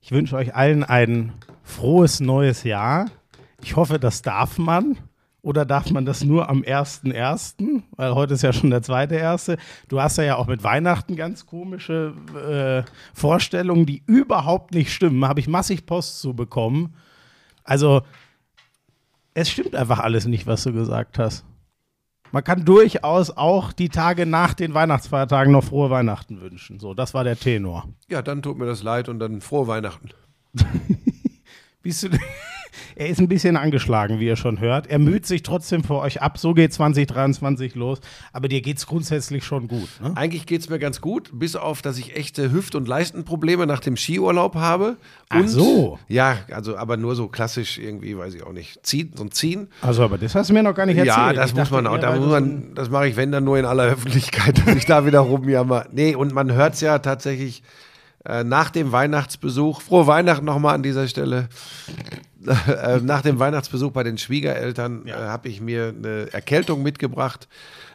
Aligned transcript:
Ich 0.00 0.12
wünsche 0.12 0.36
euch 0.36 0.54
allen 0.54 0.82
ein 0.82 1.32
frohes 1.62 2.20
neues 2.20 2.64
Jahr. 2.64 3.10
Ich 3.62 3.76
hoffe, 3.76 3.98
das 3.98 4.22
darf 4.22 4.58
man. 4.58 4.96
Oder 5.42 5.64
darf 5.64 5.90
man 5.90 6.04
das 6.04 6.22
nur 6.22 6.50
am 6.50 6.62
1.1.? 6.62 7.82
Weil 7.96 8.14
heute 8.14 8.34
ist 8.34 8.42
ja 8.42 8.52
schon 8.52 8.70
der 8.70 8.82
zweite 8.82 9.14
erste. 9.14 9.56
Du 9.88 10.00
hast 10.00 10.18
ja 10.18 10.36
auch 10.36 10.46
mit 10.46 10.62
Weihnachten 10.62 11.16
ganz 11.16 11.46
komische 11.46 12.14
äh, 12.34 12.90
Vorstellungen, 13.14 13.86
die 13.86 14.02
überhaupt 14.06 14.74
nicht 14.74 14.92
stimmen. 14.92 15.24
Habe 15.24 15.40
ich 15.40 15.48
massig 15.48 15.86
Post 15.86 16.20
zu 16.20 16.34
bekommen. 16.34 16.94
Also, 17.64 18.02
es 19.32 19.48
stimmt 19.50 19.74
einfach 19.74 20.00
alles 20.00 20.26
nicht, 20.26 20.46
was 20.46 20.64
du 20.64 20.72
gesagt 20.72 21.18
hast. 21.18 21.44
Man 22.32 22.44
kann 22.44 22.64
durchaus 22.64 23.30
auch 23.30 23.72
die 23.72 23.88
Tage 23.88 24.24
nach 24.26 24.54
den 24.54 24.74
Weihnachtsfeiertagen 24.74 25.52
noch 25.52 25.64
frohe 25.64 25.90
Weihnachten 25.90 26.40
wünschen. 26.40 26.78
So, 26.78 26.94
das 26.94 27.12
war 27.14 27.24
der 27.24 27.36
Tenor. 27.36 27.88
Ja, 28.08 28.22
dann 28.22 28.42
tut 28.42 28.56
mir 28.58 28.66
das 28.66 28.82
leid 28.82 29.08
und 29.08 29.18
dann 29.18 29.40
frohe 29.40 29.66
Weihnachten. 29.66 30.10
Bist 31.82 32.04
du, 32.04 32.08
er 33.00 33.08
ist 33.08 33.18
ein 33.18 33.28
bisschen 33.28 33.56
angeschlagen, 33.56 34.20
wie 34.20 34.26
ihr 34.26 34.36
schon 34.36 34.60
hört. 34.60 34.86
Er 34.86 34.98
müht 34.98 35.24
sich 35.24 35.42
trotzdem 35.42 35.82
vor 35.82 36.02
euch 36.02 36.20
ab. 36.20 36.36
So 36.36 36.52
geht 36.52 36.74
2023 36.74 37.74
los. 37.74 37.98
Aber 38.34 38.46
dir 38.46 38.60
geht 38.60 38.76
es 38.76 38.86
grundsätzlich 38.86 39.42
schon 39.42 39.68
gut. 39.68 39.88
Ne? 40.02 40.12
Eigentlich 40.16 40.44
geht 40.44 40.60
es 40.60 40.68
mir 40.68 40.78
ganz 40.78 41.00
gut, 41.00 41.30
bis 41.32 41.56
auf, 41.56 41.80
dass 41.80 41.96
ich 41.96 42.14
echte 42.14 42.52
Hüft- 42.52 42.74
und 42.74 42.86
Leistenprobleme 42.86 43.66
nach 43.66 43.80
dem 43.80 43.96
Skiurlaub 43.96 44.54
habe. 44.54 44.98
Und, 45.32 45.44
Ach 45.44 45.48
so. 45.48 45.98
Ja, 46.08 46.40
also 46.52 46.76
aber 46.76 46.98
nur 46.98 47.16
so 47.16 47.28
klassisch 47.28 47.78
irgendwie, 47.78 48.18
weiß 48.18 48.34
ich 48.34 48.42
auch 48.42 48.52
nicht. 48.52 48.84
Ziehen 48.84 49.14
und 49.18 49.32
ziehen. 49.32 49.68
Also, 49.80 50.04
aber 50.04 50.18
das 50.18 50.34
hast 50.34 50.50
du 50.50 50.52
mir 50.52 50.62
noch 50.62 50.74
gar 50.74 50.84
nicht 50.84 50.98
erzählt. 50.98 51.16
Ja, 51.16 51.32
das 51.32 51.52
Ich 51.52 51.56
muss 51.56 51.70
man 51.70 51.86
auch. 51.86 51.96
Da 51.96 52.14
muss 52.14 52.24
so 52.26 52.30
man, 52.32 52.74
das 52.74 52.90
mache 52.90 53.08
ich, 53.08 53.16
wenn 53.16 53.32
dann 53.32 53.44
nur 53.44 53.58
in 53.58 53.64
aller 53.64 53.84
Öffentlichkeit, 53.84 54.58
dass 54.66 54.76
ich 54.76 54.84
da 54.84 55.06
wieder 55.06 55.20
rumjammer. 55.20 55.86
Nee, 55.90 56.16
und 56.16 56.34
man 56.34 56.52
hört 56.52 56.74
es 56.74 56.82
ja 56.82 56.98
tatsächlich 56.98 57.62
äh, 58.26 58.44
nach 58.44 58.68
dem 58.68 58.92
Weihnachtsbesuch. 58.92 59.80
Frohe 59.80 60.06
Weihnachten 60.06 60.44
nochmal 60.44 60.74
an 60.74 60.82
dieser 60.82 61.08
Stelle. 61.08 61.48
Äh, 62.70 63.00
nach 63.00 63.22
dem 63.22 63.38
Weihnachtsbesuch 63.38 63.92
bei 63.92 64.02
den 64.02 64.16
Schwiegereltern 64.16 65.06
äh, 65.06 65.12
habe 65.12 65.48
ich 65.48 65.60
mir 65.60 65.94
eine 65.96 66.32
Erkältung 66.32 66.82
mitgebracht, 66.82 67.48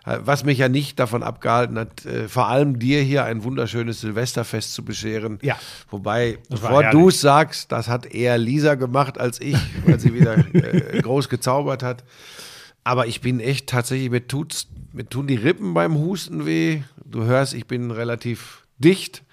äh, 0.05 0.19
was 0.21 0.43
mich 0.43 0.59
ja 0.59 0.69
nicht 0.69 0.99
davon 0.99 1.23
abgehalten 1.23 1.79
hat, 1.79 2.05
äh, 2.05 2.27
vor 2.27 2.47
allem 2.47 2.77
dir 2.77 3.01
hier 3.01 3.25
ein 3.25 3.43
wunderschönes 3.43 4.01
Silvesterfest 4.01 4.73
zu 4.73 4.85
bescheren. 4.85 5.39
Ja. 5.41 5.57
Wobei, 5.89 6.37
Das 6.49 6.59
bevor 6.59 6.83
du 6.91 7.09
es 7.09 7.21
sagst, 7.21 7.71
das 7.71 7.87
hat 7.87 8.05
eher 8.05 8.37
Lisa 8.37 8.75
gemacht 8.75 9.19
als 9.19 9.41
ich, 9.41 9.57
weil 9.85 9.99
sie 9.99 10.13
wieder 10.13 10.37
äh, 10.53 11.01
groß 11.01 11.29
gezaubert 11.29 11.81
hat. 11.81 12.03
Aber 12.83 13.07
ich 13.07 13.21
bin 13.21 13.39
echt 13.39 13.67
tatsächlich, 13.67 14.11
mir, 14.11 14.27
tut's, 14.27 14.67
mir 14.93 15.09
tun 15.09 15.25
die 15.25 15.35
Rippen 15.35 15.73
beim 15.73 15.95
Husten 15.95 16.45
weh. 16.45 16.81
Du 17.03 17.23
hörst, 17.23 17.55
ich 17.55 17.65
bin 17.65 17.89
relativ 17.89 18.63
dicht. 18.77 19.23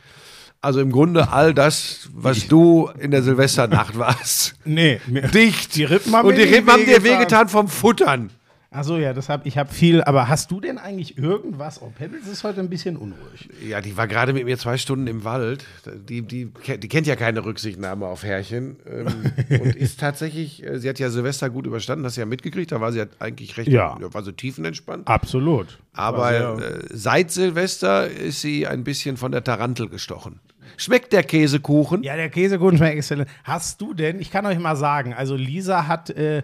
Also 0.64 0.80
im 0.80 0.92
Grunde 0.92 1.32
all 1.32 1.54
das, 1.54 2.08
was 2.14 2.46
du 2.46 2.88
in 3.00 3.10
der 3.10 3.24
Silvesternacht 3.24 3.98
warst. 3.98 4.54
Nee, 4.64 5.00
mir, 5.08 5.22
Dicht. 5.22 5.74
Die 5.74 5.82
Rippen 5.82 6.14
haben 6.14 6.28
Und 6.28 6.36
die 6.36 6.42
Rippen 6.42 6.70
haben 6.70 6.84
dir 6.84 7.02
wehgetan 7.02 7.48
vom 7.48 7.66
Futtern. 7.66 8.30
Achso, 8.72 8.96
ja, 8.96 9.12
das 9.12 9.28
hab, 9.28 9.44
ich 9.44 9.58
habe 9.58 9.72
viel. 9.72 10.02
Aber 10.02 10.28
hast 10.28 10.50
du 10.50 10.60
denn 10.60 10.78
eigentlich 10.78 11.18
irgendwas? 11.18 11.82
Oh, 11.82 11.92
Pebbles 11.94 12.26
ist 12.26 12.42
heute 12.42 12.60
ein 12.60 12.70
bisschen 12.70 12.96
unruhig. 12.96 13.48
Ja, 13.68 13.80
die 13.82 13.96
war 13.98 14.08
gerade 14.08 14.32
mit 14.32 14.44
mir 14.46 14.56
zwei 14.56 14.78
Stunden 14.78 15.06
im 15.06 15.24
Wald. 15.24 15.66
Die, 16.08 16.22
die, 16.22 16.46
die 16.46 16.88
kennt 16.88 17.06
ja 17.06 17.14
keine 17.14 17.44
Rücksichtnahme 17.44 18.06
auf 18.06 18.22
Herrchen. 18.24 18.76
Ähm, 18.90 19.06
und 19.60 19.76
ist 19.76 20.00
tatsächlich, 20.00 20.64
äh, 20.64 20.78
sie 20.78 20.88
hat 20.88 20.98
ja 20.98 21.10
Silvester 21.10 21.50
gut 21.50 21.66
überstanden, 21.66 22.04
hast 22.06 22.16
du 22.16 22.22
ja 22.22 22.26
mitgekriegt. 22.26 22.72
Da 22.72 22.80
war 22.80 22.92
sie 22.92 23.00
ja 23.00 23.06
eigentlich 23.18 23.56
recht, 23.58 23.68
Ja. 23.68 23.96
war 24.00 24.22
so 24.22 24.32
tiefenentspannt. 24.32 25.06
Absolut. 25.06 25.78
Aber 25.92 26.28
sehr- 26.58 26.70
äh, 26.78 26.80
seit 26.90 27.30
Silvester 27.30 28.08
ist 28.08 28.40
sie 28.40 28.66
ein 28.66 28.84
bisschen 28.84 29.18
von 29.18 29.32
der 29.32 29.44
Tarantel 29.44 29.88
gestochen. 29.90 30.40
Schmeckt 30.78 31.12
der 31.12 31.22
Käsekuchen? 31.22 32.02
Ja, 32.02 32.16
der 32.16 32.30
Käsekuchen 32.30 32.78
schmeckt 32.78 32.96
exzellent. 32.96 33.28
Hast 33.44 33.80
du 33.82 33.92
denn, 33.92 34.18
ich 34.20 34.30
kann 34.30 34.46
euch 34.46 34.58
mal 34.58 34.74
sagen, 34.76 35.12
also 35.12 35.36
Lisa 35.36 35.86
hat 35.86 36.08
äh, 36.08 36.42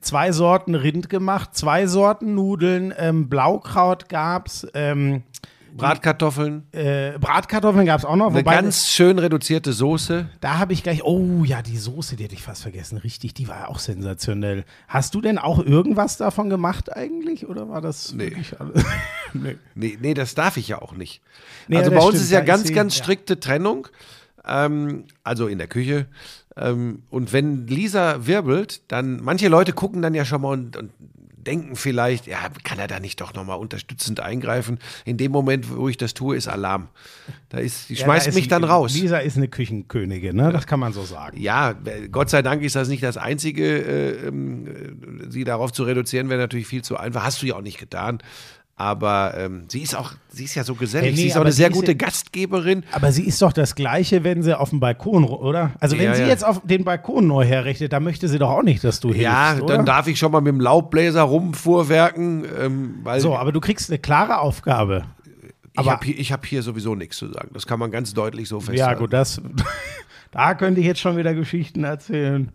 zwei 0.00 0.32
Sorten 0.32 0.74
Rind 0.74 1.08
gemacht, 1.08 1.50
zwei 1.54 1.86
Sorten 1.86 2.34
Nudeln, 2.34 2.92
ähm, 2.96 3.28
Blaukraut 3.28 4.08
gab's, 4.08 4.66
ähm, 4.74 5.22
Bratkartoffeln, 5.74 6.64
äh, 6.72 7.12
Bratkartoffeln 7.18 7.86
gab's 7.86 8.04
auch 8.04 8.16
noch. 8.16 8.28
eine 8.28 8.40
wobei, 8.40 8.54
ganz 8.56 8.90
schön 8.90 9.18
reduzierte 9.18 9.72
Soße. 9.72 10.28
da 10.40 10.58
habe 10.58 10.74
ich 10.74 10.82
gleich, 10.82 11.02
oh 11.02 11.44
ja, 11.44 11.62
die 11.62 11.78
Soße, 11.78 12.16
die 12.16 12.24
hätte 12.24 12.34
ich 12.34 12.42
fast 12.42 12.62
vergessen, 12.62 12.98
richtig, 12.98 13.32
die 13.34 13.48
war 13.48 13.60
ja 13.60 13.68
auch 13.68 13.78
sensationell. 13.78 14.64
Hast 14.86 15.14
du 15.14 15.20
denn 15.20 15.38
auch 15.38 15.64
irgendwas 15.64 16.18
davon 16.18 16.50
gemacht 16.50 16.94
eigentlich 16.94 17.48
oder 17.48 17.68
war 17.68 17.80
das 17.80 18.12
Nee. 18.12 18.24
wirklich 18.30 18.60
alles? 18.60 18.84
nee. 19.32 19.56
Nee, 19.74 19.98
nee, 20.00 20.14
das 20.14 20.34
darf 20.34 20.56
ich 20.56 20.68
ja 20.68 20.82
auch 20.82 20.92
nicht. 20.92 21.22
Nee, 21.68 21.78
also 21.78 21.90
ja, 21.90 21.98
bei 21.98 22.04
uns 22.04 22.16
stimmt, 22.16 22.24
ist 22.24 22.32
ja 22.32 22.40
ganz, 22.40 22.72
ganz 22.72 22.96
ja. 22.98 23.02
strikte 23.04 23.40
Trennung. 23.40 23.88
Ähm, 24.44 25.04
also 25.22 25.46
in 25.46 25.58
der 25.58 25.68
Küche. 25.68 26.06
Ähm, 26.56 27.02
und 27.10 27.32
wenn 27.32 27.66
Lisa 27.66 28.26
wirbelt, 28.26 28.82
dann, 28.88 29.22
manche 29.22 29.48
Leute 29.48 29.72
gucken 29.72 30.02
dann 30.02 30.14
ja 30.14 30.24
schon 30.24 30.42
mal 30.42 30.52
und, 30.52 30.76
und 30.76 30.90
denken 31.46 31.76
vielleicht, 31.76 32.26
ja, 32.26 32.38
kann 32.62 32.78
er 32.78 32.86
da 32.86 33.00
nicht 33.00 33.20
doch 33.20 33.34
nochmal 33.34 33.58
unterstützend 33.58 34.20
eingreifen? 34.20 34.78
In 35.04 35.16
dem 35.16 35.32
Moment, 35.32 35.74
wo 35.74 35.88
ich 35.88 35.96
das 35.96 36.14
tue, 36.14 36.36
ist 36.36 36.48
Alarm. 36.48 36.88
Da 37.48 37.58
ist, 37.58 37.88
die 37.88 37.94
Ja, 37.94 38.04
schmeißt 38.04 38.26
da 38.26 38.30
ist 38.30 38.34
mich 38.34 38.48
dann 38.48 38.64
raus. 38.64 38.94
Lisa 38.94 39.18
ist 39.18 39.36
eine 39.36 39.48
Küchenkönigin, 39.48 40.36
ne? 40.36 40.52
Das 40.52 40.66
kann 40.66 40.80
man 40.80 40.92
so 40.92 41.02
sagen. 41.02 41.40
Ja, 41.40 41.74
Gott 42.10 42.30
sei 42.30 42.42
Dank 42.42 42.62
ist 42.62 42.76
das 42.76 42.88
nicht 42.88 43.02
das 43.02 43.16
Einzige, 43.16 43.64
äh, 43.64 44.28
ähm, 44.28 44.66
äh, 44.66 45.30
sie 45.30 45.44
darauf 45.44 45.72
zu 45.72 45.84
reduzieren, 45.84 46.28
wäre 46.28 46.40
natürlich 46.40 46.66
viel 46.66 46.82
zu 46.82 46.96
einfach. 46.96 47.24
Hast 47.24 47.42
du 47.42 47.46
ja 47.46 47.56
auch 47.56 47.62
nicht 47.62 47.78
getan. 47.78 48.18
Aber 48.82 49.34
ähm, 49.36 49.66
sie 49.68 49.80
ist 49.80 49.94
auch, 49.94 50.10
sie 50.28 50.42
ist 50.42 50.56
ja 50.56 50.64
so 50.64 50.74
gesellig. 50.74 51.10
Hey, 51.10 51.12
nee, 51.14 51.16
sie 51.20 51.26
ist 51.28 51.32
auch 51.34 51.36
aber 51.36 51.44
eine 51.44 51.52
sehr 51.52 51.68
ist 51.68 51.74
gute 51.76 51.92
ja- 51.92 51.96
Gastgeberin. 51.98 52.82
Aber 52.90 53.12
sie 53.12 53.22
ist 53.24 53.40
doch 53.40 53.52
das 53.52 53.76
Gleiche, 53.76 54.24
wenn 54.24 54.42
sie 54.42 54.58
auf 54.58 54.70
dem 54.70 54.80
Balkon, 54.80 55.22
oder? 55.22 55.70
Also 55.78 55.96
wenn 55.98 56.06
Ja, 56.06 56.14
sie 56.16 56.22
ja. 56.22 56.28
jetzt 56.28 56.44
auf 56.44 56.60
den 56.64 56.82
Balkon 56.82 57.28
neu 57.28 57.44
herrichtet, 57.44 57.92
dann 57.92 58.02
möchte 58.02 58.26
sie 58.26 58.40
doch 58.40 58.50
auch 58.50 58.64
nicht, 58.64 58.82
dass 58.82 58.98
du 58.98 59.12
Ja, 59.12 59.50
hilfst, 59.50 59.62
oder? 59.62 59.76
dann 59.76 59.86
darf 59.86 60.08
ich 60.08 60.18
schon 60.18 60.32
mal 60.32 60.40
mit 60.40 60.52
dem 60.52 60.60
Laubbläser 60.60 61.22
rumfuhrwerken, 61.22 62.44
ähm, 62.60 63.04
So, 63.18 63.36
aber 63.36 63.52
du 63.52 63.60
kriegst 63.60 63.88
eine 63.88 64.00
klare 64.00 64.38
Aufgabe. 64.40 65.04
ich 65.74 65.78
aber- 65.78 65.92
habe 65.92 66.04
hier, 66.06 66.18
ich 66.18 66.32
hab 66.32 66.44
hier 66.44 66.62
sowieso 66.64 66.96
nichts 66.96 67.18
zu 67.18 67.28
sagen. 67.32 67.50
Das 67.54 67.68
kann 67.68 67.78
man 67.78 67.92
ganz 67.92 68.14
deutlich 68.14 68.48
so 68.48 68.58
festhalten. 68.58 68.78
Ja, 68.94 68.94
gut, 68.98 69.12
das. 69.12 69.40
da 70.32 70.54
könnte 70.54 70.80
ich 70.80 70.86
jetzt 70.86 70.98
schon 71.00 71.16
wieder 71.16 71.34
Geschichten 71.34 71.84
erzählen. 71.84 72.50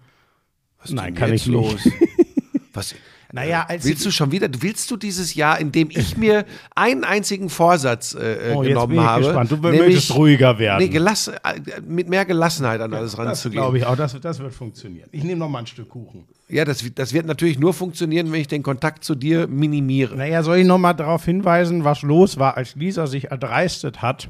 Was 0.80 0.90
ist 0.90 0.96
Nein, 0.96 1.16
kann 1.16 1.32
ich 1.32 1.46
los? 1.46 1.86
nicht. 1.86 1.98
Was? 2.74 2.96
Naja, 3.34 3.66
als 3.68 3.84
Willst 3.86 4.06
du 4.06 4.12
schon 4.12 4.32
wieder, 4.32 4.48
willst 4.60 4.90
du 4.90 4.96
dieses 4.96 5.36
Jahr, 5.36 5.60
in 5.60 5.72
dem 5.72 5.90
ich 5.90 6.16
mir 6.18 6.46
einen 6.76 7.04
einzigen 7.04 7.50
Vorsatz 7.50 8.14
äh, 8.16 8.52
äh, 8.52 8.56
Oh, 8.56 8.64
jetzt 8.64 8.70
genommen 8.70 8.90
bin 8.90 9.00
ich 9.00 9.06
habe, 9.06 9.24
gespannt. 9.24 9.52
Du 9.52 9.58
möchtest 9.58 10.16
ruhiger 10.16 10.58
werden. 10.58 10.84
Nee, 10.84 10.90
gelassen, 10.90 11.34
äh, 11.44 11.82
mit 11.86 12.08
mehr 12.10 12.26
Gelassenheit 12.26 12.80
an 12.80 12.94
alles 12.94 13.12
das 13.12 13.20
ranzugehen. 13.20 13.62
glaube 13.62 13.78
ich 13.80 13.86
auch, 13.86 13.96
das, 13.98 14.20
das 14.20 14.40
wird 14.40 14.54
funktionieren. 14.54 15.10
Ich 15.12 15.24
nehme 15.24 15.40
noch 15.40 15.50
mal 15.50 15.60
ein 15.60 15.68
Stück 15.68 15.90
Kuchen. 15.90 16.24
Ja, 16.48 16.64
das, 16.64 16.84
das 16.96 17.14
wird 17.14 17.26
natürlich 17.26 17.60
nur 17.60 17.74
funktionieren, 17.74 18.32
wenn 18.32 18.40
ich 18.40 18.48
den 18.48 18.64
Kontakt 18.64 19.04
zu 19.04 19.16
dir 19.16 19.48
minimiere. 19.48 20.16
Naja, 20.16 20.44
soll 20.44 20.58
ich 20.58 20.66
noch 20.66 20.78
mal 20.78 20.94
darauf 20.94 21.26
hinweisen, 21.26 21.84
was 21.84 22.04
los 22.04 22.38
war, 22.40 22.56
als 22.56 22.76
Lisa 22.76 23.08
sich 23.08 23.32
erdreistet 23.32 24.02
hat, 24.02 24.30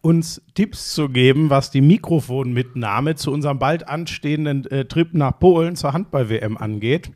uns 0.00 0.42
Tipps 0.54 0.92
zu 0.92 1.08
geben, 1.08 1.50
was 1.50 1.70
die 1.70 1.80
Mikrofonmitnahme 1.80 3.14
zu 3.14 3.30
unserem 3.30 3.60
bald 3.60 3.88
anstehenden 3.88 4.68
äh, 4.70 4.84
Trip 4.84 5.14
nach 5.14 5.38
Polen 5.38 5.76
zur 5.76 5.92
Handball-WM 5.92 6.56
angeht. 6.56 7.10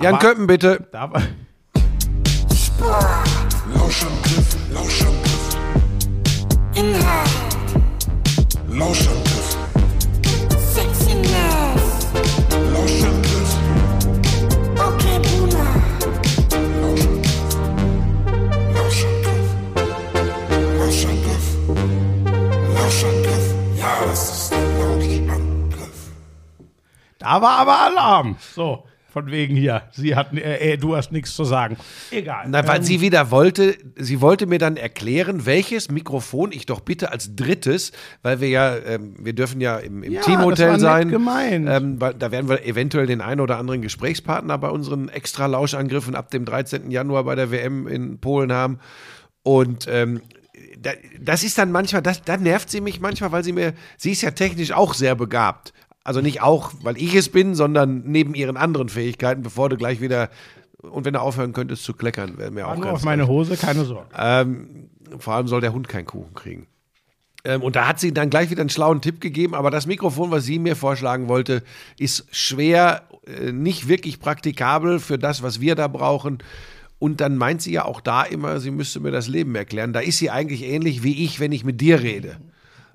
Jan 0.00 0.18
Köppen, 0.18 0.46
bitte. 0.46 0.86
Da 0.92 1.10
war, 1.12 1.22
Lauschangriff, 3.74 4.56
Lauschangriff. 4.72 5.56
Inhalt, 6.74 7.30
Lauschangriff, 8.68 9.56
Sexiness, 10.72 12.06
Lauschangriff, 12.72 13.56
okay 14.76 15.18
Boomer, 15.24 15.74
Lauschangriff. 18.72 19.48
Lauschangriff. 20.78 21.46
Lauschangriff. 22.74 23.54
Ja, 23.76 23.92
das 24.06 24.30
ist 24.30 24.52
der 24.52 24.58
Lauschangriff. 24.78 25.98
da 27.18 27.42
war 27.42 27.58
aber 27.58 27.78
Alarm. 27.80 28.36
So, 28.54 28.84
von 29.18 29.30
wegen 29.30 29.56
hier. 29.56 29.82
Sie 29.92 30.14
hat, 30.14 30.32
äh, 30.32 30.72
äh, 30.72 30.76
du 30.76 30.94
hast 30.96 31.10
nichts 31.12 31.34
zu 31.34 31.44
sagen. 31.44 31.76
Egal. 32.10 32.46
Na, 32.48 32.66
weil 32.66 32.78
Ähm, 32.78 32.82
sie 32.84 33.00
wieder 33.00 33.30
wollte, 33.30 33.76
sie 33.96 34.20
wollte 34.20 34.46
mir 34.46 34.58
dann 34.58 34.76
erklären, 34.76 35.44
welches 35.44 35.90
Mikrofon 35.90 36.52
ich 36.52 36.66
doch 36.66 36.80
bitte 36.80 37.10
als 37.10 37.34
drittes, 37.34 37.92
weil 38.22 38.40
wir 38.40 38.48
ja, 38.48 38.76
ähm, 38.76 39.16
wir 39.18 39.32
dürfen 39.32 39.60
ja 39.60 39.78
im, 39.78 40.02
im 40.02 40.12
Ja, 40.12 40.20
Teamhotel 40.20 40.72
das 40.72 40.82
war 40.82 41.04
nett 41.04 41.10
sein. 41.20 41.66
Ähm, 41.66 41.98
da 41.98 42.30
werden 42.30 42.48
wir 42.48 42.64
eventuell 42.64 43.06
den 43.06 43.20
einen 43.20 43.40
oder 43.40 43.58
anderen 43.58 43.82
Gesprächspartner 43.82 44.56
bei 44.58 44.68
unseren 44.68 45.08
extra 45.08 45.46
Lauschangriffen 45.46 46.14
ab 46.14 46.30
dem 46.30 46.44
13. 46.44 46.90
Januar 46.90 47.24
bei 47.24 47.34
der 47.34 47.50
WM 47.50 47.88
in 47.88 48.18
Polen 48.20 48.52
haben. 48.52 48.78
Und 49.42 49.86
ähm, 49.90 50.20
da, 50.80 50.90
das 51.20 51.42
ist 51.42 51.58
dann 51.58 51.72
manchmal, 51.72 52.02
das, 52.02 52.22
da 52.22 52.36
nervt 52.36 52.70
sie 52.70 52.80
mich 52.80 53.00
manchmal, 53.00 53.32
weil 53.32 53.42
sie 53.42 53.52
mir, 53.52 53.74
sie 53.96 54.12
ist 54.12 54.22
ja 54.22 54.30
technisch 54.30 54.72
auch 54.72 54.94
sehr 54.94 55.14
begabt. 55.16 55.72
Also 56.08 56.22
nicht 56.22 56.40
auch, 56.40 56.72
weil 56.80 56.96
ich 56.96 57.14
es 57.14 57.28
bin, 57.28 57.54
sondern 57.54 58.02
neben 58.06 58.34
ihren 58.34 58.56
anderen 58.56 58.88
Fähigkeiten, 58.88 59.42
bevor 59.42 59.68
du 59.68 59.76
gleich 59.76 60.00
wieder, 60.00 60.30
und 60.80 61.04
wenn 61.04 61.12
du 61.12 61.20
aufhören 61.20 61.52
könntest 61.52 61.84
zu 61.84 61.92
kleckern, 61.92 62.38
wäre 62.38 62.50
mir 62.50 62.66
auch 62.66 62.76
nur 62.76 62.84
ganz 62.86 62.94
auf 63.00 63.04
meine 63.04 63.28
Hose, 63.28 63.58
keine 63.58 63.84
Sorge. 63.84 64.08
ähm, 64.16 64.88
vor 65.18 65.34
allem 65.34 65.48
soll 65.48 65.60
der 65.60 65.74
Hund 65.74 65.86
keinen 65.86 66.06
Kuchen 66.06 66.32
kriegen. 66.32 66.66
Ähm, 67.44 67.62
und 67.62 67.76
da 67.76 67.86
hat 67.86 68.00
sie 68.00 68.14
dann 68.14 68.30
gleich 68.30 68.48
wieder 68.48 68.62
einen 68.62 68.70
schlauen 68.70 69.02
Tipp 69.02 69.20
gegeben. 69.20 69.54
Aber 69.54 69.70
das 69.70 69.86
Mikrofon, 69.86 70.30
was 70.30 70.44
sie 70.46 70.58
mir 70.58 70.76
vorschlagen 70.76 71.28
wollte, 71.28 71.62
ist 71.98 72.24
schwer, 72.30 73.02
äh, 73.26 73.52
nicht 73.52 73.86
wirklich 73.86 74.18
praktikabel 74.18 75.00
für 75.00 75.18
das, 75.18 75.42
was 75.42 75.60
wir 75.60 75.74
da 75.74 75.88
brauchen. 75.88 76.38
Und 76.98 77.20
dann 77.20 77.36
meint 77.36 77.60
sie 77.60 77.72
ja 77.72 77.84
auch 77.84 78.00
da 78.00 78.22
immer, 78.22 78.60
sie 78.60 78.70
müsste 78.70 79.00
mir 79.00 79.10
das 79.10 79.28
Leben 79.28 79.54
erklären. 79.54 79.92
Da 79.92 80.00
ist 80.00 80.16
sie 80.16 80.30
eigentlich 80.30 80.62
ähnlich 80.62 81.02
wie 81.02 81.22
ich, 81.22 81.38
wenn 81.38 81.52
ich 81.52 81.66
mit 81.66 81.82
dir 81.82 82.00
rede. 82.00 82.38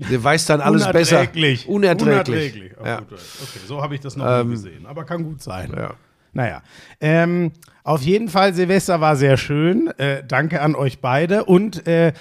Sie 0.09 0.23
weiß 0.23 0.45
dann 0.45 0.61
alles 0.61 0.89
besser. 0.91 1.17
Unerträglich. 1.19 1.67
Unerträglich. 1.67 2.07
Unerträglich. 2.07 2.71
Oh, 2.81 2.85
Ja. 2.85 2.97
gut, 2.99 3.11
okay, 3.13 3.59
so 3.67 3.81
habe 3.81 3.95
ich 3.95 4.01
das 4.01 4.15
noch 4.15 4.43
nie 4.43 4.51
gesehen. 4.51 4.85
Aber 4.85 5.03
kann 5.05 5.23
gut 5.23 5.41
sein. 5.41 5.71
Ja. 5.75 5.93
Naja. 6.33 6.61
Ähm, 6.99 7.51
auf 7.83 8.01
jeden 8.01 8.27
Fall, 8.29 8.53
Silvester 8.53 8.99
war 9.01 9.15
sehr 9.15 9.37
schön. 9.37 9.87
Äh, 9.97 10.23
danke 10.27 10.61
an 10.61 10.73
euch 10.75 10.99
beide. 10.99 11.45
Und 11.45 11.85
äh, 11.87 12.13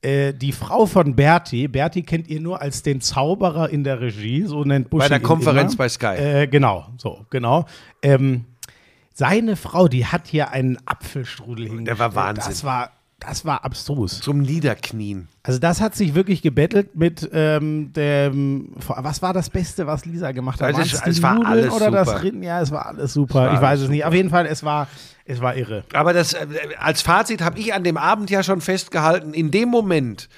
äh, 0.00 0.32
die 0.32 0.52
Frau 0.52 0.86
von 0.86 1.14
Berti, 1.16 1.68
Berti 1.68 2.02
kennt 2.02 2.28
ihr 2.28 2.40
nur 2.40 2.60
als 2.62 2.82
den 2.82 3.00
Zauberer 3.00 3.68
in 3.70 3.84
der 3.84 4.00
Regie, 4.00 4.44
so 4.46 4.64
nennt 4.64 4.88
Buschi 4.90 5.00
Bei 5.04 5.08
der 5.08 5.20
Konferenz 5.20 5.72
immer. 5.74 5.78
bei 5.84 5.88
Sky. 5.88 6.16
Äh, 6.16 6.46
genau, 6.48 6.86
so, 6.96 7.26
genau. 7.30 7.66
Ähm, 8.02 8.46
seine 9.12 9.56
Frau, 9.56 9.86
die 9.88 10.06
hat 10.06 10.26
hier 10.26 10.50
einen 10.50 10.78
Apfelstrudel 10.86 11.66
hingestellt. 11.68 11.98
war 11.98 12.14
Wahnsinn. 12.14 12.44
Das 12.48 12.64
war, 12.64 12.90
das 13.26 13.44
war 13.44 13.64
abstrus. 13.64 14.20
Zum 14.20 14.40
Niederknien. 14.40 15.28
Also 15.42 15.58
das 15.58 15.80
hat 15.80 15.94
sich 15.94 16.14
wirklich 16.14 16.42
gebettelt 16.42 16.96
mit 16.96 17.28
ähm, 17.32 17.92
dem, 17.92 18.72
was 18.86 19.22
war 19.22 19.32
das 19.32 19.50
Beste, 19.50 19.86
was 19.86 20.04
Lisa 20.04 20.32
gemacht 20.32 20.60
hat? 20.60 20.68
Also 20.74 20.80
es- 20.82 21.02
es 21.06 21.22
war 21.22 21.34
Nudeln 21.34 21.46
alles 21.52 21.72
oder 21.72 21.90
das 21.90 22.08
super. 22.08 22.22
Rind? 22.22 22.44
Ja, 22.44 22.60
es 22.60 22.70
war 22.70 22.86
alles 22.86 23.12
super. 23.12 23.34
war 23.34 23.54
ich 23.54 23.60
weiß 23.60 23.62
alles 23.64 23.80
es 23.82 23.88
nicht. 23.90 23.98
super. 24.00 24.08
Auf 24.08 24.14
jeden 24.14 24.30
Fall, 24.30 24.46
es 24.46 24.62
war, 24.64 24.88
es 25.24 25.40
war 25.40 25.56
irre. 25.56 25.84
Aber 25.92 26.12
das, 26.12 26.32
äh, 26.34 26.46
als 26.78 27.02
Fazit 27.02 27.42
habe 27.42 27.58
ich 27.58 27.72
an 27.74 27.84
dem 27.84 27.96
Abend 27.96 28.30
ja 28.30 28.42
schon 28.42 28.60
festgehalten, 28.60 29.34
in 29.34 29.50
dem 29.50 29.68
Moment, 29.68 30.28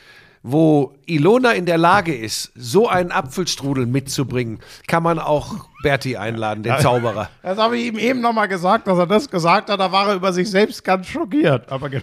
wo 0.47 0.95
Ilona 1.07 1.53
in 1.53 1.65
der 1.65 1.79
Lage 1.79 2.15
ist, 2.15 2.53
so 2.55 2.87
einen 2.87 3.11
Apfelstrudel 3.13 3.87
mitzubringen, 3.87 4.59
kann 4.87 5.03
man 5.03 5.19
auch 5.19 5.69
Berti 5.83 6.19
einladen, 6.19 6.63
den 6.63 6.79
Zauberer. 6.81 7.31
Das 7.43 7.57
habe 7.59 7.79
ich 7.79 7.87
ihm 7.87 7.99
eben 7.99 8.21
nochmal 8.21 8.49
gesagt, 8.49 8.87
dass 8.87 8.99
er 8.99 9.07
das 9.07 9.31
gesagt 9.31 9.71
hat. 9.71 9.81
Da 9.81 9.91
war 9.91 10.09
er 10.09 10.17
über 10.17 10.35
sich 10.35 10.51
selbst 10.51 10.85
ganz 10.85 11.07
schockiert. 11.07 11.73
Aber 11.73 11.89
ge- 11.89 12.03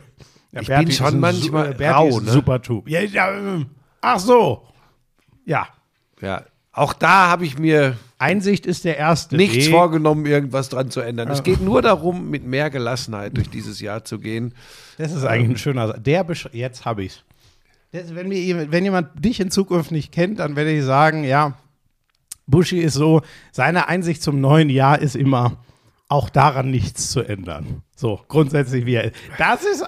ja, 0.51 0.61
Ich 0.61 0.67
Berti 0.67 0.85
bin 0.85 0.95
schon 0.95 1.19
manchmal 1.19 1.71
su- 1.71 1.77
Berti 1.77 1.93
rau, 1.93 2.19
ne? 2.19 2.31
super 2.31 2.61
Typ. 2.61 2.89
Ja, 2.89 3.01
ja, 3.01 3.31
ähm, 3.37 3.67
ach 4.01 4.19
so. 4.19 4.65
Ja. 5.45 5.67
Ja, 6.21 6.43
auch 6.71 6.93
da 6.93 7.29
habe 7.29 7.45
ich 7.45 7.57
mir 7.57 7.97
Einsicht 8.19 8.65
ist 8.67 8.85
der 8.85 8.97
erste 8.97 9.35
nichts 9.35 9.55
Weg. 9.65 9.71
vorgenommen, 9.71 10.25
irgendwas 10.27 10.69
dran 10.69 10.91
zu 10.91 11.01
ändern. 11.01 11.29
Es 11.29 11.41
geht 11.43 11.59
nur 11.61 11.81
darum, 11.81 12.29
mit 12.29 12.45
mehr 12.45 12.69
Gelassenheit 12.69 13.35
durch 13.35 13.49
dieses 13.49 13.81
Jahr 13.81 14.05
zu 14.05 14.19
gehen. 14.19 14.53
Das 14.99 15.11
ist 15.11 15.25
eigentlich 15.25 15.49
ein 15.49 15.57
schöner 15.57 15.87
Sa- 15.87 15.97
Der 15.97 16.23
Besch 16.23 16.47
Jetzt 16.53 16.85
habe 16.85 17.03
ich's. 17.03 17.23
Das, 17.91 18.13
wenn, 18.15 18.27
mir, 18.29 18.37
jemand- 18.39 18.71
wenn 18.71 18.83
jemand 18.83 19.25
dich 19.25 19.39
in 19.39 19.49
Zukunft 19.51 19.91
nicht 19.91 20.11
kennt, 20.11 20.39
dann 20.39 20.55
werde 20.55 20.71
ich 20.71 20.83
sagen, 20.85 21.23
ja, 21.23 21.57
Buschi 22.45 22.79
ist 22.79 22.93
so, 22.93 23.21
seine 23.51 23.87
Einsicht 23.87 24.21
zum 24.21 24.39
neuen 24.39 24.69
Jahr 24.69 24.99
ist 24.99 25.15
immer, 25.15 25.57
auch 26.07 26.29
daran 26.29 26.69
nichts 26.69 27.09
zu 27.09 27.21
ändern. 27.21 27.81
So, 27.95 28.21
grundsätzlich 28.27 28.85
wie 28.85 28.93
er 28.95 29.05
ist. 29.05 29.15
Das 29.39 29.63
ist. 29.63 29.83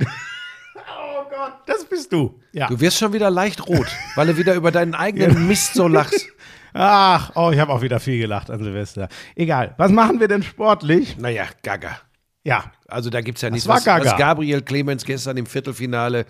Oh 0.00 1.24
Gott, 1.30 1.52
das 1.66 1.84
bist 1.84 2.12
du. 2.12 2.40
Ja. 2.52 2.68
Du 2.68 2.80
wirst 2.80 2.98
schon 2.98 3.12
wieder 3.12 3.30
leicht 3.30 3.66
rot, 3.66 3.88
weil 4.14 4.26
du 4.28 4.36
wieder 4.36 4.54
über 4.54 4.70
deinen 4.70 4.94
eigenen 4.94 5.46
Mist 5.48 5.74
so 5.74 5.88
lachst. 5.88 6.26
Ach, 6.74 7.32
oh, 7.34 7.50
ich 7.52 7.58
habe 7.58 7.72
auch 7.72 7.82
wieder 7.82 7.98
viel 7.98 8.18
gelacht 8.18 8.50
an 8.50 8.62
Silvester. 8.62 9.08
Egal. 9.34 9.74
Was 9.78 9.90
machen 9.90 10.20
wir 10.20 10.28
denn 10.28 10.42
sportlich? 10.42 11.16
Naja, 11.18 11.46
Gaga. 11.62 11.98
Ja, 12.44 12.70
Also 12.86 13.10
da 13.10 13.20
gibt 13.20 13.38
es 13.38 13.42
ja 13.42 13.50
nichts, 13.50 13.68
was, 13.68 13.84
Gaga. 13.84 14.04
was 14.12 14.16
Gabriel 14.16 14.62
Clemens 14.62 15.04
gestern 15.04 15.36
im 15.36 15.46
Viertelfinale 15.46 16.24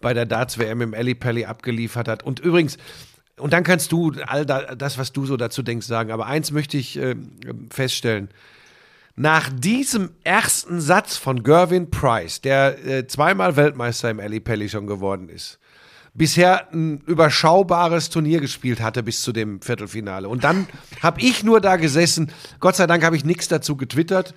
bei 0.00 0.14
der 0.14 0.26
Darts-WM 0.26 0.82
im 0.82 0.94
Ali 0.94 1.14
Pelli 1.14 1.46
abgeliefert 1.46 2.06
hat. 2.06 2.22
Und 2.22 2.38
übrigens, 2.40 2.76
und 3.38 3.52
dann 3.52 3.64
kannst 3.64 3.90
du 3.90 4.12
all 4.26 4.46
da, 4.46 4.74
das, 4.76 4.98
was 4.98 5.12
du 5.12 5.26
so 5.26 5.36
dazu 5.36 5.62
denkst, 5.62 5.86
sagen. 5.86 6.12
Aber 6.12 6.26
eins 6.26 6.50
möchte 6.52 6.76
ich 6.76 6.96
äh, 6.96 7.16
feststellen. 7.70 8.28
Nach 9.16 9.48
diesem 9.48 10.10
ersten 10.24 10.80
Satz 10.80 11.16
von 11.16 11.44
Gervin 11.44 11.88
Price, 11.90 12.40
der 12.40 12.84
äh, 12.84 13.06
zweimal 13.06 13.54
Weltmeister 13.54 14.10
im 14.10 14.18
Ali 14.18 14.40
Pelli 14.40 14.68
schon 14.68 14.88
geworden 14.88 15.28
ist, 15.28 15.60
bisher 16.14 16.72
ein 16.72 16.98
überschaubares 17.06 18.10
Turnier 18.10 18.40
gespielt 18.40 18.80
hatte 18.80 19.04
bis 19.04 19.22
zu 19.22 19.32
dem 19.32 19.60
Viertelfinale. 19.62 20.28
Und 20.28 20.42
dann 20.42 20.66
habe 21.02 21.20
ich 21.20 21.44
nur 21.44 21.60
da 21.60 21.76
gesessen. 21.76 22.32
Gott 22.58 22.74
sei 22.74 22.88
Dank 22.88 23.04
habe 23.04 23.16
ich 23.16 23.24
nichts 23.24 23.46
dazu 23.46 23.76
getwittert. 23.76 24.34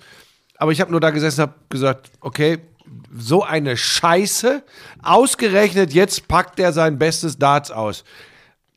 Aber 0.58 0.70
ich 0.70 0.80
habe 0.80 0.92
nur 0.92 1.00
da 1.00 1.10
gesessen 1.10 1.40
und 1.40 1.48
habe 1.48 1.58
gesagt, 1.68 2.10
okay, 2.20 2.58
so 3.16 3.42
eine 3.42 3.76
Scheiße. 3.76 4.62
Ausgerechnet 5.02 5.92
jetzt 5.92 6.28
packt 6.28 6.60
er 6.60 6.72
sein 6.72 6.98
bestes 6.98 7.38
Darts 7.38 7.72
aus. 7.72 8.04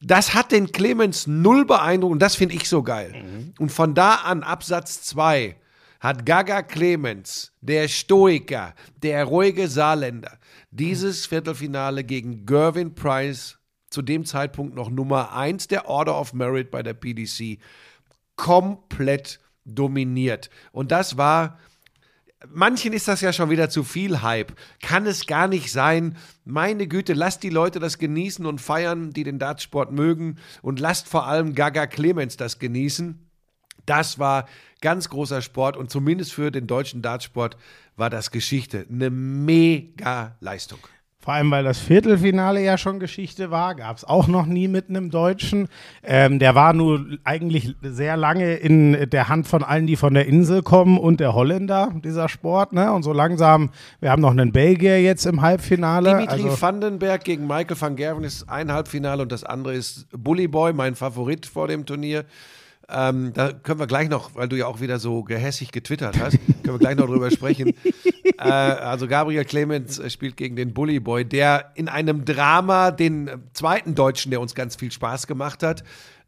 Das 0.02 0.34
hat 0.34 0.52
den 0.52 0.72
Clemens 0.72 1.28
null 1.28 1.66
beeindruckt 1.66 2.14
und 2.14 2.22
das 2.22 2.36
finde 2.36 2.56
ich 2.56 2.68
so 2.68 2.82
geil. 2.82 3.54
Und 3.60 3.72
von 3.72 3.94
da 3.94 4.16
an, 4.16 4.42
Absatz 4.42 5.04
2, 5.04 5.56
hat 6.02 6.26
Gaga 6.26 6.64
Clemens, 6.64 7.54
der 7.62 7.88
Stoiker, 7.88 8.74
der 9.02 9.24
ruhige 9.24 9.70
Saarländer, 9.70 10.40
dieses 10.72 11.28
Viertelfinale 11.28 12.04
gegen 12.04 12.46
Gervin 12.46 12.94
Price, 12.94 13.60
zu 13.90 14.02
dem 14.02 14.26
Zeitpunkt 14.26 14.74
noch 14.74 14.90
Nummer 14.90 15.34
1 15.34 15.68
der 15.68 15.88
Order 15.88 16.20
of 16.20 16.34
Merit 16.34 16.72
bei 16.72 16.82
der 16.82 16.96
PDC, 16.96 17.60
komplett 18.36 19.40
dominiert. 19.64 20.50
Und 20.72 20.92
das 20.92 21.18
war 21.18 21.60
manchen 22.50 22.94
ist 22.94 23.08
das 23.08 23.22
ja 23.22 23.32
schon 23.32 23.50
wieder 23.50 23.70
zu 23.70 23.84
viel 23.84 24.22
Hype. 24.22 24.54
Kann 24.82 25.06
es 25.06 25.28
gar 25.28 25.48
nicht 25.48 25.72
sein. 25.72 26.18
Meine 26.44 26.88
Güte, 26.88 27.14
lasst 27.14 27.44
die 27.44 27.50
Leute 27.50 27.80
das 27.80 28.00
genießen 28.00 28.46
und 28.46 28.60
feiern, 28.60 29.12
die 29.12 29.24
den 29.24 29.38
Dartsport 29.38 29.92
mögen. 29.92 30.38
Und 30.64 30.80
lasst 30.80 31.08
vor 31.08 31.28
allem 31.28 31.54
Gaga 31.54 31.86
Clemens 31.86 32.38
das 32.38 32.58
genießen. 32.58 33.31
Das 33.92 34.20
war 34.20 34.46
ganz 34.80 35.10
großer 35.10 35.42
Sport 35.42 35.76
und 35.76 35.92
zumindest 35.92 36.32
für 36.32 36.50
den 36.50 36.66
deutschen 36.66 37.02
Dartsport 37.02 37.58
war 37.98 38.10
das 38.10 38.32
Geschichte. 38.32 38.86
Eine 38.90 39.10
mega 39.10 40.38
Leistung. 40.40 40.80
Vor 41.20 41.34
allem, 41.34 41.52
weil 41.52 41.66
das 41.66 41.78
Viertelfinale 41.78 42.64
ja 42.64 42.78
schon 42.78 43.02
Geschichte 43.02 43.52
war, 43.52 43.76
gab 43.76 43.98
es 43.98 44.06
auch 44.06 44.28
noch 44.28 44.46
nie 44.46 44.70
mit 44.70 44.88
einem 44.88 45.12
Deutschen. 45.12 45.68
Ähm, 46.04 46.40
der 46.40 46.56
war 46.56 46.72
nur 46.72 47.06
eigentlich 47.26 47.76
sehr 47.82 48.16
lange 48.16 48.54
in 48.54 49.10
der 49.10 49.28
Hand 49.28 49.46
von 49.46 49.62
allen, 49.62 49.88
die 49.88 49.98
von 49.98 50.14
der 50.14 50.26
Insel 50.26 50.64
kommen 50.64 50.98
und 50.98 51.20
der 51.20 51.34
Holländer, 51.34 51.92
dieser 52.02 52.30
Sport. 52.30 52.72
Ne? 52.72 52.94
Und 52.94 53.04
so 53.04 53.12
langsam, 53.12 53.72
wir 54.00 54.10
haben 54.10 54.22
noch 54.22 54.32
einen 54.32 54.54
Belgier 54.54 55.02
jetzt 55.02 55.26
im 55.26 55.42
Halbfinale. 55.42 56.12
Dimitri 56.12 56.44
also, 56.46 56.62
Vandenberg 56.62 57.26
gegen 57.26 57.46
Michael 57.46 57.76
van 57.78 57.98
Gerven 57.98 58.24
ist 58.24 58.48
ein 58.48 58.72
Halbfinale 58.72 59.22
und 59.22 59.34
das 59.34 59.44
andere 59.44 59.74
ist 59.74 60.08
Bully 60.18 60.48
Boy, 60.48 60.72
mein 60.72 60.96
Favorit 60.96 61.46
vor 61.46 61.68
dem 61.68 61.86
Turnier. 61.86 62.24
Ähm, 62.94 63.32
da 63.34 63.54
können 63.54 63.80
wir 63.80 63.88
gleich 63.88 64.10
noch, 64.10 64.36
weil 64.36 64.48
du 64.50 64.58
ja 64.58 64.68
auch 64.68 64.82
wieder 64.82 65.00
so 65.00 65.24
gehässig 65.24 65.72
getwittert 65.72 66.20
hast, 66.20 66.38
können 66.64 66.76
wir 66.76 66.80
gleich 66.80 66.98
noch 66.98 67.08
drüber 67.08 67.32
sprechen. 67.32 67.74
Äh, 68.38 68.44
also 68.44 69.08
Gabriel 69.08 69.46
Clemens 69.46 70.00
äh, 70.00 70.10
spielt 70.10 70.36
gegen 70.38 70.56
den 70.56 70.74
Bully 70.74 71.00
Boy, 71.00 71.24
der 71.26 71.72
in 71.76 71.88
einem 71.88 72.26
Drama 72.26 72.92
den 72.92 73.28
äh, 73.28 73.38
zweiten 73.54 73.96
Deutschen, 73.96 74.32
der 74.32 74.42
uns 74.42 74.56
ganz 74.56 74.76
viel 74.76 74.92
Spaß 74.92 75.28
gemacht 75.28 75.64
hat, 75.64 75.84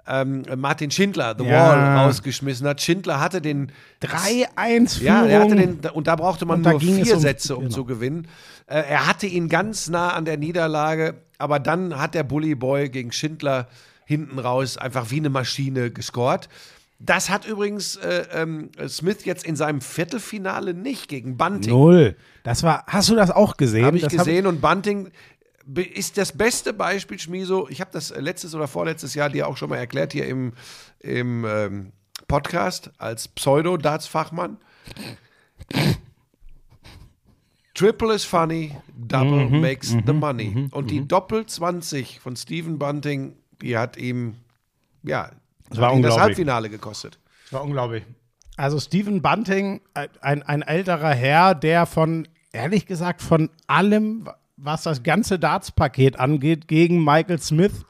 ähm, 0.06 0.44
Martin 0.58 0.92
Schindler, 0.92 1.36
The 1.38 1.46
Ja. 1.46 1.70
Wall, 1.70 1.98
rausgeschmissen 2.06 2.68
hat. 2.68 2.82
Schindler 2.82 3.20
hatte 3.22 3.42
den 3.42 3.72
3-1 4.02 4.98
Führung. 5.00 5.06
ja, 5.08 5.26
er 5.26 5.42
hatte 5.42 5.56
den, 5.56 5.80
und 5.94 6.08
da 6.08 6.16
brauchte 6.16 6.46
man 6.46 6.62
da 6.62 6.72
nur 6.72 6.82
vier 6.82 7.16
um- 7.16 7.20
Sätze, 7.22 7.56
um 7.56 7.64
genau. 7.64 7.76
zu 7.76 7.86
gewinnen. 7.86 8.28
Äh, 8.68 8.82
er 8.82 9.08
hatte 9.08 9.28
ihn 9.28 9.48
ganz 9.50 9.90
nah 9.90 10.10
an 10.14 10.26
der 10.26 10.38
Niederlage, 10.38 11.16
aber 11.38 11.60
dann 11.60 11.98
hat 12.00 12.16
der 12.16 12.24
Bully 12.24 12.56
Boy 12.56 12.90
gegen 12.90 13.12
Schindler 13.12 13.68
hinten 14.06 14.40
raus 14.40 14.78
einfach 14.78 15.12
wie 15.12 15.18
eine 15.18 15.30
Maschine 15.30 15.92
gescored. 15.92 16.50
Das 17.00 17.30
hat 17.30 17.46
übrigens 17.46 17.98
äh, 17.98 18.26
ähm, 18.32 18.70
Smith 18.88 19.26
jetzt 19.26 19.46
in 19.46 19.56
seinem 19.56 19.82
Viertelfinale 19.82 20.74
nicht 20.74 21.10
gegen 21.10 21.36
Bunting. 21.36 21.72
Null. 21.74 22.16
Das 22.44 22.64
war, 22.64 22.86
hast 22.88 23.10
du 23.10 23.16
das 23.16 23.30
auch 23.30 23.58
gesehen? 23.58 23.86
Habe 23.86 23.98
ich 23.98 24.04
das 24.04 24.14
gesehen 24.14 24.48
und 24.48 24.62
Bunting 24.62 25.12
ist 25.76 26.18
das 26.18 26.32
beste 26.32 26.74
Beispiel, 26.74 27.20
Schmiso. 27.20 27.68
Ich 27.70 27.82
habe 27.82 27.92
das 27.92 28.14
letztes 28.16 28.54
oder 28.56 28.68
vorletztes 28.68 29.16
Jahr 29.16 29.30
dir 29.30 29.48
auch 29.48 29.58
schon 29.58 29.70
mal 29.70 29.78
erklärt 29.78 30.14
hier 30.14 30.28
im, 30.28 30.54
im 31.00 31.46
ähm, 31.46 31.92
Podcast 32.28 32.92
als 32.98 33.28
Pseudo-Darts-Fachmann. 33.28 34.58
Triple 37.74 38.14
is 38.14 38.24
funny, 38.24 38.76
double 38.96 39.50
Mhm, 39.50 39.62
makes 39.62 39.90
the 40.06 40.14
money. 40.14 40.70
Und 40.72 40.92
die 40.92 41.08
Doppel 41.08 41.46
20 41.46 42.20
von 42.20 42.36
Stephen 42.36 42.78
Bunting, 42.78 43.36
die 43.64 43.78
hat 43.78 43.98
ihm, 43.98 44.36
ja, 45.04 45.32
Das 45.70 45.80
war 45.80 45.94
ihm 45.94 46.02
das 46.04 46.12
unglaublich. 46.12 46.22
Halbfinale 46.22 46.70
gekostet. 46.70 47.18
Das 47.46 47.54
war 47.54 47.64
unglaublich. 47.64 48.04
Also 48.58 48.80
Stephen 48.80 49.22
Bunting, 49.22 49.82
ein, 50.22 50.44
ein 50.44 50.62
älterer 50.62 51.14
Herr, 51.14 51.56
der 51.56 51.86
von, 51.86 52.28
ehrlich 52.52 52.86
gesagt, 52.86 53.22
von 53.22 53.50
allem, 53.66 54.30
was 54.58 54.84
das 54.84 55.02
ganze 55.02 55.40
Darts-Paket 55.40 56.20
angeht, 56.20 56.68
gegen 56.68 57.04
Michael 57.04 57.40
Smith 57.40 57.86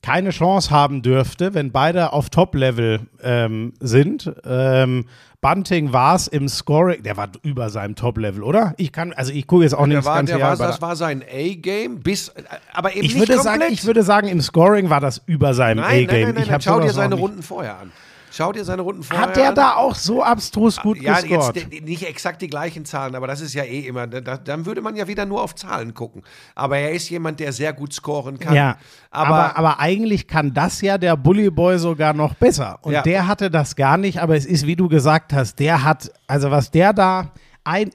keine 0.00 0.30
Chance 0.30 0.70
haben 0.70 1.02
dürfte, 1.02 1.54
wenn 1.54 1.72
beide 1.72 2.12
auf 2.12 2.30
Top-Level 2.30 3.08
ähm, 3.22 3.72
sind. 3.80 4.32
Ähm, 4.44 5.06
Bunting 5.44 5.92
war 5.92 6.14
es 6.14 6.26
im 6.26 6.48
Scoring, 6.48 7.02
der 7.02 7.18
war 7.18 7.28
über 7.42 7.68
seinem 7.68 7.94
Top-Level, 7.96 8.42
oder? 8.42 8.72
Ich 8.78 8.92
kann, 8.92 9.12
also 9.12 9.30
ich 9.30 9.46
gucke 9.46 9.64
jetzt 9.64 9.74
auch 9.74 9.84
nicht 9.84 9.92
Der 9.96 9.98
das 10.00 10.06
war, 10.06 10.16
ganze 10.16 10.32
der 10.32 10.40
Jahr. 10.40 10.58
war, 10.58 10.66
das 10.68 10.80
war 10.80 10.96
sein 10.96 11.22
A-Game, 11.22 12.00
bis, 12.00 12.32
aber 12.72 12.92
eben 12.96 13.04
ich 13.04 13.14
nicht 13.14 13.18
würde 13.28 13.34
komplett. 13.34 13.60
sagen, 13.60 13.72
ich 13.74 13.84
würde 13.84 14.02
sagen, 14.02 14.28
im 14.28 14.40
Scoring 14.40 14.88
war 14.88 15.00
das 15.00 15.20
über 15.26 15.52
seinem 15.52 15.80
nein, 15.80 16.04
nein, 16.06 16.08
A-Game. 16.08 16.24
nein, 16.28 16.34
nein, 16.34 16.44
nein, 16.46 16.50
hab 16.54 16.62
schau 16.62 16.80
dir 16.80 16.92
seine 16.92 17.16
Runden 17.16 17.42
vorher 17.42 17.76
an. 17.78 17.92
Schau 18.36 18.50
dir 18.50 18.64
seine 18.64 18.82
Runden 18.82 19.04
vorher 19.04 19.28
Hat 19.28 19.36
der 19.36 19.48
an. 19.50 19.54
da 19.54 19.74
auch 19.76 19.94
so 19.94 20.22
abstrus 20.22 20.80
gut 20.80 21.00
ja, 21.00 21.20
gescored? 21.20 21.54
jetzt 21.56 21.72
d- 21.72 21.80
nicht 21.82 22.02
exakt 22.02 22.42
die 22.42 22.48
gleichen 22.48 22.84
Zahlen, 22.84 23.14
aber 23.14 23.28
das 23.28 23.40
ist 23.40 23.54
ja 23.54 23.62
eh 23.62 23.80
immer, 23.86 24.08
da- 24.08 24.36
dann 24.38 24.66
würde 24.66 24.80
man 24.80 24.96
ja 24.96 25.06
wieder 25.06 25.24
nur 25.24 25.40
auf 25.40 25.54
Zahlen 25.54 25.94
gucken. 25.94 26.22
Aber 26.56 26.76
er 26.76 26.90
ist 26.90 27.08
jemand, 27.10 27.38
der 27.38 27.52
sehr 27.52 27.72
gut 27.72 27.92
scoren 27.92 28.38
kann. 28.40 28.54
Ja, 28.54 28.76
aber, 29.12 29.28
aber, 29.28 29.56
aber, 29.58 29.80
eigentlich 29.80 30.26
kann 30.26 30.52
das 30.52 30.80
ja 30.80 30.98
der 30.98 31.16
Bully 31.16 31.48
Boy 31.50 31.78
sogar 31.78 32.12
noch 32.12 32.34
besser. 32.34 32.78
Und 32.82 32.92
Ja. 32.94 33.02
der 33.02 33.28
hatte 33.28 33.50
das 33.52 33.76
gar 33.76 33.96
nicht, 33.98 34.18
aber 34.20 34.34
es 34.36 34.46
ist, 34.46 34.66
wie 34.66 34.74
du 34.74 34.88
gesagt 34.88 35.32
hast, 35.32 35.60
der 35.60 35.84
hat, 35.84 36.10
also 36.26 36.50
was 36.50 36.72
der 36.72 36.92
da, 36.92 37.30
ein, 37.62 37.90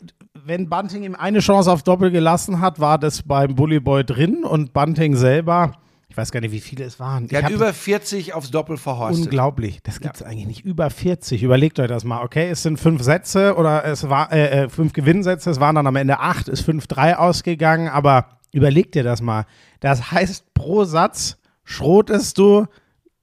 wenn 0.46 0.70
Bunting 0.70 1.04
ihm 1.04 1.16
eine 1.16 1.40
Chance 1.40 1.70
auf 1.70 1.84
Doppel 1.84 2.12
gelassen 2.12 2.62
hat, 2.62 2.80
war 2.80 2.98
das 2.98 3.24
beim 3.24 3.56
Bully 3.56 3.82
Boy 3.82 4.06
drin 4.06 4.46
und 4.46 4.72
Bunting 4.72 5.16
selber, 5.18 5.74
ich 6.10 6.18
weiß 6.18 6.32
gar 6.32 6.42
nicht, 6.42 6.52
wie 6.52 6.60
viele 6.60 6.84
es 6.86 7.00
waren. 7.00 7.28
hab- 7.32 7.52
über 7.52 7.72
40 7.72 8.34
aufs 8.34 8.50
Doppel 8.50 8.78
verhorstet. 8.78 9.26
Unglaublich. 9.26 9.80
Das 9.84 10.00
gibt 10.00 10.16
es 10.16 10.24
eigentlich 10.24 10.48
nicht. 10.48 10.66
Über 10.66 10.90
40. 10.90 11.44
Überlegt 11.44 11.80
euch 11.80 11.88
das 11.88 12.04
mal. 12.04 12.24
Okay, 12.24 12.50
es 12.50 12.64
sind 12.64 12.80
fünf 12.80 13.04
Sätze 13.04 13.56
oder 13.56 13.86
es 13.86 14.10
war 14.10 14.32
äh, 14.32 14.64
äh, 14.64 14.70
fünf 14.70 14.94
Gewinnsätze. 14.94 15.52
Es 15.52 15.60
waren 15.60 15.76
dann 15.76 15.86
am 15.86 15.96
Ende 15.96 16.20
acht, 16.20 16.48
ist 16.48 16.68
5-3 16.68 17.14
ausgegangen. 17.16 17.90
Aber 17.90 18.40
überleg 18.52 18.92
dir 18.92 19.04
das 19.04 19.22
mal. 19.22 19.46
Das 19.82 20.12
heißt, 20.12 20.54
pro 20.56 20.84
Satz 20.84 21.38
schrotest 21.64 22.40
du 22.40 22.66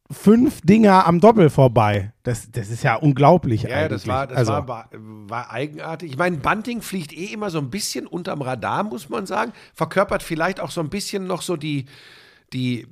fünf 0.09 0.61
Dinger 0.63 1.07
am 1.09 1.19
Doppel 1.21 1.51
vorbei. 1.51 2.13
Das, 2.23 2.49
das 2.53 2.71
ist 2.71 2.85
ja 2.85 2.95
unglaublich 2.95 3.63
Ja, 3.63 3.71
ja, 3.71 3.77
eigentlich. 3.79 4.03
das, 4.03 4.07
war, 4.07 4.27
das 4.29 4.39
also, 4.39 4.53
war, 4.53 4.89
war 4.93 5.51
eigenartig. 5.51 6.13
Ich 6.13 6.17
meine, 6.17 6.37
Bunting 6.37 6.81
fliegt 6.83 7.13
eh 7.13 7.33
immer 7.33 7.51
so 7.51 7.59
ein 7.59 7.71
bisschen 7.71 8.07
unterm 8.07 8.43
Radar, 8.43 8.85
muss 8.85 9.09
man 9.09 9.27
sagen. 9.27 9.53
Verkörpert 9.75 10.23
vielleicht 10.23 10.61
auch 10.61 10.71
so 10.71 10.81
ein 10.81 10.89
bisschen 10.89 11.27
noch 11.27 11.43
so 11.43 11.57
die, 11.57 11.87
die 12.53 12.87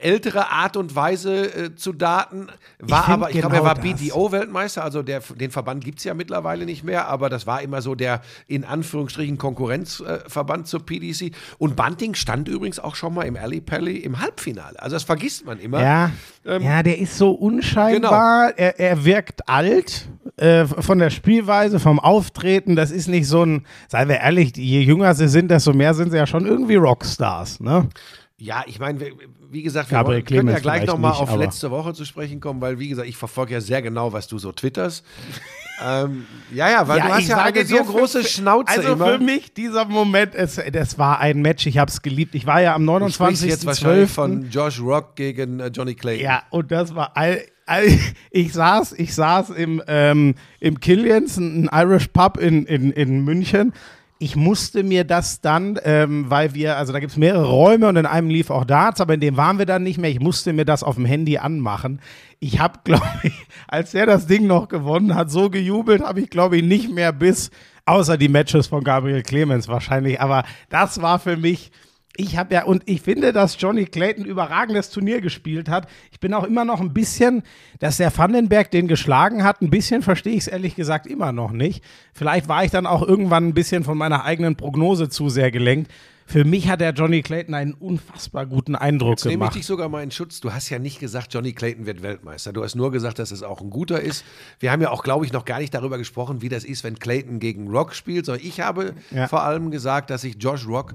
ältere 0.00 0.52
Art 0.52 0.76
und 0.76 0.94
Weise 0.94 1.52
äh, 1.52 1.74
zu 1.74 1.92
daten. 1.92 2.46
War 2.78 3.02
find 3.02 3.14
aber, 3.14 3.30
ich 3.30 3.40
glaube, 3.40 3.56
er 3.56 3.62
genau 3.62 3.74
war. 3.74 3.80
BDO-Weltmeister, 3.82 4.84
also 4.84 5.02
der, 5.02 5.18
den 5.34 5.50
Verband 5.50 5.82
gibt 5.84 5.98
es 5.98 6.04
ja 6.04 6.14
mittlerweile 6.14 6.66
nicht 6.66 6.84
mehr, 6.84 7.08
aber 7.08 7.28
das 7.28 7.48
war 7.48 7.62
immer 7.62 7.82
so 7.82 7.96
der 7.96 8.20
in 8.46 8.64
Anführungsstrichen 8.64 9.38
Konkurrenzverband 9.38 10.68
zur 10.68 10.86
PDC. 10.86 11.32
Und 11.58 11.74
Bunting 11.74 12.14
stand 12.14 12.46
übrigens 12.46 12.78
auch 12.78 12.94
schon 12.94 13.12
mal 13.12 13.24
im 13.24 13.36
Alley 13.36 13.60
Pally 13.60 13.96
im 13.96 14.20
Halbfinale. 14.20 14.80
Also 14.80 14.94
das 14.94 15.02
vergisst 15.02 15.44
man 15.44 15.58
immer. 15.58 15.82
Ja, 15.82 16.12
Ähm, 16.46 16.62
ja, 16.62 16.82
der 16.84 16.98
ist 16.98 17.18
so 17.18 17.34
Genau. 17.34 17.46
unscheinbar. 17.46 18.52
Er, 18.56 18.78
er 18.78 19.04
wirkt 19.04 19.48
alt 19.48 20.08
äh, 20.36 20.64
von 20.66 21.00
der 21.00 21.10
Spielweise, 21.10 21.80
vom 21.80 21.98
Auftreten. 21.98 22.76
Das 22.76 22.92
ist 22.92 23.08
nicht 23.08 23.26
so 23.26 23.42
ein, 23.44 23.66
seien 23.88 24.08
wir 24.08 24.18
ehrlich, 24.18 24.56
je 24.56 24.80
jünger 24.80 25.14
sie 25.16 25.26
sind, 25.28 25.50
desto 25.50 25.72
mehr 25.72 25.94
sind 25.94 26.12
sie 26.12 26.16
ja 26.18 26.26
schon 26.28 26.46
irgendwie 26.46 26.76
Rockstars. 26.76 27.58
Ne? 27.58 27.88
Ja, 28.40 28.62
ich 28.66 28.78
meine, 28.78 29.00
wie- 29.50 29.62
gesagt, 29.62 29.90
wir 29.90 30.06
wollen, 30.06 30.24
können 30.24 30.48
ja 30.48 30.60
gleich 30.60 30.86
nochmal 30.86 31.12
auf 31.12 31.34
letzte 31.36 31.72
Woche 31.72 31.92
zu 31.92 32.04
sprechen 32.04 32.38
kommen, 32.38 32.60
weil, 32.60 32.78
wie 32.78 32.88
gesagt, 32.88 33.08
ich 33.08 33.16
verfolge 33.16 33.54
ja 33.54 33.60
sehr 33.60 33.82
genau, 33.82 34.12
was 34.12 34.28
du 34.28 34.38
so 34.38 34.52
twitterst. 34.52 35.04
ähm, 35.84 36.24
ja, 36.54 36.70
ja, 36.70 36.86
weil 36.86 37.00
du 37.00 37.08
hast 37.08 37.22
ich 37.22 37.28
ja 37.28 37.36
sage 37.36 37.60
eine 37.60 37.68
so 37.68 37.82
große 37.82 38.22
für- 38.22 38.28
Schnauze 38.28 38.68
Also 38.78 38.92
immer. 38.92 39.06
für 39.14 39.18
mich, 39.18 39.52
dieser 39.54 39.86
Moment, 39.86 40.36
es, 40.36 40.60
das 40.72 40.98
war 40.98 41.18
ein 41.18 41.42
Match, 41.42 41.66
ich 41.66 41.78
habe 41.78 41.90
es 41.90 42.00
geliebt. 42.00 42.36
Ich 42.36 42.46
war 42.46 42.60
ja 42.62 42.76
am 42.76 42.86
du 42.86 43.08
sprichst 43.08 43.44
jetzt 43.44 43.66
wahrscheinlich 43.66 44.08
29.12. 44.10 44.14
von 44.14 44.50
Josh 44.50 44.80
Rock 44.80 45.16
gegen 45.16 45.58
äh, 45.58 45.68
Johnny 45.74 45.96
Clayton. 45.96 46.24
Ja, 46.24 46.42
und 46.50 46.70
das 46.70 46.94
war 46.94 47.16
all, 47.16 47.42
all, 47.66 47.86
ich 48.30 48.52
saß, 48.52 48.92
ich 48.92 49.16
saß 49.16 49.50
im, 49.50 49.82
ähm, 49.88 50.36
im 50.60 50.78
Killians, 50.78 51.38
ein 51.38 51.68
Irish 51.72 52.06
Pub 52.08 52.36
in, 52.38 52.66
in, 52.66 52.92
in 52.92 53.24
München. 53.24 53.72
Ich 54.20 54.34
musste 54.34 54.82
mir 54.82 55.04
das 55.04 55.40
dann, 55.40 55.78
ähm, 55.84 56.28
weil 56.28 56.52
wir, 56.52 56.76
also 56.76 56.92
da 56.92 56.98
gibt 56.98 57.12
es 57.12 57.16
mehrere 57.18 57.48
Räume 57.48 57.88
und 57.88 57.96
in 57.96 58.06
einem 58.06 58.30
lief 58.30 58.50
auch 58.50 58.64
Darts, 58.64 59.00
aber 59.00 59.14
in 59.14 59.20
dem 59.20 59.36
waren 59.36 59.58
wir 59.58 59.66
dann 59.66 59.84
nicht 59.84 59.98
mehr. 59.98 60.10
Ich 60.10 60.18
musste 60.18 60.52
mir 60.52 60.64
das 60.64 60.82
auf 60.82 60.96
dem 60.96 61.04
Handy 61.04 61.38
anmachen. 61.38 62.00
Ich 62.40 62.58
habe, 62.58 62.80
glaube 62.84 63.06
ich, 63.22 63.46
als 63.68 63.94
er 63.94 64.06
das 64.06 64.26
Ding 64.26 64.46
noch 64.46 64.68
gewonnen 64.68 65.14
hat, 65.14 65.30
so 65.30 65.50
gejubelt, 65.50 66.02
habe 66.02 66.20
ich, 66.20 66.30
glaube 66.30 66.56
ich, 66.56 66.64
nicht 66.64 66.92
mehr 66.92 67.12
bis, 67.12 67.50
außer 67.86 68.16
die 68.16 68.28
Matches 68.28 68.66
von 68.66 68.82
Gabriel 68.82 69.22
Clemens 69.22 69.68
wahrscheinlich. 69.68 70.20
Aber 70.20 70.42
das 70.68 71.00
war 71.00 71.20
für 71.20 71.36
mich, 71.36 71.70
ich 72.18 72.36
habe 72.36 72.54
ja, 72.54 72.64
und 72.64 72.82
ich 72.86 73.00
finde, 73.00 73.32
dass 73.32 73.60
Johnny 73.60 73.84
Clayton 73.84 74.24
überragendes 74.24 74.90
Turnier 74.90 75.20
gespielt 75.20 75.68
hat. 75.68 75.88
Ich 76.10 76.18
bin 76.18 76.34
auch 76.34 76.42
immer 76.42 76.64
noch 76.64 76.80
ein 76.80 76.92
bisschen, 76.92 77.44
dass 77.78 77.98
der 77.98 78.16
Vandenberg 78.16 78.72
den 78.72 78.88
geschlagen 78.88 79.44
hat, 79.44 79.62
ein 79.62 79.70
bisschen 79.70 80.02
verstehe 80.02 80.32
ich 80.32 80.40
es 80.40 80.48
ehrlich 80.48 80.74
gesagt 80.74 81.06
immer 81.06 81.30
noch 81.30 81.52
nicht. 81.52 81.84
Vielleicht 82.12 82.48
war 82.48 82.64
ich 82.64 82.72
dann 82.72 82.86
auch 82.86 83.02
irgendwann 83.02 83.46
ein 83.46 83.54
bisschen 83.54 83.84
von 83.84 83.96
meiner 83.96 84.24
eigenen 84.24 84.56
Prognose 84.56 85.08
zu 85.08 85.28
sehr 85.28 85.52
gelenkt. 85.52 85.92
Für 86.30 86.44
mich 86.44 86.68
hat 86.68 86.82
der 86.82 86.92
Johnny 86.92 87.22
Clayton 87.22 87.54
einen 87.54 87.72
unfassbar 87.72 88.44
guten 88.44 88.76
Eindruck 88.76 89.12
Jetzt 89.12 89.24
nehme 89.24 89.32
ich 89.32 89.38
gemacht. 89.38 89.54
dich 89.54 89.64
sogar 89.66 89.88
mal 89.88 90.02
in 90.02 90.10
Schutz. 90.10 90.40
Du 90.40 90.52
hast 90.52 90.68
ja 90.68 90.78
nicht 90.78 91.00
gesagt, 91.00 91.32
Johnny 91.32 91.54
Clayton 91.54 91.86
wird 91.86 92.02
Weltmeister. 92.02 92.52
Du 92.52 92.62
hast 92.62 92.74
nur 92.74 92.92
gesagt, 92.92 93.18
dass 93.18 93.30
es 93.30 93.42
auch 93.42 93.62
ein 93.62 93.70
guter 93.70 93.98
ist. 94.02 94.26
Wir 94.60 94.70
haben 94.70 94.82
ja 94.82 94.90
auch, 94.90 95.02
glaube 95.02 95.24
ich, 95.24 95.32
noch 95.32 95.46
gar 95.46 95.58
nicht 95.58 95.72
darüber 95.72 95.96
gesprochen, 95.96 96.42
wie 96.42 96.50
das 96.50 96.64
ist, 96.64 96.84
wenn 96.84 96.98
Clayton 96.98 97.38
gegen 97.38 97.68
Rock 97.68 97.94
spielt. 97.94 98.26
Sondern 98.26 98.44
ich 98.46 98.60
habe 98.60 98.94
Ja. 99.10 99.26
vor 99.26 99.42
allem 99.42 99.70
gesagt, 99.70 100.10
dass 100.10 100.22
ich 100.22 100.36
Josh 100.38 100.66
Rock 100.68 100.92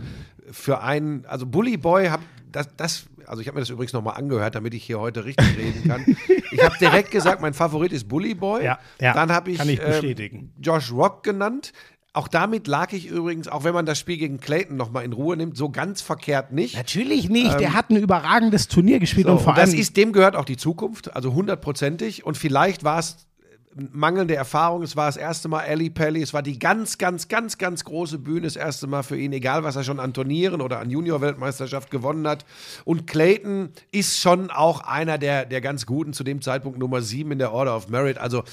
für 0.52 0.82
einen, 0.82 1.26
also 1.26 1.48
Bully 1.48 1.78
Boy, 1.78 2.10
hab, 2.10 2.22
das, 2.52 2.68
das, 2.78 3.06
also 3.26 3.42
ich 3.42 3.48
habe 3.48 3.56
mir 3.56 3.62
das 3.62 3.72
übrigens 3.72 3.94
nochmal 3.94 4.18
angehört, 4.18 4.54
damit 4.54 4.76
ich 4.76 4.84
hier 4.84 5.00
heute 5.00 5.26
richtig 5.26 5.48
reden 5.58 5.84
kann. 5.88 6.06
Ich 6.52 6.64
habe 6.64 6.76
direkt 6.80 7.10
gesagt, 7.10 7.42
mein 7.42 7.56
Favorit 7.56 7.92
ist 7.92 8.08
Bully 8.08 8.36
Boy. 8.36 8.64
Ja, 8.66 8.78
ja, 9.02 9.14
Dann 9.14 9.32
habe 9.32 9.50
ich, 9.50 9.58
kann 9.58 9.68
ich 9.70 9.82
bestätigen. 9.82 10.54
Josh 10.62 10.92
Rock 10.92 11.24
genannt. 11.24 11.74
Auch 12.16 12.28
damit 12.28 12.68
lag 12.68 12.94
ich 12.94 13.08
übrigens, 13.08 13.48
auch 13.48 13.64
wenn 13.64 13.74
man 13.74 13.88
das 13.88 13.98
Spiel 13.98 14.18
gegen 14.18 14.40
Clayton 14.40 14.78
nochmal 14.78 15.04
in 15.04 15.14
Ruhe 15.14 15.36
nimmt, 15.36 15.58
so 15.58 15.70
ganz 15.70 16.02
verkehrt 16.02 16.52
nicht. 16.52 16.76
Natürlich 16.76 17.28
nicht, 17.28 17.60
der 17.60 17.74
hat 17.74 17.90
ein 17.90 17.96
überragendes 17.98 18.68
Turnier 18.68 19.00
gespielt 19.00 19.26
und 19.26 19.40
So, 19.40 19.44
vor 19.46 19.54
und 19.54 19.58
das 19.58 19.72
allem. 19.72 19.80
ist, 19.80 19.98
dem 19.98 20.14
gehört 20.14 20.36
auch 20.36 20.46
die 20.46 20.58
Zukunft, 20.58 21.16
also 21.16 21.34
hundertprozentig. 21.34 22.24
Und 22.24 22.38
vielleicht 22.38 22.84
war 22.84 23.00
es 23.00 23.26
mangelnde 23.92 24.36
Erfahrung, 24.36 24.84
es 24.84 24.96
war 24.96 25.08
das 25.08 25.18
erste 25.18 25.48
Mal 25.48 25.66
Ali 25.68 25.90
Pelli, 25.90 26.22
es 26.22 26.36
war 26.36 26.44
die 26.44 26.60
ganz, 26.60 27.00
ganz, 27.00 27.28
ganz, 27.28 27.58
ganz 27.58 27.84
große 27.84 28.20
Bühne, 28.20 28.42
das 28.42 28.56
erste 28.56 28.86
Mal 28.86 29.02
für 29.02 29.18
ihn, 29.18 29.34
egal 29.34 29.64
was 29.64 29.76
er 29.76 29.84
schon 29.84 30.00
an 30.00 30.14
Turnieren 30.14 30.62
oder 30.62 30.80
an 30.80 30.92
Junior-Weltmeisterschaft 30.92 31.90
gewonnen 31.90 32.28
hat. 32.28 32.46
Und 32.86 33.08
Clayton 33.08 33.70
ist 33.92 34.20
schon 34.20 34.52
auch 34.52 34.82
einer 34.82 35.18
der, 35.18 35.46
der 35.46 35.62
ganz 35.62 35.88
Guten, 35.88 36.14
zu 36.14 36.24
dem 36.24 36.44
Zeitpunkt 36.44 36.78
Nummer 36.78 37.02
sieben 37.02 37.32
in 37.32 37.40
der 37.40 37.52
Order 37.52 37.76
of 37.76 37.90
Merit. 37.90 38.20
Also 38.20 38.44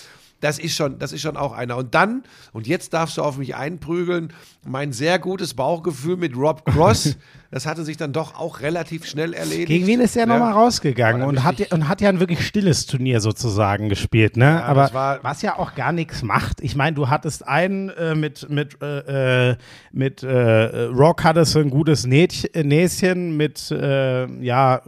das 0.41 0.59
ist 0.59 0.75
schon, 0.75 0.99
das 0.99 1.13
ist 1.13 1.21
schon 1.23 1.37
auch 1.37 1.53
einer. 1.53 1.77
Und 1.77 1.95
dann, 1.95 2.23
und 2.53 2.67
jetzt 2.67 2.93
darfst 2.95 3.17
du 3.19 3.23
auf 3.23 3.37
mich 3.39 3.55
einprügeln, 3.57 4.33
mein 4.67 4.93
sehr 4.93 5.19
gutes 5.19 5.55
Bauchgefühl 5.55 6.17
mit 6.17 6.37
Rob 6.37 6.65
Cross, 6.67 7.17
das 7.51 7.67
hatte 7.67 7.85
sich 7.85 7.97
dann 7.97 8.13
doch 8.13 8.39
auch 8.39 8.61
relativ 8.61 9.07
schnell 9.07 9.33
erledigt. 9.35 9.69
Gegen 9.69 9.87
wen 9.87 10.01
ist 10.01 10.15
der 10.17 10.23
Ja. 10.27 10.27
nochmal 10.27 10.53
rausgegangen 10.53 11.23
Aber 11.23 11.31
und 11.31 11.45
hat, 11.45 11.59
ja- 11.59 11.67
und 11.71 11.89
hat 11.89 12.01
ja 12.01 12.09
ein 12.09 12.21
wirklich 12.21 12.47
stilles 12.47 12.87
Turnier 12.87 13.21
sozusagen 13.21 13.89
gespielt, 13.89 14.37
ne? 14.37 14.63
Aber 14.65 14.83
das 14.83 14.95
war- 14.95 15.19
was 15.23 15.43
ja 15.43 15.59
auch 15.59 15.75
gar 15.75 15.93
nichts 15.93 16.23
macht. 16.23 16.61
Ich 16.61 16.77
meine, 16.77 16.95
du 16.95 17.09
hattest 17.09 17.47
einen 17.47 17.89
äh, 17.91 18.15
mit, 18.15 18.49
mit, 18.51 18.79
äh, 18.83 19.51
äh, 19.51 19.57
mit 19.93 20.23
äh, 20.23 20.85
Rock 20.85 21.25
hattest 21.25 21.55
du 21.55 21.59
ein 21.61 21.71
gutes 21.71 22.05
äh, 22.07 22.29
Näschen 22.65 23.37
mit 23.37 23.71
äh, 23.71 24.27
ja, 24.43 24.83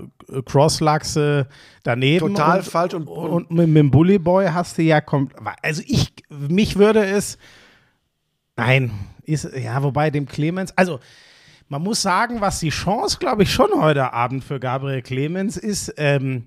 Crosslachse 0.45 1.49
daneben. 1.83 2.29
Total 2.35 2.59
und, 2.59 2.65
falsch 2.65 2.95
und- 2.95 3.07
und, 3.09 3.51
mit, 3.51 3.69
mit 3.69 3.77
dem 3.77 3.91
Bully 3.91 4.19
Boy 4.19 4.47
hast 4.47 4.79
du 4.79 4.83
ja 4.83 5.01
kommt. 5.01 5.35
Also 5.63 5.83
ich, 5.87 6.13
mich 6.29 6.77
würde 6.77 7.05
es. 7.05 7.39
Nein, 8.57 8.93
ist, 9.25 9.49
ja, 9.57 9.83
wobei 9.83 10.11
dem 10.11 10.27
Clemens, 10.27 10.77
also 10.77 11.01
man 11.69 11.83
muss 11.83 12.03
sagen, 12.03 12.41
was 12.41 12.61
die 12.61 12.69
Chance, 12.69 13.17
glaube 13.19 13.45
ich, 13.45 13.53
schon 13.53 13.71
heute 13.75 14.13
Abend 14.13 14.45
für 14.45 14.61
Gabriel 14.61 15.01
Clemens 15.01 15.57
ist, 15.57 15.95
ähm, 15.97 16.47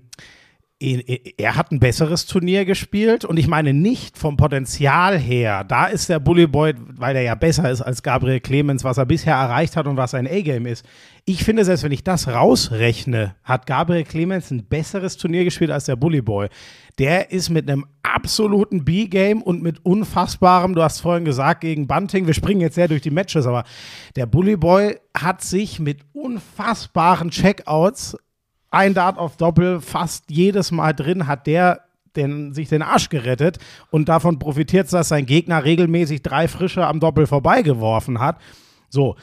er 0.78 1.02
er 1.38 1.56
hat 1.56 1.72
ein 1.72 1.80
besseres 1.80 2.26
Turnier 2.26 2.64
gespielt 2.64 3.24
und 3.24 3.38
ich 3.38 3.48
meine 3.48 3.72
nicht 3.72 4.18
vom 4.18 4.36
Potenzial 4.36 5.18
her. 5.18 5.64
Da 5.64 5.86
ist 5.86 6.08
der 6.10 6.20
Bully 6.20 6.46
Boy, 6.46 6.74
weil 6.76 7.16
er 7.16 7.22
ja 7.22 7.34
besser 7.34 7.70
ist 7.70 7.80
als 7.80 8.02
Gabriel 8.02 8.40
Clemens, 8.40 8.84
was 8.84 8.98
er 8.98 9.06
bisher 9.06 9.34
erreicht 9.34 9.76
hat 9.76 9.86
und 9.86 9.96
was 9.96 10.10
sein 10.10 10.26
A-Game 10.26 10.66
ist. 10.66 10.84
Ich 11.28 11.42
finde, 11.42 11.64
selbst 11.64 11.82
wenn 11.82 11.90
ich 11.90 12.04
das 12.04 12.28
rausrechne, 12.28 13.34
hat 13.42 13.66
Gabriel 13.66 14.04
Clemens 14.04 14.52
ein 14.52 14.64
besseres 14.64 15.16
Turnier 15.16 15.42
gespielt 15.42 15.72
als 15.72 15.86
der 15.86 15.96
Bully 15.96 16.22
Boy. 16.22 16.46
Der 17.00 17.32
ist 17.32 17.50
mit 17.50 17.68
einem 17.68 17.84
absoluten 18.04 18.84
B-Game 18.84 19.42
und 19.42 19.60
mit 19.60 19.84
unfassbarem, 19.84 20.76
du 20.76 20.84
hast 20.84 21.00
vorhin 21.00 21.24
gesagt, 21.24 21.62
gegen 21.62 21.88
Bunting, 21.88 22.28
wir 22.28 22.34
springen 22.34 22.60
jetzt 22.60 22.76
sehr 22.76 22.86
durch 22.86 23.02
die 23.02 23.10
Matches, 23.10 23.44
aber 23.44 23.64
der 24.14 24.26
Bully 24.26 24.56
Boy 24.56 25.00
hat 25.18 25.42
sich 25.42 25.80
mit 25.80 26.02
unfassbaren 26.12 27.30
Checkouts 27.30 28.16
ein 28.70 28.94
Dart 28.94 29.18
auf 29.18 29.36
Doppel 29.36 29.80
fast 29.80 30.30
jedes 30.30 30.70
Mal 30.70 30.92
drin, 30.92 31.26
hat 31.26 31.48
der 31.48 31.80
den, 32.14 32.54
sich 32.54 32.68
den 32.68 32.82
Arsch 32.82 33.08
gerettet 33.08 33.58
und 33.90 34.08
davon 34.08 34.38
profitiert, 34.38 34.92
dass 34.92 35.08
sein 35.08 35.26
Gegner 35.26 35.64
regelmäßig 35.64 36.22
drei 36.22 36.46
Frische 36.46 36.86
am 36.86 37.00
Doppel 37.00 37.26
vorbeigeworfen 37.26 38.20
hat. 38.20 38.40
So, 38.90 39.16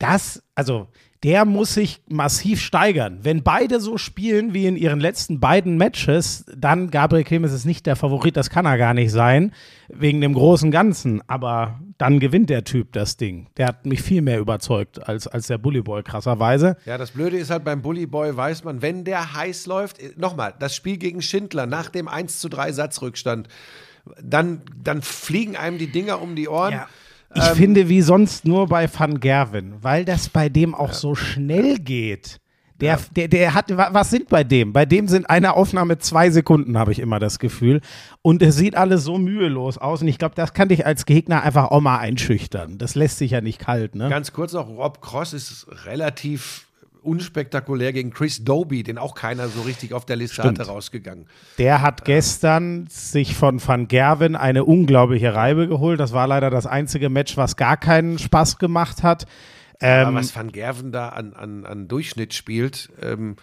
das, 0.00 0.42
also 0.56 0.88
der 1.22 1.44
muss 1.44 1.74
sich 1.74 2.02
massiv 2.08 2.60
steigern. 2.60 3.20
Wenn 3.22 3.42
beide 3.42 3.80
so 3.80 3.98
spielen 3.98 4.54
wie 4.54 4.66
in 4.66 4.76
ihren 4.76 5.00
letzten 5.00 5.40
beiden 5.40 5.76
Matches, 5.76 6.44
dann 6.56 6.90
Gabriel 6.90 7.24
Clemens 7.24 7.52
ist 7.52 7.64
nicht 7.64 7.86
der 7.86 7.96
Favorit, 7.96 8.36
das 8.36 8.50
kann 8.50 8.66
er 8.66 8.78
gar 8.78 8.94
nicht 8.94 9.10
sein, 9.10 9.52
wegen 9.88 10.20
dem 10.20 10.34
großen 10.34 10.70
Ganzen. 10.70 11.22
Aber 11.28 11.80
dann 11.98 12.20
gewinnt 12.20 12.50
der 12.50 12.64
Typ 12.64 12.92
das 12.92 13.16
Ding. 13.16 13.48
Der 13.56 13.68
hat 13.68 13.86
mich 13.86 14.02
viel 14.02 14.22
mehr 14.22 14.38
überzeugt 14.38 15.08
als, 15.08 15.26
als 15.26 15.46
der 15.46 15.58
Bully 15.58 15.82
Boy, 15.82 16.02
krasserweise. 16.02 16.76
Ja, 16.84 16.98
das 16.98 17.12
Blöde 17.12 17.38
ist 17.38 17.50
halt 17.50 17.64
beim 17.64 17.82
Bully 17.82 18.06
Boy, 18.06 18.36
weiß 18.36 18.64
man, 18.64 18.82
wenn 18.82 19.04
der 19.04 19.34
heiß 19.34 19.66
läuft, 19.66 19.98
äh, 20.00 20.12
nochmal, 20.16 20.54
das 20.58 20.74
Spiel 20.74 20.98
gegen 20.98 21.22
Schindler 21.22 21.66
nach 21.66 21.88
dem 21.88 22.08
1 22.08 22.40
zu 22.40 22.48
3 22.48 22.72
Satzrückstand, 22.72 23.48
dann, 24.22 24.62
dann 24.82 25.02
fliegen 25.02 25.56
einem 25.56 25.78
die 25.78 25.90
Dinger 25.90 26.20
um 26.20 26.36
die 26.36 26.48
Ohren. 26.48 26.72
Ja. 26.72 26.88
Ich 27.36 27.44
finde 27.56 27.88
wie 27.88 28.02
sonst 28.02 28.44
nur 28.46 28.66
bei 28.66 28.88
Van 28.92 29.20
Gerwen, 29.20 29.74
weil 29.82 30.04
das 30.04 30.28
bei 30.28 30.48
dem 30.48 30.74
auch 30.74 30.92
so 30.92 31.14
schnell 31.14 31.76
geht. 31.78 32.40
Der, 32.80 32.98
der, 33.16 33.28
der 33.28 33.54
hat, 33.54 33.74
wa- 33.74 33.88
was 33.92 34.10
sind 34.10 34.28
bei 34.28 34.44
dem? 34.44 34.74
Bei 34.74 34.84
dem 34.84 35.08
sind 35.08 35.30
eine 35.30 35.54
Aufnahme 35.54 35.96
zwei 35.96 36.28
Sekunden, 36.30 36.76
habe 36.76 36.92
ich 36.92 36.98
immer 36.98 37.18
das 37.18 37.38
Gefühl. 37.38 37.80
Und 38.20 38.42
es 38.42 38.56
sieht 38.56 38.76
alles 38.76 39.02
so 39.04 39.16
mühelos 39.16 39.78
aus. 39.78 40.02
Und 40.02 40.08
ich 40.08 40.18
glaube, 40.18 40.34
das 40.34 40.52
kann 40.52 40.68
dich 40.68 40.84
als 40.84 41.06
Gegner 41.06 41.42
einfach 41.42 41.70
auch 41.70 41.80
mal 41.80 41.96
einschüchtern. 41.98 42.76
Das 42.76 42.94
lässt 42.94 43.16
sich 43.16 43.30
ja 43.30 43.40
nicht 43.40 43.60
kalt, 43.60 43.94
ne? 43.94 44.10
Ganz 44.10 44.32
kurz 44.34 44.52
noch, 44.52 44.68
Rob 44.68 45.00
Cross 45.00 45.32
ist 45.32 45.66
relativ 45.86 46.65
unspektakulär 47.06 47.92
gegen 47.92 48.10
Chris 48.10 48.44
Doby, 48.44 48.82
den 48.82 48.98
auch 48.98 49.14
keiner 49.14 49.48
so 49.48 49.62
richtig 49.62 49.92
auf 49.92 50.04
der 50.04 50.16
Liste 50.16 50.42
Stimmt. 50.42 50.58
hatte, 50.58 50.68
rausgegangen. 50.68 51.26
Der 51.58 51.82
hat 51.82 52.04
gestern 52.04 52.86
sich 52.88 53.34
von 53.34 53.66
Van 53.66 53.88
Gerwen 53.88 54.36
eine 54.36 54.64
unglaubliche 54.64 55.34
Reibe 55.34 55.68
geholt. 55.68 56.00
Das 56.00 56.12
war 56.12 56.26
leider 56.26 56.50
das 56.50 56.66
einzige 56.66 57.08
Match, 57.08 57.36
was 57.36 57.56
gar 57.56 57.76
keinen 57.76 58.18
Spaß 58.18 58.58
gemacht 58.58 59.02
hat. 59.02 59.26
Ähm, 59.80 60.08
Aber 60.08 60.16
was 60.18 60.34
Van 60.34 60.52
Gerven 60.52 60.92
da 60.92 61.10
an, 61.10 61.34
an, 61.34 61.64
an 61.64 61.88
Durchschnitt 61.88 62.34
spielt, 62.34 62.90
ähm, 63.02 63.36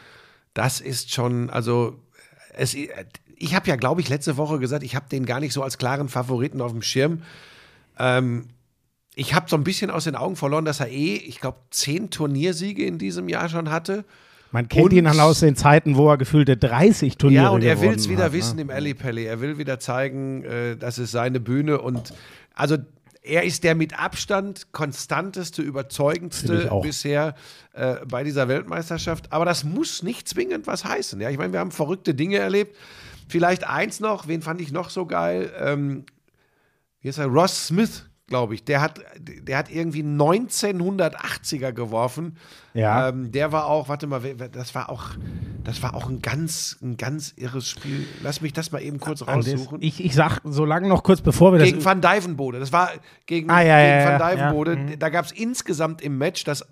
das 0.53 0.82
ist 0.82 1.13
schon, 1.13 1.50
also 1.50 2.00
es, 2.55 2.75
ich 2.75 3.55
habe 3.55 3.67
ja, 3.67 3.75
glaube 3.75 4.01
ich, 4.01 4.10
letzte 4.10 4.38
Woche 4.38 4.60
gesagt, 4.60 4.84
ich 4.84 4.96
habe 4.96 5.10
den 5.10 5.25
gar 5.25 5.39
nicht 5.39 5.53
so 5.53 5.63
als 5.63 5.77
klaren 5.77 6.10
Favoriten 6.10 6.62
auf 6.62 6.72
dem 6.72 6.82
Schirm. 6.82 7.22
Ähm, 8.00 8.48
ich 9.15 9.34
habe 9.34 9.50
so 9.50 9.55
ein 9.55 9.63
bisschen 9.63 9.89
aus 9.91 10.05
den 10.05 10.15
Augen 10.15 10.36
verloren, 10.36 10.65
dass 10.65 10.79
er 10.79 10.89
eh, 10.89 11.15
ich 11.15 11.39
glaube, 11.39 11.58
zehn 11.72 12.10
Turniersiege 12.10 12.86
in 12.86 12.98
diesem 12.98 13.29
Jahr 13.29 13.50
schon 13.50 13.70
hatte. 13.70 14.05
Man 14.51 14.67
kennt 14.70 14.86
Und- 14.86 14.93
ihn 14.93 15.05
dann 15.05 15.20
aus 15.20 15.39
den 15.39 15.55
Zeiten, 15.55 15.96
wo 15.98 16.10
er 16.10 16.17
gefühlte 16.17 16.58
30 16.58 17.17
Turniere 17.17 17.43
Ja, 17.43 17.50
und 17.50 17.63
er 17.63 17.82
will 17.82 17.91
es 17.91 18.08
wieder 18.10 18.25
hat, 18.25 18.32
ne? 18.32 18.38
wissen 18.38 18.60
im 18.60 18.70
Alley 18.70 18.93
Pally. 18.93 19.25
Er 19.25 19.41
will 19.41 19.58
wieder 19.58 19.79
zeigen, 19.79 20.43
äh, 20.43 20.77
das 20.77 21.00
ist 21.00 21.12
seine 21.12 21.39
Bühne. 21.39 21.82
Und 21.82 22.13
also 22.53 22.77
er 23.24 23.43
ist 23.43 23.63
der 23.63 23.74
mit 23.74 23.98
Abstand 24.00 24.72
konstanteste, 24.74 25.62
überzeugendste 25.62 26.70
bisher 26.84 27.36
äh, 27.74 27.96
bei 28.08 28.24
dieser 28.24 28.48
Weltmeisterschaft. 28.48 29.32
Aber 29.32 29.46
das 29.46 29.63
muss 29.63 30.03
nicht 30.03 30.27
zwingend 30.27 30.67
was 30.67 30.86
heißen. 30.86 31.20
Ja, 31.22 31.29
ich 31.29 31.38
meine, 31.38 31.53
wir 31.53 31.60
haben 31.60 31.72
verrückte 31.72 32.13
Dinge 32.13 32.38
erlebt. 32.38 32.75
Vielleicht 33.27 33.65
eins 33.67 34.00
noch, 34.00 34.27
wen 34.27 34.41
fand 34.41 34.60
ich 34.62 34.72
noch 34.72 34.89
so 34.89 35.05
geil? 35.05 35.51
Ähm, 35.60 36.03
wie 37.01 37.08
ist 37.08 37.17
er? 37.17 37.27
Ross 37.27 37.67
Smith, 37.67 38.05
glaube 38.34 38.56
ich. 38.56 38.63
Der 38.63 38.82
hat, 38.82 39.00
der 39.20 39.60
hat 39.60 39.70
irgendwie 39.70 40.02
1980er 40.02 41.72
geworfen. 41.72 42.36
Ja. 42.74 43.10
Ähm, 43.10 43.32
der 43.32 43.51
war 43.51 43.68
auch, 43.68 43.88
warte 43.89 44.08
mal, 44.08 44.20
das 44.51 44.74
war 44.74 44.89
auch, 44.89 45.10
das 45.63 45.84
war 45.84 45.94
auch 45.94 46.10
ein 46.10 46.22
ganz, 46.22 46.77
ein 46.82 46.98
ganz 46.98 47.34
irres 47.38 47.70
Spiel. 47.70 48.08
Lass 48.24 48.42
mich 48.42 48.51
das 48.53 48.72
mal 48.72 48.82
eben 48.82 49.00
kurz 49.00 49.22
raussuchen. 49.27 49.77
Ich, 49.82 50.03
ich 50.03 50.15
sag 50.15 50.39
so 50.44 50.65
lange 50.65 50.88
noch 50.88 51.03
kurz, 51.03 51.22
bevor 51.22 51.51
wir 51.53 51.60
Gegen 51.60 51.77
das. 51.77 51.86
Van 51.86 52.01
Dijvenbode. 52.01 52.60
Das 52.60 52.72
war 52.72 52.89
gegen, 53.27 53.50
Ah, 53.51 53.62
ja, 53.62 53.77
gegen 53.80 54.00
ja, 54.00 54.20
Van 54.20 54.20
ja, 54.20 54.36
Mhm. 54.36 54.38
Dijvenbode. 54.38 54.98
Da 54.98 55.10
gab 55.10 55.25
es 55.25 55.32
insgesamt 55.32 56.01
im 56.01 56.18
Match, 56.18 56.44
das 56.46 56.65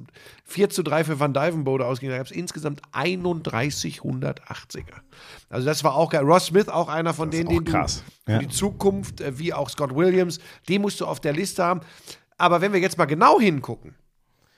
4 0.46 0.70
zu 0.72 0.82
3 0.84 1.04
für 1.04 1.20
Van 1.20 1.34
Dijvenbode 1.34 1.86
ausging, 1.86 2.10
da 2.10 2.18
gab 2.18 2.26
es 2.26 2.32
insgesamt 2.32 2.82
31 2.94 4.02
180er. 4.02 5.02
Also 5.50 5.66
das 5.68 5.84
war 5.84 5.96
auch 5.96 6.10
geil. 6.10 6.24
Ross 6.24 6.48
Smith, 6.48 6.68
auch 6.68 6.90
einer 6.90 7.14
von 7.14 7.30
denen, 7.30 7.48
auch 7.48 7.52
den 7.54 7.64
krass. 7.66 8.04
du 8.26 8.32
Ja. 8.32 8.40
für 8.40 8.46
die 8.46 8.52
Zukunft, 8.52 9.22
äh, 9.22 9.38
wie 9.38 9.54
auch 9.54 9.70
Scott 9.70 9.96
Williams, 9.96 10.40
die 10.68 10.80
musst 10.80 11.00
du 11.00 11.06
auf 11.06 11.20
der 11.20 11.34
Liste 11.34 11.64
haben. 11.64 11.82
Aber 12.38 12.62
wenn 12.62 12.74
wir 12.74 12.80
jetzt 12.80 12.98
mal 12.98 13.06
genau 13.06 13.40
hingucken, 13.40 13.94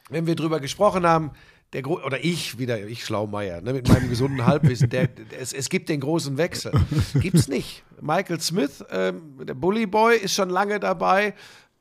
wenn 0.10 0.28
wir 0.28 0.36
drüber 0.36 0.60
gesprochen 0.60 1.06
haben, 1.06 1.32
der 1.74 1.82
Gro 1.82 2.00
oder 2.06 2.24
ich 2.24 2.60
wieder, 2.60 2.86
ich 2.86 3.04
Schlaumeier, 3.04 3.62
ne, 3.62 3.74
mit 3.74 3.88
meinem 3.90 4.10
gesunden 4.10 4.46
Halbwissen, 4.46 4.90
der, 4.90 5.10
es, 5.40 5.54
es 5.54 5.70
gibt 5.70 5.90
den 5.90 6.00
großen 6.00 6.38
Wechsel. 6.38 6.72
Gibt's 7.16 7.48
nicht. 7.48 7.84
Michael 8.00 8.40
Smith, 8.40 8.84
ähm, 8.92 9.38
der 9.42 9.56
Bully 9.56 9.88
Boy, 9.88 10.18
ist 10.18 10.36
schon 10.36 10.50
lange 10.50 10.80
dabei. 10.80 11.34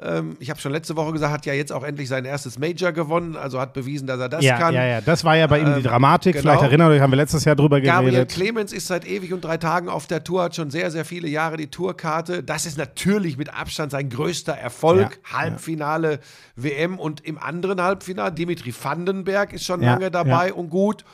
Ähm, 0.04 0.36
ich 0.40 0.50
habe 0.50 0.60
schon 0.60 0.72
letzte 0.72 0.96
Woche 0.96 1.12
gesagt, 1.12 1.32
hat 1.32 1.46
ja 1.46 1.52
jetzt 1.52 1.72
auch 1.72 1.84
endlich 1.84 2.08
sein 2.08 2.24
erstes 2.24 2.58
Major 2.58 2.92
gewonnen, 2.92 3.36
also 3.36 3.60
hat 3.60 3.72
bewiesen, 3.72 4.06
dass 4.06 4.18
er 4.20 4.28
das 4.28 4.44
ja, 4.44 4.58
kann. 4.58 4.74
ja, 4.74 4.84
ja, 4.84 5.00
das 5.00 5.24
war 5.24 5.36
ja 5.36 5.46
bei 5.46 5.60
ihm 5.60 5.66
die 5.66 5.72
Ähm, 5.80 5.82
Dramatik. 5.82 6.32
genau. 6.34 6.42
Vielleicht 6.42 6.62
erinnert 6.62 6.90
euch, 6.90 7.00
haben 7.00 7.12
wir 7.12 7.16
letztes 7.16 7.44
Jahr 7.44 7.56
drüber 7.56 7.80
Gabriel 7.80 8.10
geredet. 8.12 8.30
Clemens 8.32 8.72
ist 8.72 8.86
seit 8.88 9.06
ewig 9.06 9.32
und 9.32 9.42
drei 9.44 9.56
Tagen 9.56 9.88
auf 9.88 10.06
der 10.06 10.24
Tour, 10.24 10.42
hat 10.44 10.56
schon 10.56 10.70
sehr, 10.70 10.90
sehr 10.90 11.04
viele 11.04 11.28
Jahre 11.28 11.56
die 11.56 11.68
Tourkarte. 11.68 12.42
Das 12.42 12.66
ist 12.66 12.76
natürlich 12.78 13.36
mit 13.36 13.54
Abstand 13.54 13.92
sein 13.92 14.08
größter 14.10 14.52
Erfolg. 14.54 15.20
Ja, 15.30 15.38
Halbfinale 15.38 16.20
WM 16.56 16.98
und 16.98 17.24
im 17.24 17.38
anderen 17.38 17.80
Halbfinale 17.82 18.32
Dimitri 18.32 18.74
Vandenberg 18.74 19.52
ist 19.52 19.64
schon 19.64 19.80
lange 19.82 20.10
dabei 20.10 20.52
und 20.52 20.70
gut. 20.70 21.04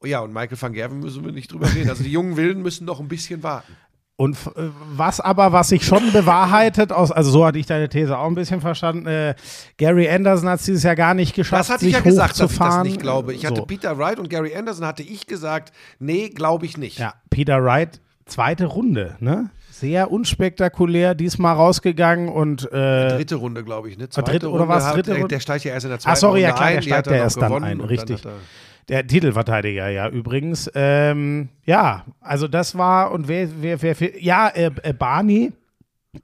Oh 0.00 0.06
Ja, 0.06 0.20
und 0.20 0.32
Michael 0.32 0.60
van 0.60 0.72
Gerven 0.72 1.00
müssen 1.00 1.24
wir 1.24 1.32
nicht 1.32 1.52
drüber 1.52 1.66
reden. 1.74 1.90
Also 1.90 2.04
die 2.04 2.12
jungen 2.12 2.36
Wilden 2.36 2.62
müssen 2.62 2.84
noch 2.84 3.00
ein 3.00 3.08
bisschen 3.08 3.42
warten. 3.42 3.76
Und 4.20 4.34
äh, 4.56 4.70
was 4.96 5.20
aber, 5.20 5.52
was 5.52 5.68
sich 5.68 5.86
schon 5.86 6.10
bewahrheitet, 6.12 6.90
aus, 6.92 7.12
also 7.12 7.30
so 7.30 7.46
hatte 7.46 7.60
ich 7.60 7.66
deine 7.66 7.88
These 7.88 8.18
auch 8.18 8.26
ein 8.26 8.34
bisschen 8.34 8.60
verstanden, 8.60 9.06
äh, 9.06 9.36
Gary 9.76 10.10
Anderson 10.10 10.48
hat 10.48 10.58
es 10.58 10.66
dieses 10.66 10.82
Jahr 10.82 10.96
gar 10.96 11.14
nicht 11.14 11.36
geschafft, 11.36 11.60
Das 11.60 11.70
hatte 11.70 11.86
ich 11.86 11.94
sich 11.94 12.04
ja 12.04 12.10
gesagt, 12.10 12.40
dass 12.40 12.50
ich 12.50 12.58
das 12.58 12.82
nicht 12.82 13.00
glaube. 13.00 13.32
Ich 13.32 13.46
hatte 13.46 13.60
so. 13.60 13.66
Peter 13.66 13.96
Wright 13.96 14.18
und 14.18 14.28
Gary 14.28 14.56
Anderson 14.56 14.84
hatte 14.84 15.04
ich 15.04 15.28
gesagt, 15.28 15.72
nee, 16.00 16.30
glaube 16.30 16.66
ich 16.66 16.76
nicht. 16.76 16.98
Ja, 16.98 17.14
Peter 17.30 17.62
Wright, 17.64 18.00
zweite 18.26 18.66
Runde, 18.66 19.14
ne? 19.20 19.50
Sehr 19.70 20.10
unspektakulär, 20.10 21.14
diesmal 21.14 21.54
rausgegangen 21.54 22.28
und 22.28 22.64
äh, 22.72 23.10
Dritte 23.10 23.36
Runde, 23.36 23.62
glaube 23.62 23.88
ich. 23.88 23.98
Ne? 23.98 24.08
War 24.12 24.24
dritte- 24.24 24.50
oder 24.50 24.66
war's 24.66 24.84
hat- 24.84 24.96
dritte 24.96 25.12
äh, 25.12 25.14
Runde? 25.14 25.28
Der 25.28 25.38
steigt 25.38 25.64
ja 25.64 25.72
erst 25.74 25.84
in 25.84 25.90
der 25.90 26.00
zweiten 26.00 26.14
Ach, 26.14 26.18
sorry, 26.20 26.40
ja 26.40 26.48
Runde 26.48 26.56
klar, 26.58 26.68
ein. 26.70 26.74
der 26.74 26.82
steigt 26.82 27.06
hat 27.06 27.12
ja 27.14 27.18
erst 27.22 27.40
dann 27.40 27.62
ein, 27.62 27.80
richtig. 27.80 28.20
Er- 28.88 29.02
Der 29.02 29.06
Titelverteidiger, 29.06 29.88
ja, 29.88 30.08
übrigens. 30.08 30.70
Ähm, 30.74 31.48
ja, 31.64 32.04
also 32.20 32.48
das 32.48 32.76
war, 32.76 33.10
und 33.12 33.28
wer, 33.28 33.48
wer, 33.60 33.80
wer, 33.82 34.00
wer 34.00 34.22
ja, 34.22 34.48
äh, 34.48 34.70
äh, 34.82 34.92
Barney. 34.92 35.52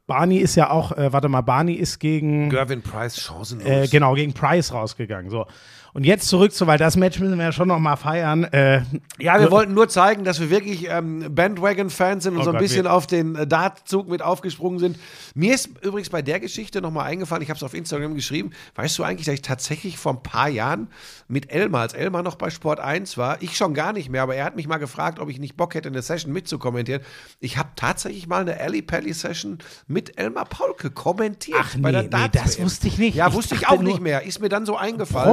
Barney 0.06 0.38
ist 0.38 0.54
ja 0.56 0.70
auch, 0.70 0.92
äh, 0.92 1.12
warte 1.12 1.28
mal, 1.28 1.42
Barney 1.42 1.74
ist 1.74 1.98
gegen, 1.98 2.48
Gervin 2.48 2.80
Price 2.82 3.20
chancenlos. 3.20 3.66
äh, 3.68 3.86
genau, 3.88 4.14
gegen 4.14 4.32
Price 4.32 4.72
rausgegangen. 4.72 5.30
So. 5.30 5.46
Und 5.94 6.04
jetzt 6.04 6.26
zurück 6.28 6.52
zu, 6.52 6.66
weil 6.66 6.76
das 6.76 6.96
Match 6.96 7.20
müssen 7.20 7.38
wir 7.38 7.44
ja 7.44 7.52
schon 7.52 7.68
noch 7.68 7.78
mal 7.78 7.94
feiern. 7.94 8.42
Äh, 8.44 8.82
Ja, 9.20 9.38
wir 9.38 9.50
wollten 9.52 9.74
nur 9.74 9.88
zeigen, 9.88 10.24
dass 10.24 10.40
wir 10.40 10.50
wirklich 10.50 10.88
ähm, 10.90 11.32
Bandwagon-Fans 11.32 12.24
sind 12.24 12.34
und 12.34 12.40
Oh 12.40 12.42
so 12.44 12.50
ein 12.50 12.54
Gott, 12.54 12.62
bisschen 12.62 12.84
wir- 12.86 12.92
auf 12.92 13.06
den 13.06 13.36
äh, 13.36 13.46
Dartzug 13.46 14.08
mit 14.08 14.20
aufgesprungen 14.20 14.80
sind. 14.80 14.98
Mir 15.36 15.54
ist 15.54 15.68
übrigens 15.82 16.10
bei 16.10 16.20
der 16.20 16.40
Geschichte 16.40 16.82
nochmal 16.82 17.06
eingefallen, 17.06 17.42
ich 17.44 17.48
habe 17.48 17.58
es 17.58 17.62
auf 17.62 17.74
Instagram 17.74 18.16
geschrieben, 18.16 18.50
weißt 18.74 18.98
du 18.98 19.04
eigentlich, 19.04 19.26
dass 19.26 19.34
ich 19.34 19.42
tatsächlich 19.42 19.96
vor 19.96 20.14
ein 20.14 20.22
paar 20.24 20.48
Jahren 20.48 20.88
mit 21.28 21.52
Elmar, 21.52 21.82
als 21.82 21.92
Elmar 21.94 22.24
noch 22.24 22.34
bei 22.34 22.50
Sport 22.50 22.80
1 22.80 23.16
war, 23.16 23.40
ich 23.40 23.56
schon 23.56 23.72
gar 23.72 23.92
nicht 23.92 24.10
mehr, 24.10 24.22
aber 24.22 24.34
er 24.34 24.44
hat 24.46 24.56
mich 24.56 24.66
mal 24.66 24.78
gefragt, 24.78 25.20
ob 25.20 25.30
ich 25.30 25.38
nicht 25.38 25.56
Bock 25.56 25.74
hätte, 25.76 25.88
eine 25.90 26.02
Session 26.02 26.32
mitzukommentieren. 26.32 27.02
Ich 27.38 27.56
habe 27.56 27.68
tatsächlich 27.76 28.26
mal 28.26 28.40
eine 28.40 28.60
Ali 28.60 28.82
Pally 28.82 29.12
Session 29.12 29.58
mit 29.86 30.18
Elmar 30.18 30.46
Paulke 30.46 30.90
kommentiert. 30.90 31.56
Ach 31.60 31.76
bei 31.78 31.92
der 31.92 32.02
nee, 32.02 32.08
nee, 32.10 32.28
das 32.32 32.60
wusste 32.60 32.88
ich 32.88 32.98
nicht. 32.98 33.14
Ja, 33.14 33.28
Ich 33.28 33.34
wusste 33.34 33.54
ich 33.54 33.68
auch 33.68 33.80
nicht 33.80 34.00
mehr. 34.00 34.22
Ist 34.26 34.40
mir 34.40 34.48
dann 34.48 34.66
so 34.66 34.76
eingefallen. 34.76 35.30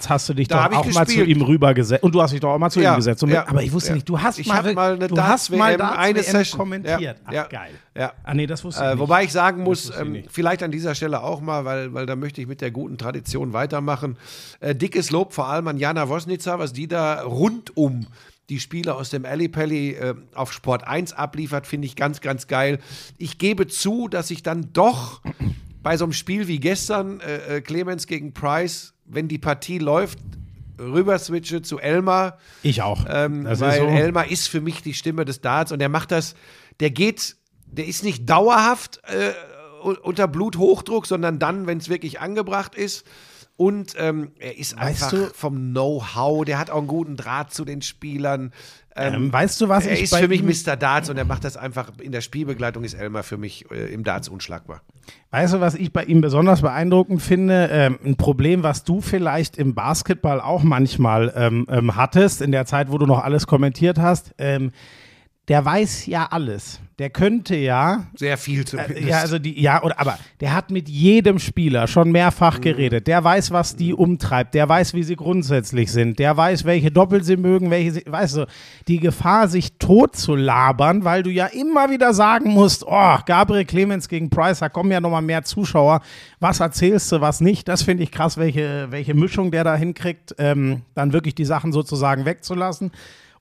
Promi-Darts 0.00 0.08
hast 0.08 0.28
du 0.28 0.34
dich 0.34 0.48
Da 0.48 0.68
doch 0.68 0.78
auch 0.78 0.92
mal 0.92 1.06
zu 1.06 1.22
ihm 1.24 1.42
rübergesetzt. 1.42 2.02
Und 2.02 2.14
du 2.14 2.22
hast 2.22 2.32
dich 2.32 2.40
doch 2.40 2.50
auch 2.50 2.58
mal 2.58 2.70
zu 2.70 2.80
Ja, 2.80 2.94
ihm 2.94 2.96
gesetzt. 2.96 3.22
Ja, 3.26 3.46
aber 3.48 3.62
ich 3.62 3.72
wusste 3.72 3.90
ja. 3.90 3.94
nicht, 3.94 4.08
du 4.08 4.20
hast 4.20 4.38
Ich 4.38 4.46
mal, 4.46 4.64
eine 4.66 5.08
du 5.08 5.16
hast 5.20 5.50
mal 5.50 5.76
Darts 5.76 5.98
eine 5.98 6.18
WM 6.18 6.24
Session. 6.24 6.58
kommentiert. 6.58 7.16
Ja, 7.30 7.44
Ach, 7.44 7.48
geil. 7.48 7.70
ja. 7.96 8.12
Ah, 8.24 8.34
nee, 8.34 8.46
das 8.46 8.64
wusste 8.64 8.82
ich 8.82 8.86
Äh, 8.86 8.90
nicht. 8.92 9.00
wobei 9.00 9.24
ich 9.24 9.32
sagen 9.32 9.62
muss, 9.62 9.90
ich 9.90 9.98
ähm, 9.98 10.22
vielleicht 10.28 10.62
an 10.62 10.70
dieser 10.70 10.94
Stelle 10.94 11.22
auch 11.22 11.40
mal, 11.40 11.64
weil, 11.64 11.92
weil 11.94 12.06
da 12.06 12.16
möchte 12.16 12.40
ich 12.40 12.46
mit 12.46 12.60
der 12.60 12.70
guten 12.70 12.98
Tradition 12.98 13.52
weitermachen. 13.52 14.16
Äh, 14.60 14.74
dickes 14.74 15.10
Lob 15.10 15.32
vor 15.32 15.48
allem 15.48 15.68
an 15.68 15.76
Jana 15.78 16.08
Wosnica, 16.08 16.58
was 16.58 16.72
die 16.72 16.88
da 16.88 17.22
rund 17.22 17.76
um 17.76 18.06
die 18.48 18.58
Spiele 18.58 18.96
aus 18.96 19.10
dem 19.10 19.24
Alley 19.24 19.48
Pally 19.48 19.92
äh, 19.92 20.14
auf 20.34 20.52
Sport 20.52 20.84
1 20.86 21.12
abliefert, 21.12 21.68
finde 21.68 21.86
ich 21.86 21.94
ganz, 21.94 22.20
ganz 22.20 22.48
geil. 22.48 22.80
Ich 23.16 23.38
gebe 23.38 23.68
zu, 23.68 24.08
dass 24.08 24.30
ich 24.32 24.42
dann 24.42 24.72
doch 24.72 25.20
bei 25.84 25.96
so 25.96 26.04
einem 26.04 26.12
Spiel 26.12 26.48
wie 26.48 26.58
gestern, 26.58 27.20
äh, 27.20 27.58
äh, 27.58 27.60
Clemens 27.60 28.06
gegen 28.08 28.34
Price, 28.34 28.92
wenn 29.10 29.28
die 29.28 29.38
Partie 29.38 29.78
läuft, 29.78 30.18
rüber 30.78 31.18
switche 31.18 31.62
zu 31.62 31.78
Elmar. 31.78 32.38
ich 32.62 32.80
auch. 32.82 33.04
Ähm, 33.08 33.44
Das 33.44 33.54
ist 33.54 33.60
weil 33.60 33.80
so. 33.80 33.86
Elmar 33.86 34.28
ist 34.30 34.48
für 34.48 34.60
mich 34.60 34.82
die 34.82 34.94
Stimme 34.94 35.24
des 35.24 35.40
Darts 35.40 35.72
und 35.72 35.80
er 35.80 35.88
macht 35.90 36.10
das, 36.10 36.34
der 36.80 36.90
geht, 36.90 37.36
der 37.66 37.86
ist 37.86 38.02
nicht 38.02 38.28
dauerhaft 38.28 39.00
äh, 39.04 39.32
unter 40.02 40.26
Bluthochdruck, 40.28 41.06
sondern 41.06 41.38
dann, 41.38 41.66
wenn 41.66 41.78
es 41.78 41.88
wirklich 41.88 42.20
angebracht 42.20 42.74
ist. 42.74 43.06
Und 43.56 43.94
ähm, 43.98 44.32
er 44.38 44.56
ist 44.56 44.78
einfach 44.78 45.10
du- 45.10 45.26
vom 45.34 45.72
Know-how, 45.72 46.46
der 46.46 46.58
hat 46.58 46.70
auch 46.70 46.78
einen 46.78 46.86
guten 46.86 47.16
Draht 47.16 47.52
zu 47.52 47.66
den 47.66 47.82
Spielern. 47.82 48.52
Ähm, 49.00 49.14
Ähm, 49.14 49.32
weißt 49.32 49.60
du, 49.60 49.68
was 49.68 49.86
er 49.86 49.94
ich 49.94 50.02
ist 50.02 50.10
bei 50.10 50.20
für 50.20 50.28
mich 50.28 50.42
Mr. 50.42 50.76
Darts 50.76 51.10
und 51.10 51.16
er 51.16 51.24
macht 51.24 51.44
das 51.44 51.56
einfach, 51.56 51.90
in 52.00 52.12
der 52.12 52.20
Spielbegleitung 52.20 52.84
ist 52.84 52.94
Elmar 52.94 53.22
für 53.22 53.36
mich 53.36 53.70
äh, 53.70 53.92
im 53.92 54.04
Darts 54.04 54.28
unschlagbar. 54.28 54.82
Weißt 55.30 55.54
du, 55.54 55.60
was 55.60 55.74
ich 55.74 55.92
bei 55.92 56.04
ihm 56.04 56.20
besonders 56.20 56.60
beeindruckend 56.60 57.22
finde? 57.22 57.68
Ähm, 57.72 57.98
ein 58.04 58.16
Problem, 58.16 58.62
was 58.62 58.84
du 58.84 59.00
vielleicht 59.00 59.56
im 59.56 59.74
Basketball 59.74 60.40
auch 60.40 60.62
manchmal 60.62 61.32
ähm, 61.36 61.66
ähm, 61.70 61.96
hattest, 61.96 62.42
in 62.42 62.52
der 62.52 62.66
Zeit, 62.66 62.90
wo 62.90 62.98
du 62.98 63.06
noch 63.06 63.22
alles 63.22 63.46
kommentiert 63.46 63.98
hast. 63.98 64.34
Der 65.50 65.64
weiß 65.64 66.06
ja 66.06 66.28
alles. 66.30 66.80
Der 67.00 67.10
könnte 67.10 67.56
ja 67.56 68.06
Sehr 68.14 68.38
viel 68.38 68.64
zumindest. 68.64 69.00
Äh, 69.00 69.08
Ja, 69.08 69.18
also 69.18 69.38
die, 69.40 69.60
ja, 69.60 69.82
oder 69.82 69.98
aber 69.98 70.16
der 70.40 70.54
hat 70.54 70.70
mit 70.70 70.88
jedem 70.88 71.38
Spieler 71.40 71.86
schon 71.88 72.12
mehrfach 72.12 72.58
Mhm. 72.58 72.62
geredet. 72.62 73.06
Der 73.08 73.24
weiß, 73.24 73.50
was 73.50 73.74
die 73.74 73.92
umtreibt. 73.92 74.54
Der 74.54 74.68
weiß, 74.68 74.94
wie 74.94 75.02
sie 75.02 75.16
grundsätzlich 75.16 75.90
sind. 75.90 76.18
Der 76.20 76.36
weiß, 76.36 76.64
welche 76.66 76.90
Doppel 76.92 77.24
sie 77.24 77.36
mögen, 77.36 77.70
welche 77.70 77.92
sie, 77.92 78.04
weißt 78.06 78.36
du, 78.36 78.46
die 78.86 79.00
Gefahr, 79.00 79.48
sich 79.48 79.72
tot 79.78 80.14
zu 80.14 80.36
labern, 80.36 81.02
weil 81.04 81.24
du 81.24 81.30
ja 81.30 81.46
immer 81.46 81.90
wieder 81.90 82.14
sagen 82.14 82.50
musst, 82.50 82.84
oh, 82.86 83.16
Gabriel 83.26 83.64
Clemens 83.64 84.08
gegen 84.08 84.30
Price, 84.30 84.60
da 84.60 84.68
kommen 84.68 84.92
ja 84.92 85.00
nochmal 85.00 85.22
mehr 85.22 85.42
Zuschauer. 85.42 86.00
Was 86.38 86.60
erzählst 86.60 87.10
du, 87.10 87.20
was 87.20 87.40
nicht? 87.40 87.66
Das 87.66 87.82
finde 87.82 88.04
ich 88.04 88.12
krass, 88.12 88.36
welche, 88.36 88.86
welche 88.90 89.14
Mischung 89.14 89.50
der 89.50 89.64
da 89.64 89.74
hinkriegt, 89.74 90.34
ähm, 90.38 90.82
dann 90.94 91.12
wirklich 91.12 91.34
die 91.34 91.44
Sachen 91.44 91.72
sozusagen 91.72 92.24
wegzulassen. 92.24 92.92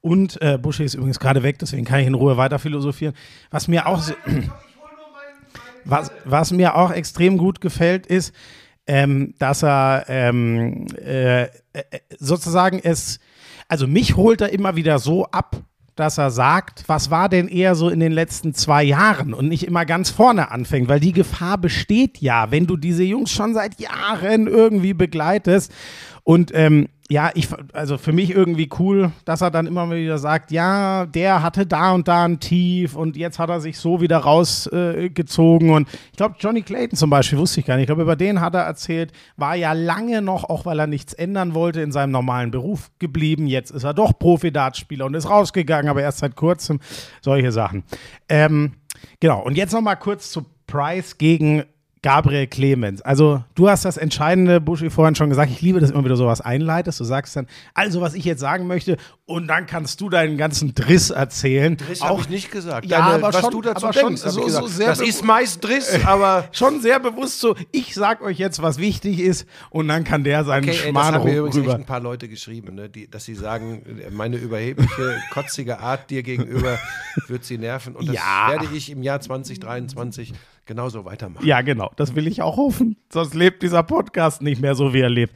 Und 0.01 0.41
äh, 0.41 0.57
Buschi 0.57 0.83
ist 0.83 0.93
übrigens 0.93 1.19
gerade 1.19 1.43
weg, 1.43 1.59
deswegen 1.59 1.85
kann 1.85 1.99
ich 1.99 2.07
in 2.07 2.13
Ruhe 2.13 2.37
weiter 2.37 2.59
philosophieren. 2.59 3.13
Was 3.51 3.67
mir 3.67 3.85
auch 3.85 4.01
was, 5.85 6.11
was 6.25 6.51
mir 6.51 6.75
auch 6.75 6.91
extrem 6.91 7.37
gut 7.37 7.61
gefällt, 7.61 8.05
ist, 8.05 8.33
ähm, 8.87 9.33
dass 9.39 9.63
er 9.63 10.05
ähm, 10.07 10.87
äh, 10.97 11.43
äh, 11.43 11.49
sozusagen 12.17 12.79
es, 12.81 13.19
also 13.67 13.87
mich 13.87 14.15
holt 14.15 14.41
er 14.41 14.51
immer 14.51 14.75
wieder 14.75 14.99
so 14.99 15.25
ab, 15.25 15.61
dass 15.95 16.17
er 16.17 16.31
sagt, 16.31 16.85
was 16.87 17.11
war 17.11 17.27
denn 17.27 17.49
eher 17.49 17.75
so 17.75 17.89
in 17.89 17.99
den 17.99 18.13
letzten 18.13 18.53
zwei 18.53 18.83
Jahren 18.83 19.33
und 19.33 19.49
nicht 19.49 19.67
immer 19.67 19.85
ganz 19.85 20.09
vorne 20.09 20.49
anfängt, 20.49 20.87
weil 20.87 21.01
die 21.01 21.11
Gefahr 21.11 21.57
besteht 21.57 22.19
ja, 22.19 22.51
wenn 22.51 22.67
du 22.67 22.77
diese 22.77 23.03
Jungs 23.03 23.31
schon 23.31 23.53
seit 23.53 23.81
Jahren 23.81 24.47
irgendwie 24.47 24.93
begleitest 24.93 25.73
und 26.29 26.51
ähm, 26.53 26.89
ja, 27.09 27.31
ich, 27.33 27.47
also 27.73 27.97
für 27.97 28.13
mich 28.13 28.29
irgendwie 28.29 28.69
cool, 28.77 29.11
dass 29.25 29.41
er 29.41 29.49
dann 29.49 29.65
immer 29.65 29.89
wieder 29.89 30.19
sagt, 30.19 30.51
ja, 30.51 31.07
der 31.07 31.41
hatte 31.41 31.65
da 31.65 31.91
und 31.93 32.07
da 32.07 32.25
ein 32.25 32.39
Tief 32.39 32.95
und 32.95 33.17
jetzt 33.17 33.39
hat 33.39 33.49
er 33.49 33.59
sich 33.59 33.79
so 33.79 33.99
wieder 33.99 34.17
rausgezogen 34.19 35.69
äh, 35.69 35.71
und 35.71 35.89
ich 36.11 36.17
glaube, 36.17 36.35
Johnny 36.39 36.61
Clayton 36.61 36.95
zum 36.95 37.09
Beispiel, 37.09 37.39
wusste 37.39 37.61
ich 37.61 37.65
gar 37.65 37.77
nicht, 37.77 37.85
ich 37.85 37.87
glaube, 37.87 38.03
über 38.03 38.15
den 38.15 38.41
hat 38.41 38.53
er 38.53 38.61
erzählt, 38.61 39.11
war 39.37 39.55
ja 39.55 39.73
lange 39.73 40.21
noch, 40.21 40.43
auch 40.43 40.67
weil 40.67 40.77
er 40.77 40.85
nichts 40.85 41.13
ändern 41.13 41.55
wollte, 41.55 41.81
in 41.81 41.91
seinem 41.91 42.11
normalen 42.11 42.51
Beruf 42.51 42.91
geblieben. 42.99 43.47
Jetzt 43.47 43.71
ist 43.71 43.83
er 43.83 43.95
doch 43.95 44.19
Profi-Dartspieler 44.19 45.07
und 45.07 45.15
ist 45.15 45.31
rausgegangen, 45.31 45.89
aber 45.89 46.03
erst 46.03 46.19
seit 46.19 46.35
kurzem 46.35 46.79
solche 47.23 47.51
Sachen. 47.51 47.83
Ähm, 48.29 48.73
genau, 49.19 49.41
und 49.41 49.57
jetzt 49.57 49.73
nochmal 49.73 49.97
kurz 49.97 50.29
zu 50.29 50.45
Price 50.67 51.17
gegen 51.17 51.63
Gabriel 52.01 52.47
Clemens. 52.47 53.01
Also, 53.01 53.43
du 53.55 53.69
hast 53.69 53.83
das 53.85 53.97
entscheidende, 53.97 54.61
Buschi, 54.61 54.89
vorhin 54.89 55.15
schon 55.15 55.29
gesagt. 55.29 55.51
Ich 55.51 55.61
liebe 55.61 55.79
das 55.81 55.91
immer 55.91 56.05
wieder 56.05 56.15
sowas 56.15 56.39
einleitest. 56.41 56.99
Du 56.99 57.03
sagst 57.03 57.35
dann, 57.35 57.47
also, 57.73 57.99
was 57.99 58.13
ich 58.13 58.23
jetzt 58.23 58.39
sagen 58.39 58.67
möchte, 58.67 58.95
und 59.25 59.47
dann 59.47 59.65
kannst 59.67 59.99
du 60.01 60.09
deinen 60.09 60.37
ganzen 60.37 60.73
Driss 60.73 61.09
erzählen. 61.09 61.77
Driss 61.77 62.01
Auch 62.01 62.09
habe 62.09 62.21
ich 62.21 62.29
nicht 62.29 62.51
gesagt. 62.51 62.85
Ja, 62.87 62.99
Deine, 63.11 63.23
aber 63.25 63.33
was 63.33 63.41
schon- 63.41 63.51
du 63.51 63.61
dazu 63.61 63.85
aber 63.85 63.93
schon 63.93 64.07
denkst, 64.07 64.23
hab 64.25 64.31
so- 64.31 64.47
ich 64.47 64.53
so 64.53 64.67
sehr 64.67 64.87
das 64.87 65.01
ist 65.01 65.23
meist 65.23 65.63
Driss, 65.63 65.99
aber 66.05 66.45
schon 66.51 66.81
sehr 66.81 66.99
bewusst 66.99 67.39
so, 67.39 67.55
ich 67.71 67.93
sag 67.93 68.21
euch 68.21 68.39
jetzt, 68.39 68.61
was 68.61 68.77
wichtig 68.79 69.19
ist, 69.19 69.45
und 69.69 69.87
dann 69.89 70.03
kann 70.03 70.23
der 70.23 70.45
seinen 70.45 70.63
Okay, 70.63 70.71
ey, 70.71 70.77
das 70.77 70.87
Schmarrn 70.89 71.13
haben 71.15 71.25
mir 71.25 71.37
übrigens 71.37 71.57
echt 71.57 71.65
rüber. 71.65 71.75
ein 71.75 71.85
paar 71.85 71.99
Leute 71.99 72.27
geschrieben, 72.27 72.75
ne, 72.75 72.89
die, 72.89 73.09
dass 73.09 73.25
sie 73.25 73.35
sagen, 73.35 73.83
meine 74.11 74.37
überhebliche, 74.37 75.17
kotzige 75.31 75.79
Art 75.79 76.09
dir 76.09 76.23
gegenüber 76.23 76.79
wird 77.27 77.43
sie 77.45 77.57
nerven. 77.59 77.95
Und 77.95 78.07
das 78.07 78.15
Ja. 78.15 78.47
werde 78.49 78.65
ich 78.73 78.89
im 78.89 79.03
Jahr 79.03 79.19
2023 79.21 80.33
genauso 80.69 81.03
weitermachen. 81.03 81.45
Ja, 81.45 81.61
genau, 81.61 81.91
das 81.95 82.15
will 82.15 82.27
ich 82.27 82.43
auch 82.43 82.55
hoffen. 82.55 82.95
Sonst 83.11 83.33
lebt 83.33 83.63
dieser 83.63 83.81
Podcast 83.81 84.43
nicht 84.43 84.61
mehr 84.61 84.75
so, 84.75 84.93
wie 84.93 85.01
er 85.01 85.09
lebt. 85.09 85.33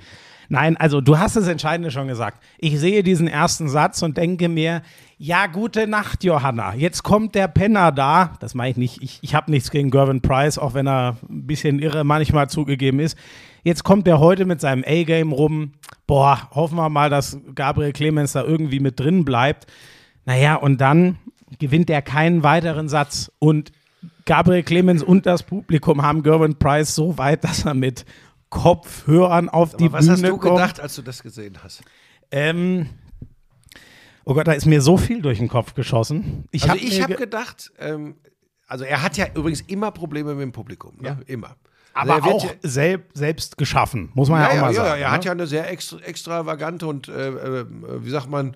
Nein, 0.48 0.78
also 0.78 1.02
du 1.02 1.18
hast 1.18 1.36
das 1.36 1.48
Entscheidende 1.48 1.90
schon 1.90 2.08
gesagt. 2.08 2.44
Ich 2.60 2.80
sehe 2.80 3.02
diesen 3.02 3.28
ersten 3.28 3.68
Satz 3.68 4.04
und 4.04 4.16
denke 4.16 4.48
mir, 4.48 4.84
ja, 5.18 5.48
gute 5.48 5.88
Nacht, 5.88 6.24
Johanna. 6.24 6.76
Jetzt 6.76 7.02
kommt 7.02 7.34
der 7.34 7.48
Penner 7.48 7.92
da. 7.92 8.34
Das 8.42 8.54
meine 8.54 8.70
ich 8.70 8.78
nicht. 8.78 9.02
Ich, 9.02 9.20
ich 9.24 9.34
habe 9.34 9.50
nichts 9.50 9.72
gegen 9.72 9.90
Gervin 9.90 10.22
Price, 10.22 10.60
auch 10.60 10.76
wenn 10.76 10.88
er 10.88 11.18
ein 11.28 11.48
bisschen 11.48 11.80
irre 11.80 12.04
manchmal 12.04 12.48
zugegeben 12.48 13.00
ist. 13.00 13.18
Jetzt 13.64 13.84
kommt 13.84 14.08
er 14.08 14.20
heute 14.20 14.46
mit 14.46 14.62
seinem 14.62 14.84
A-Game 14.86 15.32
rum. 15.32 15.72
Boah, 16.06 16.48
hoffen 16.52 16.76
wir 16.76 16.90
mal, 16.90 17.10
dass 17.10 17.40
Gabriel 17.56 17.92
Clemens 17.92 18.34
da 18.34 18.44
irgendwie 18.44 18.80
mit 18.80 19.00
drin 19.00 19.26
bleibt. 19.26 19.66
Naja, 20.26 20.56
und 20.56 20.80
dann 20.80 21.18
gewinnt 21.58 21.90
er 21.90 22.04
keinen 22.04 22.44
weiteren 22.44 22.88
Satz. 22.88 23.32
Und 23.40 23.72
Gabriel 24.26 24.64
Clemens 24.64 25.04
und 25.04 25.26
das 25.26 25.44
Publikum 25.44 26.02
haben 26.02 26.24
Gervin 26.24 26.56
Price 26.56 26.96
so 26.96 27.18
weit, 27.18 27.44
dass 27.44 27.66
er 27.66 27.74
mit 27.74 28.06
Kopfhörern 28.50 29.50
auf 29.50 29.76
die 29.76 29.86
Aber 29.86 29.94
was 29.94 30.06
Bühne 30.06 30.12
hast 30.14 30.24
du 30.24 30.38
kommt. 30.38 30.56
gedacht, 30.58 30.80
als 30.80 30.96
du 30.96 31.02
das 31.02 31.22
gesehen 31.24 31.58
hast? 31.64 31.82
Ähm, 32.32 32.90
oh 34.26 34.34
Gott, 34.34 34.48
da 34.48 34.54
ist 34.54 34.66
mir 34.66 34.82
so 34.82 34.98
viel 34.98 35.22
durch 35.22 35.40
den 35.40 35.48
Kopf 35.50 35.74
geschossen. 35.74 36.46
Ich 36.52 36.64
Also 36.64 36.76
hab 36.76 36.82
ich 36.82 37.02
habe 37.02 37.14
ge- 37.14 37.22
gedacht, 37.26 37.72
ähm, 37.80 38.16
also 38.68 38.86
er 38.86 39.02
hat 39.02 39.18
ja 39.18 39.26
übrigens 39.36 39.62
immer 39.62 39.92
Probleme 39.92 40.34
mit 40.36 40.42
dem 40.44 40.52
Publikum, 40.52 40.96
ne? 41.00 41.10
Ja. 41.10 41.18
immer. 41.28 41.56
aber 41.94 42.14
Also 42.16 42.28
er 42.28 42.34
wird 42.34 42.42
auch 42.44 42.46
ja- 42.64 42.70
selb, 42.70 43.10
selbst 43.14 43.58
geschaffen, 43.58 44.10
muss 44.14 44.30
man 44.30 44.42
ja, 44.42 44.48
Ja, 44.48 44.52
auch 44.52 44.56
ja, 44.56 44.62
mal 44.62 44.74
ja, 44.74 44.76
sagen. 44.86 45.02
er 45.02 45.08
ne? 45.10 45.14
hat 45.14 45.26
ja 45.26 45.32
eine 45.32 45.48
sehr 45.48 45.70
extra, 45.72 45.98
extravagante 46.00 46.88
und, 46.88 47.08
äh, 47.08 47.30
äh, 47.30 47.66
wie 48.04 48.10
sagt 48.10 48.30
man, 48.30 48.56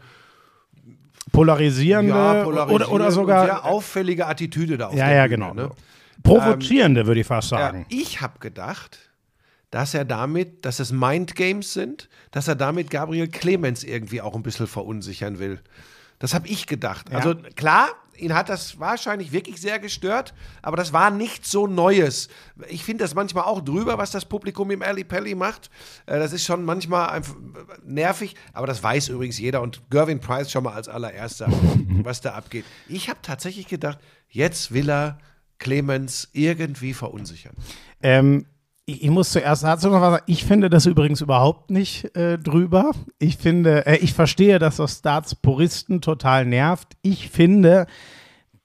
polarisierende 1.32 2.10
ja, 2.12 2.32
oder, 2.32 2.44
polarisierende 2.44 2.94
oder 2.94 3.06
und 3.08 3.12
sogar 3.12 3.46
sehr 3.46 3.66
auffällige 3.66 4.28
Attitüde 4.28 4.78
da 4.78 4.88
auf 4.88 4.96
ja, 4.96 5.12
ja, 5.12 5.28
genau. 5.28 5.54
Ne? 5.54 5.70
Provozierende, 6.24 7.06
würde 7.06 7.22
ich 7.22 7.28
fast 7.28 7.52
Ja, 7.52 7.58
sagen. 7.60 7.86
ich 7.90 8.22
habe 8.22 8.40
gedacht, 8.40 8.98
dass 9.72 9.94
er 9.94 10.06
damit, 10.06 10.66
dass 10.66 10.80
es 10.80 10.92
Mindgames 10.92 11.74
sind, 11.74 12.10
dass 12.32 12.48
er 12.48 12.56
damit 12.56 12.90
Gabriel 12.90 13.28
Clemens 13.28 13.84
irgendwie 13.84 14.22
auch 14.22 14.36
ein 14.36 14.44
bisschen 14.44 14.68
verunsichern 14.68 15.40
will. 15.40 15.60
Das 16.20 16.34
habe 16.34 16.48
ich 16.48 16.66
gedacht. 16.68 17.14
Also 17.14 17.36
klar, 17.56 17.90
ihn 18.16 18.34
hat 18.34 18.50
das 18.50 18.80
wahrscheinlich 18.80 19.32
wirklich 19.32 19.62
sehr 19.62 19.80
gestört, 19.80 20.34
aber 20.62 20.76
das 20.78 20.92
war 20.94 21.12
nichts 21.12 21.52
so 21.52 21.68
Neues. 21.68 22.30
Ich 22.68 22.84
finde 22.84 23.04
das 23.04 23.14
manchmal 23.14 23.44
auch 23.44 23.62
drüber, 23.62 23.98
was 23.98 24.12
das 24.12 24.26
Publikum 24.26 24.72
im 24.72 24.82
Ali 24.82 25.04
Pelli 25.04 25.36
macht. 25.36 25.70
Äh, 26.06 26.18
Das 26.20 26.34
ist 26.34 26.44
schon 26.46 26.66
manchmal 26.66 27.10
einfach 27.10 27.36
nervig, 27.86 28.36
aber 28.54 28.68
das 28.68 28.82
weiß 28.82 29.10
übrigens 29.10 29.38
jeder 29.38 29.62
und 29.62 29.90
Gervin 29.90 30.20
Price 30.20 30.52
schon 30.52 30.64
mal 30.64 30.74
als 30.74 30.88
allererster, 30.88 31.48
was 32.04 32.22
da 32.22 32.34
abgeht. 32.34 32.66
Ich 32.88 33.10
habe 33.10 33.20
tatsächlich 33.22 33.68
gedacht, 33.68 34.00
jetzt 34.30 34.74
will 34.74 34.90
er 34.90 35.20
Clemens 35.60 36.30
irgendwie 36.34 36.94
verunsichern. 36.94 37.56
Ähm, 38.02 38.46
ich, 38.88 39.04
ich 39.04 39.10
muss 39.10 39.32
zuerst 39.32 39.64
dazu 39.64 39.90
noch 39.90 40.02
was 40.02 40.14
sagen. 40.14 40.24
Ich 40.26 40.46
finde 40.46 40.70
das 40.70 40.86
übrigens 40.86 41.22
überhaupt 41.22 41.70
nicht 41.70 42.16
äh, 42.16 42.40
drüber. 42.40 42.92
Ich 43.20 43.38
finde, 43.38 43.86
äh, 43.86 43.98
ich 43.98 44.14
verstehe, 44.14 44.58
dass 44.58 44.78
das 44.78 44.98
Starts-Puristen 45.00 46.02
total 46.02 46.46
nervt. 46.46 46.88
Ich 47.02 47.30
finde, 47.30 47.86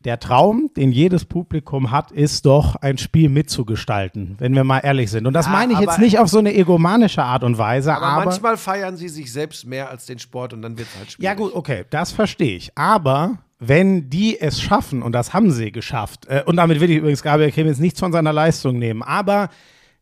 der 0.04 0.18
Traum, 0.20 0.70
den 0.76 0.92
jedes 0.92 1.24
Publikum 1.24 1.90
hat, 1.90 2.12
ist 2.12 2.46
doch, 2.46 2.76
ein 2.76 2.98
Spiel 2.98 3.28
mitzugestalten, 3.28 4.36
wenn 4.38 4.54
wir 4.54 4.64
mal 4.64 4.78
ehrlich 4.78 5.10
sind. 5.10 5.26
Und 5.26 5.32
das 5.32 5.46
Ja, 5.46 5.52
meine 5.52 5.74
ich 5.74 5.80
jetzt 5.80 5.98
nicht 5.98 6.18
auf 6.18 6.28
so 6.28 6.38
eine 6.38 6.54
egomanische 6.54 7.22
Art 7.22 7.44
und 7.44 7.58
Weise, 7.58 7.94
Aber, 7.94 8.06
aber. 8.06 8.24
manchmal 8.24 8.56
feiern 8.56 8.96
sie 8.96 9.08
sich 9.08 9.32
selbst 9.32 9.66
mehr 9.66 9.90
als 9.90 10.06
den 10.06 10.18
Sport 10.18 10.52
und 10.52 10.62
dann 10.62 10.78
wird 10.78 10.88
es 10.88 10.98
halt 10.98 11.12
schwierig. 11.12 11.24
Ja, 11.24 11.34
gut, 11.34 11.54
okay, 11.54 11.84
das 11.90 12.12
verstehe 12.12 12.56
ich. 12.56 12.76
Aber 12.76 13.38
wenn 13.58 14.08
die 14.10 14.40
es 14.40 14.60
schaffen, 14.60 15.02
und 15.02 15.12
das 15.12 15.34
haben 15.34 15.50
sie 15.50 15.70
geschafft, 15.70 16.26
äh, 16.26 16.42
und 16.46 16.56
damit 16.56 16.80
will 16.80 16.90
ich 16.90 16.98
übrigens 16.98 17.22
Gabriel 17.22 17.52
Clemens 17.52 17.78
nichts 17.78 18.00
von 18.00 18.12
seiner 18.12 18.32
Leistung 18.32 18.78
nehmen, 18.78 19.02
aber 19.02 19.50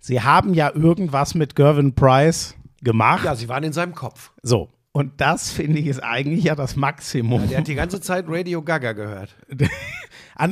sie 0.01 0.21
haben 0.23 0.55
ja 0.55 0.73
irgendwas 0.75 1.35
mit 1.35 1.55
Gervin 1.55 1.95
Price 1.95 2.57
gemacht. 2.83 3.25
Ja, 3.25 3.35
sie 3.37 3.49
waren 3.49 3.63
in 3.65 3.73
seinem 3.73 3.95
Kopf. 3.95 4.33
So. 4.43 4.69
Und 4.93 5.21
das 5.21 5.53
finde 5.53 5.79
ich 5.79 5.87
ist 5.87 6.01
eigentlich 6.03 6.45
ja 6.45 6.57
das 6.57 6.75
Maximum. 6.75 7.49
Der 7.49 7.59
hat 7.59 7.69
die 7.69 7.77
ganze 7.77 8.01
Zeit 8.01 8.25
Radio 8.29 8.63
Gaga 8.63 8.93
gehört. 8.93 9.37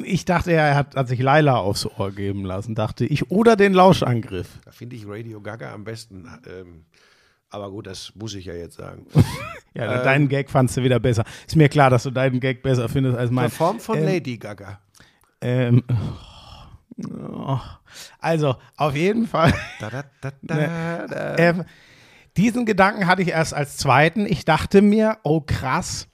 Ich 0.04 0.26
dachte, 0.26 0.52
er 0.52 0.74
hat, 0.74 0.96
hat 0.96 1.08
sich 1.08 1.18
Laila 1.18 1.56
aufs 1.56 1.86
Ohr 1.86 2.12
geben 2.12 2.44
lassen, 2.44 2.74
dachte 2.74 3.06
ich. 3.06 3.30
Oder 3.30 3.56
den 3.56 3.72
Lauschangriff. 3.72 4.58
Da 4.66 4.70
finde 4.70 4.96
ich 4.96 5.06
Radio 5.08 5.40
Gaga 5.40 5.72
am 5.72 5.84
besten. 5.84 6.28
Ähm, 6.46 6.84
aber 7.48 7.70
gut, 7.70 7.86
das 7.86 8.12
muss 8.14 8.34
ich 8.34 8.44
ja 8.44 8.52
jetzt 8.54 8.76
sagen. 8.76 9.06
Ja, 9.74 9.98
Ähm. 9.98 10.04
deinen 10.04 10.28
Gag 10.28 10.50
fandst 10.50 10.76
du 10.76 10.82
wieder 10.82 10.98
besser. 11.00 11.24
Ist 11.46 11.56
mir 11.56 11.68
klar, 11.70 11.88
dass 11.88 12.02
du 12.02 12.10
deinen 12.10 12.38
Gag 12.40 12.62
besser 12.62 12.88
findest 12.90 13.16
als 13.16 13.30
In 13.30 13.36
mein. 13.36 13.50
Form 13.50 13.78
von 13.80 13.96
Ähm, 13.96 14.04
Lady 14.04 14.36
Gaga. 14.36 14.80
Ähm, 15.40 15.84
oh, 15.88 15.94
also, 18.18 18.56
auf 18.76 18.94
jeden 18.94 19.26
Fall. 19.26 19.54
Da, 19.80 19.90
da, 20.20 20.32
da. 21.06 21.36
Ähm, 21.36 21.64
diesen 22.36 22.66
Gedanken 22.66 23.06
hatte 23.06 23.22
ich 23.22 23.28
erst 23.28 23.54
als 23.54 23.76
zweiten. 23.76 24.26
Ich 24.26 24.44
dachte 24.44 24.82
mir, 24.82 25.18
oh 25.22 25.40
krass, 25.40 26.08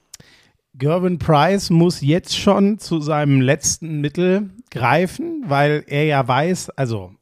Gervin 0.75 1.18
Price 1.18 1.70
muss 1.70 2.01
jetzt 2.01 2.37
schon 2.37 2.79
zu 2.79 3.01
seinem 3.01 3.40
letzten 3.40 4.01
Mittel 4.01 4.51
greifen, 4.70 5.44
weil 5.47 5.85
er 5.87 6.05
ja 6.05 6.27
weiß, 6.27 6.70
also 6.70 7.12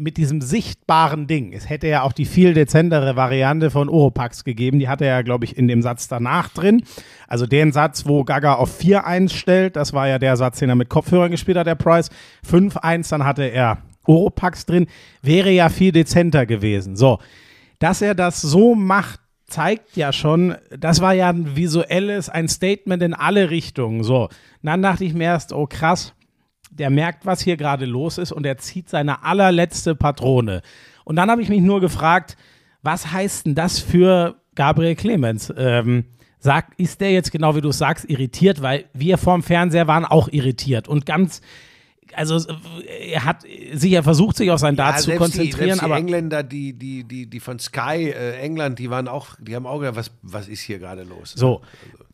mit 0.00 0.16
diesem 0.16 0.40
sichtbaren 0.40 1.26
Ding. 1.26 1.52
Es 1.52 1.68
hätte 1.68 1.86
ja 1.86 2.02
auch 2.02 2.12
die 2.12 2.24
viel 2.24 2.54
dezentere 2.54 3.16
Variante 3.16 3.70
von 3.70 3.88
Oropax 3.88 4.44
gegeben. 4.44 4.78
Die 4.78 4.88
hatte 4.88 5.04
er 5.04 5.16
ja, 5.16 5.22
glaube 5.22 5.44
ich, 5.44 5.56
in 5.56 5.68
dem 5.68 5.82
Satz 5.82 6.08
danach 6.08 6.48
drin. 6.48 6.82
Also 7.28 7.46
den 7.46 7.70
Satz, 7.70 8.06
wo 8.06 8.24
Gaga 8.24 8.54
auf 8.54 8.80
4-1 8.80 9.28
stellt, 9.34 9.76
das 9.76 9.92
war 9.92 10.08
ja 10.08 10.18
der 10.18 10.36
Satz, 10.36 10.58
den 10.58 10.70
er 10.70 10.74
mit 10.74 10.88
Kopfhörern 10.88 11.30
gespielt 11.30 11.58
hat, 11.58 11.66
der 11.66 11.74
Price. 11.74 12.08
5-1, 12.50 13.10
dann 13.10 13.24
hatte 13.24 13.44
er 13.44 13.78
Oropax 14.06 14.64
drin. 14.64 14.86
Wäre 15.20 15.50
ja 15.50 15.68
viel 15.68 15.92
dezenter 15.92 16.46
gewesen. 16.46 16.96
So, 16.96 17.18
dass 17.78 18.00
er 18.00 18.14
das 18.14 18.40
so 18.40 18.74
macht, 18.74 19.20
zeigt 19.46 19.96
ja 19.96 20.12
schon, 20.12 20.54
das 20.70 21.02
war 21.02 21.12
ja 21.12 21.28
ein 21.28 21.56
visuelles, 21.56 22.30
ein 22.30 22.48
Statement 22.48 23.02
in 23.02 23.12
alle 23.12 23.50
Richtungen. 23.50 24.02
So, 24.02 24.24
Und 24.24 24.30
dann 24.62 24.80
dachte 24.80 25.04
ich 25.04 25.12
mir 25.12 25.24
erst, 25.24 25.52
oh 25.52 25.66
krass, 25.66 26.14
der 26.70 26.90
merkt, 26.90 27.26
was 27.26 27.42
hier 27.42 27.56
gerade 27.56 27.84
los 27.84 28.18
ist 28.18 28.32
und 28.32 28.46
er 28.46 28.58
zieht 28.58 28.88
seine 28.88 29.24
allerletzte 29.24 29.94
Patrone. 29.94 30.62
Und 31.04 31.16
dann 31.16 31.30
habe 31.30 31.42
ich 31.42 31.48
mich 31.48 31.60
nur 31.60 31.80
gefragt, 31.80 32.36
was 32.82 33.12
heißt 33.12 33.46
denn 33.46 33.54
das 33.54 33.78
für 33.78 34.36
Gabriel 34.54 34.94
Clemens? 34.94 35.52
Ähm, 35.56 36.04
sag, 36.38 36.72
ist 36.78 37.00
der 37.00 37.12
jetzt 37.12 37.32
genau 37.32 37.54
wie 37.56 37.60
du 37.60 37.72
sagst 37.72 38.08
irritiert, 38.08 38.62
weil 38.62 38.86
wir 38.94 39.18
vorm 39.18 39.42
Fernseher 39.42 39.86
waren 39.86 40.04
auch 40.04 40.28
irritiert 40.28 40.88
und 40.88 41.06
ganz 41.06 41.40
also 42.14 42.36
äh, 42.82 43.12
er 43.12 43.24
hat 43.24 43.44
sicher 43.72 44.02
versucht, 44.02 44.36
sich 44.36 44.50
auf 44.50 44.60
sein 44.60 44.76
Dart 44.76 45.00
zu 45.00 45.12
konzentrieren, 45.16 45.50
die, 45.50 45.64
selbst 45.64 45.80
die 45.80 45.84
aber 45.84 45.96
Engländer, 45.96 46.42
die, 46.42 46.72
die, 46.72 47.04
die, 47.04 47.26
die 47.26 47.40
von 47.40 47.58
Sky 47.58 48.10
äh, 48.10 48.38
England, 48.40 48.78
die 48.78 48.90
waren 48.90 49.08
auch, 49.08 49.28
die 49.38 49.54
haben 49.54 49.66
auch 49.66 49.80
gedacht, 49.80 49.96
was, 49.96 50.10
was 50.22 50.48
ist 50.48 50.60
hier 50.60 50.78
gerade 50.78 51.02
los? 51.04 51.32
So, 51.36 51.62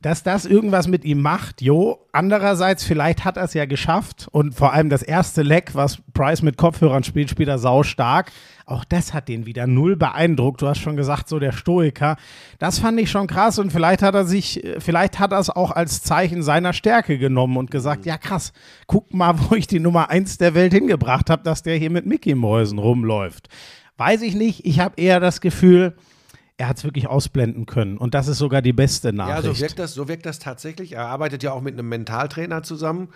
dass 0.01 0.23
das 0.23 0.47
irgendwas 0.47 0.89
mit 0.89 1.05
ihm 1.05 1.21
macht, 1.21 1.63
jo. 1.63 2.07
Andererseits, 2.13 2.85
vielleicht 2.85 3.25
hat 3.25 3.37
er 3.37 3.45
es 3.45 3.55
ja 3.55 3.65
geschafft 3.65 4.29
und 4.31 4.55
vor 4.55 4.73
allem 4.73 4.89
das 4.89 5.03
erste 5.03 5.43
Leck, 5.43 5.75
was 5.75 5.99
Price 6.15 6.43
mit 6.43 6.57
Kopfhörern 6.57 7.03
spielt, 7.03 7.31
spielt 7.31 7.49
er 7.49 7.59
sau 7.59 7.83
stark. 7.83 8.31
Auch 8.69 8.85
das 8.85 9.15
hat 9.15 9.29
den 9.29 9.47
wieder 9.47 9.69
null 9.69 9.95
beeindruckt. 9.95 10.61
Du 10.61 10.67
hast 10.67 10.81
schon 10.81 10.97
gesagt, 10.97 11.29
so 11.29 11.39
der 11.39 11.53
Stoiker. 11.53 12.17
Das 12.59 12.81
fand 12.81 12.99
ich 13.01 13.09
schon 13.11 13.29
krass 13.29 13.61
und 13.61 13.71
vielleicht 13.73 14.03
hat 14.03 14.17
er 14.17 14.25
sich, 14.25 14.65
äh, 14.65 14.81
vielleicht 14.81 15.21
hat 15.21 15.31
er 15.31 15.39
es 15.39 15.51
auch 15.51 15.71
als 15.71 16.03
Zeichen 16.03 16.43
seiner 16.43 16.73
Stärke 16.73 17.17
genommen 17.17 17.57
und 17.59 17.71
gesagt, 17.71 18.07
ja 18.07 18.19
krass, 18.19 18.53
guck 18.89 19.15
mal, 19.15 19.35
wo 19.51 19.55
ich 19.55 19.69
die 19.69 19.79
Nummer 19.79 20.11
eins 20.11 20.37
der 20.39 20.55
Welt 20.55 20.73
hingebracht 20.73 21.31
habe, 21.31 21.45
dass 21.45 21.63
der 21.63 21.77
hier 21.77 21.91
mit 21.91 22.07
Mickey-Mäusen 22.07 22.79
rumläuft. 22.79 23.49
Weiß 23.99 24.21
ich 24.23 24.35
nicht. 24.35 24.67
Ich 24.67 24.81
habe 24.81 25.01
eher 25.01 25.21
das 25.21 25.41
Gefühl, 25.41 25.95
er 26.59 26.69
hat 26.69 26.79
es 26.79 26.85
wirklich 26.85 27.07
ausblenden 27.07 27.67
können. 27.67 27.97
Und 27.99 28.15
das 28.15 28.27
ist 28.27 28.39
sogar 28.39 28.63
die 28.63 28.73
beste 28.73 29.09
Ja, 29.09 29.15
Nachricht. 29.15 29.45
so 29.57 29.61
wirkt, 29.61 29.79
das, 29.79 29.95
so 29.95 30.09
wirkt 30.09 30.27
das 30.27 30.41
tatsächlich. 30.41 30.93
Er 30.95 31.07
arbeitet 31.07 31.45
ja 31.45 31.53
auch 31.53 31.61
mit 31.61 31.75
einem 31.75 31.89
Mentaltrainer 31.89 32.65
zusammen. 32.65 33.11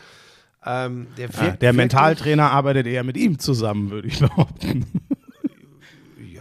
Ähm, 0.64 1.08
der 1.16 1.28
wirkt, 1.32 1.42
Ja, 1.42 1.56
der 1.56 1.72
Mentaltrainer 1.72 2.50
arbeitet 2.52 2.86
eher 2.86 3.02
mit 3.02 3.16
ihm 3.16 3.38
zusammen, 3.40 3.90
würde 3.90 4.06
ich 4.08 4.18
behaupten. 4.20 4.86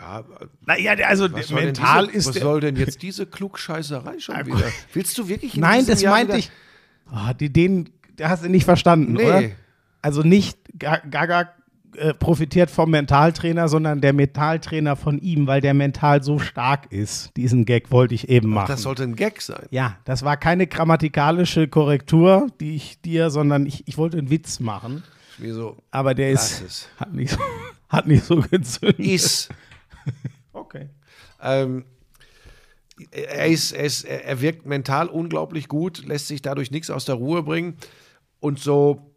Ja, 0.10 0.24
Naja, 0.66 1.08
also 1.08 1.28
der 1.28 1.44
soll, 1.44 1.62
mental 1.64 2.06
diese, 2.08 2.18
ist 2.18 2.28
was 2.28 2.36
soll 2.36 2.60
denn 2.62 2.76
jetzt 2.76 3.02
diese 3.02 3.26
Klugscheißerei 3.26 4.20
schon 4.20 4.46
wieder? 4.46 4.66
Willst 4.94 5.18
du 5.18 5.28
wirklich 5.28 5.56
in 5.56 5.62
Nein, 5.62 5.86
das 5.86 6.02
Jahr 6.02 6.14
meinte 6.16 6.38
ich. 6.38 6.52
Oh, 7.12 7.34
die, 7.40 7.52
den 7.52 7.90
der 8.18 8.30
hast 8.30 8.44
du 8.44 8.50
nicht 8.50 8.66
verstanden, 8.66 9.14
Nee. 9.14 9.24
oder? 9.24 9.42
Also 10.02 10.22
nicht 10.24 10.58
Ga- 10.78 11.02
Gaga 11.10 11.50
äh, 11.96 12.14
profitiert 12.14 12.70
vom 12.70 12.92
Mentaltrainer, 12.92 13.68
sondern 13.68 14.00
der 14.02 14.14
Mentaltrainer 14.14 14.96
von 14.96 15.20
ihm, 15.20 15.48
weil 15.48 15.60
der 15.62 15.74
mental 15.74 16.22
so 16.24 16.38
stark 16.38 16.92
ist. 16.92 17.36
Diesen 17.38 17.66
Gag 17.66 17.92
wollte 17.92 18.14
ich 18.16 18.30
eben 18.30 18.50
machen. 18.50 18.68
Das 18.68 18.82
sollte 18.84 19.04
ein 19.04 19.16
Gag 19.16 19.42
sein. 19.42 19.66
ja, 19.72 19.98
das 20.06 20.24
war 20.24 20.38
keine 20.38 20.68
grammatikalische 20.68 21.68
Korrektur, 21.68 22.48
die 22.60 22.76
ich 22.76 23.02
dir, 23.02 23.30
sondern 23.30 23.66
ich, 23.66 23.88
ich 23.88 23.98
wollte 23.98 24.18
einen 24.18 24.30
Witz 24.30 24.60
machen. 24.60 25.04
Wie 25.38 25.52
so, 25.52 25.78
Aber 25.92 26.14
der 26.14 26.32
ist, 26.32 26.90
hat 27.00 27.14
nicht 27.14 27.32
so, 27.32 27.40
hat 27.90 28.06
nicht 28.08 28.26
so 28.26 28.42
gezündet. 28.42 29.00
ist. 29.00 29.50
Okay. 30.54 30.90
Ähm, 31.42 31.86
er, 33.12 33.48
ist, 33.48 33.72
er, 33.72 33.86
ist, 33.86 34.04
er 34.04 34.42
wirkt 34.42 34.66
mental 34.66 35.08
unglaublich 35.08 35.68
gut, 35.68 36.06
lässt 36.06 36.28
sich 36.28 36.42
dadurch 36.42 36.72
nichts 36.72 36.90
aus 36.90 37.06
der 37.06 37.16
Ruhe 37.16 37.44
bringen. 37.44 37.78
Und 38.40 38.60
so, 38.60 39.14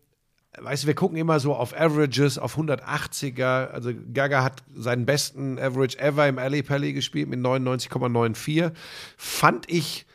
weißt 0.59 0.85
du, 0.85 0.87
wir 0.87 0.95
gucken 0.95 1.17
immer 1.17 1.41
so 1.41 1.55
auf 1.55 1.79
Averages, 1.79 2.39
auf 2.39 2.57
180er. 2.57 3.69
Also 3.69 3.93
Gaga 4.13 4.45
hat 4.45 4.63
seinen 4.75 5.07
besten 5.07 5.59
Average 5.59 5.99
ever 5.99 6.29
im 6.29 6.39
Ali 6.39 6.63
Pally 6.63 6.93
gespielt 6.93 7.29
mit 7.29 7.41
99,94. 7.41 8.73
Fand 9.17 9.71
ich. 9.71 10.07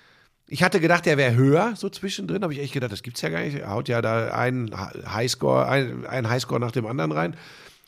Ich 0.49 0.63
hatte 0.63 0.80
gedacht, 0.80 1.06
er 1.08 1.17
wäre 1.17 1.36
höher, 1.36 1.73
so 1.75 1.89
zwischendrin. 1.89 2.43
Habe 2.43 2.53
ich 2.53 2.60
echt 2.60 2.73
gedacht, 2.73 2.93
das 2.93 3.03
gibt's 3.03 3.21
ja 3.21 3.30
gar 3.30 3.41
nicht. 3.41 3.58
Er 3.58 3.71
haut 3.71 3.89
ja 3.89 4.01
da 4.01 4.30
einen 4.30 4.71
Highscore, 5.13 5.67
einen, 5.67 6.06
einen 6.06 6.30
Highscore 6.30 6.62
nach 6.62 6.71
dem 6.71 6.86
anderen 6.86 7.12
rein. 7.12 7.36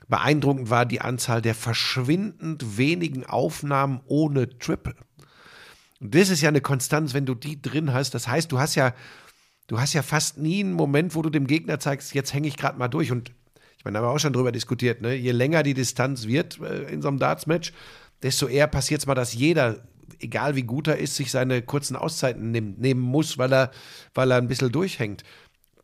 Beeindruckend 0.10 0.72
war 0.72 0.86
die 0.86 1.02
Anzahl 1.02 1.42
der 1.42 1.56
verschwindend 1.56 2.78
wenigen 2.78 3.26
Aufnahmen 3.26 4.02
ohne 4.06 4.58
Triple. 4.58 4.96
Und 6.02 6.16
das 6.16 6.30
ist 6.30 6.42
ja 6.42 6.50
eine 6.50 6.62
Konstanz, 6.62 7.14
wenn 7.14 7.28
du 7.28 7.36
die 7.36 7.62
drin 7.62 7.94
hast. 7.94 8.16
Das 8.16 8.28
heißt, 8.28 8.52
du 8.52 8.60
hast 8.60 8.76
ja, 8.76 8.94
du 9.68 9.80
hast 9.80 9.94
ja 9.94 10.02
fast 10.02 10.40
nie 10.40 10.62
einen 10.62 10.74
Moment, 10.74 11.14
wo 11.14 11.22
du 11.22 11.30
dem 11.30 11.46
Gegner 11.46 11.80
zeigst, 11.80 12.16
jetzt 12.16 12.34
hänge 12.34 12.48
ich 12.48 12.58
gerade 12.58 12.80
mal 12.80 12.88
durch. 12.88 13.12
Und 13.12 13.32
ich 13.78 13.86
meine, 13.86 13.94
da 13.94 14.00
haben 14.00 14.10
wir 14.10 14.16
auch 14.16 14.20
schon 14.20 14.34
drüber 14.34 14.52
diskutiert, 14.52 15.02
ne? 15.02 15.14
Je 15.14 15.32
länger 15.32 15.62
die 15.62 15.76
Distanz 15.76 16.26
wird 16.26 16.60
äh, 16.60 16.92
in 16.92 17.02
so 17.02 17.08
einem 17.08 17.20
Darts-Match, 17.20 17.72
desto 18.24 18.48
eher 18.48 18.68
passiert 18.68 19.02
es 19.02 19.08
mal, 19.08 19.16
dass 19.16 19.34
jeder, 19.34 19.84
egal 20.20 20.56
wie 20.56 20.64
gut 20.64 20.88
er 20.88 20.98
ist, 20.98 21.16
sich 21.16 21.30
seine 21.30 21.62
kurzen 21.62 21.96
Auszeiten 21.96 22.52
nimmt, 22.52 22.80
nehmen 22.80 23.02
muss, 23.02 23.38
weil 23.38 23.54
er, 23.54 23.72
weil 24.16 24.32
er 24.32 24.38
ein 24.38 24.48
bisschen 24.48 24.72
durchhängt. 24.72 25.24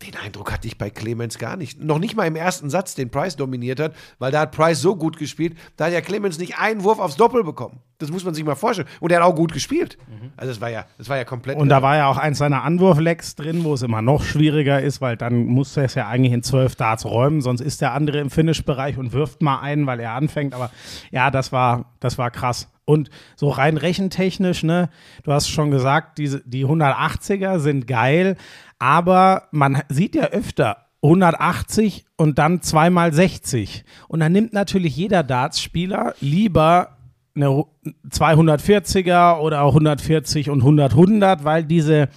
Den 0.02 0.14
Eindruck 0.16 0.52
hatte 0.52 0.66
ich 0.66 0.76
bei 0.76 0.90
Clemens 0.90 1.38
gar 1.38 1.56
nicht. 1.56 1.82
Noch 1.82 1.98
nicht 1.98 2.16
mal 2.16 2.26
im 2.26 2.36
ersten 2.36 2.68
Satz, 2.68 2.94
den 2.94 3.10
Price 3.10 3.36
dominiert 3.36 3.80
hat, 3.80 3.94
weil 4.18 4.30
da 4.30 4.40
hat 4.40 4.52
Price 4.52 4.80
so 4.82 4.94
gut 4.94 5.16
gespielt, 5.16 5.56
da 5.76 5.86
hat 5.86 5.92
ja 5.92 6.02
Clemens 6.02 6.38
nicht 6.38 6.58
einen 6.58 6.84
Wurf 6.84 6.98
aufs 6.98 7.16
Doppel 7.16 7.44
bekommen. 7.44 7.80
Das 7.98 8.10
muss 8.10 8.22
man 8.22 8.34
sich 8.34 8.44
mal 8.44 8.56
vorstellen. 8.56 8.88
Und 9.00 9.10
er 9.10 9.20
hat 9.20 9.26
auch 9.26 9.34
gut 9.34 9.54
gespielt. 9.54 9.96
Also 10.36 10.52
das 10.52 10.60
war 10.60 10.68
ja, 10.68 10.84
das 10.98 11.08
war 11.08 11.16
ja 11.16 11.24
komplett. 11.24 11.56
Und 11.56 11.70
da 11.70 11.80
war 11.80 11.96
ja 11.96 12.08
auch 12.08 12.18
eins 12.18 12.36
seiner 12.36 12.62
Anwurflecks 12.62 13.36
drin, 13.36 13.64
wo 13.64 13.72
es 13.72 13.80
immer 13.80 14.02
noch 14.02 14.22
schwieriger 14.22 14.82
ist, 14.82 15.00
weil 15.00 15.16
dann 15.16 15.46
muss 15.46 15.74
er 15.78 15.84
es 15.84 15.94
ja 15.94 16.06
eigentlich 16.06 16.34
in 16.34 16.42
zwölf 16.42 16.76
Darts 16.76 17.06
räumen, 17.06 17.40
sonst 17.40 17.62
ist 17.62 17.80
der 17.80 17.94
andere 17.94 18.18
im 18.18 18.28
Finish-Bereich 18.28 18.98
und 18.98 19.12
wirft 19.12 19.40
mal 19.40 19.60
einen, 19.60 19.86
weil 19.86 20.00
er 20.00 20.12
anfängt. 20.12 20.52
Aber 20.52 20.70
ja, 21.10 21.30
das 21.30 21.52
war, 21.52 21.94
das 22.00 22.18
war 22.18 22.30
krass. 22.30 22.68
Und 22.84 23.10
so 23.34 23.48
rein 23.48 23.78
rechentechnisch, 23.78 24.62
ne, 24.62 24.90
du 25.24 25.32
hast 25.32 25.48
schon 25.48 25.72
gesagt, 25.72 26.18
diese, 26.18 26.40
die 26.46 26.64
180er 26.64 27.58
sind 27.58 27.88
geil, 27.88 28.36
aber 28.78 29.48
man 29.50 29.82
sieht 29.88 30.14
ja 30.14 30.24
öfter 30.24 30.86
180 31.02 32.04
und 32.16 32.38
dann 32.38 32.62
zweimal 32.62 33.12
60. 33.12 33.84
Und 34.08 34.20
dann 34.20 34.32
nimmt 34.32 34.52
natürlich 34.52 34.96
jeder 34.96 35.22
Darts-Spieler 35.22 36.14
lieber 36.20 36.96
eine 37.34 37.64
240er 38.10 39.38
oder 39.38 39.60
140 39.60 40.50
und 40.50 40.60
100, 40.60 40.92
100, 40.92 41.44
weil 41.44 41.64
diese 41.64 42.08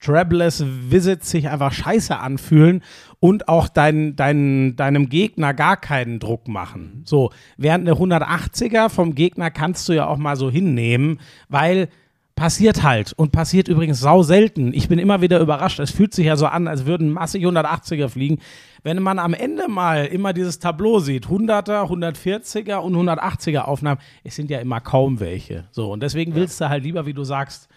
Travelers 0.00 0.64
Visits 0.64 1.30
sich 1.30 1.48
einfach 1.48 1.72
scheiße 1.72 2.16
anfühlen 2.16 2.82
und 3.18 3.48
auch 3.48 3.68
dein, 3.68 4.14
dein, 4.14 4.76
deinem 4.76 5.08
Gegner 5.08 5.54
gar 5.54 5.76
keinen 5.76 6.20
Druck 6.20 6.46
machen. 6.46 7.02
So, 7.04 7.30
während 7.56 7.88
eine 7.88 7.98
180er 7.98 8.88
vom 8.88 9.16
Gegner 9.16 9.50
kannst 9.50 9.88
du 9.88 9.92
ja 9.92 10.06
auch 10.06 10.18
mal 10.18 10.36
so 10.36 10.50
hinnehmen, 10.50 11.18
weil 11.48 11.88
passiert 12.38 12.84
halt 12.84 13.12
und 13.14 13.32
passiert 13.32 13.66
übrigens 13.66 13.98
sau 13.98 14.22
selten. 14.22 14.72
Ich 14.72 14.88
bin 14.88 15.00
immer 15.00 15.20
wieder 15.20 15.40
überrascht. 15.40 15.80
Es 15.80 15.90
fühlt 15.90 16.14
sich 16.14 16.26
ja 16.26 16.36
so 16.36 16.46
an, 16.46 16.68
als 16.68 16.86
würden 16.86 17.10
massig 17.10 17.44
180er 17.44 18.08
fliegen. 18.08 18.38
Wenn 18.84 19.02
man 19.02 19.18
am 19.18 19.34
Ende 19.34 19.66
mal 19.66 20.06
immer 20.06 20.32
dieses 20.32 20.60
Tableau 20.60 21.00
sieht, 21.00 21.26
100er, 21.26 21.90
140er 21.90 22.76
und 22.76 22.94
180er 22.94 23.62
Aufnahmen, 23.62 24.00
es 24.22 24.36
sind 24.36 24.50
ja 24.50 24.60
immer 24.60 24.80
kaum 24.80 25.18
welche. 25.18 25.66
So, 25.72 25.90
und 25.90 26.00
deswegen 26.00 26.36
willst 26.36 26.60
du 26.60 26.68
halt 26.68 26.84
lieber, 26.84 27.06
wie 27.06 27.12
du 27.12 27.24
sagst, 27.24 27.68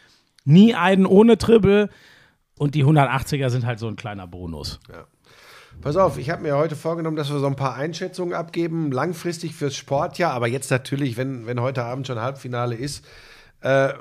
nie 0.46 0.76
einen 0.76 1.08
ohne 1.08 1.40
Triple 1.40 1.90
und 2.56 2.76
die 2.76 2.86
180er 2.86 3.50
sind 3.50 3.66
halt 3.66 3.80
so 3.80 3.88
ein 3.88 3.96
kleiner 3.96 4.28
Bonus. 4.28 4.80
Pass 5.82 5.98
auf, 5.98 6.20
ich 6.20 6.30
habe 6.30 6.44
mir 6.44 6.56
heute 6.56 6.76
vorgenommen, 6.76 7.18
dass 7.18 7.32
wir 7.32 7.40
so 7.40 7.48
ein 7.48 7.56
paar 7.56 7.74
Einschätzungen 7.74 8.36
abgeben, 8.36 8.92
langfristig 8.92 9.56
fürs 9.56 9.76
Sportjahr, 9.76 10.34
aber 10.34 10.48
jetzt 10.48 10.70
natürlich, 10.70 11.18
wenn, 11.18 11.48
wenn 11.48 11.60
heute 11.60 11.84
Abend 11.84 12.06
schon 12.06 12.20
Halbfinale 12.20 12.76
ist. 12.76 13.04
Äh, 13.62 13.94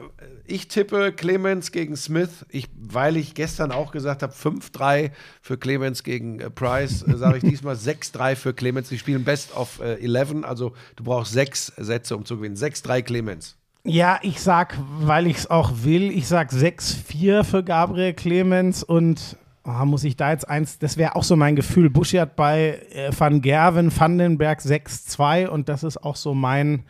ich 0.47 0.69
tippe 0.69 1.13
Clemens 1.13 1.71
gegen 1.71 1.97
Smith, 1.97 2.47
ich, 2.49 2.69
weil 2.75 3.17
ich 3.17 3.35
gestern 3.35 3.73
auch 3.73 3.93
gesagt 3.93 4.23
habe, 4.23 4.33
5-3 4.33 5.11
für 5.43 5.59
Clemens 5.59 6.03
gegen 6.03 6.41
äh, 6.41 6.51
Price, 6.51 7.03
äh, 7.03 7.17
sage 7.17 7.39
ich 7.39 7.45
diesmal 7.49 7.77
6-3 7.77 8.37
für 8.37 8.55
Clemens. 8.55 8.89
Die 8.89 8.99
spielen 8.99 9.25
Best 9.25 9.55
of 9.57 9.81
äh, 9.81 10.03
11, 10.03 10.45
also 10.45 10.73
du 10.97 11.05
brauchst 11.05 11.33
sechs 11.33 11.73
Sätze, 11.77 12.17
um 12.17 12.25
zu 12.25 12.37
gewinnen. 12.37 12.57
6-3 12.57 13.03
Clemens. 13.03 13.57
Ja, 13.85 14.19
ich 14.23 14.41
sag, 14.41 14.77
weil 15.01 15.27
ich 15.27 15.39
es 15.39 15.51
auch 15.51 15.73
will, 15.83 16.11
ich 16.11 16.27
sag 16.27 16.51
6-4 16.51 17.45
für 17.45 17.63
Gabriel 17.63 18.13
Clemens 18.13 18.83
und 18.83 19.37
oh, 19.65 19.85
muss 19.87 20.05
ich 20.05 20.17
da 20.17 20.33
jetzt 20.33 20.49
eins, 20.49 20.79
das 20.79 20.97
wäre 20.99 21.17
auch 21.17 21.25
so 21.25 21.37
mein 21.37 21.57
Gefühl. 21.57 21.89
Buschi 21.89 22.19
hat 22.19 22.37
bei 22.37 22.81
äh, 22.93 23.11
Van 23.17 23.41
Gerven, 23.41 23.91
Vandenberg 23.97 24.61
6-2 24.61 25.47
und 25.47 25.69
das 25.69 25.83
ist 25.83 26.03
auch 26.03 26.17
so 26.17 26.35
mein, 26.35 26.85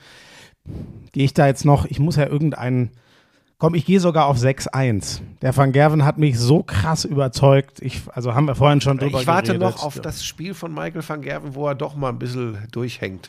gehe 1.13 1.25
ich 1.25 1.35
da 1.35 1.47
jetzt 1.47 1.65
noch, 1.65 1.85
ich 1.87 1.99
muss 1.99 2.17
ja 2.17 2.27
irgendeinen, 2.27 2.91
komm, 3.59 3.75
ich 3.75 3.85
gehe 3.85 4.01
sogar 4.01 4.27
auf 4.27 4.37
6-1. 4.39 5.21
Der 5.43 5.57
Van 5.57 5.73
Gerven 5.73 6.05
hat 6.05 6.19
mich 6.19 6.39
so 6.39 6.63
krass 6.63 7.05
überzeugt, 7.05 7.81
ich, 7.83 8.03
also 8.13 8.35
haben 8.35 8.47
wir 8.47 8.55
vorhin 8.55 8.81
schon 8.81 8.99
drüber 8.99 9.21
Ich 9.21 9.27
warte 9.27 9.53
geredet. 9.59 9.63
noch 9.77 9.83
auf 9.85 10.01
das 10.01 10.25
Spiel 10.25 10.55
von 10.55 10.73
Michael 10.73 11.03
van 11.07 11.21
Gerven, 11.23 11.55
wo 11.55 11.67
er 11.69 11.75
doch 11.75 11.95
mal 11.97 12.11
ein 12.11 12.19
bisschen 12.19 12.59
durchhängt. 12.73 13.29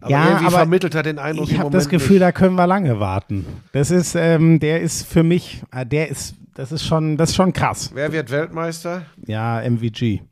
Aber 0.00 0.10
Ja, 0.10 0.24
irgendwie 0.26 0.46
aber 0.46 0.56
vermittelt 0.56 0.94
er 0.96 1.02
den 1.04 1.18
Eindruck 1.20 1.48
Ich 1.50 1.58
habe 1.58 1.70
das 1.70 1.88
Gefühl, 1.88 2.14
nicht. 2.16 2.22
da 2.22 2.32
können 2.32 2.56
wir 2.56 2.66
lange 2.66 2.98
warten. 2.98 3.46
Das 3.72 3.90
ist, 3.92 4.16
ähm, 4.16 4.58
der 4.58 4.80
ist 4.80 5.06
für 5.06 5.22
mich, 5.22 5.62
äh, 5.72 5.86
der 5.86 6.08
ist, 6.08 6.34
das 6.54 6.72
ist 6.72 6.84
schon, 6.84 7.16
das 7.16 7.30
ist 7.30 7.36
schon 7.36 7.52
krass. 7.52 7.90
Wer 7.94 8.12
wird 8.12 8.30
Weltmeister? 8.30 9.02
Ja, 9.26 9.60
MVG. 9.62 10.22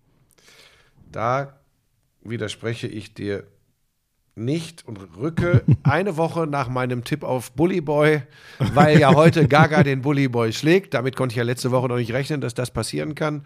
Da 1.12 1.54
widerspreche 2.22 2.86
ich 2.88 3.14
dir 3.14 3.44
nicht 4.34 4.86
und 4.86 4.98
rücke 5.18 5.62
eine 5.82 6.16
Woche 6.16 6.46
nach 6.46 6.68
meinem 6.68 7.04
Tipp 7.04 7.24
auf 7.24 7.52
Bully 7.52 7.80
Boy, 7.80 8.22
weil 8.74 8.98
ja 8.98 9.14
heute 9.14 9.48
Gaga 9.48 9.82
den 9.82 10.02
Bully 10.02 10.28
Boy 10.28 10.52
schlägt. 10.52 10.94
Damit 10.94 11.16
konnte 11.16 11.32
ich 11.32 11.38
ja 11.38 11.44
letzte 11.44 11.70
Woche 11.70 11.88
noch 11.88 11.96
nicht 11.96 12.12
rechnen, 12.12 12.40
dass 12.40 12.54
das 12.54 12.70
passieren 12.70 13.14
kann. 13.14 13.44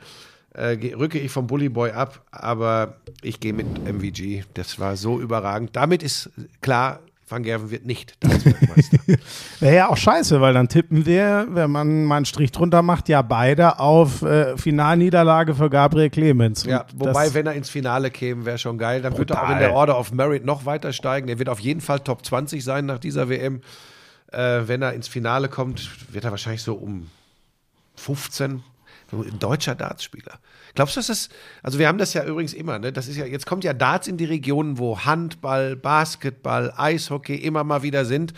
Äh, 0.53 0.94
rücke 0.94 1.18
ich 1.18 1.33
vom 1.33 1.47
Bully 1.49 1.68
Boy 1.68 1.90
ab, 1.90 2.25
aber 2.31 2.99
ich 3.23 3.40
gehe 3.40 3.53
mit 3.53 3.66
MVG. 3.85 4.44
Das 4.55 4.79
war 4.79 4.97
so 4.97 5.20
überragend. 5.20 5.75
Damit 5.75 6.03
ist 6.03 6.31
klar, 6.61 7.01
Van 7.35 7.42
Gerven 7.42 7.70
wird 7.70 7.85
nicht 7.85 8.16
Weltmeister. 8.20 8.99
Wäre 9.61 9.75
ja 9.75 9.88
auch 9.88 9.97
scheiße, 9.97 10.40
weil 10.40 10.55
dann 10.55 10.68
tippen 10.68 11.05
wir, 11.05 11.49
wenn 11.51 11.68
man 11.68 12.05
mal 12.05 12.18
einen 12.18 12.27
Strich 12.27 12.53
drunter 12.53 12.83
macht, 12.83 13.09
ja 13.09 13.23
beide 13.23 13.81
auf 13.81 14.23
äh, 14.23 14.57
Finalniederlage 14.57 15.57
für 15.57 15.68
Gabriel 15.68 16.11
Clemens. 16.11 16.64
Ja, 16.64 16.83
Und 16.83 17.01
wobei, 17.01 17.25
das, 17.25 17.35
wenn 17.35 17.47
er 17.47 17.55
ins 17.55 17.68
Finale 17.68 18.12
käme, 18.12 18.44
wäre 18.47 18.59
schon 18.59 18.79
geil. 18.79 19.03
Dann 19.03 19.18
wird 19.18 19.33
er 19.33 19.42
auch 19.42 19.51
in 19.51 19.59
der 19.59 19.75
Order 19.75 19.99
of 19.99 20.12
Merit 20.12 20.44
noch 20.44 20.64
weiter 20.64 20.92
steigen. 20.92 21.29
Er 21.29 21.40
wird 21.40 21.49
auf 21.49 21.59
jeden 21.59 21.81
Fall 21.81 21.99
Top 22.01 22.25
20 22.25 22.62
sein 22.62 22.87
nach 22.87 22.99
dieser 22.99 23.29
WM. 23.29 23.62
Äh, 24.31 24.62
wenn 24.66 24.81
er 24.83 24.92
ins 24.92 25.09
Finale 25.09 25.49
kommt, 25.49 25.90
wird 26.14 26.25
er 26.25 26.31
wahrscheinlich 26.31 26.62
so 26.62 26.75
um 26.75 27.11
15. 27.97 28.62
So 29.11 29.23
Ein 29.23 29.40
deutscher 29.40 29.75
Dartspieler. 29.75 30.38
Glaubst 30.75 30.97
du, 30.97 31.01
dass 31.01 31.07
das, 31.07 31.29
also 31.63 31.79
wir 31.79 31.87
haben 31.87 31.99
das 31.99 32.15
ja 32.15 32.25
übrigens 32.25 32.53
immer, 32.53 32.79
ne? 32.79 32.93
Das 32.93 33.07
ist 33.07 33.17
ja, 33.17 33.27
jetzt 33.27 33.47
kommt 33.47 33.65
ja 33.65 33.73
Darts 33.73 34.09
in 34.09 34.17
die 34.17 34.25
Regionen, 34.25 34.79
wo 34.79 34.99
Handball, 35.01 35.77
Basketball, 35.77 36.73
Eishockey 36.77 37.37
immer 37.37 37.63
mal 37.63 37.83
wieder 37.83 38.05
sind. 38.05 38.33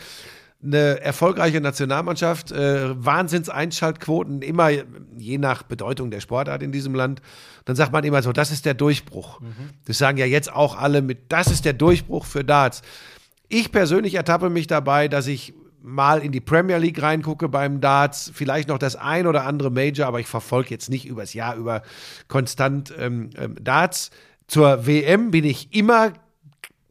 Eine 0.62 1.00
erfolgreiche 1.00 1.60
Nationalmannschaft, 1.60 2.50
äh, 2.50 3.04
Wahnsinns-Einschaltquoten, 3.04 4.42
immer 4.42 4.70
je 5.16 5.38
nach 5.38 5.62
Bedeutung 5.62 6.10
der 6.10 6.20
Sportart 6.20 6.62
in 6.62 6.72
diesem 6.72 6.94
Land. 6.94 7.20
Dann 7.64 7.76
sagt 7.76 7.92
man 7.92 8.04
immer 8.04 8.22
so, 8.22 8.32
das 8.32 8.50
ist 8.50 8.64
der 8.64 8.74
Durchbruch. 8.74 9.40
Das 9.84 9.98
sagen 9.98 10.18
ja 10.18 10.26
jetzt 10.26 10.52
auch 10.52 10.76
alle 10.76 11.02
mit, 11.02 11.30
das 11.30 11.48
ist 11.48 11.64
der 11.64 11.74
Durchbruch 11.74 12.24
für 12.24 12.42
Darts. 12.42 12.82
Ich 13.48 13.70
persönlich 13.70 14.14
ertappe 14.14 14.50
mich 14.50 14.66
dabei, 14.66 15.08
dass 15.08 15.26
ich 15.26 15.54
mal 15.86 16.20
in 16.20 16.32
die 16.32 16.40
Premier 16.40 16.78
League 16.78 17.00
reingucke 17.00 17.48
beim 17.48 17.80
Darts, 17.80 18.32
vielleicht 18.34 18.68
noch 18.68 18.78
das 18.78 18.96
ein 18.96 19.26
oder 19.28 19.44
andere 19.44 19.70
Major, 19.70 20.08
aber 20.08 20.18
ich 20.18 20.26
verfolge 20.26 20.70
jetzt 20.70 20.90
nicht 20.90 21.06
übers 21.06 21.32
Jahr 21.32 21.54
über 21.54 21.82
konstant 22.26 22.92
ähm, 22.98 23.30
ähm, 23.38 23.54
Darts. 23.62 24.10
Zur 24.48 24.86
WM 24.86 25.30
bin 25.30 25.44
ich 25.44 25.72
immer 25.72 26.12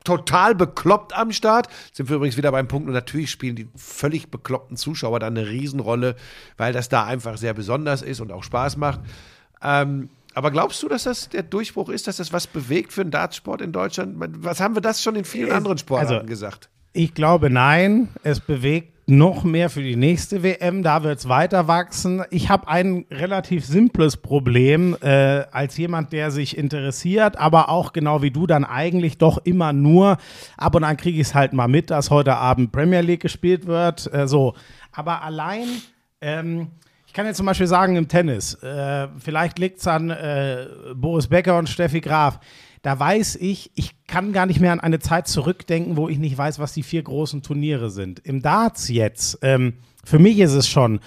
total 0.05 0.55
bekloppt 0.55 1.13
am 1.13 1.33
Start. 1.33 1.67
Sind 1.91 2.07
wir 2.07 2.15
übrigens 2.15 2.37
wieder 2.37 2.51
beim 2.51 2.69
Punkt 2.69 2.87
und 2.87 2.93
natürlich 2.93 3.31
spielen 3.31 3.57
die 3.57 3.67
völlig 3.75 4.31
bekloppten 4.31 4.77
Zuschauer 4.77 5.19
da 5.19 5.27
eine 5.27 5.49
Riesenrolle, 5.49 6.15
weil 6.55 6.71
das 6.71 6.87
da 6.87 7.03
einfach 7.03 7.37
sehr 7.37 7.53
besonders 7.53 8.01
ist 8.01 8.21
und 8.21 8.31
auch 8.31 8.43
Spaß 8.43 8.77
macht. 8.77 9.01
Ähm, 9.61 10.09
aber 10.33 10.51
glaubst 10.51 10.81
du, 10.83 10.87
dass 10.87 11.03
das 11.03 11.27
der 11.29 11.43
Durchbruch 11.43 11.89
ist, 11.89 12.07
dass 12.07 12.17
das 12.17 12.31
was 12.31 12.47
bewegt 12.47 12.93
für 12.93 13.03
den 13.03 13.11
Dartsport 13.11 13.61
in 13.61 13.73
Deutschland? 13.73 14.15
Was 14.17 14.61
haben 14.61 14.75
wir 14.75 14.81
das 14.81 15.03
schon 15.03 15.15
in 15.15 15.25
vielen 15.25 15.51
anderen 15.51 15.77
Sportarten 15.77 16.13
also- 16.13 16.25
gesagt? 16.27 16.69
Ich 16.95 17.13
glaube, 17.13 17.49
nein, 17.49 18.09
es 18.23 18.39
bewegt 18.39 18.93
noch 19.07 19.43
mehr 19.43 19.69
für 19.69 19.83
die 19.83 19.95
nächste 19.95 20.41
WM, 20.41 20.81
da 20.81 21.03
wird 21.03 21.19
es 21.19 21.29
weiter 21.29 21.67
wachsen. 21.67 22.23
Ich 22.31 22.49
habe 22.49 22.67
ein 22.67 23.05
relativ 23.11 23.63
simples 23.63 24.17
Problem 24.17 24.97
äh, 25.01 25.43
als 25.51 25.77
jemand, 25.77 26.11
der 26.11 26.31
sich 26.31 26.57
interessiert, 26.57 27.37
aber 27.37 27.69
auch 27.69 27.93
genau 27.93 28.23
wie 28.23 28.31
du 28.31 28.47
dann 28.47 28.63
eigentlich 28.63 29.19
doch 29.19 29.37
immer 29.43 29.73
nur, 29.73 30.17
ab 30.57 30.73
und 30.73 30.83
an 30.83 30.97
kriege 30.97 31.19
ich 31.19 31.27
es 31.27 31.35
halt 31.35 31.53
mal 31.53 31.67
mit, 31.67 31.91
dass 31.91 32.09
heute 32.09 32.35
Abend 32.37 32.71
Premier 32.71 33.01
League 33.01 33.21
gespielt 33.21 33.67
wird. 33.67 34.11
Äh, 34.11 34.27
so, 34.27 34.55
aber 34.91 35.21
allein 35.21 35.67
ähm, 36.21 36.69
ich 37.05 37.13
kann 37.13 37.27
jetzt 37.27 37.37
zum 37.37 37.45
Beispiel 37.45 37.67
sagen, 37.67 37.95
im 37.95 38.07
Tennis, 38.07 38.55
äh, 38.55 39.07
vielleicht 39.19 39.59
liegt 39.59 39.79
es 39.79 39.87
an 39.87 40.09
äh, 40.09 40.65
Boris 40.95 41.27
Becker 41.27 41.57
und 41.57 41.69
Steffi 41.69 42.01
Graf. 42.01 42.39
Da 42.85 42.99
weiß 42.99 43.37
ich, 43.37 43.71
ich 43.73 43.95
kann 44.05 44.31
gar 44.31 44.45
nicht 44.45 44.59
mehr 44.59 44.71
an 44.71 44.79
eine 44.79 44.99
Zeit 44.99 45.27
zurückdenken, 45.27 45.97
wo 45.97 46.07
ich 46.07 46.19
nicht 46.19 46.37
weiß, 46.37 46.59
was 46.59 46.71
die 46.71 46.83
vier 46.83 47.01
großen 47.01 47.41
Turniere 47.41 47.89
sind. 47.89 48.19
Im 48.19 48.43
Darts 48.43 48.89
jetzt, 48.89 49.39
ähm, 49.41 49.73
für 50.03 50.19
mich 50.19 50.37
ist 50.37 50.53
es 50.53 50.67
schon, 50.67 50.99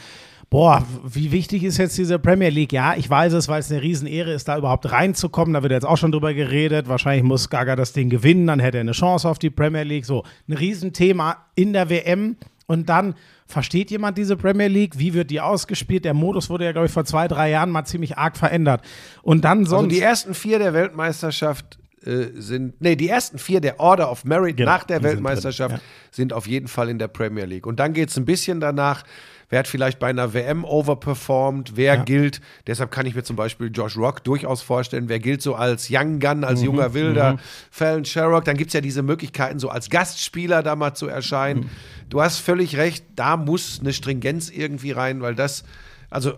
boah, 0.51 0.85
wie 1.05 1.31
wichtig 1.31 1.63
ist 1.63 1.79
jetzt 1.79 1.97
diese 1.97 2.19
Premier 2.19 2.49
League? 2.49 2.73
Ja, 2.73 2.97
ich 2.97 3.09
weiß 3.09 3.33
es, 3.35 3.47
weil 3.47 3.61
es 3.61 3.71
eine 3.71 3.81
Riesenehre 3.81 4.33
ist, 4.33 4.49
da 4.49 4.59
überhaupt 4.59 4.91
reinzukommen. 4.91 5.55
Da 5.55 5.63
wird 5.63 5.71
jetzt 5.71 5.87
auch 5.87 5.99
schon 5.99 6.11
drüber 6.11 6.35
geredet. 6.35 6.89
Wahrscheinlich 6.89 7.23
muss 7.23 7.49
Gaga 7.49 7.77
das 7.77 7.93
Ding 7.93 8.11
gewinnen, 8.11 8.49
dann 8.49 8.59
hätte 8.59 8.79
er 8.79 8.81
eine 8.81 8.91
Chance 8.91 9.29
auf 9.29 9.39
die 9.39 9.51
Premier 9.51 9.85
League. 9.85 10.05
So, 10.05 10.25
ein 10.49 10.55
Riesenthema 10.55 11.37
in 11.55 11.75
der 11.75 11.91
WM. 11.91 12.35
Und 12.69 12.91
dann 12.91 13.15
versteht 13.47 13.91
jemand 13.91 14.19
diese 14.19 14.37
Premier 14.37 14.69
League? 14.69 14.99
Wie 14.99 15.15
wird 15.15 15.31
die 15.31 15.41
ausgespielt? 15.41 16.05
Der 16.05 16.13
Modus 16.13 16.51
wurde 16.51 16.67
ja, 16.67 16.73
glaube 16.73 16.87
ich, 16.87 16.93
vor 16.93 17.07
zwei, 17.07 17.27
drei 17.27 17.51
Jahren 17.51 17.71
mal 17.71 17.87
ziemlich 17.87 18.19
arg 18.19 18.37
verändert. 18.37 18.83
Und 19.23 19.45
dann 19.45 19.65
sonst. 19.65 19.85
Also 19.85 19.97
die 19.97 20.01
ersten 20.01 20.35
vier 20.35 20.59
der 20.59 20.75
Weltmeisterschaft 20.75 21.79
äh, 22.05 22.27
sind, 22.35 22.81
nee, 22.81 22.95
die 22.95 23.09
ersten 23.09 23.39
vier 23.39 23.63
der 23.63 23.81
Order 23.81 24.11
of 24.11 24.27
Merit 24.27 24.59
Genau, 24.59 24.71
nach 24.71 24.85
der 24.85 24.99
die 24.99 25.07
sind 25.07 25.13
Weltmeisterschaft 25.15 25.77
drin, 25.77 25.81
sind, 26.11 26.33
auf 26.35 26.47
jeden 26.47 26.69
Fall 26.69 26.91
in 26.91 26.99
der 26.99 27.09
Premier 27.09 27.47
League. 27.47 27.67
Und 27.67 27.81
dann 27.81 27.95
geht 27.95 28.11
es 28.11 28.19
ein 28.19 28.27
bisschen 28.27 28.61
danach, 28.61 29.03
wer 29.49 29.61
hat 29.61 29.69
vielleicht 29.69 29.99
bei 29.99 30.09
einer 30.09 30.35
WM 30.35 30.65
overperformed, 30.65 31.77
wer 31.77 31.97
gilt, 31.99 32.41
deshalb 32.67 32.91
kann 32.91 33.07
ich 33.07 33.15
mir 33.15 33.23
zum 33.23 33.37
Beispiel 33.37 33.71
Josh 33.73 33.97
Rock 33.97 34.25
durchaus 34.25 34.63
vorstellen, 34.63 35.09
wer 35.09 35.19
gilt 35.19 35.43
so 35.43 35.55
als 35.55 35.89
Young 35.91 36.21
Gun, 36.21 36.39
Mhm, 36.39 36.45
als 36.45 36.63
junger 36.63 36.95
Wilder, 36.95 37.39
Fallon 37.71 38.05
Sherrock, 38.05 38.45
dann 38.45 38.57
gibt 38.57 38.69
es 38.69 38.75
ja 38.75 38.81
diese 38.81 39.03
Möglichkeiten, 39.03 39.59
so 39.59 39.69
als 39.71 39.91
Gastspieler 39.91 40.63
da 40.63 40.77
mal 40.77 40.95
zu 40.95 41.09
erscheinen. 41.09 41.61
Mhm. 41.61 41.71
Du 42.11 42.21
hast 42.23 42.39
völlig 42.39 42.77
recht, 42.77 43.05
da 43.17 43.37
muss 43.37 43.81
eine 43.81 43.93
Stringenz 43.93 44.51
irgendwie 44.51 44.93
rein, 44.93 45.21
weil 45.21 45.35
das, 45.35 45.65
also 46.11 46.35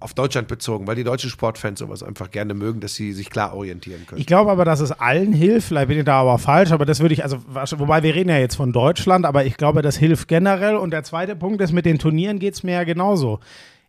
auf 0.00 0.14
Deutschland 0.14 0.46
bezogen, 0.46 0.86
weil 0.86 0.94
die 0.94 1.02
deutschen 1.02 1.28
Sportfans 1.28 1.80
sowas 1.80 2.02
einfach 2.02 2.30
gerne 2.30 2.54
mögen, 2.54 2.80
dass 2.80 2.94
sie 2.94 3.12
sich 3.12 3.30
klar 3.30 3.54
orientieren 3.54 4.06
können. 4.06 4.20
Ich 4.20 4.26
glaube 4.26 4.50
aber, 4.50 4.64
dass 4.64 4.80
es 4.80 4.92
allen 4.92 5.32
hilft. 5.32 5.68
Vielleicht 5.68 5.88
bin 5.88 5.98
ich 5.98 6.04
da 6.04 6.20
aber 6.20 6.38
falsch, 6.38 6.70
aber 6.70 6.86
das 6.86 7.00
würde 7.00 7.14
ich, 7.14 7.24
also, 7.24 7.38
wobei 7.78 8.02
wir 8.04 8.14
reden 8.14 8.28
ja 8.28 8.38
jetzt 8.38 8.54
von 8.54 8.72
Deutschland, 8.72 9.26
aber 9.26 9.44
ich 9.44 9.56
glaube, 9.56 9.82
das 9.82 9.96
hilft 9.96 10.28
generell. 10.28 10.76
Und 10.76 10.92
der 10.92 11.02
zweite 11.02 11.34
Punkt 11.34 11.60
ist, 11.60 11.72
mit 11.72 11.84
den 11.84 11.98
Turnieren 11.98 12.38
geht 12.38 12.54
es 12.54 12.62
mir 12.62 12.74
ja 12.74 12.84
genauso. 12.84 13.40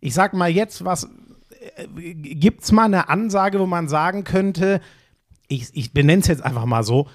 Ich 0.01 0.15
sag 0.15 0.33
mal 0.33 0.49
jetzt, 0.49 0.83
was 0.83 1.03
äh, 1.75 2.13
gibt 2.13 2.63
es 2.63 2.71
mal 2.71 2.85
eine 2.85 3.09
Ansage, 3.09 3.59
wo 3.59 3.67
man 3.67 3.87
sagen 3.87 4.23
könnte, 4.23 4.81
ich, 5.47 5.67
ich 5.73 5.93
benenne 5.93 6.21
es 6.21 6.27
jetzt 6.27 6.43
einfach 6.43 6.65
mal 6.65 6.83
so, 6.83 7.07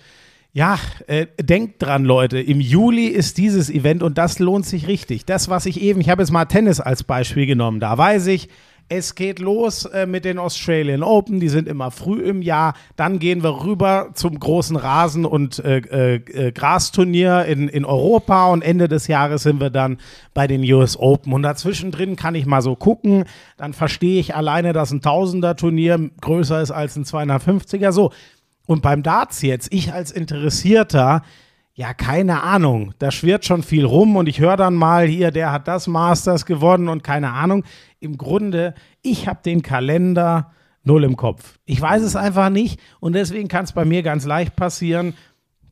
ja, 0.53 0.79
äh, 1.09 1.27
denkt 1.41 1.83
dran, 1.83 2.05
Leute, 2.05 2.39
im 2.41 2.61
Juli 2.61 3.07
ist 3.07 3.39
dieses 3.39 3.71
Event 3.71 4.05
und 4.05 4.19
das 4.19 4.39
lohnt 4.39 4.65
sich 4.65 4.87
richtig. 4.87 5.25
Das, 5.25 5.49
was 5.49 5.67
ich 5.67 5.81
eben, 5.81 6.01
ich 6.01 6.11
habe 6.11 6.23
jetzt 6.23 6.31
mal 6.31 6.45
Tennis 6.45 6.79
als 6.79 7.03
Beispiel 7.03 7.47
genommen, 7.47 7.81
da 7.81 7.99
weiß 7.99 8.29
ich, 8.29 8.49
es 8.89 9.15
geht 9.15 9.39
los 9.39 9.87
äh, 9.87 10.07
mit 10.07 10.25
den 10.25 10.39
Australian 10.39 11.03
Open, 11.03 11.41
die 11.41 11.49
sind 11.49 11.69
immer 11.69 11.91
früh 11.91 12.23
im 12.23 12.43
Jahr. 12.43 12.75
Dann 12.97 13.19
gehen 13.19 13.43
wir 13.43 13.65
rüber 13.65 14.11
zum 14.15 14.39
großen 14.39 14.77
Rasen- 14.77 15.25
und 15.25 15.59
äh, 15.59 15.79
äh, 15.79 16.15
äh, 16.17 16.53
Grasturnier 16.53 17.47
in, 17.47 17.69
in 17.69 17.85
Europa 17.85 18.49
und 18.49 18.63
Ende 18.63 18.89
des 18.89 19.07
Jahres 19.07 19.43
sind 19.43 19.61
wir 19.61 19.71
dann 19.71 19.99
bei 20.35 20.47
den 20.47 20.63
US 20.73 20.99
Open. 20.99 21.33
Und 21.33 21.43
dazwischen 21.43 21.93
drin 21.93 22.17
kann 22.17 22.35
ich 22.35 22.47
mal 22.47 22.63
so 22.63 22.77
gucken, 22.77 23.25
dann 23.57 23.73
verstehe 23.73 24.21
ich 24.21 24.35
alleine, 24.35 24.73
dass 24.73 24.91
ein 24.91 25.01
Tausender-Turnier 25.01 26.11
größer 26.21 26.61
ist 26.61 26.71
als 26.71 26.97
ein 26.97 27.05
250er. 27.05 27.91
So, 27.91 28.13
und 28.67 28.83
beim 28.83 29.03
Darts 29.03 29.43
jetzt, 29.43 29.73
ich 29.73 29.93
als 29.93 30.11
Interessierter, 30.11 31.23
ja, 31.77 31.93
keine 31.93 32.43
Ahnung. 32.43 32.95
Da 33.01 33.11
schwirrt 33.11 33.45
schon 33.45 33.65
viel 33.65 33.85
rum 33.85 34.17
und 34.17 34.29
ich 34.29 34.39
höre 34.39 34.57
dann 34.57 34.75
mal 34.75 35.07
hier, 35.07 35.33
der 35.33 35.51
hat 35.51 35.67
das 35.67 35.89
Masters 35.89 36.47
gewonnen 36.47 36.89
und 36.89 37.03
keine 37.03 37.33
Ahnung. 37.33 37.65
Im 38.05 38.19
Grunde, 38.19 38.75
ich 39.03 39.27
habe 39.27 39.41
den 39.45 39.63
Kalender 39.63 40.53
null 40.83 41.05
im 41.05 41.17
Kopf. 41.17 41.59
Ich 41.65 41.81
weiß 41.81 42.03
es 42.03 42.17
einfach 42.17 42.51
nicht 42.51 42.79
und 43.01 43.15
deswegen 43.15 43.49
kann 43.49 43.65
es 43.65 43.73
bei 43.73 43.85
mir 43.85 44.03
ganz 44.03 44.25
leicht 44.27 44.55
passieren, 44.57 45.15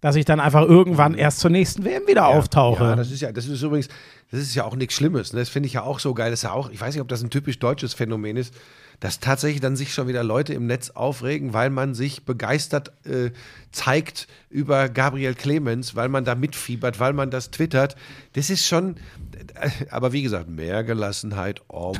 dass 0.00 0.16
ich 0.16 0.24
dann 0.24 0.40
einfach 0.40 0.62
irgendwann 0.62 1.14
erst 1.14 1.38
zur 1.40 1.50
nächsten 1.50 1.84
WM 1.84 2.06
wieder 2.08 2.26
auftauche. 2.26 2.82
Ja, 2.82 2.96
das 2.96 3.12
ist 3.12 3.20
ja, 3.20 3.30
das 3.30 3.46
ist 3.46 3.62
übrigens, 3.62 3.88
das 4.30 4.40
ist 4.40 4.54
ja 4.54 4.64
auch 4.64 4.74
nichts 4.74 4.94
Schlimmes. 4.94 5.32
Ne? 5.32 5.40
Das 5.40 5.48
finde 5.48 5.68
ich 5.68 5.74
ja 5.74 5.82
auch 5.82 6.00
so 6.00 6.12
geil. 6.14 6.30
Das 6.30 6.40
ist 6.40 6.44
ja 6.44 6.52
auch, 6.52 6.70
ich 6.70 6.80
weiß 6.80 6.94
nicht, 6.94 7.02
ob 7.02 7.08
das 7.08 7.22
ein 7.22 7.30
typisch 7.30 7.58
deutsches 7.60 7.94
Phänomen 7.94 8.36
ist, 8.36 8.52
dass 9.02 9.18
tatsächlich 9.18 9.60
dann 9.60 9.74
sich 9.74 9.92
schon 9.92 10.06
wieder 10.06 10.22
Leute 10.22 10.54
im 10.54 10.66
Netz 10.66 10.90
aufregen, 10.90 11.52
weil 11.52 11.70
man 11.70 11.92
sich 11.92 12.24
begeistert 12.24 12.92
äh, 13.04 13.32
zeigt 13.72 14.28
über 14.48 14.88
Gabriel 14.88 15.34
Clemens, 15.34 15.96
weil 15.96 16.08
man 16.08 16.24
da 16.24 16.36
mitfiebert, 16.36 17.00
weil 17.00 17.12
man 17.12 17.28
das 17.28 17.50
twittert. 17.50 17.96
Das 18.34 18.48
ist 18.48 18.64
schon, 18.64 18.94
äh, 19.54 19.70
aber 19.90 20.12
wie 20.12 20.22
gesagt, 20.22 20.48
mehr 20.48 20.84
Gelassenheit. 20.84 21.62
Om. 21.66 21.96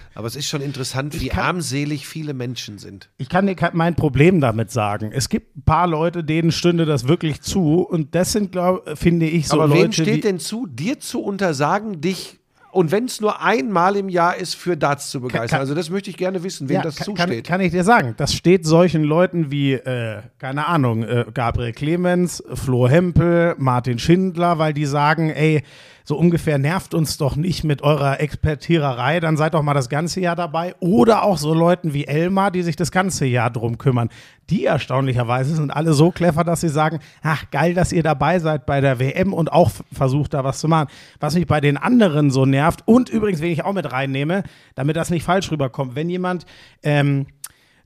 aber 0.14 0.28
es 0.28 0.36
ist 0.36 0.46
schon 0.46 0.60
interessant, 0.62 1.20
wie 1.20 1.28
kann- 1.28 1.46
armselig 1.46 2.06
viele 2.06 2.32
Menschen 2.32 2.78
sind. 2.78 3.10
Ich 3.16 3.28
kann 3.28 3.48
dir 3.48 3.56
mein 3.72 3.96
Problem 3.96 4.40
damit 4.40 4.70
sagen. 4.70 5.10
Es 5.12 5.28
gibt 5.28 5.56
ein 5.56 5.62
paar 5.62 5.88
Leute, 5.88 6.22
denen 6.22 6.52
stünde 6.52 6.86
das 6.86 7.08
wirklich 7.08 7.40
zu 7.40 7.80
und 7.80 8.14
das 8.14 8.30
sind, 8.30 8.52
glaube 8.52 8.94
finde 8.94 9.26
ich, 9.26 9.48
so 9.48 9.54
aber 9.54 9.66
Leute, 9.66 9.82
wem 9.82 9.92
steht 9.92 10.22
denn 10.22 10.38
zu, 10.38 10.68
dir 10.68 11.00
zu 11.00 11.22
untersagen, 11.22 12.00
dich 12.00 12.35
und 12.76 12.92
wenn 12.92 13.06
es 13.06 13.20
nur 13.20 13.42
einmal 13.42 13.96
im 13.96 14.08
Jahr 14.08 14.36
ist, 14.36 14.54
für 14.54 14.76
Darts 14.76 15.10
zu 15.10 15.20
begeistern. 15.20 15.48
kann- 15.48 15.60
also 15.60 15.74
das 15.74 15.90
möchte 15.90 16.10
ich 16.10 16.16
gerne 16.16 16.42
wissen, 16.44 16.68
wem 16.68 16.76
Ja, 16.76 16.82
das 16.82 16.96
kann, 16.96 17.14
kann, 17.14 17.28
zusteht. 17.28 17.46
kann 17.46 17.60
ich 17.60 17.72
dir 17.72 17.82
sagen. 17.84 18.14
Das 18.18 18.34
steht 18.34 18.64
solchen 18.66 19.02
Leuten 19.02 19.50
wie, 19.50 19.72
äh, 19.72 20.20
keine 20.38 20.66
Ahnung, 20.68 21.02
äh, 21.02 21.24
Gabriel 21.34 21.72
Clemens, 21.72 22.42
Flo 22.54 22.88
Hempel, 22.88 23.54
Martin 23.58 23.98
Schindler, 23.98 24.58
weil 24.58 24.72
die 24.74 24.86
sagen, 24.86 25.30
ey, 25.30 25.62
so 26.08 26.16
ungefähr 26.16 26.56
nervt 26.56 26.94
uns 26.94 27.16
doch 27.18 27.34
nicht 27.34 27.64
mit 27.64 27.82
eurer 27.82 28.20
Expertiererei, 28.20 29.18
dann 29.18 29.36
seid 29.36 29.54
doch 29.54 29.62
mal 29.62 29.74
das 29.74 29.88
ganze 29.88 30.20
Jahr 30.20 30.36
dabei. 30.36 30.76
Oder 30.78 31.24
auch 31.24 31.36
so 31.36 31.52
Leuten 31.52 31.94
wie 31.94 32.06
Elmar, 32.06 32.52
die 32.52 32.62
sich 32.62 32.76
das 32.76 32.92
ganze 32.92 33.26
Jahr 33.26 33.50
drum 33.50 33.76
kümmern. 33.76 34.08
Die 34.48 34.64
erstaunlicherweise 34.64 35.56
sind 35.56 35.72
alle 35.72 35.92
so 35.94 36.12
clever, 36.12 36.44
dass 36.44 36.60
sie 36.60 36.68
sagen, 36.68 37.00
ach 37.22 37.50
geil, 37.50 37.74
dass 37.74 37.90
ihr 37.90 38.04
dabei 38.04 38.38
seid 38.38 38.66
bei 38.66 38.80
der 38.80 39.00
WM 39.00 39.34
und 39.34 39.52
auch 39.52 39.72
versucht 39.92 40.34
da 40.34 40.44
was 40.44 40.60
zu 40.60 40.68
machen. 40.68 40.88
Was 41.18 41.34
mich 41.34 41.48
bei 41.48 41.60
den 41.60 41.76
anderen 41.76 42.30
so 42.30 42.46
nervt 42.46 42.86
und 42.86 43.08
übrigens, 43.08 43.40
wen 43.40 43.50
ich 43.50 43.64
auch 43.64 43.72
mit 43.72 43.90
reinnehme, 43.90 44.44
damit 44.76 44.94
das 44.94 45.10
nicht 45.10 45.24
falsch 45.24 45.50
rüberkommt, 45.50 45.96
wenn 45.96 46.08
jemand 46.08 46.46
ähm, 46.84 47.26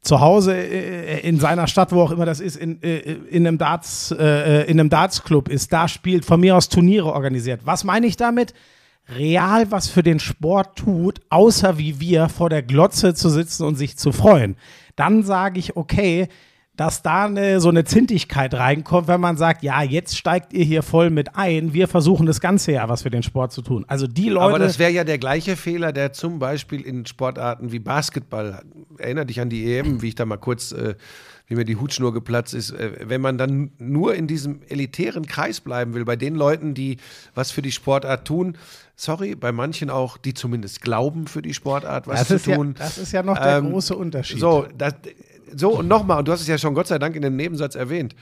zu 0.03 0.21
Hause 0.21 0.57
äh, 0.57 1.21
in 1.21 1.39
seiner 1.39 1.67
Stadt, 1.67 1.93
wo 1.93 2.03
auch 2.03 2.11
immer 2.11 2.25
das 2.25 2.41
ist, 2.41 2.57
in, 2.57 2.83
äh, 2.83 2.99
in 2.99 3.47
einem 3.47 3.59
Darts, 3.59 4.11
äh, 4.13 4.63
in 4.63 4.81
einem 4.81 4.91
Darts-Club 4.91 5.49
ist, 5.49 5.73
da 5.73 5.89
spielt, 5.89 6.25
von 6.25 6.41
mir 6.41 6.57
aus 6.57 6.69
Turniere 6.69 7.13
organisiert. 7.13 7.61
Was 7.65 7.85
meine 7.85 8.07
ich 8.07 8.17
damit? 8.17 8.55
Real 9.17 9.71
was 9.71 9.89
für 9.89 10.03
den 10.03 10.21
Sport 10.21 10.77
tut, 10.77 11.21
außer 11.31 11.79
wie 11.79 12.01
wir 12.01 12.29
vor 12.29 12.49
der 12.49 12.63
Glotze 12.63 13.15
zu 13.15 13.29
sitzen 13.29 13.65
und 13.65 13.75
sich 13.75 13.99
zu 13.99 14.13
freuen. 14.13 14.57
Dann 14.97 15.23
sage 15.23 15.59
ich, 15.59 15.77
okay, 15.77 16.29
dass 16.81 17.03
da 17.03 17.27
eine, 17.27 17.61
so 17.61 17.69
eine 17.69 17.85
Zintigkeit 17.85 18.55
reinkommt, 18.55 19.07
wenn 19.07 19.21
man 19.21 19.37
sagt, 19.37 19.63
ja, 19.63 19.83
jetzt 19.83 20.17
steigt 20.17 20.55
ihr 20.55 20.65
hier 20.65 20.83
voll 20.83 21.11
mit 21.11 21.37
ein, 21.37 21.75
wir 21.75 21.89
versuchen 21.89 22.25
das 22.25 22.41
ganze 22.41 22.73
Jahr 22.73 22.89
was 22.89 23.03
für 23.03 23.11
den 23.11 23.23
Sport 23.23 23.53
zu 23.53 23.61
tun. 23.61 23.85
Also 23.87 24.07
die 24.07 24.31
Leute. 24.31 24.47
Aber 24.47 24.59
das 24.59 24.79
wäre 24.79 24.91
ja 24.91 25.05
der 25.05 25.19
gleiche 25.19 25.57
Fehler, 25.57 25.93
der 25.93 26.15
zum 26.15 26.39
Beispiel 26.39 26.81
in 26.81 27.05
Sportarten 27.05 27.71
wie 27.71 27.81
Basketball, 27.81 28.63
erinner 28.97 29.27
dich 29.27 29.43
an 29.43 29.51
die 29.51 29.77
EM, 29.77 30.01
wie 30.01 30.09
ich 30.09 30.15
da 30.15 30.25
mal 30.25 30.39
kurz, 30.39 30.73
äh, 30.73 30.95
wie 31.49 31.57
mir 31.57 31.67
die 31.67 31.77
Hutschnur 31.77 32.15
geplatzt 32.15 32.55
ist, 32.55 32.71
äh, 32.71 32.93
wenn 33.05 33.21
man 33.21 33.37
dann 33.37 33.73
nur 33.77 34.15
in 34.15 34.27
diesem 34.27 34.63
elitären 34.67 35.27
Kreis 35.27 35.61
bleiben 35.61 35.93
will, 35.93 36.07
bei 36.07 36.17
den 36.17 36.35
Leuten, 36.35 36.73
die 36.73 36.97
was 37.35 37.51
für 37.51 37.61
die 37.61 37.73
Sportart 37.73 38.27
tun, 38.27 38.57
sorry, 38.97 39.35
bei 39.35 39.53
manchen 39.53 39.91
auch, 39.91 40.17
die 40.17 40.33
zumindest 40.33 40.81
glauben, 40.81 41.27
für 41.27 41.43
die 41.43 41.53
Sportart 41.53 42.07
was 42.07 42.21
das, 42.21 42.29
zu 42.29 42.35
ist 42.37 42.47
ja, 42.47 42.57
tun. 42.57 42.75
das 42.79 42.97
ist 42.97 43.13
ja 43.13 43.23
noch 43.23 43.37
der 43.39 43.59
Ähm, 43.59 43.71
große 43.71 43.95
Unterschied. 43.95 44.41
So, 44.41 44.67
das, 44.79 44.95
so 45.55 45.79
und 45.79 45.89
nochmal, 45.89 46.19
und 46.19 46.29
du 46.29 46.33
hast 46.33 46.41
es 46.41 46.49
ja 46.49 46.59
schon 46.59 46.75
Gott 46.75 46.87
sei 46.87 46.99
Dank 46.99 47.17
in 47.17 47.23
dem 47.23 47.37
Nebensatz 47.37 47.75
erwähnt, 47.75 48.15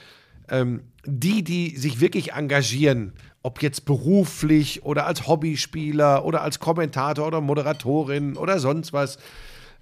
ähm, 0.50 0.82
die, 1.04 1.42
die 1.44 1.76
sich 1.76 2.00
wirklich 2.00 2.32
engagieren, 2.32 3.12
ob 3.42 3.62
jetzt 3.62 3.84
beruflich 3.84 4.84
oder 4.84 5.06
als 5.06 5.26
Hobbyspieler 5.26 6.24
oder 6.24 6.42
als 6.42 6.58
Kommentator 6.58 7.26
oder 7.26 7.40
Moderatorin 7.40 8.36
oder 8.36 8.58
sonst 8.58 8.92
was, 8.92 9.18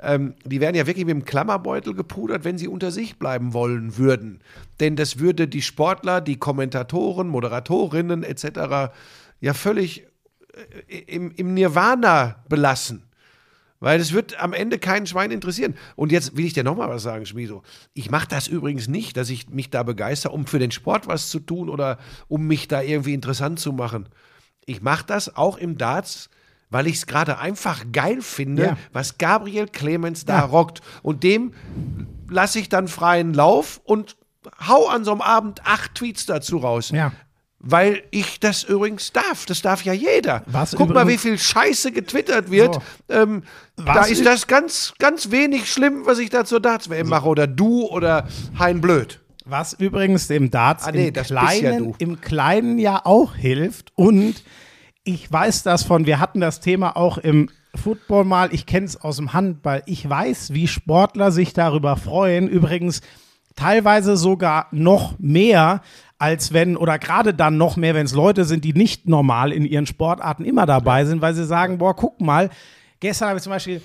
ähm, 0.00 0.34
die 0.44 0.60
werden 0.60 0.76
ja 0.76 0.86
wirklich 0.86 1.06
mit 1.06 1.14
dem 1.14 1.24
Klammerbeutel 1.24 1.94
gepudert, 1.94 2.44
wenn 2.44 2.58
sie 2.58 2.68
unter 2.68 2.90
sich 2.90 3.18
bleiben 3.18 3.54
wollen 3.54 3.96
würden. 3.96 4.40
Denn 4.78 4.94
das 4.94 5.18
würde 5.18 5.48
die 5.48 5.62
Sportler, 5.62 6.20
die 6.20 6.36
Kommentatoren, 6.36 7.28
Moderatorinnen 7.28 8.22
etc. 8.22 8.92
ja 9.40 9.54
völlig 9.54 10.06
äh, 10.88 10.98
im, 11.06 11.32
im 11.32 11.54
Nirvana 11.54 12.44
belassen. 12.48 13.05
Weil 13.80 14.00
es 14.00 14.12
wird 14.12 14.40
am 14.42 14.52
Ende 14.52 14.78
keinen 14.78 15.06
Schwein 15.06 15.30
interessieren. 15.30 15.74
Und 15.96 16.10
jetzt 16.12 16.36
will 16.36 16.46
ich 16.46 16.54
dir 16.54 16.64
nochmal 16.64 16.88
was 16.88 17.02
sagen, 17.02 17.26
Schmieso. 17.26 17.62
Ich 17.92 18.10
mache 18.10 18.26
das 18.28 18.46
übrigens 18.48 18.88
nicht, 18.88 19.16
dass 19.16 19.28
ich 19.30 19.50
mich 19.50 19.68
da 19.70 19.82
begeister, 19.82 20.32
um 20.32 20.46
für 20.46 20.58
den 20.58 20.70
Sport 20.70 21.06
was 21.06 21.28
zu 21.28 21.40
tun 21.40 21.68
oder 21.68 21.98
um 22.28 22.46
mich 22.46 22.68
da 22.68 22.80
irgendwie 22.82 23.12
interessant 23.14 23.60
zu 23.60 23.72
machen. 23.72 24.08
Ich 24.64 24.80
mache 24.82 25.04
das 25.06 25.36
auch 25.36 25.58
im 25.58 25.76
Darts, 25.76 26.30
weil 26.70 26.86
ich 26.86 26.96
es 26.96 27.06
gerade 27.06 27.38
einfach 27.38 27.84
geil 27.92 28.22
finde, 28.22 28.62
Ja. 28.64 28.78
was 28.92 29.18
Gabriel 29.18 29.68
Clemens 29.68 30.24
da 30.24 30.38
Ja. 30.38 30.44
rockt. 30.46 30.80
Und 31.02 31.22
dem 31.22 31.52
lasse 32.28 32.58
ich 32.58 32.68
dann 32.68 32.88
freien 32.88 33.34
Lauf 33.34 33.80
und 33.84 34.16
hau 34.66 34.86
an 34.88 35.04
so 35.04 35.12
einem 35.12 35.20
Abend 35.20 35.64
acht 35.66 35.94
Tweets 35.94 36.26
dazu 36.26 36.58
raus. 36.58 36.90
Ja. 36.90 37.12
Weil 37.68 38.02
ich 38.10 38.38
das 38.40 38.64
übrigens 38.64 39.12
darf. 39.12 39.46
Das 39.46 39.60
darf 39.62 39.84
ja 39.84 39.92
jeder. 39.92 40.42
Was 40.46 40.74
Guck 40.76 40.94
mal, 40.94 41.08
wie 41.08 41.18
viel 41.18 41.38
Scheiße 41.38 41.90
getwittert 41.92 42.50
wird. 42.50 42.74
So. 42.74 42.82
Ähm, 43.08 43.42
da 43.76 44.04
ist 44.04 44.24
das 44.24 44.46
ganz, 44.46 44.94
ganz 44.98 45.30
wenig 45.30 45.70
schlimm, 45.70 46.02
was 46.06 46.18
ich 46.18 46.30
da 46.30 46.44
zur 46.44 46.60
Darts-WM 46.60 47.08
mache. 47.08 47.26
Oder 47.26 47.46
du 47.46 47.86
oder 47.86 48.28
Hein 48.58 48.80
Blöd. 48.80 49.20
Was 49.44 49.72
übrigens 49.74 50.26
dem 50.28 50.50
Darts 50.50 50.84
Ah, 50.86 50.92
nee, 50.92 51.08
im, 51.08 51.14
ja 51.14 51.22
Kleinen, 51.22 51.78
du. 51.78 51.94
im 51.98 52.20
Kleinen 52.20 52.78
ja 52.78 53.00
auch 53.04 53.34
hilft. 53.34 53.92
Und 53.94 54.42
ich 55.04 55.30
weiß 55.30 55.62
das 55.62 55.84
von, 55.84 56.06
wir 56.06 56.18
hatten 56.20 56.40
das 56.40 56.60
Thema 56.60 56.96
auch 56.96 57.18
im 57.18 57.48
Football 57.74 58.24
mal, 58.24 58.52
ich 58.52 58.66
kenne 58.66 58.86
es 58.86 59.00
aus 59.00 59.16
dem 59.16 59.32
Handball. 59.32 59.82
Ich 59.86 60.08
weiß, 60.08 60.52
wie 60.52 60.66
Sportler 60.66 61.30
sich 61.30 61.52
darüber 61.52 61.96
freuen. 61.96 62.48
Übrigens 62.48 63.02
teilweise 63.54 64.16
sogar 64.16 64.66
noch 64.70 65.18
mehr, 65.18 65.82
als 66.18 66.52
wenn, 66.52 66.76
oder 66.76 66.98
gerade 66.98 67.34
dann 67.34 67.56
noch 67.58 67.76
mehr, 67.76 67.94
wenn 67.94 68.06
es 68.06 68.14
Leute 68.14 68.44
sind, 68.44 68.64
die 68.64 68.72
nicht 68.72 69.06
normal 69.06 69.52
in 69.52 69.64
ihren 69.64 69.86
Sportarten 69.86 70.44
immer 70.44 70.66
dabei 70.66 71.04
sind, 71.04 71.20
weil 71.20 71.34
sie 71.34 71.44
sagen, 71.44 71.78
boah, 71.78 71.94
guck 71.94 72.20
mal, 72.20 72.50
gestern 73.00 73.28
habe 73.28 73.38
ich 73.38 73.42
zum 73.42 73.52
Beispiel 73.52 73.82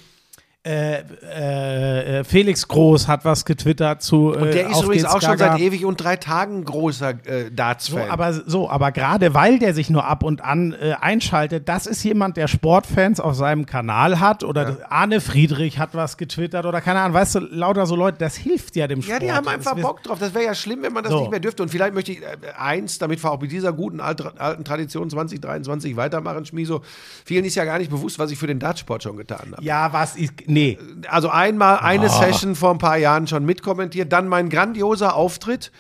äh, 0.64 0.99
äh, 1.24 2.20
äh, 2.20 2.24
Felix 2.24 2.68
Groß 2.68 3.07
hat 3.07 3.26
was 3.26 3.45
getwittert 3.45 4.03
zu. 4.03 4.28
Und 4.32 4.53
der 4.53 4.68
äh, 4.68 4.72
ist 4.72 4.84
übrigens 4.84 5.05
auch 5.05 5.20
schon 5.22 5.36
seit 5.38 5.59
ewig 5.59 5.86
und 5.86 5.97
drei 5.97 6.18
Tagen 6.18 6.64
großer 6.66 7.09
äh, 7.26 7.43
So, 7.45 7.49
Darts-Fan. 7.49 8.09
aber 8.12 8.32
so, 8.34 8.70
aber 8.70 8.91
gerade 8.91 9.34
weil 9.34 9.57
der 9.57 9.74
sich 9.74 9.89
nur 9.89 10.05
ab 10.05 10.22
und 10.24 10.43
an 10.43 10.74
äh, 10.74 10.93
einschaltet, 11.01 11.68
das 11.68 11.88
ist 11.88 12.03
jemand, 12.03 12.38
der 12.38 12.47
Sportfans 12.47 13.20
auf 13.20 13.34
seinem 13.34 13.66
Kanal 13.66 14.20
hat 14.20 14.43
oder 14.43 14.66
das- 14.66 14.82
Arne 14.91 15.20
Friedrich 15.20 15.80
hat 15.80 15.95
was 15.95 16.18
getwittert 16.18 16.66
oder 16.68 16.80
keine 16.80 16.99
Ahnung, 16.99 17.16
weißt 17.16 17.36
du, 17.36 17.39
lauter 17.39 17.88
so 17.88 17.95
Leute, 17.95 18.20
das 18.20 18.36
hilft 18.36 18.76
ja 18.76 18.86
dem 18.88 19.01
Sport. 19.01 19.22
ja, 19.24 19.28
die 19.28 19.32
haben 19.32 19.47
einfach 19.47 19.74
Das- 19.74 19.82
Bock 19.82 20.03
drauf. 20.03 20.20
Das 20.20 20.32
wäre 20.36 20.45
ja 20.45 20.53
schlimm, 20.53 20.84
wenn 20.84 20.93
man 20.93 21.03
das 21.03 21.12
So. 21.12 21.22
nicht 21.22 21.32
mehr 21.32 21.39
dürfte. 21.39 21.64
Und 21.64 21.70
vielleicht 21.70 21.95
möchte 21.95 22.12
ich 22.12 22.22
äh, 22.22 22.26
eins, 22.55 22.99
damit 22.99 23.24
wir 23.24 23.32
auch 23.32 23.41
mit 23.41 23.51
dieser 23.51 23.74
guten 23.74 23.99
alt, 23.99 24.22
alten 24.39 24.64
Tradition 24.64 25.09
2023 25.09 25.95
weitermachen, 25.95 26.45
Schmieso. 26.45 26.82
Vielen 27.26 27.45
ist 27.45 27.55
ja 27.55 27.66
gar 27.66 27.80
nicht 27.80 27.89
bewusst, 27.89 28.20
was 28.20 28.30
ich 28.30 28.38
für 28.38 28.45
den 28.47 28.59
Dartsport 28.59 29.01
schon 29.01 29.18
getan 29.18 29.53
habe. 29.53 29.64
Ja, 29.64 29.91
was 29.91 30.16
ist, 30.16 30.34
nee, 30.52 30.78
also 31.08 31.30
einmal 31.30 31.80
eine 31.80 32.06
Ah. 32.06 32.10
Session 32.10 32.56
vor 32.56 32.72
ein 32.72 32.78
paar 32.78 32.97
Jahren 32.97 33.28
schon 33.28 33.45
mitkommentiert, 33.45 34.12
dann 34.12 34.28
mein 34.28 34.49
grandioser 34.49 35.16
Auftritt 35.16 35.72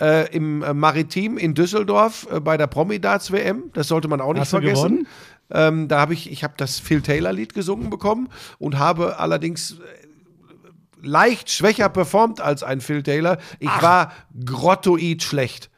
äh, 0.00 0.34
im 0.34 0.62
äh, 0.62 0.72
Maritim 0.72 1.36
in 1.38 1.54
Düsseldorf 1.54 2.26
äh, 2.32 2.40
bei 2.40 2.56
der 2.56 2.66
Promi-Darts 2.66 3.32
WM. 3.32 3.64
Das 3.74 3.88
sollte 3.88 4.08
man 4.08 4.20
auch 4.20 4.32
nicht 4.32 4.42
Hast 4.42 4.50
vergessen. 4.50 5.06
Ähm, 5.50 5.88
da 5.88 6.00
habe 6.00 6.14
ich, 6.14 6.30
ich 6.30 6.44
habe 6.44 6.54
das 6.56 6.78
Phil 6.78 7.02
Taylor 7.02 7.32
Lied 7.32 7.54
gesungen 7.54 7.90
bekommen 7.90 8.28
und 8.58 8.78
habe 8.78 9.18
allerdings 9.18 9.72
äh, 9.72 9.76
leicht 11.02 11.50
schwächer 11.50 11.88
performt 11.88 12.40
als 12.40 12.62
ein 12.62 12.80
Phil 12.80 13.02
Taylor. 13.02 13.38
Ich 13.58 13.82
war 13.82 14.12
grottoid 14.44 15.22
schlecht. 15.22 15.69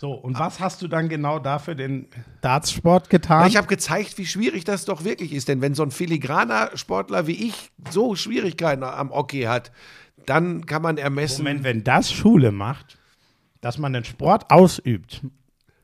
So, 0.00 0.12
und 0.12 0.38
was 0.38 0.60
hast 0.60 0.80
du 0.80 0.88
dann 0.88 1.10
genau 1.10 1.38
dafür 1.38 1.74
den 1.74 2.08
Dartsport 2.40 3.10
getan? 3.10 3.46
Ich 3.48 3.58
habe 3.58 3.66
gezeigt, 3.66 4.16
wie 4.16 4.24
schwierig 4.24 4.64
das 4.64 4.86
doch 4.86 5.04
wirklich 5.04 5.34
ist. 5.34 5.48
Denn 5.48 5.60
wenn 5.60 5.74
so 5.74 5.82
ein 5.82 5.90
filigraner 5.90 6.70
Sportler 6.74 7.26
wie 7.26 7.48
ich 7.48 7.70
so 7.90 8.14
Schwierigkeiten 8.16 8.82
am 8.82 9.10
Hockey 9.10 9.42
hat, 9.42 9.72
dann 10.24 10.64
kann 10.64 10.80
man 10.80 10.96
ermessen. 10.96 11.44
Moment, 11.44 11.64
wenn 11.64 11.84
das 11.84 12.10
Schule 12.10 12.50
macht, 12.50 12.98
dass 13.60 13.76
man 13.76 13.92
den 13.92 14.04
Sport 14.04 14.50
ausübt, 14.50 15.20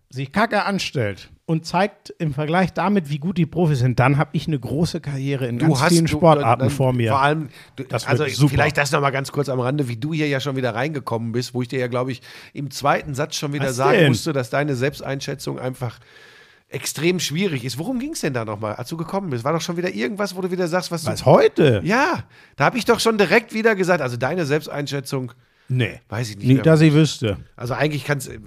sich 0.08 0.32
kacke 0.32 0.64
anstellt 0.64 1.30
und 1.46 1.64
zeigt 1.64 2.12
im 2.18 2.34
Vergleich 2.34 2.72
damit, 2.72 3.08
wie 3.08 3.18
gut 3.18 3.38
die 3.38 3.46
Profis 3.46 3.78
sind, 3.78 4.00
dann 4.00 4.18
habe 4.18 4.30
ich 4.32 4.48
eine 4.48 4.58
große 4.58 5.00
Karriere 5.00 5.46
in 5.46 5.58
ganz 5.58 5.80
vielen 5.84 6.06
du- 6.06 6.10
Sportarten 6.10 6.60
dann- 6.60 6.70
vor 6.70 6.92
mir. 6.92 7.10
Vor 7.12 7.22
allem, 7.22 7.48
du, 7.76 7.84
also 7.88 8.26
super. 8.26 8.50
vielleicht 8.50 8.76
das 8.76 8.90
noch 8.90 9.00
mal 9.00 9.10
ganz 9.10 9.30
kurz 9.30 9.48
am 9.48 9.60
Rande, 9.60 9.86
wie 9.88 9.96
du 9.96 10.12
hier 10.12 10.26
ja 10.26 10.40
schon 10.40 10.56
wieder 10.56 10.74
reingekommen 10.74 11.30
bist, 11.32 11.54
wo 11.54 11.62
ich 11.62 11.68
dir 11.68 11.78
ja, 11.78 11.86
glaube 11.86 12.10
ich, 12.12 12.20
im 12.52 12.70
zweiten 12.72 13.14
Satz 13.14 13.36
schon 13.36 13.52
wieder 13.52 13.68
Was 13.68 13.76
sagen 13.76 13.96
denn? 13.98 14.08
musste, 14.08 14.32
dass 14.32 14.50
deine 14.50 14.74
Selbsteinschätzung 14.74 15.58
einfach 15.60 16.00
extrem 16.68 17.20
schwierig 17.20 17.64
ist. 17.64 17.78
Worum 17.78 18.00
ging 18.00 18.12
es 18.12 18.22
denn 18.22 18.34
da 18.34 18.44
nochmal, 18.44 18.74
als 18.74 18.88
du 18.88 18.96
gekommen 18.96 19.30
bist? 19.30 19.44
War 19.44 19.52
doch 19.52 19.60
schon 19.60 19.76
wieder 19.76 19.94
irgendwas, 19.94 20.34
wo 20.34 20.40
du 20.40 20.50
wieder 20.50 20.66
sagst, 20.66 20.90
was, 20.90 21.06
Was 21.06 21.20
du. 21.20 21.26
heute? 21.26 21.80
Ja, 21.84 22.24
da 22.56 22.64
habe 22.64 22.76
ich 22.76 22.84
doch 22.84 22.98
schon 22.98 23.18
direkt 23.18 23.54
wieder 23.54 23.76
gesagt, 23.76 24.00
also 24.02 24.16
deine 24.16 24.44
Selbsteinschätzung, 24.46 25.30
Nee. 25.68 26.00
weiß 26.08 26.30
ich 26.30 26.36
nicht. 26.38 26.46
Nicht, 26.46 26.66
dass 26.66 26.80
ich 26.80 26.92
wüsste. 26.92 27.38
Also 27.56 27.74
eigentlich 27.74 28.04
kannst, 28.04 28.28
äh, 28.28 28.38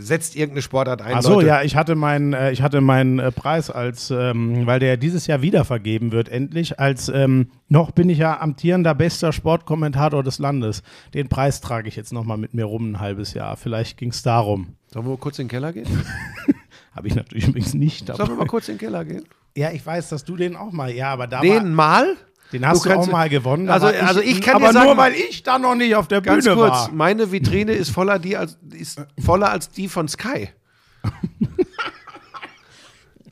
setzt 0.00 0.36
irgendeine 0.36 0.62
Sportart 0.62 1.02
ein. 1.02 1.14
Ach 1.14 1.22
so, 1.22 1.34
Leute. 1.34 1.48
ja, 1.48 1.62
ich 1.62 1.76
hatte 1.76 1.94
meinen, 1.94 2.32
äh, 2.32 2.52
ich 2.52 2.62
hatte 2.62 2.80
meinen 2.80 3.18
äh, 3.18 3.32
Preis 3.32 3.70
als, 3.70 4.10
ähm, 4.10 4.66
weil 4.66 4.78
der 4.78 4.96
dieses 4.96 5.26
Jahr 5.26 5.42
wieder 5.42 5.64
vergeben 5.64 6.12
wird, 6.12 6.28
endlich, 6.28 6.78
als 6.78 7.08
ähm, 7.08 7.50
noch 7.68 7.90
bin 7.90 8.08
ich 8.08 8.18
ja 8.18 8.40
amtierender 8.40 8.94
bester 8.94 9.32
Sportkommentator 9.32 10.22
des 10.22 10.38
Landes. 10.38 10.82
Den 11.14 11.28
Preis 11.28 11.60
trage 11.60 11.88
ich 11.88 11.96
jetzt 11.96 12.12
nochmal 12.12 12.38
mit 12.38 12.54
mir 12.54 12.64
rum 12.64 12.92
ein 12.92 13.00
halbes 13.00 13.34
Jahr. 13.34 13.56
Vielleicht 13.56 13.96
ging 13.98 14.10
es 14.10 14.22
darum. 14.22 14.76
Sollen 14.86 15.06
wir 15.06 15.10
mal 15.10 15.18
kurz 15.18 15.38
in 15.38 15.46
den 15.46 15.50
Keller 15.50 15.72
gehen? 15.72 15.86
Habe 16.94 17.08
ich 17.08 17.14
natürlich 17.14 17.48
übrigens 17.48 17.74
nicht. 17.74 18.06
Sollen 18.06 18.28
wir 18.28 18.36
mal 18.36 18.46
kurz 18.46 18.68
in 18.68 18.74
den 18.74 18.80
Keller 18.80 19.04
gehen? 19.04 19.24
ja, 19.56 19.70
ich 19.70 19.84
weiß, 19.84 20.08
dass 20.08 20.24
du 20.24 20.36
den 20.36 20.56
auch 20.56 20.72
mal, 20.72 20.90
ja, 20.92 21.12
aber 21.12 21.26
da 21.26 21.40
Den 21.40 21.74
mal? 21.74 22.16
Den 22.52 22.66
hast 22.66 22.84
Du 22.84 22.88
du, 22.88 22.94
auch 22.96 23.06
mal 23.08 23.28
gewonnen. 23.28 23.68
Also- 23.68 23.86
war 23.86 23.94
also 24.08 24.20
ich 24.20 24.40
kann 24.40 24.56
aber 24.56 24.66
dir 24.68 24.72
sagen- 24.72 24.86
nur, 24.86 24.96
weil 24.96 25.14
ich 25.14 25.42
da 25.42 25.58
noch 25.58 25.74
nicht 25.74 25.94
auf 25.94 26.08
der 26.08 26.20
Ganz 26.20 26.44
Bühne 26.44 26.56
kurz, 26.56 26.70
war. 26.72 26.90
meine 26.92 27.32
Vitrine 27.32 27.72
ist 27.72 27.90
voller, 27.90 28.18
die 28.18 28.36
als, 28.36 28.58
ist 28.72 29.00
voller 29.24 29.50
als 29.50 29.70
die 29.70 29.88
von 29.88 30.08
Sky. 30.08 30.50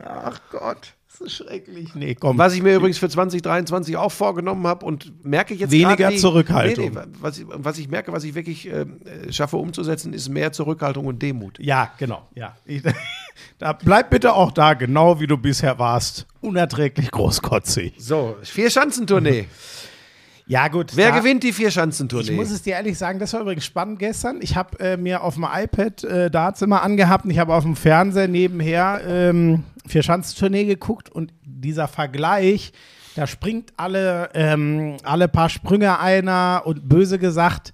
Ach 0.03 0.41
Gott. 0.51 0.95
Schrecklich. 1.27 1.95
Nee, 1.95 2.15
komm. 2.15 2.39
Was 2.39 2.55
ich 2.55 2.63
mir 2.63 2.75
übrigens 2.77 2.99
für 2.99 3.09
2023 3.09 3.97
auch 3.97 4.11
vorgenommen 4.13 4.67
habe 4.67 4.87
und 4.87 5.25
merke 5.25 5.53
ich 5.55 5.61
jetzt 5.61 5.71
Weniger 5.71 6.11
wie- 6.11 6.17
Zurückhaltung. 6.17 6.93
Nee, 6.95 7.01
nee, 7.01 7.13
was, 7.21 7.39
ich, 7.39 7.47
was 7.49 7.79
ich 7.79 7.89
merke, 7.89 8.13
was 8.13 8.25
ich 8.25 8.35
wirklich 8.35 8.69
äh, 8.69 8.87
schaffe 9.31 9.57
umzusetzen, 9.59 10.13
ist 10.13 10.29
mehr 10.31 10.53
Zurückhaltung 10.53 11.07
und 11.07 11.21
Demut. 11.23 11.59
Ja, 11.61 11.93
genau. 11.99 12.27
Ja. 12.35 12.57
Ich, 12.65 12.83
da 13.59 13.73
bleib 13.75 14.11
bitte 14.11 14.33
auch 14.33 14.51
da, 14.53 14.75
genau 14.75 15.21
wie 15.21 15.27
du 15.27 15.37
bisher 15.37 15.79
warst. 15.79 16.27
Unerträglich 16.41 17.11
großkotzig. 17.11 17.95
So, 17.99 18.37
Vier-Schanzentournee. 18.43 19.47
Ja, 20.51 20.67
gut. 20.67 20.97
Wer 20.97 21.11
da- 21.13 21.19
gewinnt 21.19 21.45
die 21.45 21.51
Ich 21.51 21.55
Vier-Schanzentournee? 21.57 22.33
muss 22.33 22.51
es 22.51 22.63
dir 22.63 22.73
ehrlich 22.75 22.99
sagen, 22.99 23.21
das 23.21 23.33
war 23.33 23.41
übrigens 23.43 23.65
spannend 23.65 24.01
gestern. 24.01 24.39
Ich 24.43 24.57
habe 24.57 24.81
äh, 24.81 24.97
mir 24.97 25.23
auf 25.23 25.35
dem 25.35 25.45
iPad 25.45 26.03
äh, 26.03 26.29
Darts 26.29 26.61
immer 26.61 26.83
angehabt 26.83 27.25
und 27.25 27.31
ich 27.31 27.39
habe 27.39 27.55
auf 27.55 27.63
dem 27.63 27.77
Fernseher 27.77 28.27
nebenher 28.27 29.01
ähm, 29.07 29.63
Vier-Schanzentournee 29.87 30.65
geguckt 30.65 31.09
und 31.09 31.33
dieser 31.45 31.87
Vergleich, 31.87 32.73
da 33.15 33.29
springt 33.29 33.73
alle, 33.77 34.31
ähm, 34.35 34.97
alle 35.05 35.29
paar 35.29 35.51
Sprünge 35.51 36.01
einer 36.01 36.63
und 36.65 36.89
böse 36.89 37.21
gesagt, 37.21 37.73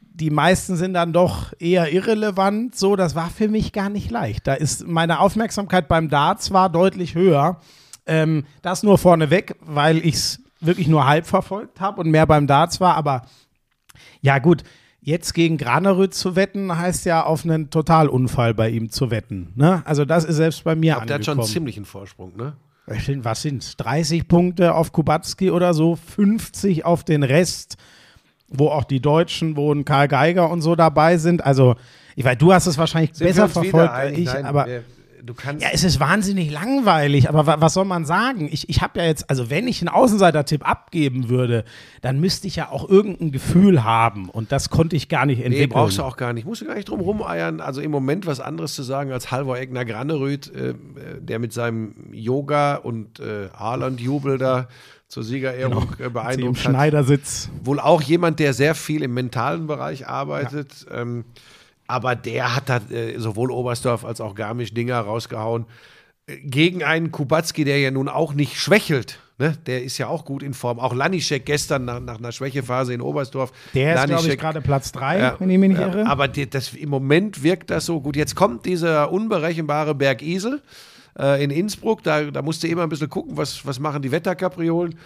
die 0.00 0.30
meisten 0.30 0.76
sind 0.76 0.94
dann 0.94 1.12
doch 1.12 1.52
eher 1.58 1.92
irrelevant. 1.92 2.76
So, 2.76 2.96
das 2.96 3.14
war 3.14 3.28
für 3.28 3.48
mich 3.48 3.72
gar 3.74 3.90
nicht 3.90 4.10
leicht. 4.10 4.46
Da 4.46 4.54
ist 4.54 4.86
meine 4.86 5.20
Aufmerksamkeit 5.20 5.86
beim 5.86 6.08
Darts 6.08 6.50
war 6.50 6.70
deutlich 6.70 7.14
höher. 7.14 7.60
Ähm, 8.06 8.44
das 8.62 8.82
nur 8.82 8.96
vorneweg, 8.96 9.56
weil 9.60 9.98
ich 9.98 10.14
es 10.14 10.40
wirklich 10.60 10.88
nur 10.88 11.06
halb 11.06 11.26
verfolgt 11.26 11.80
habe 11.80 12.00
und 12.00 12.10
mehr 12.10 12.26
beim 12.26 12.46
Darts 12.46 12.80
war. 12.80 12.94
Aber 12.96 13.22
ja, 14.20 14.38
gut, 14.38 14.62
jetzt 15.00 15.32
gegen 15.34 15.56
Granerüth 15.56 16.14
zu 16.14 16.36
wetten, 16.36 16.76
heißt 16.76 17.06
ja 17.06 17.24
auf 17.24 17.44
einen 17.44 17.70
Totalunfall 17.70 18.54
bei 18.54 18.68
ihm 18.70 18.90
zu 18.90 19.10
wetten. 19.10 19.52
Ne? 19.56 19.82
Also, 19.86 20.04
das 20.04 20.24
ist 20.24 20.36
selbst 20.36 20.62
bei 20.64 20.74
mir 20.76 20.92
Ich 20.92 20.96
glaub, 20.96 21.06
der 21.06 21.14
hat 21.16 21.24
schon 21.24 21.32
angekommen. 21.32 21.46
einen 21.46 21.52
ziemlichen 21.52 21.84
Vorsprung, 21.84 22.36
ne? 22.36 22.54
Was 22.86 23.04
sind- 23.04 23.24
sind's? 23.36 23.76
30 23.76 24.26
Punkte 24.26 24.74
auf 24.74 24.90
Kubacki 24.92 25.50
oder 25.50 25.74
so, 25.74 25.96
50 25.96 26.84
auf 26.84 27.04
den 27.04 27.22
Rest, 27.22 27.76
wo 28.48 28.68
auch 28.68 28.82
die 28.84 29.00
Deutschen, 29.00 29.56
wo 29.56 29.72
ein 29.72 29.84
Karl 29.84 30.08
Geiger 30.08 30.50
und 30.50 30.60
so 30.60 30.74
dabei 30.74 31.16
sind. 31.16 31.44
Also, 31.44 31.76
ich 32.16 32.24
weiß, 32.24 32.36
du 32.38 32.52
hast 32.52 32.66
es 32.66 32.76
wahrscheinlich 32.78 33.14
Sind 33.14 33.28
besser 33.28 33.48
verfolgt 33.48 33.90
als 33.92 34.18
ich, 34.18 34.26
Nein, 34.26 34.44
aber. 34.44 34.66
wir- 34.66 34.84
du 35.22 35.34
kannst. 35.34 35.62
Ja, 35.62 35.70
es 35.72 35.84
ist 35.84 36.00
wahnsinnig 36.00 36.50
langweilig, 36.50 37.28
aber 37.28 37.46
wa 37.46 37.56
was 37.60 37.74
soll 37.74 37.84
man 37.84 38.04
sagen? 38.04 38.48
Ich, 38.50 38.68
ich 38.68 38.82
habe 38.82 38.98
ja 39.00 39.06
jetzt, 39.06 39.28
also 39.30 39.50
wenn 39.50 39.68
ich 39.68 39.80
einen 39.80 39.88
Außenseiter-Tipp 39.88 40.68
abgeben 40.68 41.28
würde, 41.28 41.64
dann 42.00 42.20
müsste 42.20 42.46
ich 42.46 42.56
ja 42.56 42.70
auch 42.70 42.88
irgendein 42.88 43.32
Gefühl 43.32 43.84
haben 43.84 44.28
und 44.28 44.52
das 44.52 44.70
konnte 44.70 44.96
ich 44.96 45.08
gar 45.08 45.26
nicht 45.26 45.38
Nee, 45.38 45.44
entwickeln. 45.46 45.70
brauchst 45.70 45.98
du 45.98 46.02
auch 46.02 46.16
gar 46.16 46.32
nicht. 46.32 46.46
Musst 46.46 46.62
du 46.62 46.66
gar 46.66 46.74
nicht 46.74 46.88
drum 46.88 47.00
rumeiern. 47.00 47.60
Also 47.60 47.80
im 47.80 47.90
Moment 47.90 48.26
was 48.26 48.40
anderes 48.40 48.74
zu 48.74 48.82
sagen 48.82 49.12
als 49.12 49.30
Halvor 49.30 49.58
Egner 49.58 49.84
Granerüth, 49.84 50.52
äh, 50.54 50.70
äh, 50.70 50.74
der 51.20 51.38
mit 51.38 51.52
seinem 51.52 51.94
Yoga 52.12 52.76
und 52.76 53.20
äh, 53.20 53.48
Haaland-Jubel 53.54 54.38
da 54.38 54.68
zur 55.08 55.24
Siegerehrung 55.24 55.82
äh, 55.84 55.96
Sie 55.98 56.02
im 56.04 56.12
beeindruckt 56.12 56.58
hat. 56.58 56.70
Schneidersitz. 56.70 57.50
Wohl 57.64 57.80
auch 57.80 58.00
jemand, 58.02 58.38
der 58.38 58.52
sehr 58.54 58.74
viel 58.74 59.02
im 59.02 59.12
mentalen 59.14 59.66
Bereich 59.66 60.06
arbeitet. 60.06 60.86
Ähm, 60.90 61.24
aber 61.90 62.14
der 62.14 62.54
hat 62.56 62.68
da 62.68 62.80
äh, 62.90 63.18
sowohl 63.18 63.50
Oberstdorf 63.50 64.04
als 64.04 64.20
auch 64.20 64.34
Garmisch-Dinger 64.34 65.00
rausgehauen. 65.00 65.66
Äh, 66.26 66.36
Gegen 66.38 66.84
einen 66.84 67.10
Kubacki, 67.10 67.64
der 67.64 67.80
ja 67.80 67.90
nun 67.90 68.08
auch 68.08 68.32
nicht 68.32 68.58
schwächelt. 68.58 69.18
Ne? 69.38 69.56
Der 69.66 69.82
ist 69.82 69.98
ja 69.98 70.06
auch 70.06 70.24
gut 70.24 70.42
in 70.42 70.54
Form. 70.54 70.78
Auch 70.78 70.94
Lanischek 70.94 71.46
gestern 71.46 71.86
nach, 71.86 71.98
nach 72.00 72.18
einer 72.18 72.30
Schwächephase 72.30 72.92
in 72.92 73.00
Oberstdorf. 73.00 73.52
Der 73.74 73.94
ist, 73.94 74.06
glaube 74.06 74.22
ich, 74.22 74.34
Lanischek- 74.34 74.36
gerade 74.36 74.60
Platz 74.60 74.92
3, 74.92 75.18
ja, 75.18 75.36
wenn 75.38 75.50
ich 75.50 75.58
mich 75.58 75.70
nicht 75.70 75.80
ja, 75.80 75.88
irre. 75.88 76.06
Aber 76.06 76.28
die, 76.28 76.48
das, 76.48 76.74
im 76.74 76.90
Moment 76.90 77.42
wirkt 77.42 77.70
das 77.70 77.86
so 77.86 78.00
gut. 78.00 78.16
Jetzt 78.16 78.36
kommt 78.36 78.66
dieser 78.66 79.10
unberechenbare 79.10 79.94
Berg 79.94 80.22
Isel 80.22 80.60
äh, 81.18 81.42
in 81.42 81.50
Innsbruck. 81.50 82.02
Da, 82.02 82.30
da 82.30 82.42
musst 82.42 82.62
du 82.62 82.68
immer 82.68 82.82
ein 82.82 82.90
bisschen 82.90 83.08
gucken, 83.08 83.36
was, 83.36 83.64
was 83.66 83.80
machen 83.80 84.02
die 84.02 84.12
Wetterkapriolen. 84.12 84.96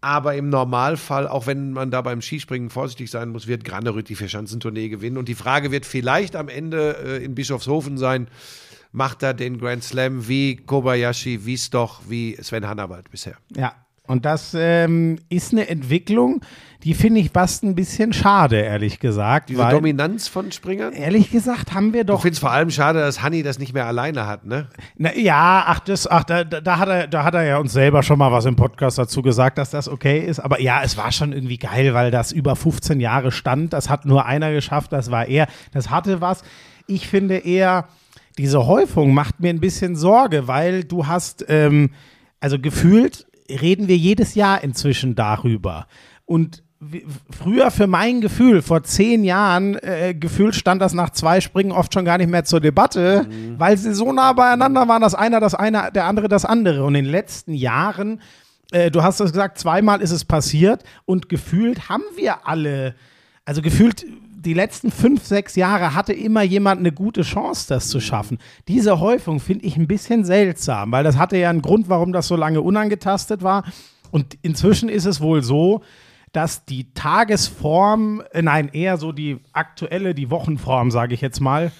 Aber 0.00 0.34
im 0.34 0.50
Normalfall, 0.50 1.26
auch 1.26 1.46
wenn 1.46 1.72
man 1.72 1.90
da 1.90 2.02
beim 2.02 2.20
Skispringen 2.20 2.70
vorsichtig 2.70 3.10
sein 3.10 3.30
muss, 3.30 3.46
wird 3.46 3.64
Granerüth 3.64 4.08
die 4.08 4.14
Vierschanzentournee 4.14 4.88
gewinnen. 4.88 5.16
Und 5.16 5.28
die 5.28 5.34
Frage 5.34 5.70
wird 5.70 5.86
vielleicht 5.86 6.36
am 6.36 6.48
Ende 6.48 6.96
äh, 7.04 7.24
in 7.24 7.34
Bischofshofen 7.34 7.98
sein, 7.98 8.28
macht 8.92 9.22
er 9.22 9.34
den 9.34 9.58
Grand 9.58 9.82
Slam 9.82 10.28
wie 10.28 10.56
Kobayashi, 10.56 11.44
wie 11.44 11.58
Stoch, 11.58 12.02
wie 12.08 12.36
Sven 12.40 12.66
Hannawald 12.66 13.10
bisher. 13.10 13.36
Ja, 13.54 13.74
und 14.06 14.24
das 14.24 14.54
ähm, 14.58 15.18
ist 15.28 15.52
eine 15.52 15.68
Entwicklung, 15.68 16.40
die 16.86 16.94
finde 16.94 17.20
ich 17.20 17.30
fast 17.32 17.64
ein 17.64 17.74
bisschen 17.74 18.12
schade, 18.12 18.60
ehrlich 18.60 19.00
gesagt. 19.00 19.48
Diese 19.48 19.58
weil, 19.58 19.74
Dominanz 19.74 20.28
von 20.28 20.52
Springern. 20.52 20.92
ehrlich 20.92 21.32
gesagt 21.32 21.74
haben 21.74 21.92
wir 21.92 22.02
Ich 22.02 22.06
doch 22.06 22.22
finde 22.22 22.34
es 22.34 22.38
vor 22.38 22.52
allem 22.52 22.70
schade, 22.70 23.00
dass 23.00 23.22
Hanni 23.22 23.42
das 23.42 23.58
nicht 23.58 23.72
mehr 23.72 23.86
alleine 23.86 24.26
hat, 24.26 24.44
ne? 24.46 24.68
Na, 24.96 25.12
ja, 25.16 25.64
ach, 25.66 25.80
das, 25.80 26.06
ach 26.06 26.22
da, 26.22 26.44
da, 26.44 26.60
da 26.60 26.78
hat 26.78 26.88
er, 26.88 27.06
da 27.08 27.24
hat 27.24 27.34
er 27.34 27.42
ja 27.42 27.58
uns 27.58 27.72
selber 27.72 28.04
schon 28.04 28.18
mal 28.18 28.30
was 28.30 28.44
im 28.44 28.54
Podcast 28.54 28.98
dazu 28.98 29.20
gesagt, 29.22 29.58
dass 29.58 29.70
das 29.70 29.88
okay 29.88 30.20
ist. 30.20 30.38
Aber 30.38 30.60
ja, 30.60 30.80
es 30.84 30.96
war 30.96 31.10
schon 31.10 31.32
irgendwie 31.32 31.58
geil, 31.58 31.92
weil 31.92 32.12
das 32.12 32.30
über 32.30 32.54
15 32.54 33.00
Jahre 33.00 33.32
stand. 33.32 33.72
Das 33.72 33.90
hat 33.90 34.04
nur 34.04 34.26
einer 34.26 34.52
geschafft, 34.52 34.92
das 34.92 35.10
war 35.10 35.26
er. 35.26 35.48
Das 35.72 35.90
hatte 35.90 36.20
was. 36.20 36.44
Ich 36.86 37.08
finde 37.08 37.38
eher, 37.38 37.88
diese 38.38 38.66
Häufung 38.66 39.12
macht 39.12 39.40
mir 39.40 39.50
ein 39.50 39.60
bisschen 39.60 39.96
Sorge, 39.96 40.46
weil 40.46 40.84
du 40.84 41.06
hast, 41.06 41.44
ähm, 41.48 41.90
also 42.38 42.58
gefühlt 42.58 43.26
reden 43.48 43.88
wir 43.88 43.96
jedes 43.96 44.34
Jahr 44.34 44.62
inzwischen 44.62 45.14
darüber. 45.14 45.86
Und 46.24 46.62
früher 47.30 47.70
für 47.70 47.86
mein 47.86 48.20
Gefühl, 48.20 48.60
vor 48.60 48.82
zehn 48.82 49.24
Jahren, 49.24 49.76
äh, 49.76 50.14
gefühlt 50.14 50.54
stand 50.54 50.82
das 50.82 50.92
nach 50.92 51.10
zwei 51.10 51.40
Springen 51.40 51.72
oft 51.72 51.92
schon 51.94 52.04
gar 52.04 52.18
nicht 52.18 52.30
mehr 52.30 52.44
zur 52.44 52.60
Debatte, 52.60 53.26
weil 53.58 53.76
sie 53.78 53.94
so 53.94 54.12
nah 54.12 54.32
beieinander 54.34 54.86
waren, 54.86 55.00
dass 55.00 55.14
einer 55.14 55.40
das 55.40 55.54
eine, 55.54 55.90
der 55.94 56.04
andere 56.04 56.28
das 56.28 56.44
andere. 56.44 56.84
Und 56.84 56.94
in 56.94 57.04
den 57.04 57.10
letzten 57.10 57.54
Jahren, 57.54 58.20
äh, 58.72 58.90
du 58.90 59.02
hast 59.02 59.20
es 59.20 59.32
gesagt, 59.32 59.58
zweimal 59.58 60.02
ist 60.02 60.10
es 60.10 60.24
passiert 60.24 60.84
und 61.06 61.28
gefühlt 61.28 61.88
haben 61.88 62.04
wir 62.16 62.46
alle, 62.46 62.94
also 63.44 63.62
gefühlt 63.62 64.04
die 64.46 64.54
letzten 64.54 64.90
fünf, 64.92 65.24
sechs 65.26 65.56
Jahre 65.56 65.94
hatte 65.94 66.12
immer 66.12 66.42
jemand 66.42 66.78
eine 66.78 66.92
gute 66.92 67.22
Chance, 67.22 67.66
das 67.68 67.88
zu 67.88 68.00
schaffen. 68.00 68.38
Diese 68.68 69.00
Häufung 69.00 69.40
finde 69.40 69.66
ich 69.66 69.76
ein 69.76 69.88
bisschen 69.88 70.24
seltsam, 70.24 70.92
weil 70.92 71.04
das 71.04 71.18
hatte 71.18 71.36
ja 71.36 71.50
einen 71.50 71.62
Grund, 71.62 71.88
warum 71.88 72.12
das 72.12 72.28
so 72.28 72.36
lange 72.36 72.62
unangetastet 72.62 73.42
war. 73.42 73.64
Und 74.12 74.38
inzwischen 74.42 74.88
ist 74.88 75.04
es 75.04 75.20
wohl 75.20 75.42
so, 75.42 75.82
dass 76.32 76.64
die 76.64 76.92
Tagesform, 76.94 78.22
äh, 78.32 78.40
nein, 78.40 78.70
eher 78.72 78.98
so 78.98 79.10
die 79.10 79.38
aktuelle, 79.52 80.14
die 80.14 80.30
Wochenform, 80.30 80.90
sage 80.90 81.14
ich 81.14 81.20
jetzt 81.20 81.40
mal, 81.40 81.72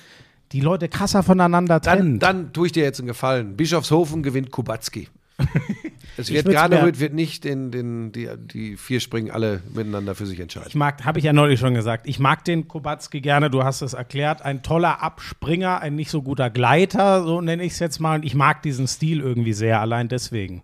die 0.53 0.61
Leute 0.61 0.89
krasser 0.89 1.23
voneinander 1.23 1.79
Dann, 1.79 1.99
trennt. 1.99 2.23
dann 2.23 2.53
tue 2.53 2.67
ich 2.67 2.73
dir 2.73 2.83
jetzt 2.83 2.99
einen 2.99 3.09
Gefallen. 3.09 3.57
Bischofshofen 3.57 4.23
gewinnt 4.23 4.51
Kubacki. 4.51 5.09
Es 6.19 6.31
wird 6.31 6.47
mir- 6.47 6.99
wird 7.01 7.13
nicht 7.13 7.45
den, 7.45 7.71
den, 7.71 8.13
die, 8.13 8.29
die 8.37 8.77
vier 8.77 9.01
Springen 9.01 9.31
alle 9.31 9.63
miteinander 9.75 10.15
für 10.15 10.25
sich 10.27 10.37
Ich 10.39 10.43
entscheiden. 10.43 10.71
mag, 10.79 11.05
habe 11.05 11.19
ich 11.19 11.25
ja 11.25 11.33
neulich 11.33 11.61
schon 11.61 11.75
gesagt, 11.75 12.07
ich 12.09 12.19
mag 12.19 12.45
den 12.45 12.69
Kubacki 12.69 13.21
gerne, 13.21 13.51
du 13.51 13.65
hast 13.65 13.83
es 13.83 13.93
erklärt, 13.95 14.43
ein 14.43 14.63
toller 14.63 15.03
Abspringer, 15.03 15.81
ein 15.81 15.95
nicht 15.95 16.11
so 16.11 16.23
guter 16.23 16.49
Gleiter, 16.51 17.23
so 17.25 17.41
nenne 17.41 17.65
ich 17.65 17.73
es 17.73 17.79
jetzt 17.79 18.01
mal. 18.01 18.17
Und 18.17 18.25
ich 18.25 18.35
mag 18.35 18.63
diesen 18.63 18.87
Stil 18.89 19.21
irgendwie 19.21 19.53
sehr, 19.53 19.81
allein 19.81 20.09
deswegen. 20.09 20.63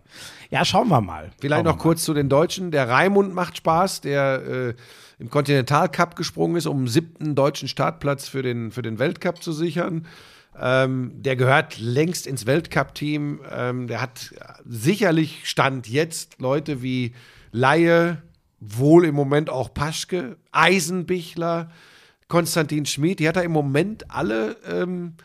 Ja, 0.49 0.65
schauen 0.65 0.87
wir 0.89 1.01
mal. 1.01 1.31
Vielleicht 1.39 1.63
Schauen 1.65 1.75
noch 1.75 1.79
kurz 1.81 2.03
zu 2.03 2.13
den 2.13 2.29
Deutschen. 2.29 2.71
Der 2.71 2.87
Raimund 2.89 3.33
macht 3.33 3.57
Spaß, 3.57 4.01
der 4.01 4.41
äh, 4.69 4.73
im 5.19 5.29
Kontinentalcup 5.29 6.15
gesprungen 6.15 6.55
ist, 6.57 6.65
um 6.67 6.87
siebten 6.87 7.35
deutschen 7.35 7.67
Startplatz 7.67 8.27
für 8.27 8.41
den, 8.41 8.71
für 8.71 8.81
den 8.81 8.99
Weltcup 8.99 9.41
zu 9.41 9.51
sichern. 9.51 10.05
Ähm, 10.59 11.11
der 11.15 11.35
gehört 11.35 11.79
längst 11.79 12.27
ins 12.27 12.45
Weltcup-Team. 12.45 13.41
Ähm, 13.51 13.87
der 13.87 14.01
hat 14.01 14.33
sicherlich 14.65 15.49
Stand 15.49 15.87
jetzt 15.87 16.39
Leute 16.39 16.81
wie 16.81 17.13
Laie, 17.51 18.21
wohl 18.59 19.05
im 19.05 19.15
Moment 19.15 19.49
auch 19.49 19.73
Paschke, 19.73 20.37
Eisenbichler, 20.51 21.69
Konstantin 22.27 22.85
Schmid. 22.85 23.19
Die 23.19 23.27
hat 23.27 23.35
er 23.35 23.43
im 23.43 23.51
Moment 23.51 24.09
alle 24.11 24.55
ähm, 24.69 25.15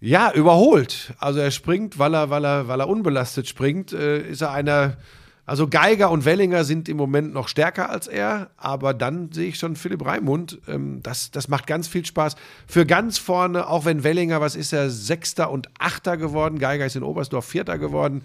ja, 0.00 0.32
überholt. 0.32 1.14
Also 1.18 1.40
er 1.40 1.50
springt, 1.50 1.98
weil 1.98 2.14
er, 2.14 2.28
weil 2.30 2.44
er, 2.44 2.68
weil 2.68 2.80
er 2.80 2.88
unbelastet 2.88 3.48
springt, 3.48 3.92
äh, 3.92 4.20
ist 4.28 4.42
er 4.42 4.52
einer. 4.52 4.96
Also 5.44 5.66
Geiger 5.66 6.10
und 6.12 6.24
Wellinger 6.24 6.62
sind 6.62 6.88
im 6.88 6.96
Moment 6.96 7.34
noch 7.34 7.48
stärker 7.48 7.90
als 7.90 8.06
er, 8.06 8.50
aber 8.56 8.94
dann 8.94 9.32
sehe 9.32 9.48
ich 9.48 9.58
schon 9.58 9.74
Philipp 9.74 10.04
Raimund. 10.04 10.60
Ähm, 10.68 11.00
das, 11.02 11.32
das 11.32 11.48
macht 11.48 11.66
ganz 11.66 11.88
viel 11.88 12.06
Spaß. 12.06 12.36
Für 12.68 12.86
ganz 12.86 13.18
vorne, 13.18 13.66
auch 13.66 13.84
wenn 13.84 14.04
Wellinger, 14.04 14.40
was 14.40 14.54
ist 14.54 14.72
er, 14.72 14.88
Sechster 14.88 15.50
und 15.50 15.68
Achter 15.80 16.16
geworden, 16.16 16.60
Geiger 16.60 16.86
ist 16.86 16.94
in 16.94 17.02
Oberstdorf 17.02 17.44
Vierter 17.44 17.78
geworden, 17.78 18.22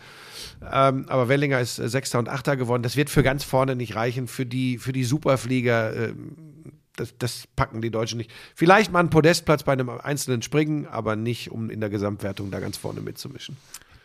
ähm, 0.71 1.05
aber 1.07 1.27
Wellinger 1.27 1.59
ist 1.59 1.79
äh, 1.79 1.89
Sechster 1.89 2.19
und 2.19 2.29
Achter 2.29 2.55
geworden. 2.55 2.83
Das 2.83 2.95
wird 2.95 3.09
für 3.09 3.23
ganz 3.23 3.43
vorne 3.43 3.75
nicht 3.75 3.95
reichen, 3.95 4.27
für 4.27 4.45
die, 4.45 4.77
für 4.77 4.93
die 4.93 5.03
Superflieger. 5.03 5.95
ähm, 5.95 6.35
das, 6.95 7.13
das 7.19 7.47
packen 7.55 7.81
die 7.81 7.91
Deutschen 7.91 8.17
nicht. 8.17 8.31
Vielleicht 8.55 8.91
mal 8.91 8.99
einen 8.99 9.09
Podestplatz 9.09 9.63
bei 9.63 9.73
einem 9.73 9.89
einzelnen 9.89 10.41
Springen, 10.41 10.87
aber 10.87 11.15
nicht, 11.15 11.51
um 11.51 11.69
in 11.69 11.79
der 11.79 11.89
Gesamtwertung 11.89 12.51
da 12.51 12.59
ganz 12.59 12.75
vorne 12.75 13.01
mitzumischen. 13.01 13.55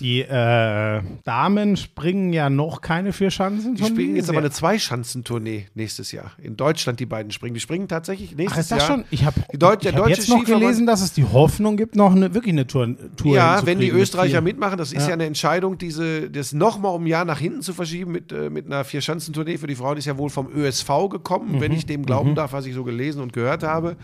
Die 0.01 0.21
äh, 0.23 1.01
Damen 1.25 1.77
springen 1.77 2.33
ja 2.33 2.51
noch 2.51 2.81
keine 2.81 3.13
vier 3.13 3.31
Schanzen. 3.31 3.75
Die 3.77 3.85
springen 3.85 4.17
jetzt 4.17 4.29
aber 4.29 4.39
eine 4.39 4.51
Zweischanzentournee 4.51 5.67
nächstes 5.75 6.13
Jahr. 6.13 6.33
In 6.43 6.57
Deutschland 6.57 6.99
die 7.01 7.07
beiden 7.07 7.31
springen. 7.33 7.55
Die 7.55 7.61
springen 7.61 7.89
tatsächlich 7.89 8.35
nächstes 8.37 8.57
Ach, 8.57 8.61
ist 8.61 8.71
das 8.73 8.79
Jahr. 8.79 8.87
schon? 8.89 9.05
Ich 9.11 9.25
habe 9.25 9.41
hab 9.41 10.09
jetzt 10.09 10.29
noch 10.29 10.45
gelesen, 10.45 10.87
dass 10.87 11.03
es 11.03 11.13
die 11.13 11.25
Hoffnung 11.25 11.77
gibt, 11.77 11.95
noch 11.97 12.15
eine, 12.15 12.35
wirklich 12.35 12.53
eine 12.53 12.67
Tour, 12.67 12.89
Tour 13.17 13.35
Ja, 13.37 13.65
wenn 13.65 13.79
die 13.79 13.93
mit 13.93 14.01
Österreicher 14.03 14.31
vier. 14.39 14.41
mitmachen, 14.43 14.77
das 14.79 14.93
ist 14.93 15.03
ja, 15.03 15.09
Ja. 15.09 15.15
eine 15.15 15.27
Entscheidung, 15.27 15.79
diese, 15.79 16.31
das 16.31 16.53
nochmal 16.53 16.95
um 16.95 17.05
ein 17.05 17.07
Jahr 17.07 17.25
nach 17.25 17.39
hinten 17.39 17.63
zu 17.63 17.73
verschieben 17.73 18.13
mit, 18.13 18.33
äh, 18.33 18.51
mit 18.51 18.67
einer 18.67 18.85
Vierschanzentournee 18.85 19.59
für 19.59 19.67
die 19.67 19.75
Frauen, 19.75 19.95
die 19.97 20.01
ist 20.01 20.07
ja 20.07 20.19
wohl 20.19 20.31
vom 20.31 20.49
ÖSV 20.53 21.09
gekommen, 21.11 21.53
Mhm. 21.57 21.61
wenn 21.61 21.73
ich 21.73 21.87
dem 21.87 22.05
glauben 22.07 22.35
darf, 22.35 22.53
was 22.53 22.67
ich 22.67 22.75
so 22.75 22.85
gelesen 22.85 23.23
und 23.23 23.33
gehört 23.33 23.63
habe. 23.63 23.97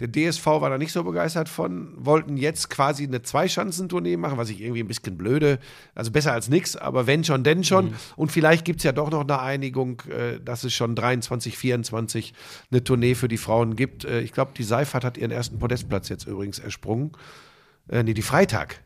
Der 0.00 0.10
DSV 0.10 0.46
war 0.46 0.70
da 0.70 0.78
nicht 0.78 0.92
so 0.92 1.04
begeistert 1.04 1.48
von, 1.48 1.92
wollten 1.96 2.36
jetzt 2.36 2.70
quasi 2.70 3.04
eine 3.04 3.22
Zweischanzentournee 3.22 4.16
machen, 4.16 4.38
was 4.38 4.50
ich 4.50 4.60
irgendwie 4.60 4.82
ein 4.82 4.88
bisschen 4.88 5.16
blöde, 5.16 5.58
also 5.94 6.10
besser 6.10 6.32
als 6.32 6.48
nix, 6.48 6.76
aber 6.76 7.06
wenn 7.06 7.24
schon, 7.24 7.44
denn 7.44 7.64
schon. 7.64 7.86
Mhm. 7.86 7.94
Und 8.16 8.32
vielleicht 8.32 8.64
gibt 8.64 8.80
es 8.80 8.84
ja 8.84 8.92
doch 8.92 9.10
noch 9.10 9.22
eine 9.22 9.40
Einigung, 9.40 10.02
äh, 10.10 10.40
dass 10.40 10.64
es 10.64 10.74
schon 10.74 10.94
23, 10.94 11.56
24 11.56 12.34
eine 12.70 12.82
Tournee 12.82 13.14
für 13.14 13.28
die 13.28 13.38
Frauen 13.38 13.76
gibt. 13.76 14.04
Äh, 14.04 14.20
ich 14.20 14.32
glaube, 14.32 14.52
die 14.56 14.64
Seifert 14.64 15.04
hat 15.04 15.16
ihren 15.16 15.30
ersten 15.30 15.58
Podestplatz 15.58 16.08
jetzt 16.08 16.26
übrigens 16.26 16.58
ersprungen. 16.58 17.12
Äh, 17.88 18.02
nee, 18.02 18.14
die 18.14 18.22
Freitag. 18.22 18.80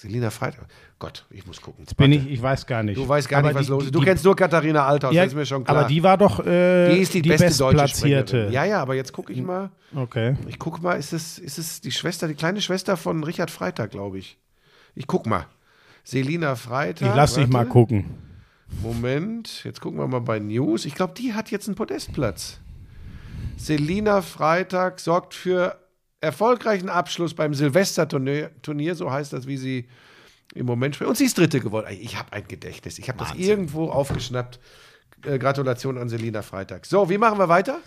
Selina 0.00 0.30
Freitag. 0.30 0.66
Gott, 1.00 1.26
ich 1.28 1.44
muss 1.44 1.60
gucken. 1.60 1.84
Bin 1.96 2.12
Warte. 2.12 2.24
ich, 2.28 2.32
ich 2.34 2.40
weiß 2.40 2.66
gar 2.68 2.84
nicht. 2.84 2.96
Du 2.96 3.08
weißt 3.08 3.28
gar 3.28 3.40
Aber 3.40 3.48
nicht, 3.48 3.56
was 3.58 3.66
die- 3.66 3.72
los 3.72 3.80
die- 3.82 3.86
ist. 3.86 3.94
Du 3.96 3.98
die- 3.98 4.04
kennst 4.04 4.24
nur 4.24 4.36
Katharina 4.36 4.86
Althaus, 4.86 5.12
ja, 5.12 5.24
das 5.24 5.32
ist 5.32 5.36
mir 5.36 5.44
schon 5.44 5.64
klar. 5.64 5.76
Aber 5.76 5.88
die 5.88 6.00
war 6.04 6.16
doch 6.16 6.38
äh, 6.46 6.94
die 6.94 7.00
ist 7.00 7.14
die, 7.14 7.22
beste 7.22 7.46
deutsche 7.46 7.78
Bestplatzierte. 7.78 8.28
Springerin. 8.28 8.52
Ja, 8.52 8.64
ja, 8.64 8.80
aber 8.80 8.94
jetzt 8.94 9.12
gucke 9.12 9.32
ich 9.32 9.42
mal. 9.42 9.70
Okay. 9.92 10.36
Ich 10.46 10.60
gucke 10.60 10.80
mal, 10.80 10.92
ist 10.94 11.12
es, 11.12 11.40
ist 11.40 11.58
es 11.58 11.80
die 11.80 11.90
Schwester, 11.90 12.28
die 12.28 12.34
kleine 12.34 12.60
Schwester 12.60 12.96
von 12.96 13.24
Richard 13.24 13.50
Freitag, 13.50 13.90
glaube 13.90 14.18
ich. 14.18 14.38
Ich 14.94 15.08
guck 15.08 15.26
mal. 15.26 15.46
Selina 16.04 16.54
Freitag. 16.54 17.08
Ich 17.08 17.16
lass 17.16 17.34
dich 17.34 17.48
mal 17.48 17.66
gucken. 17.66 18.04
Moment, 18.80 19.64
jetzt 19.64 19.80
gucken 19.80 19.98
wir 19.98 20.06
mal 20.06 20.20
bei 20.20 20.38
News. 20.38 20.84
Ich 20.84 20.94
glaube, 20.94 21.14
die 21.18 21.34
hat 21.34 21.50
jetzt 21.50 21.66
einen 21.66 21.74
Podestplatz. 21.74 22.60
Selina 23.56 24.22
Freitag 24.22 25.00
sorgt 25.00 25.34
für 25.34 25.76
erfolgreichen 26.20 26.88
Abschluss 26.88 27.34
beim 27.34 27.54
Silvesterturnier, 27.54 28.50
Turnier, 28.62 28.94
so 28.94 29.10
heißt 29.10 29.32
das, 29.32 29.46
wie 29.46 29.56
sie 29.56 29.88
im 30.54 30.66
Moment 30.66 30.94
spielt. 30.94 31.08
Und 31.08 31.16
sie 31.16 31.24
ist 31.24 31.38
Dritte 31.38 31.60
geworden. 31.60 31.86
Ich 32.00 32.18
habe 32.18 32.32
ein 32.32 32.46
Gedächtnis. 32.48 32.98
Ich 32.98 33.08
habe 33.08 33.18
das 33.18 33.34
irgendwo 33.34 33.90
aufgeschnappt. 33.90 34.58
Äh, 35.24 35.38
Gratulation 35.38 35.98
an 35.98 36.08
Selina 36.08 36.42
Freitag. 36.42 36.86
So, 36.86 37.10
wie 37.10 37.18
machen 37.18 37.38
wir 37.38 37.48
weiter? 37.48 37.78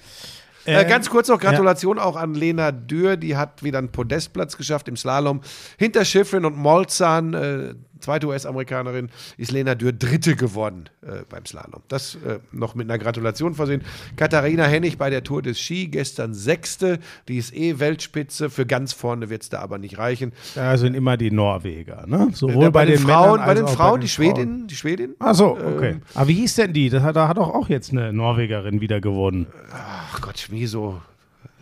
Äh, 0.65 0.81
Ähm, 0.83 0.87
ganz 0.89 1.09
kurz 1.09 1.27
noch 1.27 1.39
Gratulation 1.39 1.97
auch 1.97 2.15
an 2.15 2.35
Lena 2.35 2.71
Dürr, 2.71 3.17
die 3.17 3.35
hat 3.35 3.63
wieder 3.63 3.79
einen 3.79 3.91
Podestplatz 3.91 4.57
geschafft 4.57 4.87
im 4.87 4.95
Slalom. 4.95 5.41
Hinter 5.77 6.05
Schiffrin 6.05 6.45
und 6.45 6.55
Molzahn, 6.55 7.33
äh, 7.33 7.73
zweite 8.01 8.27
US-Amerikanerin, 8.27 9.09
ist 9.37 9.51
Lena 9.51 9.75
Dürr 9.75 9.93
Dritte 9.93 10.35
geworden 10.35 10.89
äh, 11.01 11.23
beim 11.29 11.45
Slalom. 11.45 11.81
Das 11.87 12.15
äh, 12.15 12.39
noch 12.51 12.75
mit 12.75 12.89
einer 12.89 12.97
Gratulation 12.97 13.55
versehen. 13.55 13.81
Katharina 14.15 14.65
Hennig 14.65 14.97
bei 14.97 15.09
der 15.09 15.23
Tour 15.23 15.41
des 15.41 15.59
Ski, 15.59 15.87
gestern 15.87 16.33
Sechste. 16.33 16.99
Die 17.27 17.37
ist 17.37 17.55
eh 17.55 17.79
Weltspitze. 17.79 18.49
Für 18.49 18.65
ganz 18.65 18.93
vorne 18.93 19.29
wird 19.29 19.43
es 19.43 19.49
da 19.49 19.59
aber 19.59 19.77
nicht 19.77 19.97
reichen. 19.97 20.33
Da 20.55 20.77
sind 20.77 20.95
immer 20.95 21.17
die 21.17 21.31
Norweger, 21.31 22.05
ne? 22.07 22.29
Sowohl 22.33 22.65
Äh, 22.65 22.71
bei, 22.71 22.85
den, 22.85 22.97
Frauen, 22.99 23.31
Männern 23.31 23.45
bei 23.45 23.53
den 23.53 23.65
auch 23.65 23.73
Frauen, 23.75 23.91
bei 23.91 23.97
die 23.97 24.05
den 24.05 24.09
Schwedin, 24.09 24.67
die 24.67 24.75
Schwedin. 24.75 25.15
Ach 25.19 25.35
so, 25.35 25.57
okay. 25.57 25.91
Ähm, 25.91 26.01
Aber 26.13 26.27
wie 26.27 26.33
hieß 26.33 26.55
denn 26.55 26.73
die? 26.73 26.89
Das 26.89 27.03
hat, 27.03 27.15
da 27.15 27.27
hat 27.27 27.37
doch 27.37 27.49
auch 27.49 27.69
jetzt 27.69 27.91
eine 27.91 28.11
Norwegerin 28.13 28.81
wieder 28.81 29.01
gewonnen. 29.01 29.47
Ach 29.71 30.21
Gott, 30.21 30.39
Schmieso. 30.39 31.01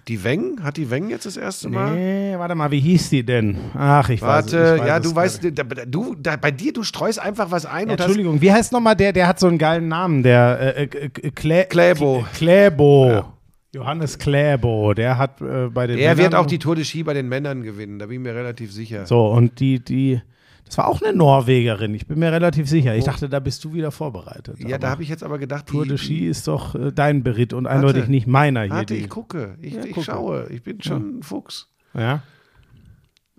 Die 0.09 0.23
Weng? 0.23 0.59
Hat 0.63 0.77
die 0.77 0.89
Weng 0.89 1.11
jetzt 1.11 1.27
das 1.27 1.37
erste 1.37 1.69
Mal? 1.69 1.93
Nee, 1.93 2.33
warte 2.35 2.55
mal, 2.55 2.71
wie 2.71 2.79
hieß 2.79 3.11
die 3.11 3.23
denn? 3.23 3.55
Ach, 3.75 4.09
ich 4.09 4.23
weiß 4.23 4.51
Warte, 4.51 4.79
weiß 4.79 4.87
ja, 4.87 4.97
es 4.97 5.03
du 5.03 5.15
weißt, 5.15 5.43
da, 5.53 5.63
du, 5.85 6.15
da, 6.15 6.35
bei 6.35 6.49
dir, 6.49 6.73
du 6.73 6.81
streust 6.81 7.19
einfach 7.19 7.51
was 7.51 7.67
ein 7.67 7.85
Ja, 7.85 7.93
und 7.93 7.99
hast 7.99 8.07
Entschuldigung, 8.07 8.41
wie 8.41 8.51
heißt 8.51 8.71
nochmal 8.71 8.95
der, 8.95 9.13
der 9.13 9.27
hat 9.27 9.39
so 9.39 9.45
einen 9.45 9.59
geilen 9.59 9.87
Namen, 9.87 10.23
der 10.23 10.75
äh, 10.77 10.83
äh, 10.85 11.09
Klä 11.29 11.65
Kläbo. 11.65 12.25
Kläbo. 12.33 13.23
Johannes 13.71 14.17
Kläbo, 14.17 14.95
der 14.95 15.19
hat 15.19 15.41
äh, 15.41 15.67
bei 15.67 15.85
den 15.85 15.99
Er 15.99 16.17
wird 16.17 16.33
auch 16.33 16.47
die 16.47 16.57
Tour 16.57 16.75
de 16.75 16.85
Ski 16.85 17.03
bei 17.03 17.13
den 17.13 17.29
Männern 17.29 17.61
gewinnen, 17.61 17.99
da 17.99 18.07
bin 18.07 18.15
ich 18.15 18.21
mir 18.21 18.33
relativ 18.33 18.73
sicher. 18.73 19.05
So, 19.05 19.27
und 19.27 19.59
die, 19.59 19.79
die, 19.79 20.23
das 20.69 20.77
war 20.77 20.87
auch 20.87 21.01
eine 21.01 21.17
Norwegerin, 21.17 21.95
ich 21.95 22.05
bin 22.05 22.19
mir 22.19 22.31
relativ 22.31 22.69
sicher. 22.69 22.95
Ich 22.95 23.03
dachte, 23.03 23.27
da 23.27 23.39
bist 23.39 23.63
du 23.63 23.73
wieder 23.73 23.89
vorbereitet. 23.89 24.59
Ja, 24.59 24.77
da 24.77 24.91
habe 24.91 25.01
ich 25.01 25.09
jetzt 25.09 25.23
aber 25.23 25.39
gedacht, 25.39 25.65
Tour 25.65 25.87
de 25.87 25.97
Ski 25.97 26.27
ist 26.27 26.47
doch 26.47 26.75
äh, 26.75 26.91
dein 26.91 27.23
Beritt 27.23 27.53
und 27.53 27.65
eindeutig 27.65 28.07
nicht 28.07 28.27
meiner 28.27 28.61
hier. 28.61 28.71
Warte, 28.71 28.93
ich 28.93 29.09
gucke, 29.09 29.57
ich, 29.59 29.73
Ja, 29.73 29.83
ich 29.83 29.93
gucke. 29.93 30.05
schaue, 30.05 30.47
ich 30.51 30.61
bin 30.61 30.79
schon 30.83 31.17
ein 31.17 31.23
Fuchs. 31.23 31.69
Ja. 31.95 32.21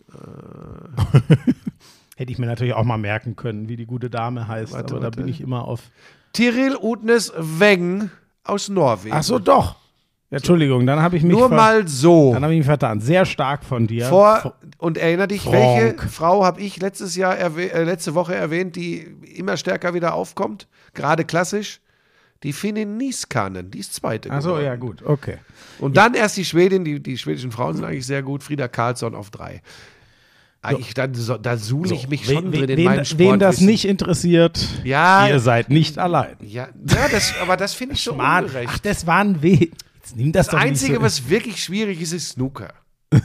Hätte 2.17 2.33
ich 2.33 2.39
mir 2.39 2.47
natürlich 2.47 2.75
auch 2.75 2.83
mal 2.85 2.99
merken 2.99 3.37
können, 3.37 3.69
wie 3.69 3.77
die 3.77 3.87
gute 3.87 4.11
Dame 4.11 4.49
heißt, 4.49 4.73
Warte, 4.73 4.95
aber 4.95 4.99
da 5.01 5.05
warte. 5.05 5.19
bin 5.21 5.29
ich 5.29 5.41
immer 5.41 5.65
auf. 5.65 5.83
Tiril 6.33 6.77
Utnes 6.77 7.33
Weng 7.39 8.11
aus 8.43 8.69
Norwegen. 8.69 9.15
Ach 9.15 9.23
so, 9.23 9.39
doch. 9.39 9.77
Ja, 10.31 10.37
Entschuldigung, 10.37 10.87
dann 10.87 11.01
habe 11.01 11.17
ich 11.17 11.25
mich 11.25 11.33
Nur 11.33 11.49
mal 11.49 11.89
so. 11.89 12.33
Dann 12.33 12.45
habe 12.45 12.53
ich 12.55 12.59
mich 12.59 12.67
vertan. 12.67 13.01
Sehr 13.01 13.25
stark 13.25 13.65
von 13.65 13.89
dir. 13.89 14.07
Vor, 14.07 14.55
und 14.79 14.97
erinnere 14.97 15.27
dich, 15.27 15.43
Frank. 15.43 15.55
welche 15.57 16.09
Frau 16.09 16.45
habe 16.45 16.61
ich 16.61 16.81
letztes 16.81 17.17
Jahr 17.17 17.37
äh, 17.37 17.83
letzte 17.83 18.15
Woche 18.15 18.35
erwähnt, 18.37 18.77
die 18.77 18.99
immer 19.35 19.57
stärker 19.57 19.93
wieder 19.93 20.15
aufkommt? 20.15 20.69
Gerade 20.95 21.25
klassisch. 21.25 21.81
Die 22.45 22.53
Finnin 22.53 22.97
Niskanen, 22.97 23.71
die 23.71 23.81
ist 23.81 23.93
zweite. 23.93 24.31
Ach 24.31 24.41
so, 24.41 24.51
geworden. 24.51 24.65
ja, 24.65 24.77
gut, 24.77 25.03
okay. 25.03 25.39
Und 25.79 25.97
dann 25.97 26.15
erst 26.15 26.37
die 26.39 26.45
Schwedin, 26.45 26.85
die, 26.85 27.03
die 27.03 27.19
schwedischen 27.19 27.51
Frauen 27.51 27.75
sind 27.77 27.85
eigentlich 27.85 28.07
sehr 28.07 28.23
gut, 28.23 28.43
Frieda 28.43 28.67
Karlsson 28.67 29.15
auf 29.15 29.31
drei. 29.31 29.61
Ich, 30.79 30.95
da, 30.95 31.09
so, 31.13 31.39
da 31.39 31.57
suhle 31.57 31.95
ich 31.95 32.09
mich 32.09 32.27
schon 32.27 32.53
wen, 32.53 32.67
drin 32.67 32.79
in 32.79 32.85
meinem 32.85 33.05
wen 33.17 33.39
das 33.39 33.61
nicht 33.61 33.87
interessiert, 33.87 34.67
Ja. 34.85 35.27
ihr 35.27 35.41
seid 35.41 35.71
nicht 35.71 35.99
allein. 35.99 36.37
Ja, 36.41 36.69
ja 36.87 37.09
das, 37.11 37.35
aber 37.43 37.57
das 37.57 37.75
finde 37.75 37.95
ich 37.95 38.11
Mann, 38.15 38.45
ungerecht. 38.45 38.71
ach, 38.71 38.79
das 38.79 39.07
war 39.07 39.19
ein 39.19 39.43
Weh. 39.43 39.71
Nimm 40.17 40.33
das, 40.33 40.47
das 40.47 40.53
doch 40.53 40.61
Einzige, 40.61 40.97
so. 40.97 41.03
was 41.03 41.29
wirklich 41.29 41.63
schwierig 41.63 42.01
ist, 42.01 42.13
ist 42.13 42.31
Snooker. 42.31 42.73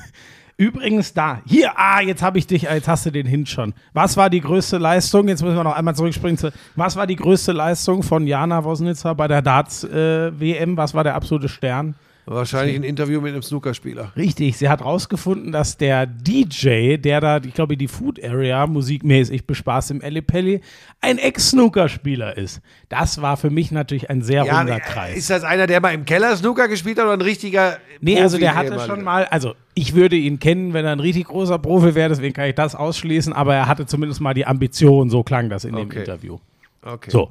Übrigens 0.57 1.13
da. 1.13 1.41
Hier, 1.45 1.77
ah, 1.77 1.99
jetzt 1.99 2.21
habe 2.21 2.37
ich 2.37 2.47
dich, 2.47 2.63
jetzt 2.63 2.87
hast 2.87 3.05
du 3.05 3.11
den 3.11 3.25
Hint 3.25 3.49
schon. 3.49 3.73
Was 3.91 4.15
war 4.15 4.29
die 4.29 4.39
größte 4.39 4.77
Leistung? 4.77 5.27
Jetzt 5.27 5.43
müssen 5.43 5.57
wir 5.57 5.65
noch 5.65 5.75
einmal 5.75 5.95
zurückspringen. 5.95 6.37
Zu, 6.37 6.53
was 6.77 6.95
war 6.95 7.07
die 7.07 7.17
größte 7.17 7.51
Leistung 7.51 8.03
von 8.03 8.25
Jana 8.25 8.63
Wosnitzer 8.63 9.15
bei 9.15 9.27
der 9.27 9.41
Darts-WM? 9.41 10.77
was 10.77 10.93
war 10.93 11.03
der 11.03 11.15
absolute 11.15 11.49
Stern? 11.49 11.95
Wahrscheinlich 12.27 12.75
ein 12.75 12.83
Interview 12.83 13.21
mit 13.21 13.33
einem 13.33 13.43
Snookerspieler. 13.43 14.11
Richtig, 14.15 14.57
sie 14.57 14.67
hat 14.67 14.83
rausgefunden, 14.83 15.51
dass 15.51 15.77
der 15.77 16.07
DJ, 16.07 16.97
der 16.97 17.21
da, 17.21 17.37
ich 17.37 17.53
glaube, 17.53 17.77
die 17.77 17.87
Food 17.87 18.23
Area 18.23 18.65
musikmäßig 18.65 19.45
bespaßt 19.45 19.91
im 19.91 20.01
Ellipelli, 20.01 20.61
ein 21.01 21.17
Ex-Snooker-Spieler 21.19 22.35
ist. 22.37 22.61
Das 22.89 23.21
war 23.21 23.37
für 23.37 23.49
mich 23.49 23.71
natürlich 23.71 24.09
ein 24.09 24.21
sehr 24.21 24.43
Ja, 24.45 24.57
runder 24.59 24.77
äh, 24.77 24.79
Kreis. 24.79 25.17
ist 25.17 25.29
das 25.29 25.43
einer, 25.43 25.67
der 25.67 25.81
mal 25.81 25.93
im 25.93 26.05
Keller 26.05 26.35
Snooker 26.35 26.67
gespielt 26.67 26.97
hat 26.97 27.05
oder 27.05 27.13
ein 27.13 27.21
richtiger 27.21 27.77
Nee, 28.01 28.19
also 28.19 28.37
der 28.37 28.55
hatte 28.55 28.79
schon 28.79 29.03
mal, 29.03 29.25
also 29.25 29.53
ich 29.73 29.93
würde 29.93 30.15
ihn 30.15 30.39
kennen, 30.39 30.73
wenn 30.73 30.85
er 30.85 30.91
ein 30.91 30.99
richtig 30.99 31.25
großer 31.25 31.59
Profi 31.59 31.95
wäre, 31.95 32.09
deswegen 32.09 32.33
kann 32.33 32.47
ich 32.49 32.55
das 32.55 32.75
ausschließen, 32.75 33.33
aber 33.33 33.55
er 33.55 33.67
hatte 33.67 33.85
zumindest 33.85 34.19
mal 34.21 34.33
die 34.33 34.45
Ambition, 34.45 35.09
so 35.09 35.23
klang 35.23 35.49
das 35.49 35.63
in 35.65 35.75
dem 35.75 35.87
Okay. 35.87 35.99
Interview. 35.99 36.39
Okay. 36.83 37.09
So. 37.09 37.29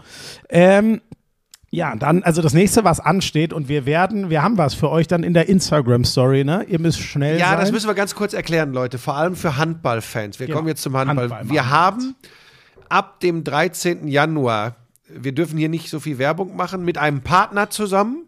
Ähm, 0.48 1.00
ja, 1.74 1.96
dann, 1.96 2.22
also 2.22 2.40
das 2.40 2.54
nächste, 2.54 2.84
was 2.84 3.00
ansteht, 3.00 3.52
und 3.52 3.68
wir 3.68 3.84
werden, 3.84 4.30
wir 4.30 4.42
haben 4.42 4.56
was 4.58 4.74
für 4.74 4.90
euch 4.90 5.08
dann 5.08 5.22
in 5.24 5.34
der 5.34 5.48
Instagram-Story, 5.48 6.44
ne? 6.44 6.64
Ihr 6.68 6.78
müsst 6.78 7.00
schnell 7.00 7.38
Ja, 7.38 7.50
sein. 7.50 7.60
das 7.60 7.72
müssen 7.72 7.88
wir 7.88 7.94
ganz 7.94 8.14
kurz 8.14 8.32
erklären, 8.32 8.72
Leute. 8.72 8.98
Vor 8.98 9.16
allem 9.16 9.34
für 9.34 9.56
Handballfans. 9.56 10.38
Wir 10.38 10.46
Genau. 10.46 10.58
kommen 10.58 10.68
jetzt 10.68 10.82
zum 10.82 10.96
Handball. 10.96 11.30
Handball 11.30 11.50
wir 11.50 11.70
haben 11.70 12.14
ab 12.88 13.18
dem 13.20 13.42
13. 13.42 14.06
Januar, 14.06 14.76
wir 15.08 15.32
dürfen 15.32 15.58
hier 15.58 15.68
nicht 15.68 15.90
so 15.90 15.98
viel 16.00 16.18
Werbung 16.18 16.54
machen, 16.56 16.84
mit 16.84 16.96
einem 16.96 17.22
Partner 17.22 17.70
zusammen. 17.70 18.24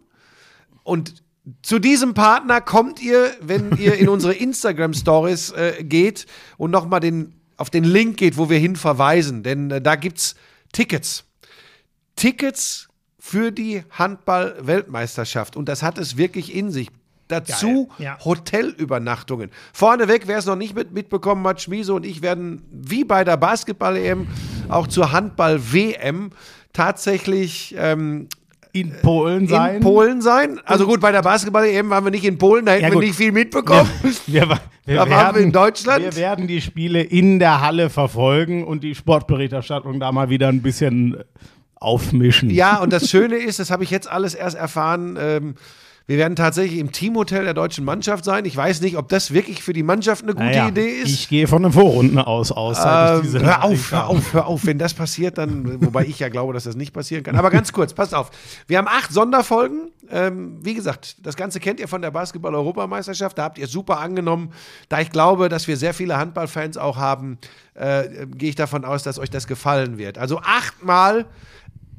Und 0.83 1.23
zu 1.61 1.79
diesem 1.79 2.13
Partner 2.13 2.59
kommt 2.59 3.01
ihr, 3.01 3.31
wenn 3.41 3.75
ihr 3.77 3.95
in 3.95 4.09
unsere 4.09 4.33
Instagram-Stories 4.33 5.51
äh, 5.51 5.83
geht 5.83 6.25
und 6.57 6.71
nochmal 6.71 6.99
den, 6.99 7.33
auf 7.55 7.69
den 7.69 7.85
Link 7.85 8.17
geht, 8.17 8.37
wo 8.37 8.49
wir 8.49 8.59
hin 8.59 8.75
verweisen. 8.75 9.41
Denn 9.43 9.71
äh, 9.71 9.81
da 9.81 9.95
gibt's 9.95 10.35
Tickets. 10.73 11.23
Tickets 12.17 12.86
für 13.27 13.51
die 13.51 13.83
Handball-Weltmeisterschaft. 13.91 15.57
Und 15.57 15.67
das 15.67 15.83
hat 15.83 15.97
es 15.97 16.15
wirklich 16.15 16.55
in 16.55 16.71
sich. 16.71 16.87
Dazu 17.27 17.89
ja. 17.97 18.17
Hotelübernachtungen. 18.23 19.51
Vorneweg, 19.73 20.27
wer 20.27 20.37
es 20.37 20.45
noch 20.45 20.55
nicht 20.55 20.73
mit, 20.73 20.93
mitbekommen 20.93 21.45
hat, 21.45 21.61
Schmiese 21.61 21.93
und 21.93 22.05
ich 22.05 22.21
werden 22.21 22.61
wie 22.71 23.03
bei 23.03 23.25
der 23.25 23.35
Basketball-EM 23.35 24.27
auch 24.69 24.87
zur 24.87 25.11
Handball-WM 25.11 26.29
tatsächlich 26.71 27.75
ähm, 27.77 28.29
in 28.71 28.93
Polen 29.01 29.45
sein. 29.49 29.75
in 29.75 29.81
Polen 29.81 30.21
sein. 30.21 30.61
Also 30.63 30.85
gut, 30.85 31.01
bei 31.01 31.11
der 31.11 31.21
Basketball-EM 31.21 31.89
waren 31.89 32.05
wir 32.05 32.11
nicht 32.11 32.23
in 32.23 32.37
Polen, 32.37 32.65
da 32.65 32.71
hätten 32.71 32.85
Ja, 32.85 32.91
wir 32.91 32.99
nicht 32.99 33.15
viel 33.15 33.33
mitbekommen. 33.33 33.89
Wir, 34.25 34.49
wir, 34.49 34.59
wir 34.85 34.95
Da 34.95 35.09
waren 35.09 35.35
wir 35.35 35.41
in 35.41 35.51
Deutschland. 35.51 36.05
Wir 36.05 36.15
werden 36.15 36.47
die 36.47 36.61
Spiele 36.61 37.01
in 37.01 37.39
der 37.39 37.59
Halle 37.59 37.89
verfolgen 37.89 38.63
und 38.63 38.85
die 38.85 38.95
Sportberichterstattung 38.95 39.99
da 39.99 40.13
mal 40.13 40.29
wieder 40.29 40.47
ein 40.47 40.61
bisschen 40.61 41.17
aufmischen. 41.79 42.49
Ja, 42.49 42.79
und 42.79 42.91
das 42.93 43.09
Schöne 43.09 43.35
ist, 43.37 43.59
das 43.59 43.71
habe 43.71 43.83
ich 43.83 43.89
jetzt 43.89 44.09
alles 44.09 44.33
erst 44.33 44.55
erfahren, 44.57 45.17
ähm, 45.19 45.55
Wir 46.09 46.17
werden 46.17 46.37
tatsächlich 46.37 46.79
im 46.79 46.93
Teamhotel 46.93 47.43
der 47.43 47.53
deutschen 47.53 47.83
Mannschaft 47.83 48.23
sein. 48.23 48.45
Ich 48.45 48.55
weiß 48.55 48.79
nicht, 48.79 48.95
ob 48.95 49.09
das 49.09 49.33
wirklich 49.33 49.61
für 49.61 49.73
die 49.73 49.83
Mannschaft 49.83 50.23
eine 50.23 50.31
gute 50.31 50.45
Naja, 50.45 50.69
Idee 50.69 50.87
ist. 50.87 51.09
Ich 51.09 51.27
gehe 51.27 51.47
von 51.47 51.63
den 51.63 51.73
Vorrunden 51.73 52.17
aus, 52.17 52.53
aus. 52.53 52.77
Ähm, 52.79 53.41
hör 53.41 53.65
auf, 53.65 53.91
hör 53.91 54.07
auf, 54.07 54.33
hör 54.33 54.47
auf. 54.47 54.65
Wenn 54.65 54.77
das 54.77 54.93
passiert, 54.93 55.37
dann, 55.37 55.81
wobei 55.81 56.05
ich 56.05 56.17
ja 56.19 56.29
glaube, 56.29 56.53
dass 56.53 56.63
das 56.63 56.77
nicht 56.77 56.93
passieren 56.93 57.23
kann. 57.23 57.35
Aber 57.35 57.49
ganz 57.49 57.73
kurz, 57.73 57.93
passt 57.93 58.15
auf. 58.15 58.31
Wir 58.67 58.77
haben 58.77 58.87
acht 58.87 59.11
Sonderfolgen. 59.11 59.91
Ähm, 60.09 60.59
wie 60.63 60.75
gesagt, 60.75 61.17
das 61.23 61.35
Ganze 61.35 61.59
kennt 61.59 61.81
ihr 61.81 61.89
von 61.89 62.01
der 62.01 62.11
Basketball-Europameisterschaft. 62.11 63.37
Da 63.37 63.43
habt 63.43 63.57
ihr 63.57 63.67
super 63.67 63.99
angenommen. 63.99 64.53
Da 64.87 65.01
ich 65.01 65.09
glaube, 65.09 65.49
dass 65.49 65.67
wir 65.67 65.75
sehr 65.75 65.93
viele 65.93 66.17
Handballfans 66.17 66.77
auch 66.77 66.95
haben, 66.95 67.37
äh, 67.73 68.25
gehe 68.27 68.47
ich 68.47 68.55
davon 68.55 68.85
aus, 68.85 69.03
dass 69.03 69.19
euch 69.19 69.29
das 69.29 69.45
gefallen 69.45 69.97
wird. 69.97 70.17
Also 70.17 70.39
achtmal. 70.39 71.25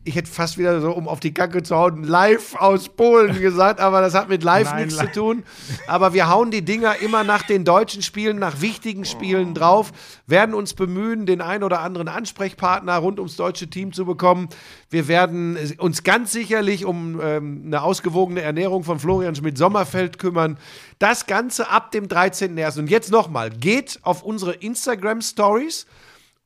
Ich 0.09 0.15
hätte 0.17 0.31
fast 0.31 0.57
wieder 0.57 0.81
so, 0.81 0.91
um 0.93 1.07
auf 1.07 1.21
die 1.21 1.35
Kacke 1.35 1.63
zu 1.63 1.77
hauen, 1.77 2.03
live 2.03 2.55
aus 2.57 2.89
Polen 2.89 3.39
gesagt, 3.41 3.79
aber 3.79 4.01
das 4.01 4.15
hat 4.15 4.31
mit 4.31 4.43
live 4.43 4.71
Nein, 4.71 4.87
nichts 4.87 4.99
li- 4.99 5.07
zu 5.09 5.21
tun. 5.21 5.45
Aber 5.87 6.15
wir 6.15 6.31
hauen 6.31 6.51
die 6.51 6.63
Dinger 6.65 6.97
immer 7.03 7.25
nach 7.25 7.43
den 7.43 7.65
deutschen 7.67 8.01
Spielen, 8.01 8.39
nach 8.39 8.63
wichtigen 8.63 9.05
Spielen 9.05 9.53
drauf, 9.53 9.93
werden 10.27 10.55
uns 10.55 10.73
bemühen, 10.73 11.27
den 11.27 11.43
ein 11.43 11.63
oder 11.63 11.81
anderen 11.81 12.09
Ansprechpartner 12.09 12.97
rund 12.97 13.19
ums 13.19 13.37
deutsche 13.37 13.69
Team 13.69 13.93
zu 13.93 14.07
bekommen. 14.07 14.49
Wir 14.89 15.09
werden 15.09 15.59
uns 15.77 16.03
ganz 16.05 16.33
sicherlich 16.33 16.87
um 16.87 17.21
ähm, 17.23 17.65
eine 17.67 17.83
ausgewogene 17.83 18.41
Ernährung 18.41 18.85
von 18.85 18.99
Florian 18.99 19.35
Schmidt-Sommerfeld 19.35 20.19
kümmern. 20.19 20.57
Das 20.99 21.27
Ganze 21.27 21.69
ab 21.69 21.91
dem 21.91 22.07
13.01. 22.09 22.79
Und 22.79 22.89
jetzt 22.89 23.11
nochmal, 23.11 23.51
geht 23.51 23.99
auf 24.03 24.23
unsere 24.23 24.55
Instagram-Stories 24.55 25.87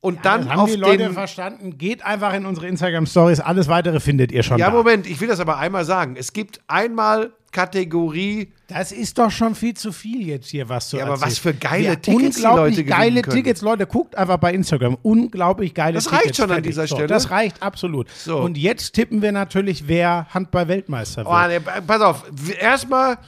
und 0.03 0.24
dann 0.26 0.42
Das 0.42 0.50
haben 0.50 0.61
auf 0.61 0.70
die 0.70 0.76
Leute 0.76 0.98
den 0.98 1.12
verstanden. 1.14 1.78
Geht 1.78 2.05
einfach 2.05 2.34
in 2.34 2.44
unsere 2.44 2.66
Instagram-Stories. 2.66 3.40
Alles 3.40 3.68
weitere 3.68 4.00
findet 4.00 4.32
ihr 4.32 4.42
schon 4.42 4.59
Ja, 4.59 4.66
da. 4.66 4.72
Moment, 4.76 5.07
ich 5.07 5.18
will 5.20 5.28
das 5.28 5.40
aber 5.40 5.57
einmal 5.59 5.84
sagen. 5.86 6.16
Es 6.18 6.32
gibt 6.34 6.61
einmal 6.66 7.32
Kategorie, 7.53 8.50
Das 8.66 8.92
ist 8.92 9.18
doch 9.18 9.30
schon 9.30 9.55
viel 9.55 9.74
zu 9.74 9.92
viel 9.92 10.26
jetzt 10.26 10.48
hier, 10.50 10.68
was 10.68 10.88
zu 10.88 10.96
Ja, 10.96 11.05
aber 11.05 11.12
erzählen. 11.12 11.30
was 11.30 11.38
für 11.38 11.55
geile 11.55 11.84
Ja, 11.84 11.94
Tickets 11.96 12.36
die 12.36 12.42
unglaublich 12.42 12.76
Leute 12.78 12.84
geile. 12.84 13.22
Tickets. 13.22 13.61
Leute, 13.61 13.86
guckt 13.86 14.16
einfach 14.16 14.38
bei 14.38 14.53
Instagram. 14.55 14.96
Unglaublich 15.03 15.72
geile 15.74 15.94
Das 15.94 16.05
Tickets. 16.05 16.22
reicht 16.24 16.36
schon 16.36 16.50
an 16.50 16.62
dieser 16.62 16.86
so, 16.86 16.94
Stelle. 16.96 17.09
Das 17.09 17.30
reicht 17.30 17.62
absolut. 17.62 18.09
So. 18.11 18.38
Und 18.40 18.57
jetzt 18.59 18.92
tippen 18.94 19.22
wir 19.22 19.30
natürlich, 19.32 19.86
wer 19.86 20.26
Handball-Weltmeister 20.34 21.24
wird. 21.24 21.28
oh, 21.28 21.48
nee, 21.48 21.61
pass 21.86 22.00
auf, 22.00 22.24
erstmal 22.59 23.18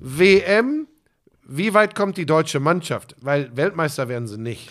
WM, 0.00 0.86
wie 1.46 1.74
weit 1.74 1.94
kommt 1.94 2.16
die 2.16 2.26
deutsche 2.26 2.58
Mannschaft? 2.58 3.14
Weil 3.20 3.54
Weltmeister 3.56 4.08
werden 4.08 4.26
sie 4.26 4.38
nicht. 4.38 4.70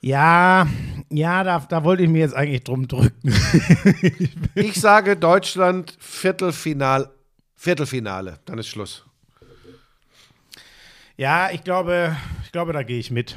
Ja, 0.00 0.68
ja, 1.10 1.42
da, 1.42 1.58
da 1.58 1.84
wollte 1.84 2.04
ich 2.04 2.08
mir 2.08 2.20
jetzt 2.20 2.34
eigentlich 2.34 2.64
drum 2.64 2.86
drücken. 2.86 3.34
Ich 4.54 4.80
sage 4.80 5.16
Deutschland 5.16 5.96
Viertelfinal, 5.98 7.10
Viertelfinale, 7.54 8.38
dann 8.44 8.58
ist 8.58 8.68
Schluss. 8.68 9.04
ja, 11.16 11.50
ich 11.50 11.62
glaube, 11.64 12.16
ich 12.44 12.52
glaube, 12.52 12.72
da 12.72 12.82
gehe 12.82 12.98
ich 12.98 13.10
mit. 13.10 13.36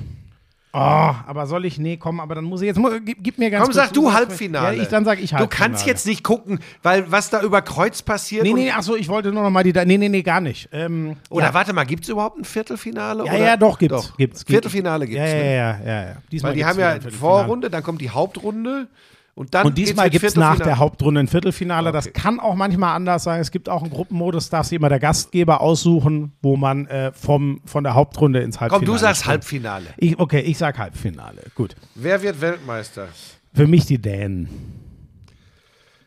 Oh, 0.73 0.77
aber 0.79 1.47
soll 1.47 1.65
ich? 1.65 1.77
Nee, 1.79 1.97
komm, 1.97 2.21
aber 2.21 2.35
dann 2.35 2.45
muss 2.45 2.61
ich 2.61 2.67
jetzt, 2.67 2.79
gib, 3.05 3.21
gib 3.21 3.37
mir 3.37 3.49
ganz 3.49 3.65
Komm, 3.65 3.73
sag 3.73 3.91
du 3.91 4.13
Halbfinale. 4.13 4.77
Ja, 4.77 4.83
ich, 4.83 4.87
dann 4.87 5.03
sag 5.03 5.19
ich 5.21 5.31
Du 5.31 5.37
Halbfinale. 5.37 5.69
kannst 5.71 5.85
jetzt 5.85 6.05
nicht 6.07 6.23
gucken, 6.23 6.59
weil 6.81 7.11
was 7.11 7.29
da 7.29 7.41
über 7.41 7.61
Kreuz 7.61 8.01
passiert. 8.01 8.43
Nee, 8.43 8.53
nee, 8.53 8.71
ach 8.73 8.81
so, 8.81 8.95
ich 8.95 9.09
wollte 9.09 9.33
nur 9.33 9.43
noch 9.43 9.49
mal 9.49 9.63
die, 9.63 9.73
nee, 9.73 9.97
nee, 9.97 10.07
nee, 10.07 10.21
gar 10.21 10.39
nicht. 10.39 10.69
Ähm, 10.71 11.17
Oder 11.29 11.47
ja. 11.47 11.53
warte 11.53 11.73
mal, 11.73 11.83
gibt 11.85 12.03
es 12.03 12.09
überhaupt 12.09 12.37
ein 12.39 12.45
Viertelfinale? 12.45 13.25
Ja, 13.25 13.33
oder? 13.33 13.43
ja, 13.43 13.57
doch, 13.57 13.77
gibt's. 13.77 14.13
gibt's, 14.15 14.17
gibt's. 14.17 14.43
Viertelfinale 14.45 15.07
gibt 15.07 15.17
Ja, 15.17 15.25
es. 15.25 15.31
ja, 15.33 15.37
ne? 15.39 15.55
ja, 15.55 15.79
ja, 15.85 16.03
ja. 16.09 16.15
Diesmal 16.31 16.51
Weil 16.51 16.55
die 16.55 16.63
gibt's 16.63 16.79
haben 16.79 17.03
ja. 17.03 17.11
Vorrunde, 17.19 17.69
dann 17.69 17.83
kommt 17.83 17.99
die 17.99 18.09
Hauptrunde 18.09 18.87
und 19.33 19.53
dann 19.53 19.65
Und 19.67 19.77
diesmal 19.77 20.09
gibt 20.09 20.23
es 20.25 20.35
nach 20.35 20.59
der 20.59 20.77
Hauptrunde 20.77 21.21
ein 21.21 21.27
Viertelfinale. 21.27 21.91
Das 21.91 22.07
Okay. 22.07 22.19
kann 22.21 22.39
auch 22.39 22.55
manchmal 22.55 22.95
anders 22.95 23.23
sein. 23.23 23.39
Es 23.39 23.49
gibt 23.51 23.69
auch 23.69 23.81
einen 23.81 23.91
Gruppenmodus, 23.91 24.49
darf 24.49 24.67
sich 24.67 24.75
immer 24.75 24.89
der 24.89 24.99
Gastgeber 24.99 25.61
aussuchen, 25.61 26.33
wo 26.41 26.57
man 26.57 26.85
äh, 26.87 27.11
vom, 27.13 27.61
von 27.65 27.83
der 27.83 27.93
Hauptrunde 27.95 28.41
ins 28.41 28.59
Halbfinale 28.59 28.85
Komm, 28.85 28.93
du 28.93 28.99
sagst 28.99 29.21
springt. 29.21 29.31
Halbfinale. 29.33 29.85
Ich, 29.97 30.19
okay, 30.19 30.41
ich 30.41 30.57
sag 30.57 30.77
Halbfinale. 30.77 31.43
Gut. 31.55 31.75
Wer 31.95 32.21
wird 32.21 32.41
Weltmeister? 32.41 33.07
Für 33.53 33.67
mich 33.67 33.85
die 33.85 33.99
Dänen. 34.01 34.49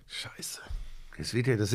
Scheiße. 0.06 0.60
Das, 1.16 1.32
ja, 1.32 1.56
das, 1.56 1.70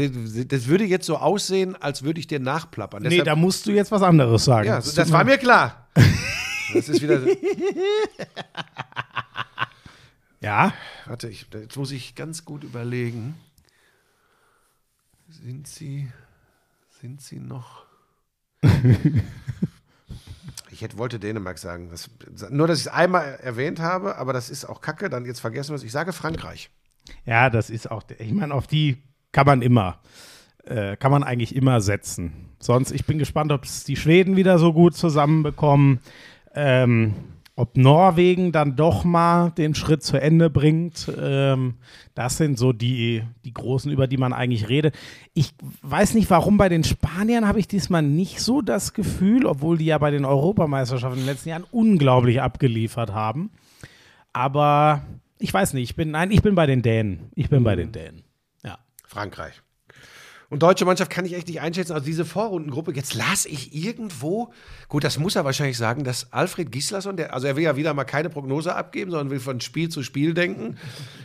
das 0.48 0.68
würde 0.68 0.84
jetzt 0.84 1.06
so 1.06 1.16
aussehen, 1.18 1.76
als 1.82 2.04
würde 2.04 2.20
ich 2.20 2.28
dir 2.28 2.40
nachplappern. 2.40 3.02
Nee, 3.04 3.10
Deshalb- 3.10 3.26
da 3.26 3.36
musst 3.36 3.66
du 3.66 3.72
jetzt 3.72 3.90
was 3.92 4.02
anderes 4.02 4.44
sagen. 4.46 4.68
ja, 4.68 4.76
Das 4.76 4.94
das, 4.94 5.12
war 5.12 5.24
mir 5.24 5.38
klar. 5.38 5.88
Das 6.74 6.88
ist 6.88 7.02
wieder. 7.02 7.20
Ja, 10.42 10.74
Warte, 11.06 11.28
ich, 11.28 11.48
jetzt 11.54 11.76
muss 11.76 11.92
ich 11.92 12.16
ganz 12.16 12.46
gut 12.46 12.64
überlegen. 12.64 13.36
Sind 15.28 15.68
sie. 15.68 16.12
Sind 17.02 17.22
sie 17.22 17.40
noch. 17.40 17.86
Ich 20.72 20.82
hätte, 20.82 20.98
wollte 20.98 21.20
Dänemark 21.20 21.58
sagen. 21.58 21.90
Das, 21.90 22.10
nur, 22.52 22.68
dass 22.68 22.80
ich 22.80 22.86
es 22.86 22.92
einmal 22.92 23.40
erwähnt 23.42 23.80
habe, 23.80 24.18
aber 24.18 24.34
das 24.34 24.50
ist 24.50 24.66
auch 24.66 24.82
kacke. 24.82 25.10
Dann 25.10 25.26
jetzt 25.26 25.40
vergessen 25.40 25.72
wir 25.72 25.76
es. 25.76 25.84
Ich 25.84 25.92
sage 25.92 26.14
Frankreich. 26.14 26.70
ja, 27.26 27.50
das 27.50 27.70
ist 27.70 27.90
auch, 27.92 28.04
ich 28.18 28.32
meine, 28.32 28.54
auf 28.54 28.68
die 28.68 28.98
kann 29.32 29.46
man 29.46 29.62
immer, 29.62 30.00
äh, 30.64 30.96
kann 30.96 31.12
man 31.12 31.24
eigentlich 31.24 31.56
immer 31.56 31.82
setzen. 31.82 32.50
Sonst, 32.60 32.92
ich 32.92 33.06
bin 33.06 33.18
gespannt, 33.20 33.52
ob 33.52 33.64
es 33.64 33.84
die 33.84 33.96
Schweden 33.96 34.36
wieder 34.36 34.60
so 34.60 34.72
gut 34.72 34.96
zusammenbekommen. 34.96 36.00
Ähm, 36.54 37.16
ob 37.60 37.76
Norwegen 37.76 38.54
dann 38.54 38.78
doch 38.78 39.04
mal 39.04 39.50
den 39.50 39.76
Schritt 39.76 40.02
zu 40.02 40.16
Ende 40.16 40.50
bringt. 40.50 41.12
Ähm, 41.20 41.76
das 42.16 42.38
sind 42.38 42.58
so 42.58 42.72
die, 42.72 43.22
die 43.44 43.54
großen, 43.54 43.92
über 43.92 44.08
die 44.08 44.16
man 44.16 44.32
eigentlich 44.32 44.70
redet. 44.70 44.96
Ich 45.34 45.54
weiß 45.82 46.14
nicht, 46.14 46.30
warum 46.30 46.58
bei 46.58 46.70
den 46.70 46.86
Spaniern 46.86 47.46
habe 47.46 47.60
ich 47.60 47.68
diesmal 47.68 48.02
nicht 48.02 48.40
so 48.40 48.62
das 48.62 48.94
Gefühl, 48.94 49.46
obwohl 49.46 49.78
die 49.78 49.88
ja 49.88 49.98
bei 49.98 50.10
den 50.10 50.24
Europameisterschaften 50.24 51.20
in 51.20 51.26
den 51.26 51.34
letzten 51.34 51.50
Jahren 51.50 51.66
unglaublich 51.70 52.42
abgeliefert 52.42 53.14
haben. 53.14 53.52
Aber 54.32 55.02
ich 55.38 55.54
weiß 55.54 55.74
nicht, 55.74 55.90
ich 55.90 55.96
bin, 55.98 56.12
nein, 56.12 56.32
ich 56.32 56.42
bin 56.42 56.56
bei 56.56 56.66
den 56.66 56.82
Dänen. 56.82 57.30
Ich 57.36 57.50
bin 57.50 57.66
bei 57.66 57.76
den 57.76 57.92
Dänen. 57.92 58.24
Ja. 58.64 58.78
Frankreich. 59.06 59.62
Und 60.50 60.64
deutsche 60.64 60.86
Mannschaft 60.86 61.12
kann 61.12 61.26
ich 61.26 61.34
echt 61.34 61.48
nicht 61.48 61.62
einschätzen. 61.62 61.94
Also 61.94 62.06
diese 62.06 62.26
Vorrundengruppe, 62.26 62.92
jetzt 62.94 63.14
las 63.14 63.46
ich 63.46 63.76
irgendwo, 63.76 64.52
gut, 64.88 65.04
das 65.04 65.20
muss 65.20 65.36
er 65.36 65.46
wahrscheinlich 65.46 65.78
sagen, 65.78 66.04
dass 66.04 66.34
Alfred 66.34 66.72
Gislason, 66.72 67.18
der, 67.18 67.34
also 67.34 67.46
er 67.46 67.56
will 67.56 67.64
ja 67.64 67.76
wieder 67.76 67.94
mal 67.94 68.04
keine 68.04 68.30
Prognose 68.30 68.76
abgeben, 68.76 69.12
sondern 69.12 69.30
will 69.30 69.40
von 69.40 69.62
Spiel 69.62 69.90
zu 69.90 70.02
Spiel 70.02 70.34
denken. 70.34 70.78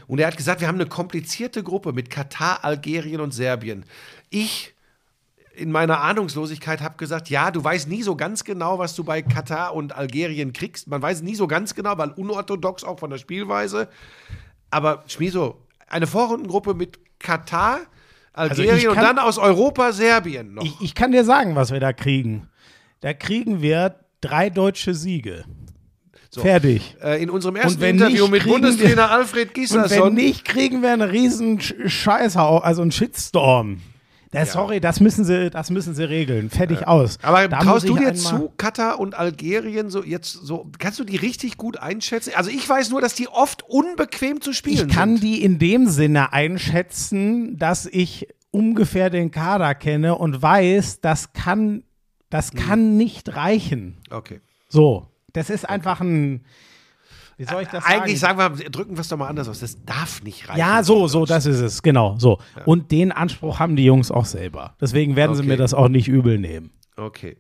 Und 0.07 0.19
er 0.19 0.27
hat 0.27 0.37
gesagt, 0.37 0.61
wir 0.61 0.69
haben 0.69 0.75
eine 0.75 0.87
komplizierte 0.87 1.63
Gruppe 1.63 1.95
mit 1.95 2.11
Katar, 2.11 2.65
Algerien 2.65 3.21
und 3.21 3.33
Serbien. 3.33 3.85
Ich 4.29 4.75
in 5.57 5.71
meiner 5.71 6.01
Ahnungslosigkeit 6.01 6.83
habe 6.83 6.97
gesagt, 6.97 7.31
ja, 7.31 7.51
du 7.51 7.63
weißt 7.63 7.89
nie 7.89 8.03
so 8.03 8.17
ganz 8.17 8.45
genau, 8.45 8.79
was 8.79 8.95
du 8.95 9.05
bei 9.05 9.23
Katar 9.23 9.75
und 9.75 9.97
Algerien 9.97 10.53
kriegst. 10.53 10.89
Man 10.89 11.01
weiß 11.01 11.23
nie 11.23 11.35
so 11.37 11.47
ganz 11.47 11.75
genau, 11.75 11.97
weil 11.97 12.11
unorthodox 12.11 12.85
auch 12.85 12.99
von 12.99 13.11
der 13.11 13.19
Spielweise. 13.19 13.89
Aber 14.71 15.05
Schmiso, 15.07 15.63
eine 15.87 16.07
Vorrundengruppe 16.07 16.75
mit 16.75 16.99
Katar, 17.21 17.81
Algerien 18.35 18.71
Also 18.71 18.83
ich 18.83 18.89
und 18.89 18.95
kann- 18.95 19.05
dann 19.17 19.19
aus 19.19 19.39
Europa 19.39 19.93
Serbien 19.93 20.55
noch. 20.55 20.65
Ich, 20.65 20.81
ich 20.81 20.95
kann 20.95 21.13
dir 21.13 21.25
sagen, 21.25 21.55
was 21.57 21.71
wir 21.73 21.81
da 21.81 21.93
kriegen. 21.93 22.49
Da 23.01 23.15
kriegen 23.15 23.63
wir 23.63 23.95
drei 24.21 24.51
deutsche 24.51 24.95
Siege. 24.95 25.45
Fertig. 26.33 26.97
äh, 27.01 27.23
in 27.23 27.31
unserem 27.31 27.55
ersten 27.55 27.81
Interview 27.83 28.27
mit 28.27 28.45
Bundestrainer 28.45 28.97
wir- 28.97 29.11
Alfred 29.13 29.57
Und 29.57 29.89
wenn 29.91 30.15
nicht, 30.15 30.45
kriegen 30.45 30.83
wir 30.83 30.93
einen 30.93 31.03
riesen 31.09 31.61
Sch- 31.61 31.89
Scheißhau, 31.89 32.59
also 32.59 32.83
einen 32.83 32.91
Shitstorm. 32.91 33.81
Das, 34.35 34.53
Sorry, 34.53 34.81
das 34.81 35.01
müssen 35.01 35.25
sie, 35.25 35.49
das 35.51 35.71
müssen 35.71 35.95
sie 35.95 36.05
regeln. 36.09 36.51
Fertig 36.51 36.87
aus. 36.87 37.19
Aber 37.23 37.49
Da 37.49 37.61
traust 37.61 37.89
du 37.89 37.97
dir 37.97 38.15
zu, 38.15 38.53
Katar 38.57 38.99
und 39.01 39.15
Algerien 39.15 39.91
so 39.91 40.03
jetzt 40.05 40.33
so, 40.33 40.71
kannst 40.79 40.99
du 40.99 41.05
die 41.05 41.17
richtig 41.17 41.57
gut 41.57 41.79
einschätzen? 41.79 42.33
Also 42.37 42.51
ich 42.51 42.69
weiß 42.69 42.91
nur, 42.91 43.01
dass 43.01 43.15
die 43.15 43.29
oft 43.29 43.63
unbequem 43.69 44.41
zu 44.41 44.53
spielen 44.53 44.89
Ich 44.89 44.95
kann 44.95 45.17
sind. 45.17 45.23
die 45.23 45.43
in 45.43 45.59
dem 45.59 45.89
Sinne 45.89 46.33
einschätzen, 46.33 47.59
dass 47.59 47.87
ich 47.87 48.29
ungefähr 48.51 49.11
den 49.11 49.31
Kader 49.31 49.75
kenne 49.75 50.17
und 50.17 50.41
weiß, 50.43 51.01
das 51.01 51.33
kann, 51.33 51.83
das 52.31 52.51
Hm. 52.53 52.59
kann 52.59 52.97
nicht 52.97 53.35
reichen. 53.37 53.99
Okay. 54.11 54.41
So, 54.69 55.09
das 55.33 55.51
ist 55.51 55.69
einfach 55.69 56.01
ein, 56.01 56.45
wie 57.37 57.45
soll 57.45 57.63
ich 57.63 57.69
das 57.69 57.85
Eigentlich 57.85 58.21
sagen? 58.21 58.39
sagen 58.39 58.59
wir, 58.59 58.71
drücken 58.71 58.97
wir 58.97 59.01
es 59.01 59.09
doch 59.09 59.17
mal 59.17 59.29
anders 59.29 59.49
aus. 59.49 59.61
Das 59.61 59.85
darf 59.85 60.23
nicht 60.23 60.49
reichen. 60.49 60.59
Ja, 60.61 60.83
so, 60.83 61.07
so, 61.09 61.25
das 61.27 61.47
ist 61.47 61.61
es, 61.61 61.83
genau, 61.83 62.17
so. 62.19 62.39
Und 62.65 62.91
den 62.91 63.13
Anspruch 63.13 63.59
haben 63.59 63.77
die 63.77 63.85
Jungs 63.85 64.11
auch 64.11 64.25
selber. 64.27 64.75
Deswegen 64.81 65.17
werden 65.17 65.35
sie 65.35 65.41
Okay. 65.43 65.49
mir 65.49 65.57
das 65.57 65.75
auch 65.75 65.89
nicht 65.89 66.09
übel 66.09 66.39
nehmen. 66.39 66.71
Okay. 66.97 67.37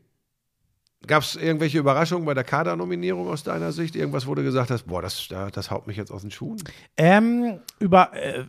Gab 1.07 1.23
es 1.23 1.37
irgendwelche 1.37 1.79
Überraschungen 1.79 2.25
bei 2.25 2.33
der 2.33 2.45
Kadernominierung 2.45 3.29
aus 3.29 3.43
deiner 3.43 3.73
Sicht? 3.73 3.95
Irgendwas, 3.95 4.27
wo 4.27 4.35
du 4.35 4.43
gesagt 4.43 4.71
hast, 4.71 4.85
boah, 4.85 5.03
das, 5.03 5.29
da- 5.29 5.51
das 5.51 5.71
haut 5.71 5.87
mich 5.87 5.99
jetzt 5.99 6.11
aus 6.11 6.23
den 6.23 6.31
Schuhen? 6.31 6.57
Ähm, 6.97 7.59
über, 7.79 8.11
äh, 8.15 8.45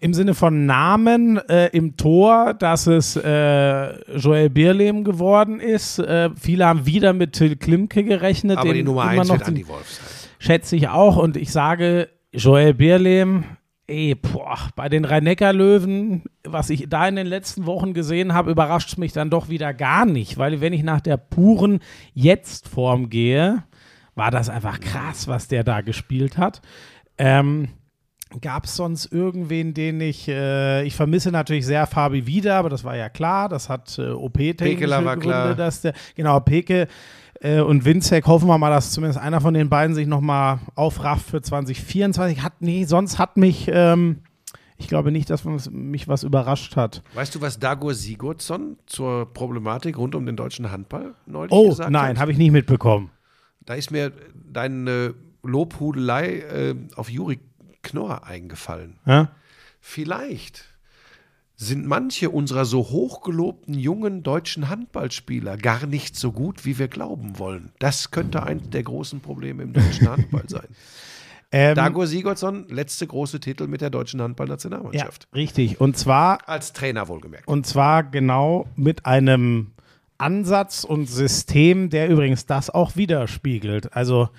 im 0.00 0.12
Sinne 0.12 0.34
von 0.34 0.66
Namen 0.66 1.36
äh, 1.48 1.68
im 1.68 1.96
Tor, 1.96 2.52
dass 2.54 2.88
es 2.88 3.14
äh, 3.14 4.18
Joel 4.18 4.50
Bierlehm 4.50 5.04
geworden 5.04 5.60
ist. 5.60 6.00
Äh, 6.00 6.30
viele 6.36 6.66
haben 6.66 6.84
wieder 6.84 7.12
mit 7.12 7.34
Till 7.34 7.54
Klimke 7.54 8.02
gerechnet. 8.02 8.58
Aber 8.58 8.74
die 8.74 8.82
Nummer 8.82 9.02
immer 9.12 9.20
1 9.20 9.28
noch 9.28 9.38
wird 9.38 9.46
Andi 9.46 9.68
Wolf 9.68 9.88
sein. 9.88 10.04
Schätze 10.44 10.76
ich 10.76 10.88
auch. 10.88 11.16
Und 11.16 11.36
ich 11.36 11.50
sage, 11.50 12.08
Joel 12.32 12.74
Bierlehm 12.74 13.44
Ey, 13.86 14.14
boah, 14.14 14.56
bei 14.76 14.88
den 14.88 15.04
Rhein-Neckar-Löwen, 15.04 16.22
was 16.42 16.70
ich 16.70 16.88
da 16.88 17.06
in 17.06 17.16
den 17.16 17.26
letzten 17.26 17.66
Wochen 17.66 17.92
gesehen 17.92 18.32
habe, 18.32 18.50
überrascht 18.50 18.88
es 18.88 18.96
mich 18.96 19.12
dann 19.12 19.28
doch 19.28 19.50
wieder 19.50 19.74
gar 19.74 20.06
nicht, 20.06 20.38
weil 20.38 20.62
wenn 20.62 20.72
ich 20.72 20.82
nach 20.82 21.02
der 21.02 21.18
puren 21.18 21.80
Jetzt-Form 22.14 23.10
gehe, 23.10 23.62
war 24.14 24.30
das 24.30 24.48
einfach 24.48 24.80
krass, 24.80 25.28
was 25.28 25.48
der 25.48 25.64
da 25.64 25.82
gespielt 25.82 26.38
hat. 26.38 26.62
Ähm, 27.18 27.68
Gab 28.40 28.64
es 28.64 28.76
sonst 28.76 29.12
irgendwen, 29.12 29.74
den 29.74 30.00
ich, 30.00 30.28
äh, 30.28 30.84
ich 30.84 30.96
vermisse 30.96 31.30
natürlich 31.30 31.66
sehr 31.66 31.86
Fabi 31.86 32.26
wieder, 32.26 32.56
aber 32.56 32.68
das 32.68 32.82
war 32.84 32.96
ja 32.96 33.08
klar, 33.08 33.48
das 33.48 33.68
hat 33.68 33.98
äh, 33.98 34.10
OP-technische 34.10 34.54
Pekeler 34.74 35.04
war 35.04 35.14
Gründe, 35.16 35.28
klar. 35.30 35.54
dass 35.54 35.82
der, 35.82 35.94
genau, 36.16 36.40
Peke 36.40 36.88
äh, 37.40 37.60
und 37.60 37.84
Winzek, 37.84 38.26
hoffen 38.26 38.48
wir 38.48 38.58
mal, 38.58 38.70
dass 38.70 38.90
zumindest 38.92 39.20
einer 39.20 39.40
von 39.40 39.54
den 39.54 39.68
beiden 39.68 39.94
sich 39.94 40.06
nochmal 40.06 40.58
aufrafft 40.74 41.26
für 41.30 41.42
2024. 41.42 42.42
Hat, 42.42 42.54
nee, 42.60 42.84
sonst 42.84 43.18
hat 43.18 43.36
mich, 43.36 43.68
ähm, 43.72 44.20
ich 44.76 44.88
glaube 44.88 45.12
nicht, 45.12 45.30
dass 45.30 45.44
mich 45.70 46.08
was 46.08 46.24
überrascht 46.24 46.74
hat. 46.76 47.02
Weißt 47.14 47.34
du, 47.34 47.40
was 47.40 47.58
Dagur 47.60 47.94
Sigurdsson 47.94 48.76
zur 48.86 49.32
Problematik 49.32 49.96
rund 49.96 50.14
um 50.14 50.26
den 50.26 50.36
deutschen 50.36 50.70
Handball 50.72 51.14
neulich 51.26 51.52
Oh, 51.52 51.68
gesagt 51.70 51.90
nein, 51.90 52.10
hat? 52.10 52.18
habe 52.18 52.32
ich 52.32 52.38
nicht 52.38 52.50
mitbekommen. 52.50 53.10
Da 53.64 53.74
ist 53.74 53.90
mir 53.90 54.12
deine 54.50 55.14
Lobhudelei 55.42 56.38
äh, 56.40 56.74
auf 56.96 57.08
Juri 57.10 57.38
Knorr 57.84 58.26
eingefallen. 58.26 58.98
Ja? 59.06 59.30
Vielleicht 59.80 60.64
sind 61.56 61.86
manche 61.86 62.30
unserer 62.30 62.64
so 62.64 62.80
hochgelobten 62.90 63.74
jungen 63.74 64.24
deutschen 64.24 64.68
Handballspieler 64.68 65.56
gar 65.56 65.86
nicht 65.86 66.16
so 66.16 66.32
gut, 66.32 66.64
wie 66.64 66.78
wir 66.78 66.88
glauben 66.88 67.38
wollen. 67.38 67.72
Das 67.78 68.10
könnte 68.10 68.42
eines 68.42 68.70
der 68.70 68.82
großen 68.82 69.20
Probleme 69.20 69.62
im 69.62 69.72
deutschen 69.72 70.08
Handball 70.08 70.48
sein. 70.48 70.68
Ähm, 71.56 71.76
Dagur 71.76 72.08
Sigurdsson, 72.08 72.66
letzte 72.68 73.06
große 73.06 73.38
Titel 73.38 73.68
mit 73.68 73.80
der 73.80 73.88
deutschen 73.88 74.18
ja, 74.18 74.24
Handballnationalmannschaft. 74.24 75.28
richtig. 75.36 75.80
Und 75.80 75.96
zwar 75.96 76.48
Als 76.48 76.72
Trainer 76.72 77.06
wohlgemerkt. 77.06 77.46
Und 77.46 77.64
zwar 77.64 78.02
genau 78.02 78.66
mit 78.74 79.06
einem 79.06 79.70
Ansatz 80.18 80.82
und 80.82 81.06
System, 81.06 81.90
der 81.90 82.08
übrigens 82.08 82.46
das 82.46 82.70
auch 82.70 82.96
widerspiegelt. 82.96 83.94
Also 83.94 84.30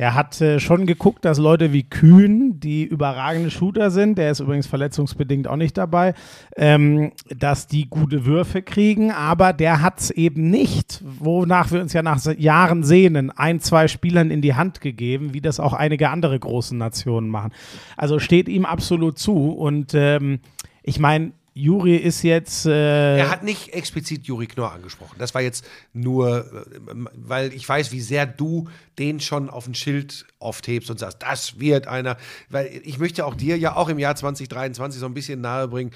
der 0.00 0.14
hat 0.14 0.40
äh, 0.40 0.58
schon 0.60 0.86
geguckt, 0.86 1.26
dass 1.26 1.36
Leute 1.36 1.74
wie 1.74 1.82
Kühn, 1.82 2.58
die 2.58 2.84
überragende 2.84 3.50
Shooter 3.50 3.90
sind, 3.90 4.16
der 4.16 4.30
ist 4.30 4.40
übrigens 4.40 4.66
verletzungsbedingt 4.66 5.46
auch 5.46 5.56
nicht 5.56 5.76
dabei, 5.76 6.14
ähm, 6.56 7.12
dass 7.28 7.66
die 7.66 7.90
gute 7.90 8.24
Würfe 8.24 8.62
kriegen, 8.62 9.12
aber 9.12 9.52
der 9.52 9.82
hat 9.82 10.00
es 10.00 10.10
eben 10.10 10.48
nicht, 10.48 11.02
wonach 11.04 11.70
wir 11.70 11.82
uns 11.82 11.92
ja 11.92 12.00
nach 12.00 12.18
Jahren 12.38 12.82
sehnen, 12.82 13.30
ein, 13.30 13.60
zwei 13.60 13.88
Spielern 13.88 14.30
in 14.30 14.40
die 14.40 14.54
Hand 14.54 14.80
gegeben, 14.80 15.34
wie 15.34 15.42
das 15.42 15.60
auch 15.60 15.74
einige 15.74 16.08
andere 16.08 16.38
große 16.38 16.74
Nationen 16.74 17.28
machen. 17.28 17.52
Also 17.98 18.18
steht 18.18 18.48
ihm 18.48 18.64
absolut 18.64 19.18
zu 19.18 19.50
und 19.50 19.92
ähm, 19.92 20.40
ich 20.82 20.98
meine, 20.98 21.32
Juri 21.60 21.96
ist 21.96 22.22
jetzt. 22.22 22.66
Äh, 22.66 23.18
Er 23.18 23.30
hat 23.30 23.42
nicht 23.42 23.72
explizit 23.74 24.26
Juri 24.26 24.46
Knorr 24.46 24.72
angesprochen. 24.72 25.16
Das 25.18 25.34
war 25.34 25.42
jetzt 25.42 25.64
nur, 25.92 26.46
äh, 26.46 26.90
weil 27.14 27.52
ich 27.52 27.68
weiß, 27.68 27.92
wie 27.92 28.00
sehr 28.00 28.26
du 28.26 28.68
den 28.98 29.20
schon 29.20 29.48
auf 29.50 29.66
ein 29.66 29.74
Schild 29.74 30.26
oft 30.38 30.66
hebst 30.66 30.90
und 30.90 30.98
sagst, 30.98 31.18
das 31.22 31.60
wird 31.60 31.86
einer. 31.86 32.16
Weil 32.48 32.80
ich 32.84 32.98
möchte 32.98 33.24
auch 33.26 33.34
dir 33.34 33.56
ja 33.58 33.76
auch 33.76 33.88
im 33.88 33.98
Jahr 33.98 34.16
2023 34.16 35.00
so 35.00 35.06
ein 35.06 35.14
bisschen 35.14 35.40
nahebringen, 35.40 35.92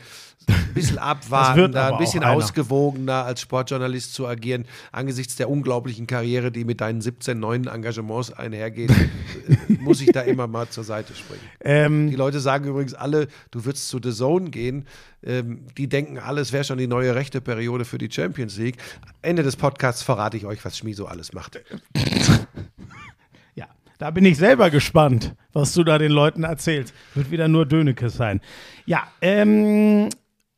ein 0.49 0.75
bisschen 0.75 0.99
abwartender, 0.99 1.93
ein 1.93 1.99
bisschen 1.99 2.25
ausgewogener 2.25 3.25
als 3.25 3.41
Sportjournalist 3.41 4.15
zu 4.15 4.27
agieren, 4.27 4.65
angesichts 4.93 5.37
der 5.37 5.49
unglaublichen 5.49 6.07
Karriere, 6.07 6.51
die 6.51 6.65
mit 6.65 6.81
deinen 6.81 7.01
17 7.01 7.39
neuen 7.39 7.67
Engagements 7.67 8.33
einhergeht, 8.33 8.93
muss 9.81 10.01
ich 10.01 10.13
da 10.13 10.21
immer 10.23 10.47
mal 10.47 10.69
zur 10.69 10.85
Seite 10.85 11.15
springen. 11.15 11.43
ähm, 11.61 12.11
Die 12.11 12.17
Leute 12.17 12.41
sagen 12.41 12.67
übrigens 12.67 12.95
alle, 12.95 13.29
du 13.51 13.65
würdest 13.65 13.89
zu 13.89 13.99
The 14.03 14.13
Zone 14.13 14.51
gehen. 14.51 14.87
Ähm, 15.27 15.67
die 15.79 15.89
denken 15.89 16.19
alle, 16.19 16.41
es 16.41 16.53
wäre 16.53 16.65
schon 16.65 16.79
die 16.79 16.87
neue 16.87 17.15
rechte 17.15 17.41
Periode 17.41 17.85
für 17.85 17.99
die 17.99 18.11
Champions 18.11 18.59
League. 18.59 18.77
Ende 19.23 19.43
des 19.43 19.57
Podcasts 19.57 20.03
verrate 20.03 20.37
ich 20.37 20.45
euch, 20.45 20.63
was 20.65 20.77
Schmi 20.77 20.93
so 20.93 21.07
alles 21.07 21.33
macht. 21.33 21.61
ja, 23.55 23.67
da 23.99 24.11
bin 24.11 24.25
ich 24.25 24.37
selber 24.37 24.71
gespannt, 24.71 25.35
was 25.53 25.73
du 25.73 25.83
da 25.83 25.97
den 25.99 26.13
Leuten 26.13 26.45
erzählst. 26.45 26.93
Wird 27.15 27.31
wieder 27.31 27.49
nur 27.49 27.65
Döneke 27.65 28.11
sein. 28.11 28.41
Ja, 28.85 29.05
ähm, 29.23 30.11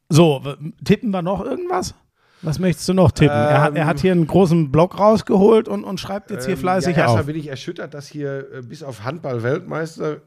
so, 0.09 0.43
tippen 0.85 1.11
wir 1.11 1.23
noch 1.23 1.45
irgendwas? 1.45 1.95
Was 2.43 2.59
möchtest 2.59 2.89
du 2.89 2.95
noch 2.95 3.11
tippen? 3.11 3.35
er, 3.35 3.63
hat, 3.63 3.77
er 3.77 3.87
hat 3.87 4.01
hier 4.01 4.13
einen 4.13 4.27
großen 4.27 4.71
Block 4.71 4.99
rausgeholt 4.99 5.69
und, 5.69 5.85
und 5.85 5.99
schreibt 5.99 6.31
jetzt 6.31 6.47
hier 6.47 6.57
fleißig 6.57 6.95
Ähm, 6.95 6.99
ja, 6.99 7.03
erstmal 7.05 7.21
auf. 7.23 7.27
bin 7.27 7.37
ich 7.37 7.49
erschüttert, 7.49 7.95
dass 7.95 8.07
hier 8.07 8.47
äh, 8.53 8.63
bis 8.63 8.83
auf 8.83 9.05
Handball-Weltmeister, 9.05 10.19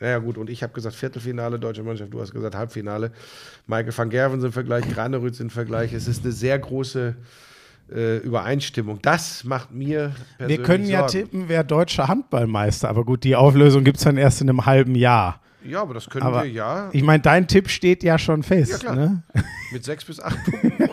naja 0.00 0.18
gut, 0.18 0.38
und 0.38 0.50
ich 0.50 0.62
habe 0.62 0.72
gesagt 0.72 0.96
Viertelfinale, 0.96 1.58
deutsche 1.58 1.82
Mannschaft, 1.82 2.12
du 2.12 2.20
hast 2.20 2.32
gesagt 2.32 2.56
Halbfinale. 2.56 3.12
Michael 3.66 3.96
van 3.96 4.10
Gerven 4.10 4.42
im 4.42 4.52
Vergleich, 4.52 4.88
Granerütz 4.88 5.38
im 5.38 5.50
Vergleich. 5.50 5.92
Es 5.92 6.08
ist 6.08 6.24
eine 6.24 6.32
sehr 6.32 6.58
große 6.58 7.14
äh, 7.92 8.16
Übereinstimmung. 8.18 9.00
Das 9.02 9.44
macht 9.44 9.70
mir 9.70 10.12
persönlich 10.38 10.58
Wir 10.58 10.64
können 10.64 10.86
ja 10.86 11.00
Sorgen. 11.00 11.12
tippen, 11.12 11.44
wer 11.48 11.62
deutscher 11.62 12.08
Handballmeister. 12.08 12.88
Aber 12.88 13.04
gut, 13.04 13.22
die 13.24 13.36
Auflösung 13.36 13.84
gibt 13.84 13.98
es 13.98 14.04
dann 14.04 14.16
erst 14.16 14.40
in 14.40 14.48
einem 14.48 14.66
halben 14.66 14.94
Jahr. 14.94 15.40
Ja, 15.64 15.82
aber 15.82 15.94
das 15.94 16.08
können 16.08 16.24
Aber 16.26 16.44
wir 16.44 16.50
ja 16.50 16.90
ich 16.92 17.02
meine, 17.02 17.22
dein 17.22 17.48
Tipp 17.48 17.68
steht 17.70 18.02
ja 18.02 18.18
schon 18.18 18.42
fest. 18.42 18.72
Ja, 18.72 18.78
klar. 18.78 18.96
Ne? 18.96 19.22
mit 19.72 19.84
sechs 19.84 20.04
bis 20.04 20.20
acht 20.20 20.38
Punkten. 20.44 20.88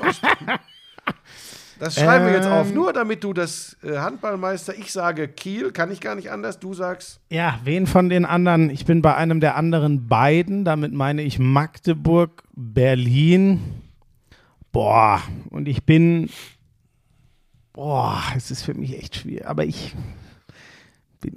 Das 1.80 1.96
schreiben 1.96 2.28
wir 2.28 2.34
jetzt 2.34 2.48
auf, 2.48 2.68
Ähm. 2.68 2.76
nur 2.76 2.94
damit 2.94 3.24
du 3.24 3.34
das 3.34 3.76
äh, 3.84 3.98
Handballmeister, 3.98 4.78
ich 4.78 4.92
sage 4.92 5.28
Kiel, 5.28 5.72
kann 5.72 5.92
ich 5.92 6.00
gar 6.00 6.14
nicht 6.14 6.30
anders, 6.30 6.60
du 6.60 6.76
sagst 6.76 7.20
Ja, 7.30 7.60
wen 7.64 7.88
von 7.88 8.08
den 8.08 8.24
anderen? 8.24 8.70
Ich 8.70 8.86
bin 8.86 9.02
bei 9.02 9.16
einem 9.16 9.40
der 9.40 9.56
anderen 9.56 10.08
beiden. 10.08 10.64
Damit 10.64 10.94
meine 10.94 11.24
ich 11.24 11.40
Magdeburg, 11.40 12.44
Berlin. 12.54 13.62
Boah, 14.72 15.22
und 15.50 15.68
ich 15.68 15.84
bin. 15.84 16.30
Boah, 17.74 18.22
es 18.38 18.52
ist 18.52 18.62
für 18.62 18.76
mich 18.76 18.98
echt 18.98 19.16
schwer. 19.16 19.50
Aber 19.50 19.66
ich. 19.66 19.96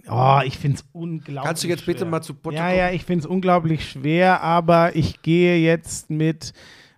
Oh, 0.09 0.41
ich 0.45 0.59
finde 0.59 0.79
es 0.79 0.85
unglaublich. 0.93 1.45
Kannst 1.45 1.65
du 1.65 1.69
jetzt 1.69 1.87
bitte 1.87 2.01
schwer. 2.01 2.09
mal 2.09 2.23
zu 2.23 2.35
Potte 2.35 2.57
Ja, 2.57 2.71
ja, 2.73 2.91
ich 2.91 3.05
finde 3.05 3.25
es 3.25 3.27
unglaublich 3.27 3.89
schwer, 3.89 4.41
aber 4.43 4.97
ich 4.97 5.23
gehe 5.23 5.57
jetzt 5.59 6.11
mit. 6.11 6.53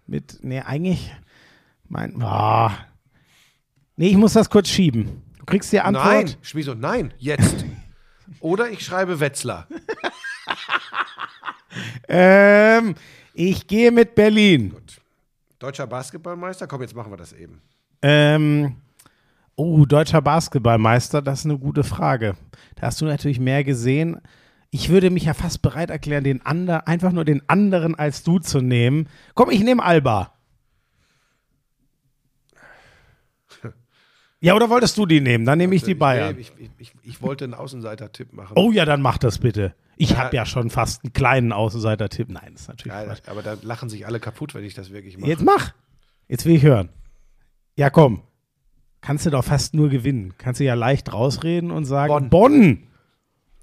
mit 0.06 0.38
nee, 0.42 0.60
eigentlich. 0.60 1.12
Mein. 1.88 2.22
Oh. 2.22 2.70
Nee, 3.96 4.08
ich 4.08 4.16
muss 4.16 4.34
das 4.34 4.50
kurz 4.50 4.68
schieben. 4.68 5.22
Du 5.38 5.44
kriegst 5.44 5.72
die 5.72 5.80
Antwort. 5.80 6.06
Nein, 6.06 6.34
Schmieso, 6.42 6.74
nein, 6.74 7.14
jetzt. 7.18 7.64
Oder 8.40 8.70
ich 8.70 8.84
schreibe 8.84 9.20
Wetzlar. 9.20 9.66
Ähm, 12.08 12.94
ich 13.34 13.66
gehe 13.66 13.90
mit 13.90 14.14
Berlin. 14.14 14.74
Deutscher 15.58 15.86
Basketballmeister, 15.86 16.66
komm, 16.66 16.82
jetzt 16.82 16.94
machen 16.94 17.12
wir 17.12 17.16
das 17.16 17.32
eben. 17.32 17.60
Ähm, 18.02 18.76
oh, 19.56 19.84
deutscher 19.86 20.22
Basketballmeister, 20.22 21.22
das 21.22 21.40
ist 21.40 21.44
eine 21.46 21.58
gute 21.58 21.82
Frage. 21.84 22.36
Da 22.76 22.86
hast 22.86 23.00
du 23.00 23.06
natürlich 23.06 23.40
mehr 23.40 23.64
gesehen. 23.64 24.20
Ich 24.70 24.88
würde 24.90 25.10
mich 25.10 25.24
ja 25.24 25.34
fast 25.34 25.62
bereit 25.62 25.90
erklären, 25.90 26.24
den 26.24 26.44
ander, 26.44 26.86
einfach 26.88 27.12
nur 27.12 27.24
den 27.24 27.42
anderen 27.48 27.94
als 27.94 28.22
du 28.22 28.38
zu 28.38 28.60
nehmen. 28.60 29.08
Komm, 29.34 29.50
ich 29.50 29.62
nehme 29.62 29.82
Alba. 29.82 30.32
Ja, 34.40 34.54
oder 34.54 34.68
wolltest 34.68 34.98
du 34.98 35.06
die 35.06 35.20
nehmen? 35.22 35.46
Dann 35.46 35.56
nehme 35.58 35.74
ich 35.74 35.82
die 35.82 35.94
Bayern. 35.94 36.38
Ich, 36.38 36.52
ich, 36.58 36.70
ich, 36.78 36.92
ich 37.02 37.22
wollte 37.22 37.44
einen 37.44 37.54
Außenseiter-Tipp 37.54 38.34
machen. 38.34 38.52
Oh 38.54 38.70
ja, 38.70 38.84
dann 38.84 39.00
mach 39.00 39.16
das 39.16 39.38
bitte. 39.38 39.74
Ich 39.96 40.10
Ja. 40.10 40.18
habe 40.18 40.36
ja 40.36 40.44
schon 40.44 40.68
fast 40.68 41.02
einen 41.04 41.14
kleinen 41.14 41.52
Außenseiter-Tipp. 41.52 42.28
Nein, 42.28 42.50
das 42.52 42.62
ist 42.62 42.68
natürlich 42.68 42.92
Quatsch. 42.92 43.22
aber 43.28 43.42
da 43.42 43.56
lachen 43.62 43.88
sich 43.88 44.06
alle 44.06 44.20
kaputt, 44.20 44.54
wenn 44.54 44.62
ich 44.62 44.74
das 44.74 44.92
wirklich 44.92 45.16
mache. 45.16 45.30
Jetzt 45.30 45.42
mach. 45.42 45.72
Jetzt 46.28 46.44
will 46.44 46.54
ich 46.54 46.62
hören. 46.62 46.90
Ja, 47.76 47.88
komm. 47.88 48.22
Kannst 49.06 49.24
du 49.24 49.30
doch 49.30 49.44
fast 49.44 49.72
nur 49.72 49.88
gewinnen. 49.88 50.34
Kannst 50.36 50.58
du 50.58 50.64
ja 50.64 50.74
leicht 50.74 51.12
rausreden 51.12 51.70
und 51.70 51.84
sagen: 51.84 52.08
Bonn. 52.08 52.28
Bonn. 52.28 52.82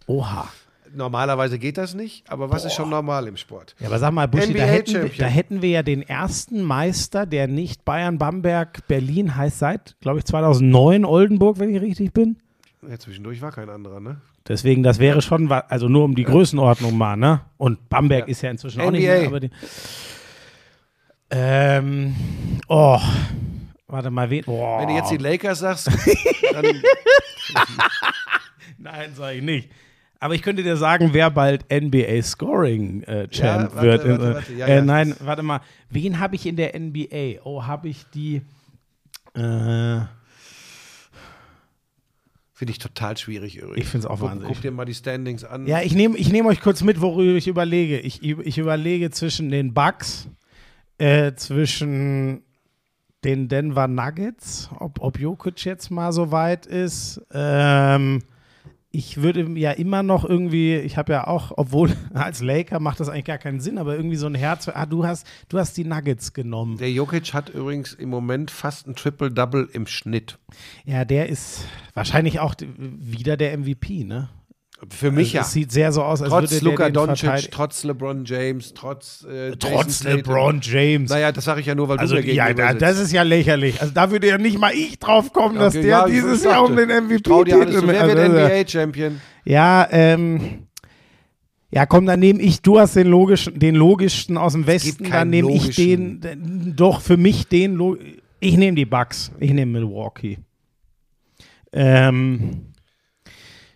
Oha. 0.07 0.47
Normalerweise 0.95 1.59
geht 1.59 1.77
das 1.77 1.95
nicht, 1.95 2.23
aber 2.31 2.49
was 2.49 2.63
ist 2.63 2.75
schon 2.75 2.89
normal 2.89 3.27
im 3.27 3.35
Sport? 3.35 3.75
Ja, 3.79 3.87
aber 3.87 3.99
sag 3.99 4.13
mal, 4.13 4.27
Buschi, 4.27 4.53
da 4.53 4.63
NBA 4.63 4.71
hätten, 4.71 4.93
wir, 4.93 5.09
da 5.17 5.25
hätten 5.25 5.61
wir 5.61 5.69
ja 5.69 5.83
den 5.83 6.01
ersten 6.01 6.61
Meister, 6.61 7.25
der 7.25 7.47
nicht 7.47 7.83
Bayern, 7.83 8.17
Bamberg, 8.19 8.87
Berlin 8.87 9.35
heißt 9.35 9.59
seit, 9.59 9.95
glaube 9.99 10.19
ich, 10.19 10.25
2009 10.25 11.03
Oldenburg, 11.03 11.59
wenn 11.59 11.75
ich 11.75 11.81
richtig 11.81 12.13
bin. 12.13 12.37
Ja, 12.87 12.97
zwischendurch 12.97 13.41
war 13.41 13.51
kein 13.51 13.69
anderer, 13.69 13.99
ne? 13.99 14.21
Deswegen, 14.47 14.81
das 14.83 14.99
wäre 14.99 15.21
schon, 15.21 15.51
also 15.51 15.89
nur 15.89 16.05
um 16.05 16.15
die 16.15 16.23
Größenordnung 16.25 16.97
mal, 16.97 17.17
ne? 17.17 17.41
Und 17.57 17.89
Bamberg 17.89 18.21
Ja. 18.27 18.31
ist 18.31 18.41
ja 18.43 18.51
inzwischen 18.51 18.79
auch 18.79 18.91
nicht 18.91 19.03
NBA. 19.03 19.17
mehr. 19.19 19.27
Aber 19.27 19.39
die, 19.41 19.49
ähm, 21.31 22.15
oh, 22.67 22.99
warte 23.93 24.09
mal, 24.11 24.29
wen? 24.29 24.43
Oh. 24.47 24.79
Wenn 24.79 24.89
du 24.89 24.95
jetzt 24.95 25.11
die 25.11 25.17
Lakers 25.17 25.59
sagst, 25.59 25.87
dann 26.51 26.65
Nein, 28.77 29.13
sage 29.15 29.37
ich 29.37 29.43
nicht. 29.43 29.69
Aber 30.19 30.35
ich 30.35 30.41
könnte 30.41 30.63
dir 30.63 30.77
sagen, 30.77 31.09
wer 31.13 31.29
bald 31.29 31.65
NBA 31.71 32.21
Scoring 32.21 33.03
äh, 33.03 33.27
Champ 33.29 33.71
Ja, 33.71 33.75
warte, 33.75 33.81
wird. 33.81 34.07
warte, 34.21 34.33
warte. 34.35 34.53
Ja, 34.53 34.67
äh, 34.67 34.75
ja. 34.77 34.81
nein, 34.81 35.15
warte 35.19 35.43
mal. 35.43 35.59
Wen 35.89 36.19
habe 36.19 36.35
ich 36.35 36.45
in 36.45 36.55
der 36.55 36.77
NBA? 36.79 37.41
Oh, 37.43 37.65
habe 37.65 37.89
ich 37.89 38.05
die. 38.13 38.41
Äh, 39.35 40.01
Finde 42.53 42.71
ich 42.71 42.77
total 42.79 43.17
schwierig 43.17 43.57
übrigens. 43.57 43.79
Ich 43.85 43.87
find's 43.87 44.05
auch 44.05 44.19
Guck- 44.19 44.29
wahnsinnig. 44.29 44.53
Guck 44.53 44.61
dir 44.61 44.71
mal 44.71 44.85
die 44.85 44.93
Standings 44.93 45.43
an. 45.43 45.67
Ja, 45.67 45.81
ich 45.81 45.93
nehme 45.93 46.17
ich 46.17 46.31
nehm 46.31 46.45
euch 46.45 46.61
kurz 46.61 46.83
mit, 46.83 47.01
worüber 47.01 47.35
ich 47.37 47.47
überlege. 47.47 47.99
Ich, 47.99 48.21
ich 48.23 48.57
überlege 48.57 49.11
zwischen 49.11 49.49
den 49.49 49.73
Bucks, 49.73 50.29
äh, 50.99 51.33
zwischen 51.33 52.43
den 53.23 53.47
Denver 53.47 53.87
Nuggets, 53.87 54.69
ob, 54.79 54.99
ob 55.01 55.19
Jokic 55.19 55.65
jetzt 55.65 55.89
mal 55.91 56.11
so 56.11 56.31
weit 56.31 56.65
ist. 56.65 57.21
Ähm, 57.33 58.21
ich 58.95 59.23
würde 59.23 59.49
ja 59.59 59.71
immer 59.71 60.03
noch 60.03 60.23
irgendwie, 60.23 60.75
ich 60.75 60.97
habe 60.97 61.13
ja 61.13 61.25
auch, 61.25 61.51
obwohl 61.57 61.91
als 62.13 62.41
Laker 62.41 62.79
macht 62.79 62.99
das 62.99 63.09
eigentlich 63.09 63.25
gar 63.25 63.39
keinen 63.39 63.59
Sinn, 63.59 63.79
aber 63.79 63.95
irgendwie 63.95 64.17
so 64.17 64.27
ein 64.27 64.35
Herz. 64.35 64.69
Ah, 64.69 64.85
du 64.85 65.03
hast, 65.03 65.25
du 65.49 65.57
hast 65.57 65.75
die 65.77 65.83
Nuggets 65.83 66.33
genommen. 66.33 66.77
Der 66.77 66.91
Jokic 66.91 67.33
hat 67.33 67.49
übrigens 67.49 67.93
im 67.93 68.09
Moment 68.09 68.51
fast 68.51 68.87
ein 68.87 68.95
Triple-Double 68.95 69.67
im 69.73 69.87
Schnitt. 69.87 70.37
Ja, 70.85 71.05
der 71.05 71.27
ist 71.27 71.65
wahrscheinlich 71.95 72.39
auch 72.39 72.53
wieder 72.77 73.35
der 73.35 73.57
MVP, 73.57 74.03
ne? 74.03 74.29
Für 74.89 75.11
mich 75.11 75.27
also 75.27 75.37
ja. 75.37 75.41
Es 75.41 75.51
sieht 75.51 75.71
sehr 75.71 75.91
so 75.91 76.03
aus, 76.03 76.21
als 76.21 76.29
Trotz 76.29 76.51
würde 76.51 76.65
Luka 76.65 76.89
Doncic, 76.89 77.51
trotz 77.51 77.83
LeBron 77.83 78.25
James, 78.25 78.73
trotz 78.73 79.25
äh, 79.29 79.49
Jason 79.49 79.59
Trotz 79.59 79.99
Tatum. 79.99 80.17
LeBron 80.17 80.59
James. 80.61 81.09
Naja, 81.09 81.31
das 81.31 81.45
sage 81.45 81.61
ich 81.61 81.67
ja 81.67 81.75
nur, 81.75 81.89
weil 81.89 81.99
Also 81.99 82.15
du 82.15 82.21
mir 82.21 82.33
ja, 82.33 82.53
da, 82.53 82.73
das 82.73 82.99
ist 82.99 83.11
ja 83.11 83.23
lächerlich. 83.23 83.81
Also 83.81 83.93
da 83.93 84.11
würde 84.11 84.27
ja 84.27 84.37
nicht 84.37 84.59
mal 84.59 84.73
ich 84.73 84.99
drauf 84.99 85.31
kommen, 85.33 85.55
dass 85.55 85.75
Okay, 85.75 85.83
der 85.83 85.91
ja, 85.91 86.07
dieses 86.07 86.43
Jahr 86.43 86.63
um 86.63 86.75
den 86.75 86.89
MVP 86.89 87.23
Trau 87.23 87.43
dir 87.43 87.55
alles 87.55 87.75
zu. 87.75 87.81
Titel 87.81 87.93
Wer 87.93 88.07
wird 88.07 88.17
also, 88.17 88.37
NBA-Champion? 88.37 89.21
Ja, 89.45 89.87
ähm 89.91 90.67
ja, 91.73 91.87
komm, 91.87 92.05
dann 92.05 92.19
nehme 92.19 92.39
ich, 92.39 92.61
du 92.61 92.79
hast 92.79 92.95
den 92.95 93.07
logischen, 93.07 93.57
den 93.57 93.73
logischsten 93.73 94.37
aus 94.37 94.53
dem 94.53 94.67
Westen, 94.67 95.09
dann 95.09 95.31
nehme 95.31 95.51
ich 95.51 95.75
den, 95.75 96.21
den, 96.21 96.73
doch 96.75 97.01
für 97.01 97.17
mich 97.17 97.47
den, 97.47 97.81
ich 98.39 98.57
nehme 98.57 98.75
die 98.75 98.85
Bucks, 98.85 99.31
ich 99.39 99.51
nehme 99.53 99.79
Milwaukee. 99.79 100.37
Ähm, 101.71 102.72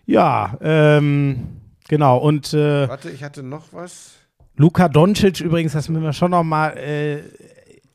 ja, 0.08 0.56
ähm, 0.62 1.60
genau, 1.86 2.16
und 2.16 2.54
äh, 2.54 2.88
Warte, 2.88 3.10
ich 3.10 3.22
hatte 3.22 3.42
noch 3.42 3.66
was. 3.72 4.12
Luka 4.56 4.88
Doncic 4.88 5.40
übrigens, 5.40 5.74
das 5.74 5.88
müssen 5.90 6.02
wir 6.02 6.14
schon 6.14 6.30
noch 6.30 6.42
mal 6.42 6.70
äh, 6.78 7.18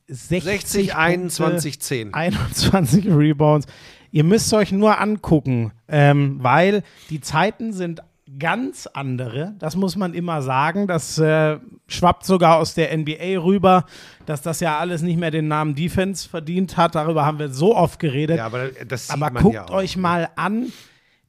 60, 0.07 0.43
60, 0.43 0.87
Punkte, 0.89 0.97
21, 0.97 1.81
10. 1.81 2.13
21 2.13 3.07
Rebounds. 3.07 3.65
Ihr 4.11 4.23
müsst 4.23 4.53
euch 4.53 4.71
nur 4.71 5.01
angucken, 5.01 5.71
ähm, 5.87 6.37
weil 6.39 6.83
die 7.09 7.19
Zeiten 7.19 7.73
sind 7.73 8.03
ganz 8.37 8.87
andere. 8.87 9.55
Das 9.57 9.75
muss 9.75 9.95
man 9.95 10.13
immer 10.13 10.43
sagen. 10.43 10.85
Das 10.85 11.17
äh, 11.17 11.57
schwappt 11.87 12.25
sogar 12.25 12.57
aus 12.57 12.75
der 12.75 12.95
NBA 12.95 13.39
rüber, 13.41 13.85
dass 14.27 14.43
das 14.43 14.59
ja 14.59 14.77
alles 14.77 15.01
nicht 15.01 15.19
mehr 15.19 15.31
den 15.31 15.47
Namen 15.47 15.73
Defense 15.73 16.29
verdient 16.29 16.77
hat. 16.77 16.93
Darüber 16.93 17.25
haben 17.25 17.39
wir 17.39 17.49
so 17.49 17.75
oft 17.75 17.99
geredet. 17.99 18.37
Ja, 18.37 18.45
aber 18.45 18.69
das 18.87 19.07
sieht 19.07 19.13
Aber 19.13 19.31
man 19.31 19.41
guckt 19.41 19.55
ja 19.55 19.65
auch. 19.65 19.71
euch 19.71 19.97
mal 19.97 20.29
an, 20.35 20.71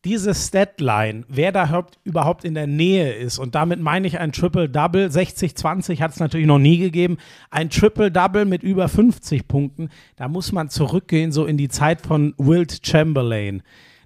diese 0.04 0.34
Statline, 0.34 1.24
wer 1.28 1.50
da 1.52 1.86
überhaupt- 2.04 2.44
in 2.44 2.54
der 2.54 2.66
Nähe 2.66 3.12
ist. 3.12 3.38
Und 3.38 3.54
damit 3.54 3.80
meine 3.80 4.06
ich 4.06 4.18
ein 4.18 4.32
Triple-Double. 4.32 5.10
60-20 5.10 6.00
hat 6.00 6.12
es 6.12 6.20
natürlich 6.20 6.46
noch 6.46 6.58
nie 6.58 6.78
gegeben. 6.78 7.16
Ein 7.50 7.70
Triple-Double 7.70 8.44
mit 8.44 8.62
über 8.62 8.88
50 8.88 9.48
Punkten, 9.48 9.88
da 10.16 10.28
muss 10.28 10.52
man 10.52 10.68
zurückgehen, 10.68 11.32
so 11.32 11.46
in 11.46 11.56
die 11.56 11.68
Zeit 11.68 12.02
von 12.02 12.34
Wilt 12.38 12.86
Chamberlain. 12.86 13.62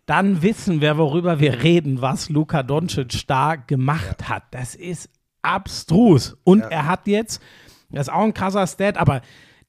Dann 0.06 0.42
wissen 0.42 0.80
wir, 0.80 0.96
worüber 0.96 1.40
wir 1.40 1.62
reden, 1.62 2.00
was 2.00 2.30
Luka 2.30 2.62
Doncic 2.62 3.26
da 3.26 3.56
gemacht 3.56 4.28
hat. 4.28 4.44
Das 4.52 4.74
ist 4.74 5.10
abstrus. 5.42 6.36
Und 6.44 6.62
er 6.62 6.86
hat 6.86 7.06
jetzt, 7.06 7.42
das 7.90 8.08
ist 8.08 8.12
auch 8.12 8.22
ein 8.22 8.34
krasser 8.34 8.66
Stat, 8.66 8.96
aber 8.96 9.20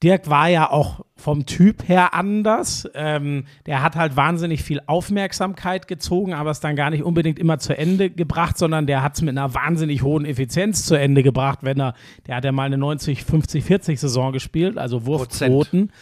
Dirk 0.02 0.30
war 0.30 0.48
ja 0.48 0.70
auch 0.70 1.04
vom 1.14 1.44
Typ 1.44 1.86
her 1.86 2.14
anders. 2.14 2.88
Ähm, 2.94 3.44
der 3.66 3.82
hat 3.82 3.96
halt 3.96 4.16
wahnsinnig 4.16 4.62
viel 4.62 4.80
Aufmerksamkeit 4.86 5.88
gezogen, 5.88 6.32
aber 6.32 6.50
es 6.50 6.60
dann 6.60 6.74
gar 6.74 6.88
nicht 6.88 7.02
unbedingt 7.02 7.38
immer 7.38 7.58
zu 7.58 7.76
Ende 7.76 8.08
gebracht, 8.08 8.56
sondern 8.56 8.86
der 8.86 9.02
hat 9.02 9.16
es 9.16 9.22
mit 9.22 9.36
einer 9.36 9.52
wahnsinnig 9.52 10.02
hohen 10.02 10.24
Effizienz 10.24 10.86
zu 10.86 10.94
Ende 10.94 11.22
gebracht, 11.22 11.58
wenn 11.62 11.78
er, 11.80 11.94
der 12.26 12.36
hat 12.36 12.44
ja 12.44 12.52
mal 12.52 12.64
eine 12.64 12.78
90, 12.78 13.24
50, 13.24 13.62
40 13.62 14.00
Saison 14.00 14.32
gespielt, 14.32 14.78
also 14.78 15.04
Wurfquoten. 15.04 15.92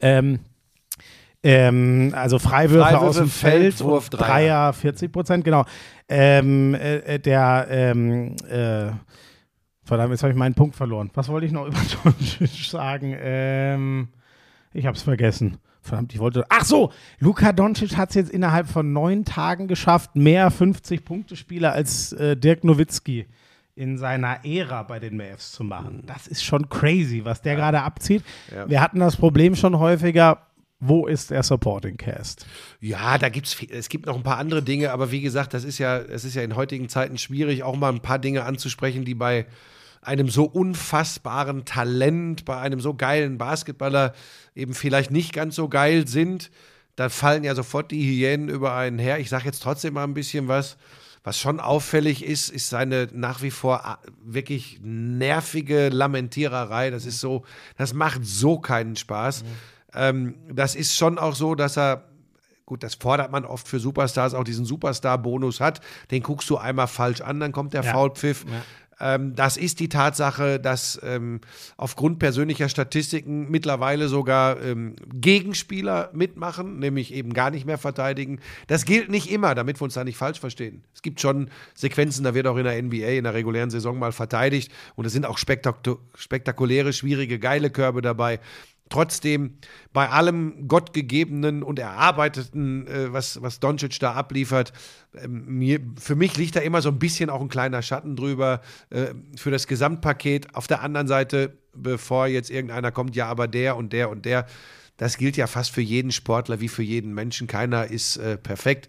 Ähm, 0.00 0.40
ähm, 1.42 2.12
also 2.14 2.38
Freiwürfe, 2.38 2.90
Freiwürfe, 2.90 3.06
aus 3.06 3.16
dem 3.16 3.28
Feld, 3.28 3.74
Feld, 3.74 3.84
Wurf, 3.84 4.10
Dreier. 4.10 4.26
Dreier, 4.26 4.72
40 4.72 5.12
Prozent, 5.12 5.44
genau. 5.44 5.64
Ähm, 6.08 6.74
äh, 6.74 6.96
äh, 6.98 7.18
der, 7.18 7.66
ähm, 7.70 8.34
äh, 8.50 8.90
verdammt, 9.88 10.10
jetzt 10.10 10.22
habe 10.22 10.32
ich 10.32 10.38
meinen 10.38 10.54
Punkt 10.54 10.76
verloren. 10.76 11.10
Was 11.14 11.28
wollte 11.28 11.46
ich 11.46 11.52
noch 11.52 11.66
über 11.66 11.78
Doncic 12.04 12.70
sagen? 12.70 13.16
Ähm, 13.18 14.08
ich 14.72 14.86
habe 14.86 14.96
es 14.96 15.02
vergessen. 15.02 15.58
Verdammt, 15.80 16.12
ich 16.12 16.20
wollte. 16.20 16.44
Ach 16.48 16.64
so, 16.64 16.92
Luka 17.18 17.52
Doncic 17.52 17.96
hat 17.96 18.10
es 18.10 18.14
jetzt 18.14 18.30
innerhalb 18.30 18.68
von 18.68 18.92
neun 18.92 19.24
Tagen 19.24 19.68
geschafft, 19.68 20.14
mehr 20.14 20.52
50-Punkte-Spieler 20.52 21.72
als 21.72 22.12
äh, 22.12 22.36
Dirk 22.36 22.64
Nowitzki 22.64 23.26
in 23.74 23.96
seiner 23.96 24.44
Ära 24.44 24.82
bei 24.82 24.98
den 24.98 25.16
Mavs 25.16 25.52
zu 25.52 25.62
machen. 25.62 26.02
Das 26.06 26.26
ist 26.26 26.44
schon 26.44 26.68
crazy, 26.68 27.24
was 27.24 27.42
der 27.42 27.54
gerade 27.54 27.80
abzieht. 27.80 28.24
Ja. 28.52 28.68
Wir 28.68 28.80
hatten 28.80 28.98
das 28.98 29.16
Problem 29.16 29.54
schon 29.54 29.78
häufiger. 29.78 30.42
Wo 30.80 31.06
ist 31.06 31.30
der 31.30 31.42
Supporting 31.42 31.96
Cast? 31.96 32.46
Ja, 32.80 33.18
da 33.18 33.28
gibt's 33.28 33.56
es 33.70 33.88
gibt 33.88 34.06
noch 34.06 34.16
ein 34.16 34.22
paar 34.22 34.38
andere 34.38 34.62
Dinge, 34.62 34.92
aber 34.92 35.10
wie 35.10 35.20
gesagt, 35.20 35.54
das 35.54 35.64
ist 35.64 35.78
ja, 35.78 35.98
es 35.98 36.24
ist 36.24 36.34
ja 36.34 36.42
in 36.42 36.54
heutigen 36.54 36.88
Zeiten 36.88 37.18
schwierig, 37.18 37.64
auch 37.64 37.76
mal 37.76 37.92
ein 37.92 38.00
paar 38.00 38.20
Dinge 38.20 38.44
anzusprechen, 38.44 39.04
die 39.04 39.14
bei 39.14 39.46
einem 40.02 40.28
so 40.28 40.44
unfassbaren 40.44 41.64
Talent, 41.64 42.44
bei 42.44 42.58
einem 42.58 42.80
so 42.80 42.94
geilen 42.94 43.38
Basketballer 43.38 44.14
eben 44.54 44.74
vielleicht 44.74 45.10
nicht 45.10 45.32
ganz 45.32 45.56
so 45.56 45.68
geil 45.68 46.06
sind. 46.06 46.50
Da 46.96 47.08
fallen 47.08 47.44
ja 47.44 47.54
sofort 47.54 47.90
die 47.90 48.02
Hyänen 48.02 48.48
über 48.48 48.74
einen 48.74 48.98
her. 48.98 49.18
Ich 49.20 49.28
sage 49.28 49.44
jetzt 49.44 49.62
trotzdem 49.62 49.94
mal 49.94 50.04
ein 50.04 50.14
bisschen 50.14 50.48
was. 50.48 50.76
Was 51.24 51.38
schon 51.38 51.60
auffällig 51.60 52.24
ist, 52.24 52.48
ist 52.48 52.70
seine 52.70 53.08
nach 53.12 53.42
wie 53.42 53.50
vor 53.50 53.84
ah, 53.84 53.98
wirklich 54.24 54.80
nervige 54.82 55.88
Lamentiererei. 55.90 56.90
Das 56.90 57.04
ist 57.04 57.20
so, 57.20 57.44
das 57.76 57.92
macht 57.92 58.24
so 58.24 58.58
keinen 58.58 58.96
Spaß. 58.96 59.44
Ähm, 59.94 60.36
das 60.50 60.74
ist 60.74 60.96
schon 60.96 61.18
auch 61.18 61.34
so, 61.34 61.54
dass 61.54 61.76
er 61.76 62.04
gut, 62.66 62.82
das 62.82 62.94
fordert 62.94 63.32
man 63.32 63.44
oft 63.44 63.66
für 63.66 63.80
Superstars, 63.80 64.34
auch 64.34 64.44
diesen 64.44 64.64
Superstar-Bonus 64.64 65.60
hat. 65.60 65.80
Den 66.10 66.22
guckst 66.22 66.48
du 66.50 66.58
einmal 66.58 66.86
falsch 66.86 67.20
an, 67.22 67.40
dann 67.40 67.52
kommt 67.52 67.72
der 67.74 67.82
Ja. 67.82 67.92
Foulpfiff. 67.92 68.44
Ähm, 69.00 69.34
das 69.34 69.56
ist 69.56 69.80
die 69.80 69.88
Tatsache, 69.88 70.58
dass 70.58 71.00
ähm, 71.02 71.40
aufgrund 71.76 72.18
persönlicher 72.18 72.68
Statistiken 72.68 73.50
mittlerweile 73.50 74.08
sogar 74.08 74.60
ähm, 74.62 74.96
Gegenspieler 75.12 76.10
mitmachen, 76.12 76.78
nämlich 76.78 77.12
eben 77.14 77.32
gar 77.32 77.50
nicht 77.50 77.66
mehr 77.66 77.78
verteidigen. 77.78 78.40
Das 78.66 78.84
gilt 78.84 79.10
nicht 79.10 79.30
immer, 79.30 79.54
damit 79.54 79.80
wir 79.80 79.84
uns 79.84 79.94
da 79.94 80.04
nicht 80.04 80.16
falsch 80.16 80.40
verstehen. 80.40 80.82
Es 80.94 81.02
gibt 81.02 81.20
schon 81.20 81.50
Sequenzen, 81.74 82.24
da 82.24 82.34
wird 82.34 82.46
auch 82.46 82.56
in 82.56 82.64
der 82.64 82.82
NBA 82.82 83.18
in 83.18 83.24
der 83.24 83.34
regulären 83.34 83.70
Saison 83.70 83.98
mal 83.98 84.12
verteidigt 84.12 84.72
und 84.96 85.04
es 85.06 85.12
sind 85.12 85.26
auch 85.26 85.38
spektak 85.38 85.78
spektakuläre, 86.14 86.92
schwierige, 86.92 87.38
geile 87.38 87.70
Körbe 87.70 88.02
dabei. 88.02 88.40
Trotzdem, 88.88 89.58
bei 89.92 90.08
allem 90.08 90.66
Gottgegebenen 90.68 91.62
und 91.62 91.78
Erarbeiteten, 91.78 92.86
äh, 92.86 93.12
was, 93.12 93.42
was 93.42 93.60
Doncic 93.60 93.98
da 94.00 94.14
abliefert, 94.14 94.72
ähm, 95.14 95.44
mir, 95.46 95.80
für 95.98 96.16
mich 96.16 96.36
liegt 96.36 96.56
da 96.56 96.60
immer 96.60 96.82
so 96.82 96.88
ein 96.88 96.98
bisschen 96.98 97.30
auch 97.30 97.40
ein 97.40 97.48
kleiner 97.48 97.82
Schatten 97.82 98.16
drüber 98.16 98.60
äh, 98.90 99.08
für 99.36 99.50
das 99.50 99.66
Gesamtpaket. 99.66 100.54
Auf 100.54 100.66
der 100.66 100.82
anderen 100.82 101.08
Seite, 101.08 101.58
bevor 101.74 102.26
jetzt 102.26 102.50
irgendeiner 102.50 102.92
kommt, 102.92 103.16
ja, 103.16 103.26
aber 103.26 103.48
der 103.48 103.76
und 103.76 103.92
der 103.92 104.10
und 104.10 104.24
der, 104.24 104.46
das 104.96 105.16
gilt 105.16 105.36
ja 105.36 105.46
fast 105.46 105.70
für 105.70 105.80
jeden 105.80 106.10
Sportler 106.10 106.60
wie 106.60 106.68
für 106.68 106.82
jeden 106.82 107.14
Menschen. 107.14 107.46
Keiner 107.46 107.86
ist 107.86 108.16
äh, 108.16 108.36
perfekt. 108.36 108.88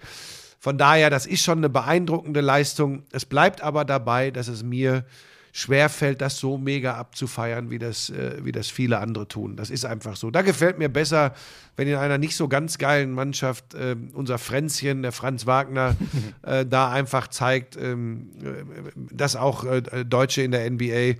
Von 0.60 0.78
daher, 0.78 1.10
das 1.10 1.26
ist 1.26 1.44
schon 1.44 1.60
eine 1.60 1.70
beeindruckende 1.70 2.42
Leistung. 2.42 3.04
Es 3.12 3.26
bleibt 3.26 3.62
aber 3.62 3.86
dabei, 3.86 4.30
dass 4.30 4.50
es 4.50 4.62
mir 4.62 5.06
schwerfällt, 5.52 6.22
das 6.22 6.38
so 6.38 6.58
mega 6.58 6.96
abzufeiern, 6.96 7.70
wie 7.70 7.80
das, 7.80 8.10
äh, 8.10 8.38
wie 8.44 8.52
das 8.52 8.70
viele 8.70 9.00
andere 9.00 9.28
tun. 9.28 9.56
Das 9.56 9.70
ist 9.70 9.86
einfach 9.86 10.16
so. 10.16 10.32
Da 10.32 10.42
gefällt 10.42 10.78
mir 10.78 10.90
besser, 10.90 11.34
wenn 11.76 11.88
in 11.88 11.96
einer 11.96 12.18
nicht 12.18 12.36
so 12.36 12.48
ganz 12.48 12.78
geilen 12.78 13.12
Mannschaft 13.12 13.74
äh, 13.74 13.96
unser 14.14 14.38
Fränzchen, 14.38 15.02
der 15.02 15.12
Franz 15.12 15.46
Wagner, 15.46 15.96
äh, 16.44 16.66
da 16.66 16.92
einfach 16.92 17.28
zeigt, 17.28 17.78
ähm, 17.78 18.30
äh, 18.44 19.14
dass 19.14 19.36
auch 19.36 19.66
äh, 19.66 20.06
Deutsche 20.06 20.42
in 20.42 20.52
der 20.52 20.70
NBA 20.70 21.16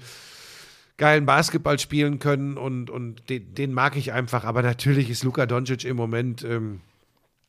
geilen 0.98 1.26
Basketball 1.26 1.80
spielen 1.80 2.20
können 2.20 2.58
und, 2.58 2.90
und 2.90 3.30
den, 3.30 3.56
den 3.56 3.74
mag 3.74 3.96
ich 3.96 4.12
einfach. 4.12 4.44
Aber 4.44 4.62
natürlich 4.62 5.10
ist 5.10 5.24
Luka 5.24 5.46
Doncic 5.46 5.86
im 5.86 5.96
Moment 5.96 6.44
ähm, 6.44 6.82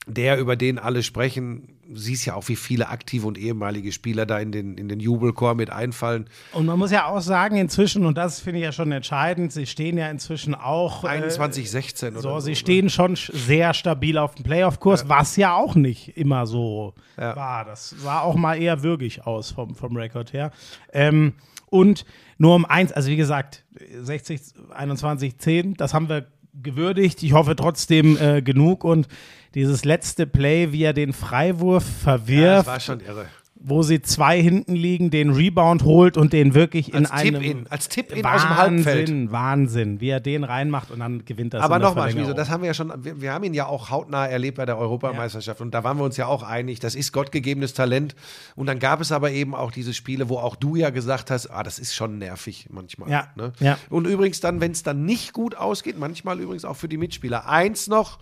der, 0.07 0.39
über 0.39 0.57
den 0.57 0.79
alle 0.79 1.03
sprechen. 1.03 1.77
Siehst 1.93 2.25
ja 2.25 2.35
auch, 2.35 2.47
wie 2.49 2.55
viele 2.55 2.89
aktive 2.89 3.27
und 3.27 3.37
ehemalige 3.37 3.91
Spieler 3.91 4.25
da 4.25 4.39
in 4.39 4.53
den, 4.53 4.79
in 4.79 4.89
den 4.89 5.01
Jubelchor 5.01 5.55
mit 5.57 5.71
einfallen. 5.71 6.27
Und 6.53 6.67
man 6.67 6.79
muss 6.79 6.93
ja 6.93 7.07
auch 7.07 7.21
sagen, 7.21 7.57
inzwischen, 7.57 8.07
und 8.07 8.17
das 8.17 8.39
finde 8.39 8.61
ich 8.61 8.65
ja 8.65 8.71
schon 8.71 8.93
entscheidend, 8.93 9.51
sie 9.53 9.67
stehen 9.67 9.99
ja 9.99 10.09
inzwischen 10.09 10.55
auch. 10.55 11.03
21, 11.03 11.69
16 11.69 12.13
oder 12.13 12.21
So, 12.23 12.31
so. 12.35 12.41
sie 12.41 12.51
ne? 12.53 12.57
stehen 12.57 12.91
schon 12.91 13.17
sch- 13.17 13.35
sehr 13.37 13.75
stabil 13.75 14.19
auf 14.19 14.37
dem 14.37 14.45
Playoff-Kurs, 14.45 15.09
was 15.09 15.35
ja 15.37 15.57
auch 15.57 15.75
nicht 15.75 16.17
immer 16.17 16.47
so 16.47 16.95
Ja. 17.19 17.35
war. 17.35 17.65
Das 17.65 17.91
sah 17.91 18.21
auch 18.21 18.37
mal 18.37 18.55
eher 18.55 18.85
würgig 18.85 19.27
aus 19.27 19.51
vom, 19.51 19.75
vom 19.75 19.97
Rekord 19.97 20.33
her. 20.33 20.53
Ähm, 20.93 21.33
und 21.71 22.05
nur 22.39 22.55
um 22.55 22.65
eins, 22.65 22.93
also 22.93 23.11
wie 23.11 23.17
gesagt, 23.17 23.65
60, 24.01 24.41
21, 24.71 25.39
10, 25.39 25.75
das 25.75 25.93
haben 25.93 26.09
wir 26.09 26.27
gewürdigt. 26.63 27.23
Ich 27.25 27.33
hoffe 27.33 27.55
trotzdem 27.57 28.17
äh, 28.21 28.43
genug. 28.43 28.85
Und 28.85 29.09
dieses 29.55 29.85
letzte 29.85 30.27
Play, 30.27 30.73
wie 30.73 30.83
er 30.85 30.93
den 30.93 31.13
Freiwurf 31.13 31.85
Ja, 31.85 31.89
das 31.89 32.03
verwirft, 32.27 32.67
war 32.67 32.81
schon 32.81 33.01
irre. 33.01 33.27
wo 33.63 33.83
sie 33.83 34.01
zwei 34.01 34.41
hinten 34.41 34.75
liegen, 34.75 35.11
den 35.11 35.31
Rebound 35.31 35.83
holt 35.85 36.17
und 36.17 36.33
den 36.33 36.55
wirklich 36.55 36.95
in 36.95 37.05
Als 37.05 37.11
einem 37.11 37.43
Tip-In, 37.43 37.67
als 37.69 37.89
Tip-In 37.91 38.25
aus 38.25 38.41
dem 38.41 38.57
Halbfeld. 38.57 39.09
Wahnsinn, 39.11 39.33
Wahnsinn, 39.33 40.01
wie 40.01 40.09
er 40.09 40.21
den 40.21 40.45
reinmacht 40.45 40.91
und 40.91 41.01
dann 41.01 41.27
gewinnt 41.27 41.53
das. 41.53 41.63
Aber 41.63 41.79
nochmal. 41.79 42.11
Schmieso, 42.11 42.33
das 42.33 42.49
haben 42.49 42.63
wir 42.63 42.69
ja 42.69 42.75
schon, 42.75 42.91
wir, 43.05 43.21
wir 43.21 43.33
haben 43.35 43.45
ihn 43.45 43.53
ja 43.53 43.67
auch 43.67 43.91
hautnah 43.91 44.27
erlebt 44.27 44.57
bei 44.57 44.65
der 44.65 44.79
Europameisterschaft 44.79 45.61
und 45.61 45.75
da 45.75 45.85
waren 45.85 45.99
wir 45.99 46.05
uns 46.05 46.17
ja 46.17 46.25
auch 46.27 46.43
einig, 46.43 46.81
das 46.81 46.95
ist 46.95 47.13
gottgegebenes 47.13 47.75
Talent. 47.75 48.15
Und 48.57 48.65
dann 48.67 48.79
gab 48.79 49.01
es 49.03 49.13
aber 49.13 49.31
eben 49.31 49.55
auch 49.55 49.73
diese 49.73 49.93
Spiele, 49.93 50.31
wo 50.31 50.39
auch 50.39 50.57
du 50.57 50.77
ja 50.77 50.89
gesagt 50.89 51.31
hast, 51.31 51.49
ah, 51.49 51.63
das 51.63 51.79
ist 51.79 51.95
schon 51.95 52.17
nervig 52.19 52.69
manchmal. 52.71 53.11
Ja, 53.11 53.29
Ne? 53.37 53.53
ja. 53.61 53.77
Und 53.91 54.07
übrigens 54.07 54.41
dann, 54.41 54.63
wenn 54.63 54.73
es 54.73 54.83
dann 54.85 55.05
nicht 55.05 55.35
gut 55.35 55.55
ausgeht, 55.55 55.99
manchmal 55.99 56.41
übrigens 56.41 56.65
auch 56.65 56.77
für 56.77 56.89
die 56.89 56.97
Mitspieler. 56.97 57.47
Eins 57.47 57.89
noch, 57.89 58.21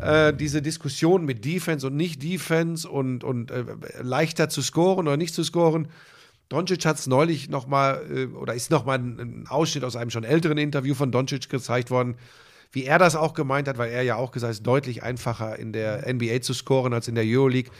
äh, 0.00 0.32
diese 0.32 0.62
Diskussion 0.62 1.24
mit 1.24 1.44
Defense 1.44 1.86
und 1.86 1.96
nicht 1.96 2.22
Defense 2.22 2.88
und, 2.88 3.24
und 3.24 3.50
äh, 3.50 3.64
leichter 4.02 4.48
zu 4.48 4.62
scoren 4.62 5.06
oder 5.06 5.16
nicht 5.16 5.34
zu 5.34 5.44
scoren. 5.44 5.88
Doncic 6.48 6.84
hat 6.84 6.98
es 6.98 7.06
neulich 7.06 7.48
nochmal, 7.48 8.04
äh, 8.10 8.26
oder 8.26 8.54
ist 8.54 8.70
nochmal 8.70 8.98
ein, 8.98 9.20
ein 9.20 9.46
Ausschnitt 9.48 9.84
aus 9.84 9.96
einem 9.96 10.10
schon 10.10 10.24
älteren 10.24 10.58
Interview 10.58 10.94
von 10.94 11.10
Doncic 11.10 11.48
gezeigt 11.48 11.90
worden, 11.90 12.16
wie 12.72 12.84
er 12.84 12.98
das 12.98 13.16
auch 13.16 13.34
gemeint 13.34 13.68
hat, 13.68 13.78
weil 13.78 13.90
er 13.90 14.02
ja 14.02 14.16
auch 14.16 14.32
gesagt 14.32 14.48
hat, 14.48 14.52
es 14.52 14.58
ist 14.58 14.66
deutlich 14.66 15.02
einfacher 15.02 15.58
in 15.58 15.72
der 15.72 16.12
NBA 16.12 16.40
zu 16.40 16.54
scoren 16.54 16.92
als 16.92 17.08
in 17.08 17.14
der 17.14 17.24
Euroleague. 17.24 17.70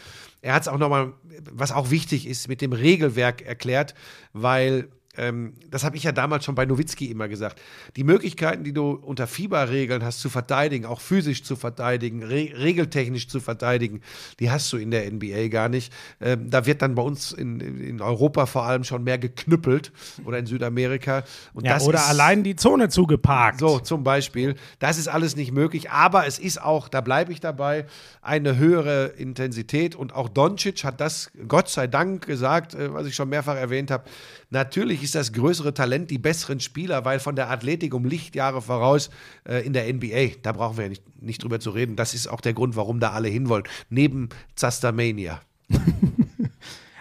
Er 0.41 0.55
hat 0.55 0.63
es 0.63 0.69
auch 0.69 0.79
nochmal, 0.79 1.13
was 1.51 1.73
auch 1.73 1.91
wichtig 1.91 2.27
ist, 2.27 2.49
mit 2.49 2.61
dem 2.61 2.73
Regelwerk 2.73 3.43
erklärt, 3.43 3.95
weil 4.33 4.89
ähm, 5.17 5.55
das 5.71 5.85
habe 5.85 5.97
ich 5.97 6.03
ja 6.03 6.13
damals 6.13 6.45
schon 6.45 6.55
bei 6.55 6.67
Nowitzki 6.67 7.07
immer 7.07 7.29
gesagt. 7.29 7.61
Die 7.97 8.05
Möglichkeiten, 8.05 8.65
die 8.65 8.73
du 8.73 8.91
unter 8.91 9.27
Fieberregeln 9.27 10.05
hast 10.05 10.21
zu 10.21 10.29
verteidigen, 10.29 10.87
auch 10.87 11.01
physisch 11.01 11.43
zu 11.45 11.57
verteidigen, 11.57 12.23
re 12.23 12.51
regeltechnisch 12.57 13.29
zu 13.29 13.41
verteidigen, 13.41 14.01
die 14.41 14.51
hast 14.51 14.73
du 14.73 14.77
in 14.77 14.91
der 14.91 15.11
NBA 15.11 15.49
gar 15.49 15.69
nicht. 15.69 15.93
Ähm, 16.21 16.51
da 16.51 16.67
wird 16.67 16.83
dann 16.83 16.95
bei 16.95 17.03
uns 17.03 17.33
in, 17.33 17.61
in 17.61 18.01
Europa 18.01 18.47
vor 18.47 18.65
allem 18.65 18.85
schon 18.85 19.05
mehr 19.05 19.19
geknüppelt 19.19 19.93
oder 20.25 20.39
in 20.39 20.47
Südamerika. 20.47 21.25
Ja, 21.61 21.75
das 21.75 21.87
oder 21.87 21.99
ist, 21.99 22.09
allein 22.09 22.43
die 22.43 22.57
Zone 22.57 22.89
zugeparkt. 22.89 23.61
so, 23.61 23.79
zum 23.79 24.05
Beispiel. 24.05 24.55
Das 24.79 24.99
ist 24.99 25.09
alles 25.09 25.37
nicht 25.37 25.53
möglich, 25.53 25.91
aber 25.91 26.27
es 26.27 26.39
ist 26.39 26.61
auch, 26.61 26.89
da 26.89 27.01
bleibe 27.01 27.33
ich 27.33 27.41
dabei, 27.41 27.87
eine 28.23 28.57
höhere 28.57 29.07
Intensität. 29.17 29.95
Und 29.95 30.15
auch 30.15 30.29
Doncic 30.29 30.85
hat 30.85 31.01
das, 31.01 31.31
Gott 31.47 31.69
sei 31.69 31.87
Dank, 31.87 32.27
gesagt, 32.27 32.75
äh, 32.75 32.93
was 32.93 33.07
ich 33.07 33.15
schon 33.15 33.29
mehrfach 33.29 33.57
erwähnt 33.57 33.91
habe. 33.91 34.05
Natürlich 34.51 35.03
ist 35.03 35.15
das 35.15 35.33
größere 35.33 35.75
Talent 35.75 36.11
die 36.11 36.19
besseren 36.19 36.61
Spieler, 36.61 37.05
weil 37.05 37.21
von 37.21 37.37
der 37.37 37.51
Athletik 37.51 37.95
um 37.95 38.05
Lichtjahre 38.05 38.63
voraus 38.63 39.11
äh, 39.49 39.65
in 39.67 39.73
der 39.73 39.93
NBA, 39.93 40.37
da 40.43 40.53
brauchen 40.53 40.77
wir 40.77 40.85
ja 40.85 40.91
nicht, 40.91 41.23
nicht 41.23 41.43
drüber 41.43 41.61
zu 41.61 41.71
reden. 41.71 41.97
Das 41.97 42.15
ist 42.15 42.27
auch 42.27 42.41
der 42.41 42.55
Grund, 42.55 42.77
warum 42.77 43.01
da 43.01 43.11
alle 43.11 43.29
hinwollen. 43.29 43.65
Neben 43.91 44.29
Zastamania. 44.55 45.41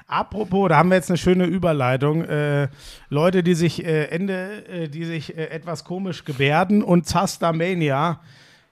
Apropos, 0.08 0.70
da 0.70 0.78
haben 0.78 0.89
wir 0.89 0.96
jetzt 0.96 1.10
eine 1.10 1.18
schöne 1.18 1.46
Überleitung. 1.46 2.24
Äh, 2.24 2.70
Leute, 3.10 3.41
die 3.41 3.56
sich 3.56 3.84
äh, 3.84 4.06
Ende, 4.06 4.66
äh, 4.68 4.88
die 4.88 5.06
sich 5.06 5.36
äh, 5.36 5.48
etwas 5.48 5.84
komisch 5.84 6.24
gebärden 6.24 6.84
und 6.84 7.08
Zastamania. 7.08 8.22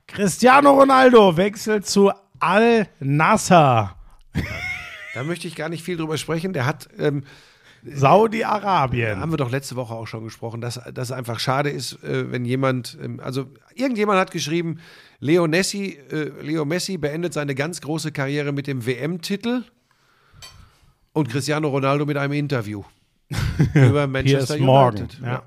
Cristiano 0.05 0.71
Ronaldo 0.71 1.37
wechselt 1.37 1.87
zu 1.87 2.11
Al 2.39 2.87
Nasser, 2.99 3.95
Da 5.13 5.23
möchte 5.23 5.47
ich 5.47 5.55
gar 5.55 5.69
nicht 5.69 5.83
viel 5.83 5.97
drüber 5.97 6.17
sprechen. 6.17 6.53
Der 6.53 6.65
hat. 6.65 6.89
Ähm, 6.97 7.23
Saudi-Arabien. 7.83 9.19
haben 9.19 9.31
wir 9.31 9.37
doch 9.37 9.51
letzte 9.51 9.75
Woche 9.75 9.93
auch 9.93 10.07
schon 10.07 10.23
gesprochen, 10.23 10.61
dass 10.61 10.77
es 10.77 11.11
einfach 11.11 11.39
schade 11.39 11.69
ist, 11.69 12.03
äh, 12.03 12.31
wenn 12.31 12.45
jemand, 12.45 12.97
ähm, 13.01 13.19
also 13.23 13.47
irgendjemand 13.75 14.19
hat 14.19 14.31
geschrieben, 14.31 14.79
Leo 15.19 15.47
Messi, 15.47 15.97
äh, 16.11 16.31
Leo 16.41 16.65
Messi 16.65 16.97
beendet 16.97 17.33
seine 17.33 17.55
ganz 17.55 17.81
große 17.81 18.11
Karriere 18.11 18.51
mit 18.51 18.67
dem 18.67 18.85
WM-Titel 18.85 19.63
und 21.13 21.29
Cristiano 21.29 21.67
Ronaldo 21.69 22.05
mit 22.05 22.17
einem 22.17 22.33
Interview 22.33 22.83
über 23.73 24.07
Manchester 24.07 24.55
Piers 24.55 24.65
Morgan, 24.65 25.01
United. 25.03 25.19
ja. 25.25 25.43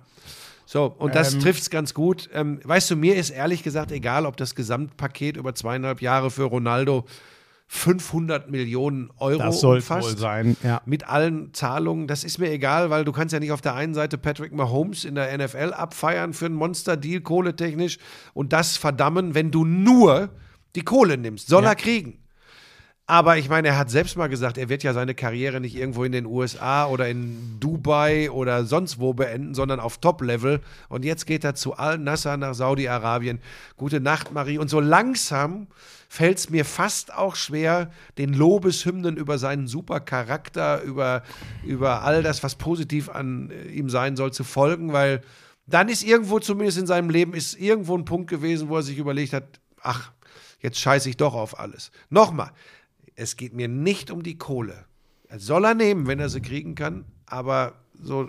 So, 0.67 0.87
und 0.99 1.15
das 1.15 1.35
Ähm, 1.35 1.41
trifft 1.41 1.61
es 1.63 1.71
ganz 1.71 1.93
gut. 1.95 2.31
Ähm, 2.33 2.59
weißt 2.65 2.91
du, 2.91 2.97
mir 2.97 3.17
ist 3.17 3.31
ehrlich 3.31 3.63
gesagt 3.63 3.93
egal, 3.93 4.27
ob 4.27 4.37
das 4.37 4.55
Gesamtpaket 4.55 5.37
über 5.37 5.55
zweieinhalb 5.55 6.01
Jahre 6.01 6.31
für 6.31 6.45
Ronaldo 6.45 7.05
500 7.67 8.51
Millionen 8.51 9.11
Euro 9.19 9.39
Das 9.39 9.61
soll 9.61 9.77
umfasst 9.77 10.11
wohl 10.13 10.19
sein, 10.19 10.57
ja. 10.63 10.83
mit 10.85 11.09
allen 11.09 11.53
Zahlungen. 11.55 12.07
Das 12.07 12.23
ist 12.23 12.39
mir 12.39 12.51
egal, 12.51 12.91
weil 12.91 13.05
du 13.05 13.13
kannst 13.13 13.33
ja 13.33 13.41
nicht 13.41 13.53
auf 13.53 13.63
der 13.63 13.75
einen 13.75 13.95
Seite 13.95 14.19
Patrick 14.19 14.53
Mahomes 14.53 15.05
in 15.05 15.15
der 15.15 15.37
NFL 15.37 15.73
abfeiern 15.73 16.35
für 16.35 16.47
einen 16.47 16.55
Monster-Deal, 16.57 17.23
kohletechnisch, 17.23 17.99
und 18.35 18.53
das 18.53 18.77
verdammen, 18.77 19.35
wenn 19.35 19.51
du 19.51 19.65
nur 19.65 20.29
die 20.77 20.83
Kohle 20.83 21.17
nimmst. 21.17 21.49
Soll 21.49 21.63
Ja. 21.65 21.71
er 21.71 21.77
kriegen. 21.77 22.19
Aber 23.07 23.37
ich 23.37 23.51
meine, 23.51 23.69
er 23.69 23.77
hat 23.77 23.91
selbst 23.91 24.17
mal 24.17 24.29
gesagt, 24.29 24.57
er 24.57 24.71
wird 24.71 24.83
ja 24.83 24.95
seine 24.95 25.15
Karriere 25.15 25.61
nicht 25.61 25.77
irgendwo 25.77 26.05
in 26.05 26.13
den 26.13 26.25
USA 26.25 26.87
oder 26.87 27.07
in 27.07 27.59
Dubai 27.61 28.31
oder 28.31 28.65
sonst 28.65 28.99
wo 28.99 29.13
beenden, 29.13 29.55
sondern 29.55 29.79
auf 29.79 29.99
Top-Level. 29.99 30.61
Und 30.89 31.05
jetzt 31.05 31.27
geht 31.27 31.45
er 31.45 31.55
zu 31.55 31.75
Al-Nasser 31.75 32.39
nach 32.39 32.55
Saudi-Arabien. 32.55 33.41
Gute 33.77 34.01
Nacht, 34.01 34.33
Marie. 34.33 34.57
Und 34.57 34.69
so 34.71 34.81
langsam 34.81 35.67
fällt 36.15 36.39
es 36.39 36.49
mir 36.49 36.65
fast 36.65 37.13
auch 37.13 37.35
schwer, 37.35 37.91
den 38.19 38.35
Lobeshymnen 38.35 39.17
über 39.17 39.37
seinen 39.37 39.67
super 39.67 39.99
Charakter, 39.99 40.81
über, 40.83 41.25
über 41.65 42.03
all 42.03 42.23
das, 42.23 42.45
was 42.45 42.55
positiv 42.55 43.09
an 43.09 43.51
äh, 43.51 43.65
ihm 43.73 43.91
sein 43.91 44.15
soll, 44.15 44.33
zu 44.33 44.45
folgen, 44.45 44.93
weil 44.93 45.23
dann 45.67 45.89
ist 45.89 46.05
irgendwo, 46.05 46.39
zumindest 46.39 46.79
in 46.79 46.87
seinem 46.87 47.11
Leben, 47.11 47.35
ist 47.35 47.59
irgendwo 47.59 47.99
ein 47.99 48.05
Punkt 48.05 48.31
gewesen, 48.31 48.69
wo 48.69 48.77
er 48.77 48.85
sich 48.85 48.97
überlegt 48.97 49.33
hat, 49.33 49.61
ach, 49.81 50.13
jetzt 50.61 50.79
scheiße 50.79 51.09
ich 51.09 51.17
doch 51.17 51.35
auf 51.35 51.59
alles. 51.59 51.91
Nochmal, 52.11 52.53
es 53.17 53.37
geht 53.37 53.53
mir 53.53 53.67
nicht 53.67 54.13
um 54.13 54.23
die 54.23 54.39
Kohle. 54.39 54.85
Er 55.27 55.41
soll 55.41 55.65
er 55.65 55.75
nehmen, 55.75 56.07
wenn 56.07 56.21
er 56.21 56.29
sie 56.29 56.41
kriegen 56.41 56.77
kann, 56.77 57.07
aber 57.27 57.75
so, 58.01 58.29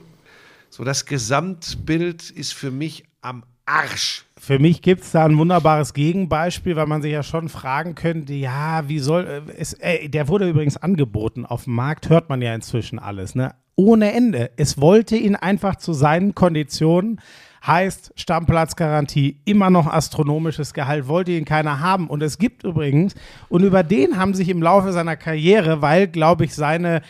so 0.72 0.84
das 0.84 1.06
Gesamtbild 1.06 2.32
ist 2.32 2.56
für 2.56 2.72
mich 2.72 3.04
am 3.22 3.44
Arsch. 3.66 4.26
Für 4.40 4.60
mich 4.60 4.82
gibt 4.82 5.02
es 5.02 5.12
da 5.12 5.26
ein 5.26 5.38
wunderbares 5.38 5.94
Gegenbeispiel, 5.94 6.76
weil 6.76 6.86
man 6.86 7.02
sich 7.02 7.12
ja 7.12 7.24
schon 7.24 7.50
fragen 7.50 7.96
könnte, 7.96 8.34
ja, 8.34 8.88
wie 8.88 9.00
soll 9.00 9.26
äh, 9.48 9.52
es, 9.58 9.74
äh, 9.74 10.08
der 10.08 10.28
wurde 10.28 10.48
übrigens 10.48 10.78
angeboten, 10.78 11.46
auf 11.46 11.64
dem 11.64 11.74
Markt 11.74 12.10
hört 12.10 12.30
man 12.30 12.42
ja 12.42 12.54
inzwischen 12.54 13.00
alles, 13.00 13.34
ne? 13.34 13.56
Ohne 13.76 14.14
Ende. 14.14 14.52
Es 14.56 14.80
wollte 14.80 15.18
ihn 15.18 15.36
einfach 15.36 15.76
zu 15.78 15.94
seinen 15.94 16.36
Konditionen, 16.36 17.20
heißt 17.66 18.14
Stammplatzgarantie, 18.16 19.42
immer 19.46 19.70
noch 19.70 19.88
astronomisches 19.88 20.74
Gehalt, 20.74 21.08
wollte 21.08 21.32
ihn 21.32 21.46
keiner 21.46 21.80
haben. 21.80 22.08
Und 22.08 22.22
es 22.22 22.38
gibt 22.38 22.64
übrigens, 22.64 23.16
und 23.50 23.64
über 23.64 23.84
den 23.84 24.18
haben 24.18 24.34
sich 24.34 24.50
im 24.50 24.62
Laufe 24.62 24.94
seiner 24.94 25.18
Karriere, 25.18 25.82
weil, 25.82 26.08
glaube 26.08 26.46
ich, 26.46 26.54
seine 26.54 27.02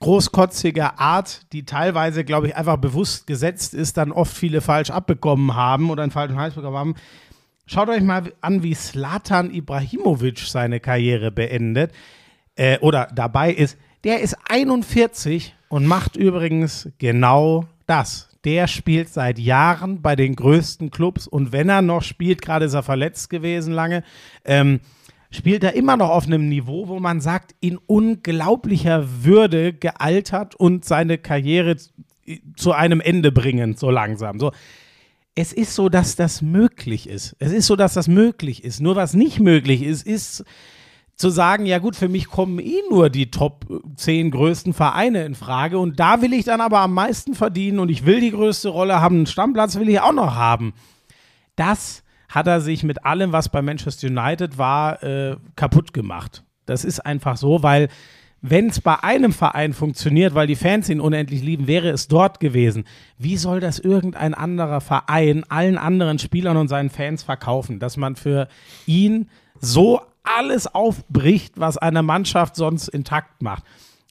großkotzige 0.00 0.98
Art, 0.98 1.52
die 1.52 1.64
teilweise, 1.64 2.24
glaube 2.24 2.48
ich, 2.48 2.56
einfach 2.56 2.76
bewusst 2.76 3.26
gesetzt 3.26 3.74
ist, 3.74 3.96
dann 3.96 4.12
oft 4.12 4.36
viele 4.36 4.60
falsch 4.60 4.90
abbekommen 4.90 5.54
haben 5.54 5.90
oder 5.90 6.02
einen 6.02 6.12
falschen 6.12 6.38
Hals 6.38 6.56
haben. 6.56 6.94
Schaut 7.66 7.88
euch 7.88 8.02
mal 8.02 8.32
an, 8.40 8.62
wie 8.62 8.74
Slatan 8.74 9.52
Ibrahimovic 9.52 10.38
seine 10.38 10.80
Karriere 10.80 11.30
beendet 11.30 11.92
äh, 12.56 12.78
oder 12.78 13.08
dabei 13.14 13.52
ist. 13.52 13.76
Der 14.04 14.20
ist 14.20 14.36
41 14.48 15.54
und 15.68 15.86
macht 15.86 16.16
übrigens 16.16 16.88
genau 16.98 17.66
das. 17.86 18.28
Der 18.44 18.68
spielt 18.68 19.08
seit 19.08 19.38
Jahren 19.38 20.00
bei 20.00 20.14
den 20.16 20.36
größten 20.36 20.90
Clubs 20.90 21.26
und 21.26 21.52
wenn 21.52 21.68
er 21.68 21.82
noch 21.82 22.02
spielt, 22.02 22.40
gerade 22.40 22.66
ist 22.66 22.74
er 22.74 22.82
verletzt 22.82 23.28
gewesen 23.28 23.74
lange, 23.74 24.04
ähm, 24.44 24.80
spielt 25.30 25.62
er 25.64 25.74
immer 25.74 25.96
noch 25.96 26.10
auf 26.10 26.26
einem 26.26 26.48
Niveau, 26.48 26.88
wo 26.88 26.98
man 27.00 27.20
sagt, 27.20 27.54
in 27.60 27.78
unglaublicher 27.78 29.24
Würde 29.24 29.72
gealtert 29.72 30.54
und 30.54 30.84
seine 30.84 31.18
Karriere 31.18 31.76
zu 32.56 32.72
einem 32.72 33.00
Ende 33.00 33.32
bringend, 33.32 33.78
so 33.78 33.90
langsam. 33.90 34.38
So. 34.38 34.52
Es 35.34 35.52
ist 35.52 35.74
so, 35.74 35.88
dass 35.88 36.16
das 36.16 36.42
möglich 36.42 37.08
ist. 37.08 37.36
Es 37.38 37.52
ist 37.52 37.66
so, 37.66 37.76
dass 37.76 37.94
das 37.94 38.08
möglich 38.08 38.64
ist. 38.64 38.80
Nur 38.80 38.96
was 38.96 39.14
nicht 39.14 39.38
möglich 39.38 39.82
ist, 39.82 40.06
ist 40.06 40.44
zu 41.18 41.30
sagen, 41.30 41.66
ja 41.66 41.78
gut, 41.78 41.96
für 41.96 42.08
mich 42.08 42.28
kommen 42.28 42.60
eh 42.60 42.80
nur 42.90 43.10
die 43.10 43.30
Top 43.30 43.66
10 43.96 44.30
größten 44.30 44.72
Vereine 44.72 45.24
in 45.24 45.34
Frage 45.34 45.78
und 45.78 45.98
da 45.98 46.22
will 46.22 46.32
ich 46.32 46.44
dann 46.44 46.60
aber 46.60 46.78
am 46.78 46.94
meisten 46.94 47.34
verdienen 47.34 47.80
und 47.80 47.88
ich 47.88 48.06
will 48.06 48.20
die 48.20 48.30
größte 48.30 48.68
Rolle 48.68 49.00
haben, 49.00 49.16
einen 49.16 49.26
Stammplatz 49.26 49.76
will 49.76 49.88
ich 49.88 50.00
auch 50.00 50.12
noch 50.12 50.36
haben. 50.36 50.74
Das 51.56 52.04
hat 52.28 52.46
er 52.46 52.60
sich 52.60 52.82
mit 52.82 53.04
allem, 53.04 53.32
was 53.32 53.48
bei 53.48 53.62
Manchester 53.62 54.08
United 54.08 54.58
war, 54.58 55.02
äh, 55.02 55.36
kaputt 55.56 55.92
gemacht. 55.92 56.44
Das 56.66 56.84
ist 56.84 57.00
einfach 57.00 57.36
so, 57.36 57.62
weil 57.62 57.88
wenn 58.40 58.68
es 58.68 58.80
bei 58.80 59.02
einem 59.02 59.32
Verein 59.32 59.72
funktioniert, 59.72 60.34
weil 60.34 60.46
die 60.46 60.54
Fans 60.54 60.88
ihn 60.88 61.00
unendlich 61.00 61.42
lieben, 61.42 61.66
wäre 61.66 61.88
es 61.90 62.06
dort 62.06 62.38
gewesen. 62.38 62.84
Wie 63.16 63.36
soll 63.36 63.58
das 63.58 63.80
irgendein 63.80 64.34
anderer 64.34 64.80
Verein 64.80 65.44
allen 65.48 65.76
anderen 65.76 66.18
Spielern 66.18 66.56
und 66.56 66.68
seinen 66.68 66.90
Fans 66.90 67.24
verkaufen, 67.24 67.80
dass 67.80 67.96
man 67.96 68.14
für 68.14 68.48
ihn 68.86 69.28
so 69.60 70.00
alles 70.22 70.72
aufbricht, 70.72 71.58
was 71.58 71.78
eine 71.78 72.02
Mannschaft 72.02 72.54
sonst 72.54 72.88
intakt 72.88 73.42
macht? 73.42 73.64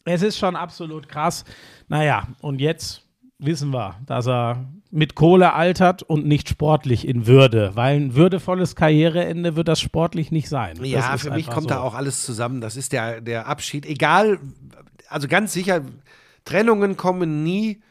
Es 0.03 0.21
ist 0.21 0.37
schon 0.37 0.55
absolut 0.55 1.07
krass. 1.07 1.45
Naja, 1.87 2.27
und 2.41 2.59
jetzt 2.59 3.06
wissen 3.39 3.71
wir, 3.71 3.95
dass 4.05 4.27
er 4.27 4.65
mit 4.89 5.15
Kohle 5.15 5.53
altert 5.53 6.03
und 6.03 6.25
nicht 6.25 6.49
sportlich 6.49 7.07
in 7.07 7.27
Würde, 7.27 7.71
weil 7.75 7.97
ein 7.97 8.15
würdevolles 8.15 8.75
Karriereende 8.75 9.55
wird 9.55 9.67
das 9.67 9.79
sportlich 9.79 10.31
nicht 10.31 10.49
sein. 10.49 10.83
Ja, 10.83 11.17
für 11.17 11.31
mich 11.31 11.47
kommt 11.47 11.69
so. 11.69 11.75
da 11.75 11.79
auch 11.81 11.93
alles 11.93 12.23
zusammen. 12.23 12.61
Das 12.61 12.77
ist 12.77 12.93
der, 12.93 13.21
der 13.21 13.47
Abschied. 13.47 13.85
Egal, 13.85 14.39
also 15.09 15.27
ganz 15.27 15.53
sicher, 15.53 15.81
Trennungen 16.45 16.97
kommen 16.97 17.43
nie 17.43 17.81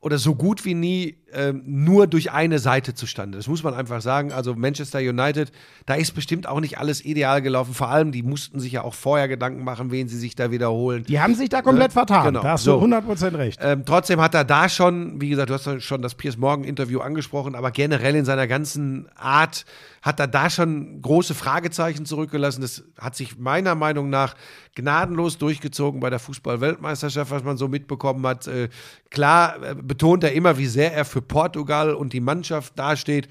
oder 0.00 0.18
so 0.18 0.34
gut 0.34 0.64
wie 0.64 0.74
nie 0.74 1.16
ähm, 1.34 1.62
nur 1.66 2.06
durch 2.06 2.30
eine 2.32 2.58
Seite 2.58 2.94
zustande. 2.94 3.38
Das 3.38 3.46
muss 3.48 3.62
man 3.62 3.74
einfach 3.74 4.00
sagen. 4.00 4.32
Also 4.32 4.54
Manchester 4.54 4.98
United, 5.00 5.52
da 5.86 5.94
ist 5.94 6.12
bestimmt 6.14 6.46
auch 6.48 6.60
nicht 6.60 6.78
alles 6.78 7.04
ideal 7.04 7.42
gelaufen. 7.42 7.74
Vor 7.74 7.88
allem, 7.88 8.12
die 8.12 8.22
mussten 8.22 8.60
sich 8.60 8.72
ja 8.72 8.82
auch 8.84 8.94
vorher 8.94 9.28
Gedanken 9.28 9.64
machen, 9.64 9.90
wen 9.90 10.08
sie 10.08 10.18
sich 10.18 10.34
da 10.34 10.50
wiederholen. 10.50 11.04
Die 11.04 11.20
haben 11.20 11.34
sich 11.34 11.48
da 11.48 11.62
komplett 11.62 11.88
Ne? 11.88 11.92
vertan. 11.92 12.24
Genau. 12.26 12.42
Da 12.42 12.50
hast 12.52 12.64
So. 12.64 12.78
du 12.80 12.86
100% 12.86 13.36
recht. 13.36 13.58
Ähm, 13.62 13.84
trotzdem 13.84 14.20
hat 14.20 14.34
er 14.34 14.44
da 14.44 14.68
schon, 14.68 15.20
wie 15.20 15.28
gesagt, 15.28 15.50
du 15.50 15.54
hast 15.54 15.82
schon 15.82 16.02
das 16.02 16.14
Piers 16.14 16.36
Morgan-Interview 16.36 17.00
angesprochen, 17.00 17.54
aber 17.54 17.70
generell 17.70 18.14
in 18.16 18.24
seiner 18.24 18.46
ganzen 18.46 19.06
Art 19.16 19.64
hat 20.02 20.20
er 20.20 20.26
da 20.26 20.50
schon 20.50 21.00
große 21.00 21.34
Fragezeichen 21.34 22.04
zurückgelassen. 22.04 22.60
Das 22.60 22.84
hat 22.98 23.16
sich 23.16 23.38
meiner 23.38 23.74
Meinung 23.74 24.10
nach 24.10 24.34
gnadenlos 24.74 25.38
durchgezogen 25.38 26.00
bei 26.00 26.10
der 26.10 26.18
Fußball-Weltmeisterschaft, 26.18 27.30
was 27.30 27.42
man 27.44 27.56
so 27.56 27.68
mitbekommen 27.68 28.26
hat. 28.26 28.46
Äh, 28.46 28.68
klar 29.10 29.56
äh, 29.62 29.74
betont 29.74 30.24
er 30.24 30.32
immer, 30.32 30.58
wie 30.58 30.66
sehr 30.66 30.92
er 30.94 31.04
für 31.04 31.22
Portugal 31.28 31.94
und 31.94 32.12
die 32.12 32.20
Mannschaft 32.20 32.78
dasteht. 32.78 33.28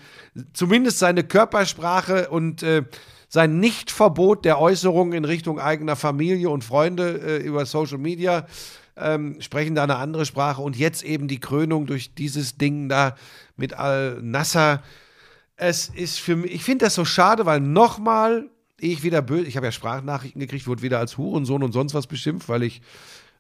Zumindest 0.53 0.99
seine 0.99 1.23
Körpersprache 1.23 2.29
und 2.29 2.63
äh, 2.63 2.83
sein 3.27 3.59
Nichtverbot 3.59 4.45
der 4.45 4.59
Äußerungen 4.59 5.13
in 5.13 5.25
Richtung 5.25 5.59
eigener 5.59 5.95
Familie 5.95 6.49
und 6.49 6.63
Freunde 6.63 7.19
äh, 7.19 7.37
über 7.37 7.65
Social 7.65 7.97
Media 7.97 8.45
ähm, 8.95 9.41
sprechen 9.41 9.75
da 9.75 9.83
eine 9.83 9.95
andere 9.95 10.25
Sprache. 10.25 10.61
Und 10.61 10.77
jetzt 10.77 11.03
eben 11.03 11.27
die 11.27 11.39
Krönung 11.39 11.85
durch 11.85 12.13
dieses 12.13 12.57
Ding 12.57 12.89
da 12.89 13.15
mit 13.55 13.73
Al-Nasser. 13.73 14.83
Es 15.55 15.87
ist 15.87 16.19
für 16.19 16.35
mich, 16.35 16.51
ich 16.53 16.63
finde 16.63 16.85
das 16.85 16.95
so 16.95 17.05
schade, 17.05 17.45
weil 17.45 17.59
nochmal, 17.59 18.49
ich 18.79 19.03
wieder 19.03 19.21
böse, 19.21 19.47
ich 19.47 19.55
habe 19.55 19.67
ja 19.67 19.71
Sprachnachrichten 19.71 20.39
gekriegt, 20.39 20.67
wurde 20.67 20.81
wieder 20.81 20.99
als 20.99 21.17
Hurensohn 21.17 21.63
und 21.63 21.71
sonst 21.71 21.93
was 21.93 22.07
beschimpft, 22.07 22.49
weil 22.49 22.63
ich 22.63 22.81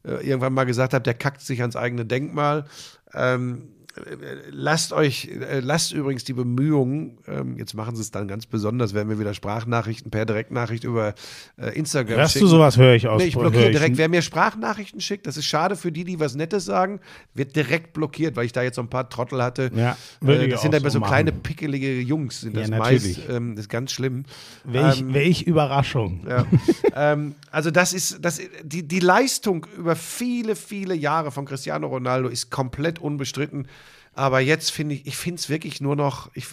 äh, 0.05 0.27
irgendwann 0.27 0.53
mal 0.53 0.65
gesagt 0.65 0.93
habe, 0.93 1.03
der 1.03 1.13
kackt 1.13 1.41
sich 1.41 1.61
ans 1.61 1.75
eigene 1.75 2.05
Denkmal. 2.05 2.65
Ähm, 3.13 3.69
äh, 3.81 3.82
lasst 4.49 4.91
euch, 4.93 5.25
äh, 5.27 5.59
lasst 5.59 5.93
übrigens 5.93 6.23
die 6.23 6.33
Bemühungen, 6.33 7.17
ähm, 7.27 7.57
jetzt 7.57 7.73
machen 7.75 7.95
sie 7.95 8.01
es 8.01 8.11
dann 8.11 8.27
ganz 8.27 8.45
besonders, 8.45 8.93
werden 8.93 9.09
wir 9.09 9.19
wieder 9.19 9.33
Sprachnachrichten 9.33 10.09
per 10.09 10.25
Direktnachricht 10.25 10.83
über 10.83 11.13
äh, 11.57 11.69
Instagram 11.77 12.17
Hörst 12.17 12.33
schicken. 12.33 12.45
du 12.45 12.49
sowas, 12.49 12.77
höre 12.77 12.95
ich 12.95 13.07
aus. 13.07 13.21
Nee, 13.21 13.27
ich 13.27 13.37
blockiere 13.37 13.65
ich 13.69 13.71
direkt. 13.77 13.97
Wer 13.97 14.09
mir 14.09 14.21
Sprachnachrichten 14.21 14.99
schickt, 14.99 15.27
das 15.27 15.37
ist 15.37 15.45
schade 15.45 15.75
für 15.75 15.91
die, 15.91 16.03
die 16.03 16.19
was 16.19 16.35
Nettes 16.35 16.65
sagen, 16.65 16.99
wird 17.33 17.55
direkt 17.55 17.93
blockiert, 17.93 18.35
weil 18.35 18.45
ich 18.45 18.51
da 18.51 18.63
jetzt 18.63 18.75
so 18.75 18.81
ein 18.81 18.89
paar 18.89 19.09
Trottel 19.09 19.43
hatte. 19.43 19.69
Ja, 19.75 19.95
würde 20.21 20.41
äh, 20.41 20.45
ich 20.45 20.51
das 20.51 20.61
sind 20.63 20.73
dann 20.73 20.81
immer 20.81 20.89
so 20.89 20.99
so 20.99 21.05
kleine, 21.05 21.31
pickelige 21.31 21.99
Jungs, 21.99 22.41
sind 22.41 22.55
Ja, 22.55 22.61
das 22.61 22.69
natürlich. 22.71 23.17
meist. 23.17 23.29
Ähm, 23.29 23.55
das 23.55 23.65
ist 23.65 23.69
ganz 23.69 23.91
schlimm. 23.91 24.25
Welch, 24.63 25.01
Ähm, 25.01 25.13
welch 25.13 25.43
Überraschung. 25.43 26.25
ja. 26.27 26.45
ähm, 26.95 27.35
also 27.51 27.69
das 27.69 27.93
ist, 27.93 28.17
das, 28.21 28.41
die, 28.63 28.87
die 28.87 28.99
Leistung 28.99 29.67
über 29.77 29.95
viele, 29.95 30.55
viele 30.55 30.95
Jahre 30.95 31.31
von 31.31 31.45
Cristiano 31.45 31.87
Ronaldo 31.87 32.27
ist 32.29 32.49
komplett 32.49 32.99
unbestritten. 32.99 33.67
Aber 34.13 34.39
jetzt 34.39 34.71
finde 34.71 34.95
ich, 34.95 35.07
ich 35.07 35.17
finde 35.17 35.39
es 35.39 35.49
wirklich 35.49 35.81
nur 35.81 35.95
noch, 35.95 36.29
ich, 36.33 36.45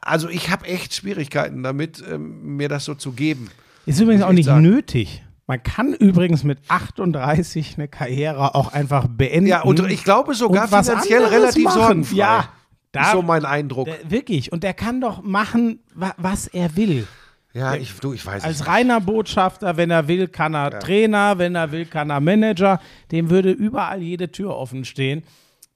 also 0.00 0.28
ich 0.28 0.50
habe 0.50 0.66
echt 0.66 0.94
Schwierigkeiten 0.94 1.62
damit, 1.62 2.02
ähm, 2.08 2.56
mir 2.56 2.68
das 2.68 2.84
so 2.84 2.94
zu 2.94 3.12
geben. 3.12 3.50
Ist 3.86 4.00
übrigens 4.00 4.22
auch 4.22 4.30
ich 4.30 4.36
nicht 4.36 4.46
sagen. 4.46 4.62
nötig. 4.62 5.22
Man 5.46 5.62
kann 5.62 5.92
übrigens 5.92 6.44
mit 6.44 6.58
38 6.68 7.74
eine 7.76 7.88
Karriere 7.88 8.54
auch 8.54 8.72
einfach 8.72 9.06
beenden. 9.08 9.48
Ja, 9.48 9.62
und 9.62 9.80
ich 9.90 10.04
glaube 10.04 10.34
sogar 10.34 10.68
finanziell 10.68 11.24
relativ 11.24 11.64
machen. 11.64 11.80
sorgenfrei. 11.80 12.16
Ja, 12.16 12.48
da, 12.92 13.02
ist 13.02 13.12
so 13.12 13.22
mein 13.22 13.44
Eindruck. 13.44 13.86
der, 13.86 14.10
wirklich. 14.10 14.52
Und 14.52 14.62
der 14.62 14.74
kann 14.74 15.00
doch 15.00 15.22
machen, 15.22 15.80
wa 15.94 16.14
was 16.16 16.46
er 16.46 16.76
will. 16.76 17.06
ja, 17.54 17.74
ich, 17.74 17.92
du, 17.94 18.12
ich 18.12 18.24
weiß 18.24 18.38
es 18.42 18.44
Als 18.44 18.58
nicht. 18.60 18.68
reiner 18.68 19.00
Botschafter, 19.00 19.76
wenn 19.76 19.90
er 19.90 20.08
will, 20.08 20.28
kann 20.28 20.54
er 20.54 20.78
Trainer, 20.78 21.38
wenn 21.38 21.54
er 21.54 21.72
will, 21.72 21.86
kann 21.86 22.10
er 22.10 22.20
Manager. 22.20 22.80
Dem 23.10 23.28
würde 23.28 23.50
überall 23.50 24.00
jede 24.00 24.30
Tür 24.30 24.56
offen 24.56 24.84
stehen. 24.84 25.24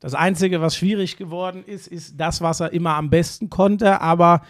Das 0.01 0.15
Einzige, 0.15 0.61
was 0.61 0.77
schwierig 0.77 1.17
geworden 1.17 1.65
ist, 1.65 1.87
ist 1.89 2.15
das, 2.19 2.41
was 2.41 2.61
er 2.61 2.73
immer 2.73 2.95
am 2.95 3.11
besten 3.11 3.49
konnte. 3.51 4.01
Aber 4.01 4.43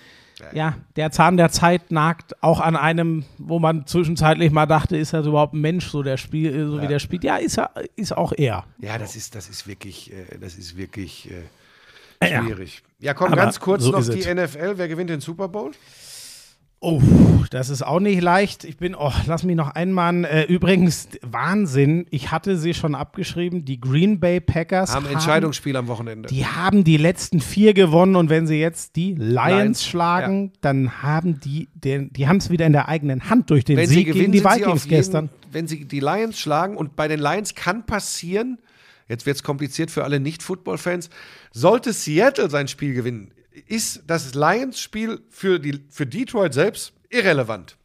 ja, 0.52 0.74
der 0.96 1.10
Zahn 1.12 1.38
der 1.38 1.50
Zeit 1.50 1.90
nagt 1.90 2.42
auch 2.42 2.60
an 2.60 2.76
einem, 2.76 3.24
wo 3.38 3.58
man 3.58 3.86
zwischenzeitlich 3.86 4.50
mal 4.50 4.66
dachte, 4.66 4.96
ist 4.96 5.14
er 5.14 5.22
so 5.22 5.30
überhaupt 5.30 5.54
ein 5.54 5.60
Mensch, 5.62 5.86
so, 5.88 6.02
der 6.02 6.18
Spiel, 6.18 6.68
so 6.68 6.82
wie 6.82 6.86
der 6.86 6.98
spielt. 6.98 7.24
Ja, 7.24 7.36
ist 7.36 7.56
er, 7.58 7.70
ist 7.94 8.14
auch 8.14 8.32
er. 8.36 8.64
Ja, 8.78 8.98
das 8.98 9.16
ist, 9.16 9.34
das 9.34 9.48
ist 9.48 9.66
wirklich, 9.66 10.12
äh, 10.12 10.36
das 10.38 10.56
ist 10.56 10.76
wirklich 10.76 11.30
äh, 12.20 12.30
Ja. 12.30 12.42
schwierig. 12.42 12.82
Ja, 12.98 13.14
komm, 13.14 13.28
Aber 13.32 13.36
ganz 13.36 13.60
kurz 13.60 13.84
so 13.84 13.92
noch 13.92 14.06
die 14.06 14.20
es. 14.20 14.26
NFL. 14.26 14.74
Wer 14.76 14.88
gewinnt 14.88 15.08
den 15.08 15.20
Super 15.20 15.48
Bowl? 15.48 15.70
Oh, 16.88 17.02
das 17.50 17.68
ist 17.68 17.82
auch 17.82 17.98
nicht 17.98 18.22
leicht. 18.22 18.62
Ich 18.62 18.76
bin, 18.76 18.94
oh, 18.94 19.10
lass 19.26 19.42
mich 19.42 19.56
noch 19.56 19.70
einmal. 19.70 20.24
Äh, 20.24 20.44
übrigens, 20.44 21.08
Wahnsinn. 21.20 22.06
Ich 22.10 22.30
hatte 22.30 22.56
sie 22.56 22.74
schon 22.74 22.94
abgeschrieben. 22.94 23.64
Die 23.64 23.80
Green 23.80 24.20
Bay 24.20 24.38
Packers 24.38 24.94
Haben 24.94 25.06
haben, 25.06 25.14
Entscheidungsspiel 25.14 25.76
am 25.76 25.88
Wochenende. 25.88 26.28
die 26.28 26.46
haben 26.46 26.84
die 26.84 26.96
letzten 26.96 27.40
vier 27.40 27.74
gewonnen 27.74 28.14
und 28.14 28.30
wenn 28.30 28.46
sie 28.46 28.60
jetzt 28.60 28.94
die 28.94 29.14
Lions, 29.14 29.34
Lions, 29.34 29.84
schlagen, 29.84 30.52
dann 30.60 31.02
haben 31.02 31.40
die, 31.40 31.68
den, 31.74 32.12
die 32.12 32.28
haben 32.28 32.36
es 32.36 32.50
wieder 32.50 32.66
in 32.66 32.72
der 32.72 32.86
eigenen 32.86 33.28
Hand 33.28 33.50
durch 33.50 33.64
den 33.64 33.78
wenn 33.78 33.88
sie 33.88 33.96
Sieg 33.96 34.06
gewinnen, 34.06 34.30
gegen 34.30 34.44
die 34.44 34.44
Vikings 34.44 34.84
jeden, 34.84 34.96
gestern. 34.96 35.28
Wenn 35.50 35.66
sie 35.66 35.86
die 35.86 35.98
Lions 35.98 36.38
schlagen 36.38 36.76
und 36.76 36.94
bei 36.94 37.08
den 37.08 37.18
Lions 37.18 37.56
kann 37.56 37.84
passieren, 37.84 38.58
jetzt 39.08 39.26
wird 39.26 39.38
es 39.38 39.42
kompliziert 39.42 39.90
für 39.90 40.04
alle 40.04 40.20
Nicht-Football-Fans, 40.20 41.10
sollte 41.50 41.92
Seattle 41.92 42.48
sein 42.48 42.68
Spiel 42.68 42.94
gewinnen, 42.94 43.32
ist 43.66 44.02
das 44.06 44.34
Lions-Spiel 44.34 45.20
für, 45.30 45.58
die, 45.58 45.82
für 45.90 46.06
Detroit 46.06 46.54
selbst 46.54 46.92
irrelevant. 47.10 47.76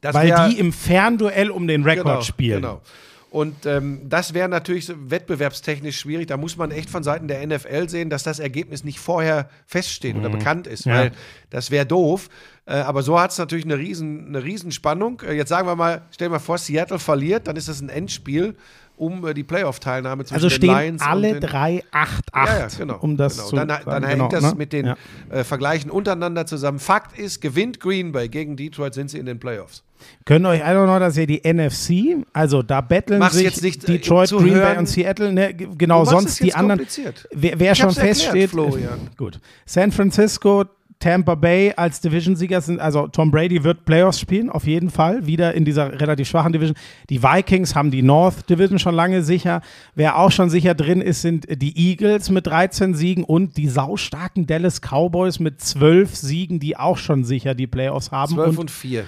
Das 0.00 0.14
Weil 0.14 0.28
wär- 0.28 0.48
die 0.48 0.58
im 0.58 0.72
Fernduell 0.72 1.50
um 1.50 1.66
den 1.66 1.82
Rekord 1.84 2.06
genau, 2.06 2.20
spielen. 2.22 2.62
Genau. 2.62 2.82
Und 3.30 3.66
ähm, 3.66 4.08
das 4.08 4.32
wäre 4.32 4.48
natürlich 4.48 4.90
wettbewerbstechnisch 4.96 5.98
schwierig. 5.98 6.28
Da 6.28 6.38
muss 6.38 6.56
man 6.56 6.70
echt 6.70 6.88
von 6.88 7.02
Seiten 7.02 7.28
der 7.28 7.46
NFL 7.46 7.90
sehen, 7.90 8.08
dass 8.08 8.22
das 8.22 8.38
Ergebnis 8.38 8.84
nicht 8.84 9.00
vorher 9.00 9.50
feststeht 9.66 10.16
oder 10.16 10.30
bekannt 10.30 10.66
ist, 10.66 10.86
Mhm. 10.86 10.92
Ja. 10.92 10.98
weil 10.98 11.12
das 11.50 11.70
wäre 11.70 11.84
doof. 11.84 12.30
Äh, 12.64 12.76
aber 12.76 13.02
so 13.02 13.20
hat 13.20 13.32
es 13.32 13.36
natürlich 13.38 13.66
eine 13.66 13.76
riesen, 13.76 14.28
eine 14.28 14.42
riesen 14.44 14.72
Spannung. 14.72 15.20
Äh, 15.26 15.34
jetzt 15.34 15.50
sagen 15.50 15.68
wir 15.68 15.76
mal, 15.76 16.02
stell 16.10 16.28
dir 16.28 16.32
mal 16.32 16.38
vor, 16.38 16.56
Seattle 16.56 16.98
verliert, 16.98 17.46
dann 17.48 17.56
ist 17.56 17.68
das 17.68 17.82
ein 17.82 17.90
Endspiel 17.90 18.56
um 18.98 19.26
äh, 19.26 19.34
die 19.34 19.44
Playoff-Teilnahme 19.44 20.24
zwischen 20.24 20.34
Also 20.34 20.48
den 20.48 20.54
stehen 20.56 20.74
Lions 20.74 21.02
alle 21.02 21.28
und 21.34 21.42
den 21.42 21.50
drei 21.50 21.84
8-8, 21.92 22.20
ja, 22.34 22.58
ja, 22.58 22.68
genau. 22.76 22.96
um 23.00 23.16
das 23.16 23.36
genau. 23.36 23.48
zu 23.48 23.56
Dann, 23.56 23.68
sagen. 23.68 23.84
dann 23.86 24.02
Genau, 24.02 24.08
hängt 24.24 24.32
das 24.32 24.42
ne? 24.42 24.54
mit 24.56 24.72
den 24.72 24.86
Ja. 24.86 24.96
äh, 25.30 25.44
Vergleichen 25.44 25.90
untereinander 25.90 26.46
zusammen. 26.46 26.78
Fakt 26.78 27.18
ist, 27.18 27.40
gewinnt 27.40 27.80
Green 27.80 28.12
Bay 28.12 28.28
gegen 28.28 28.56
Detroit, 28.56 28.94
sind 28.94 29.10
sie 29.10 29.18
in 29.18 29.26
den 29.26 29.38
Playoffs. 29.38 29.82
Können 30.24 30.46
euch 30.46 30.64
alle 30.64 30.86
noch, 30.86 30.98
dass 31.00 31.16
ihr 31.16 31.26
die 31.26 31.40
NFC, 31.44 32.24
also 32.32 32.62
da 32.62 32.80
betteln 32.80 33.18
Mach's 33.18 33.34
sich 33.34 33.44
jetzt 33.44 33.62
nicht, 33.62 33.82
äh, 33.84 33.92
Detroit, 33.92 34.30
Green 34.30 34.44
Bay 34.44 34.54
hören. 34.54 34.78
und 34.78 34.86
Seattle, 34.88 35.32
ne, 35.32 35.52
genau, 35.54 36.04
sonst 36.04 36.40
die 36.40 36.54
anderen. 36.54 36.86
Wer, 37.32 37.58
wer 37.58 37.74
schon 37.74 37.86
hab's 37.86 37.96
erklärt, 37.96 38.16
feststeht, 38.18 38.50
Florian. 38.50 39.08
gut. 39.16 39.40
San 39.66 39.90
Francisco, 39.90 40.64
Tampa 41.00 41.36
Bay 41.36 41.72
als 41.76 42.00
Division-Sieger 42.00 42.60
sind, 42.60 42.80
also 42.80 43.06
Tom 43.06 43.30
Brady 43.30 43.62
wird 43.62 43.84
Playoffs 43.84 44.18
spielen, 44.18 44.50
auf 44.50 44.66
jeden 44.66 44.90
Fall, 44.90 45.26
wieder 45.26 45.54
in 45.54 45.64
dieser 45.64 46.00
relativ 46.00 46.28
schwachen 46.28 46.52
Division. 46.52 46.76
Die 47.08 47.22
Vikings 47.22 47.74
haben 47.74 47.90
die 47.90 48.02
North 48.02 48.50
Division 48.50 48.78
schon 48.78 48.94
lange 48.94 49.22
sicher. 49.22 49.62
Wer 49.94 50.18
auch 50.18 50.32
schon 50.32 50.50
sicher 50.50 50.74
drin 50.74 51.00
ist, 51.00 51.22
sind 51.22 51.46
die 51.62 51.76
Eagles 51.90 52.30
mit 52.30 52.46
13 52.46 52.94
Siegen 52.94 53.22
und 53.22 53.56
die 53.56 53.68
saustarken 53.68 54.46
Dallas 54.46 54.80
Cowboys 54.80 55.38
mit 55.38 55.60
12 55.60 56.16
Siegen, 56.16 56.58
die 56.58 56.76
auch 56.76 56.98
schon 56.98 57.22
sicher 57.24 57.54
die 57.54 57.66
Playoffs 57.68 58.10
haben. 58.10 58.34
12 58.34 58.48
und 58.48 58.58
und 58.58 58.70
4. 58.70 59.04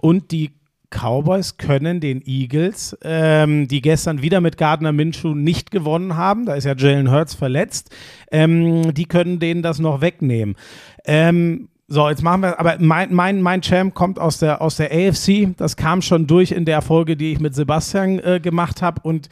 und 0.00 0.30
die 0.32 0.50
Cowboys 0.90 1.56
können 1.56 2.00
den 2.00 2.22
Eagles, 2.26 2.96
ähm, 3.02 3.68
die 3.68 3.80
gestern 3.80 4.22
wieder 4.22 4.40
mit 4.40 4.58
Gardner 4.58 4.92
Minshew 4.92 5.34
nicht 5.34 5.70
gewonnen 5.70 6.16
haben, 6.16 6.46
da 6.46 6.54
ist 6.54 6.64
ja 6.64 6.74
Jalen 6.76 7.10
Hurts 7.10 7.34
verletzt, 7.34 7.94
ähm, 8.30 8.92
die 8.92 9.06
können 9.06 9.38
denen 9.38 9.62
das 9.62 9.78
noch 9.78 10.00
wegnehmen. 10.00 10.56
Ähm, 11.04 11.68
so, 11.92 12.08
jetzt 12.08 12.22
machen 12.22 12.42
wir, 12.42 12.60
aber 12.60 12.76
mein, 12.78 13.12
mein, 13.12 13.42
mein 13.42 13.62
Champ 13.62 13.94
kommt 13.94 14.20
aus 14.20 14.38
der, 14.38 14.62
aus 14.62 14.76
der 14.76 14.92
AFC. 14.92 15.56
Das 15.56 15.76
kam 15.76 16.02
schon 16.02 16.28
durch 16.28 16.52
in 16.52 16.64
der 16.64 16.82
Folge, 16.82 17.16
die 17.16 17.32
ich 17.32 17.40
mit 17.40 17.56
Sebastian 17.56 18.20
äh, 18.20 18.38
gemacht 18.40 18.80
habe. 18.80 19.00
Und 19.02 19.28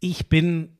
ich 0.00 0.30
bin, 0.30 0.77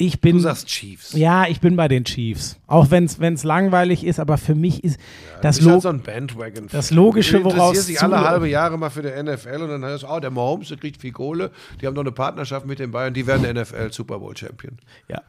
ich 0.00 0.20
bin. 0.20 0.36
Du 0.36 0.42
sagst 0.42 0.66
Chiefs. 0.66 1.12
ja, 1.12 1.46
ich 1.46 1.60
bin 1.60 1.76
bei 1.76 1.88
den 1.88 2.04
Chiefs. 2.04 2.58
Auch 2.66 2.90
wenn 2.90 3.04
es 3.04 3.44
langweilig 3.44 4.04
ist, 4.04 4.18
aber 4.20 4.38
für 4.38 4.54
mich 4.54 4.82
ist 4.84 4.98
das 5.42 5.56
Das 5.56 5.58
ist 5.58 5.70
halt 5.70 5.82
so 5.82 5.88
ein 5.88 6.00
Bandwagon. 6.00 6.68
das 6.70 6.90
Logische, 6.90 7.38
Du 7.38 7.44
woraus 7.44 7.54
interessierst 7.54 7.88
dich 7.88 8.02
alle 8.02 8.20
halbe 8.20 8.48
Jahre 8.48 8.78
mal 8.78 8.90
für 8.90 9.02
die 9.02 9.10
NFL 9.22 9.62
und 9.62 9.68
dann 9.70 9.84
heißt 9.84 10.04
es, 10.04 10.08
oh, 10.08 10.20
der 10.20 10.30
Mahomes, 10.30 10.68
der 10.68 10.78
kriegt 10.78 11.00
viel 11.00 11.12
Kohle. 11.12 11.50
Die 11.80 11.86
haben 11.86 11.94
doch 11.94 12.02
eine 12.02 12.12
Partnerschaft 12.12 12.66
mit 12.66 12.78
den 12.78 12.90
Bayern, 12.90 13.14
die 13.14 13.26
werden 13.26 13.42
NFL 13.54 13.92
Super 13.92 14.18
Bowl 14.18 14.36
Champion. 14.36 14.78
Ja. 15.08 15.22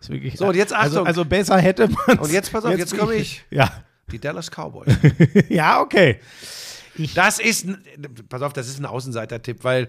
Ist 0.00 0.10
wirklich, 0.10 0.36
So, 0.36 0.46
und 0.46 0.54
jetzt 0.56 0.72
also, 0.72 0.98
Achtung. 0.98 1.06
also 1.06 1.24
besser 1.24 1.58
hätte 1.58 1.88
man 1.88 2.18
Und 2.18 2.30
jetzt 2.32 2.52
pass 2.52 2.64
auf, 2.64 2.76
jetzt 2.76 2.90
bin 2.90 3.00
komme 3.00 3.14
ich. 3.14 3.44
Ja. 3.50 3.70
Die 4.12 4.18
Dallas 4.18 4.50
Cowboys. 4.50 4.94
ja, 5.48 5.80
okay. 5.80 6.18
das 7.14 7.38
ist, 7.38 7.66
ein, 7.66 7.78
pass 8.28 8.42
auf, 8.42 8.52
das 8.52 8.68
ist 8.68 8.78
ein 8.78 8.86
Außenseiter-Tipp, 8.86 9.58
weil 9.62 9.88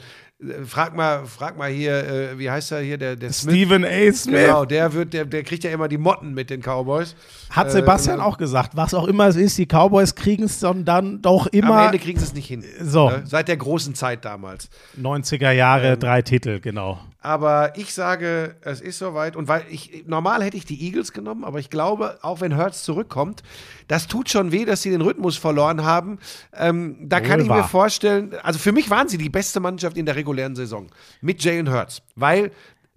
frag 0.65 0.95
mal, 0.95 1.25
frag 1.25 1.57
mal 1.57 1.69
hier, 1.69 1.93
äh, 2.31 2.39
wie 2.39 2.49
heißt 2.49 2.71
er 2.71 2.79
hier, 2.79 2.97
der, 2.97 3.15
der 3.15 3.31
Smith? 3.33 3.53
Stephen 3.53 3.83
A. 3.83 4.11
Smith. 4.13 4.45
Genau, 4.45 4.65
der 4.65 4.93
wird, 4.93 5.13
der, 5.13 5.25
der 5.25 5.43
kriegt 5.43 5.63
ja 5.63 5.71
immer 5.71 5.87
die 5.87 5.97
Motten 5.97 6.33
mit 6.33 6.49
den 6.49 6.61
Cowboys. 6.61 7.15
Hat 7.49 7.71
Sebastian 7.71 8.19
Äh, 8.19 8.23
auch 8.23 8.37
gesagt, 8.37 8.75
was 8.75 8.93
auch 8.93 9.07
immer 9.07 9.27
es 9.27 9.35
ist, 9.35 9.57
die 9.57 9.65
Cowboys 9.65 10.15
kriegen 10.15 10.43
es 10.43 10.59
dann, 10.59 11.21
doch 11.21 11.47
Am 11.47 11.51
immer 11.51 11.85
Ende 11.87 11.99
kriegen 11.99 12.19
sie 12.19 12.25
es 12.25 12.33
nicht 12.33 12.47
hin. 12.47 12.63
So. 12.81 13.09
Ne? 13.09 13.23
Seit 13.25 13.47
der 13.47 13.57
großen 13.57 13.95
Zeit 13.95 14.23
damals. 14.23 14.69
90er 14.99 15.51
Jahre, 15.51 15.93
Ähm, 15.93 15.99
drei 15.99 16.21
Titel, 16.21 16.59
genau. 16.59 16.99
Aber 17.21 17.77
ich 17.77 17.93
sage, 17.93 18.55
es 18.61 18.79
ist 18.79 18.97
soweit. 18.97 19.35
Und 19.35 19.49
weil 19.49 19.63
ich, 19.69 20.05
normal 20.07 20.41
hätte 20.41 20.55
ich 20.55 20.63
die 20.63 20.81
Eagles 20.85 21.11
genommen, 21.11 21.43
aber 21.43 21.59
ich 21.59 21.69
glaube, 21.69 22.17
auch 22.21 22.39
wenn 22.39 22.55
Hurts 22.55 22.83
zurückkommt, 22.83 23.43
das 23.89 24.07
tut 24.07 24.29
schon 24.29 24.53
weh, 24.53 24.63
dass 24.63 24.83
sie 24.83 24.89
den 24.89 25.01
Rhythmus 25.01 25.35
verloren 25.35 25.83
haben. 25.83 26.19
Ähm, 26.57 26.95
da 27.09 27.19
Wohl 27.19 27.27
kann 27.27 27.39
ich 27.41 27.47
mir 27.47 27.55
wahr. 27.55 27.67
vorstellen, 27.67 28.35
also 28.41 28.57
für 28.57 28.71
mich 28.71 28.89
waren 28.89 29.09
sie 29.09 29.17
die 29.17 29.29
beste 29.29 29.59
Mannschaft 29.59 29.97
in 29.97 30.05
der 30.05 30.15
regulären 30.30 30.56
Saison 30.56 30.88
mit 31.22 31.43
Jalen 31.43 31.72
Hurts, 31.72 32.01
weil 32.15 32.51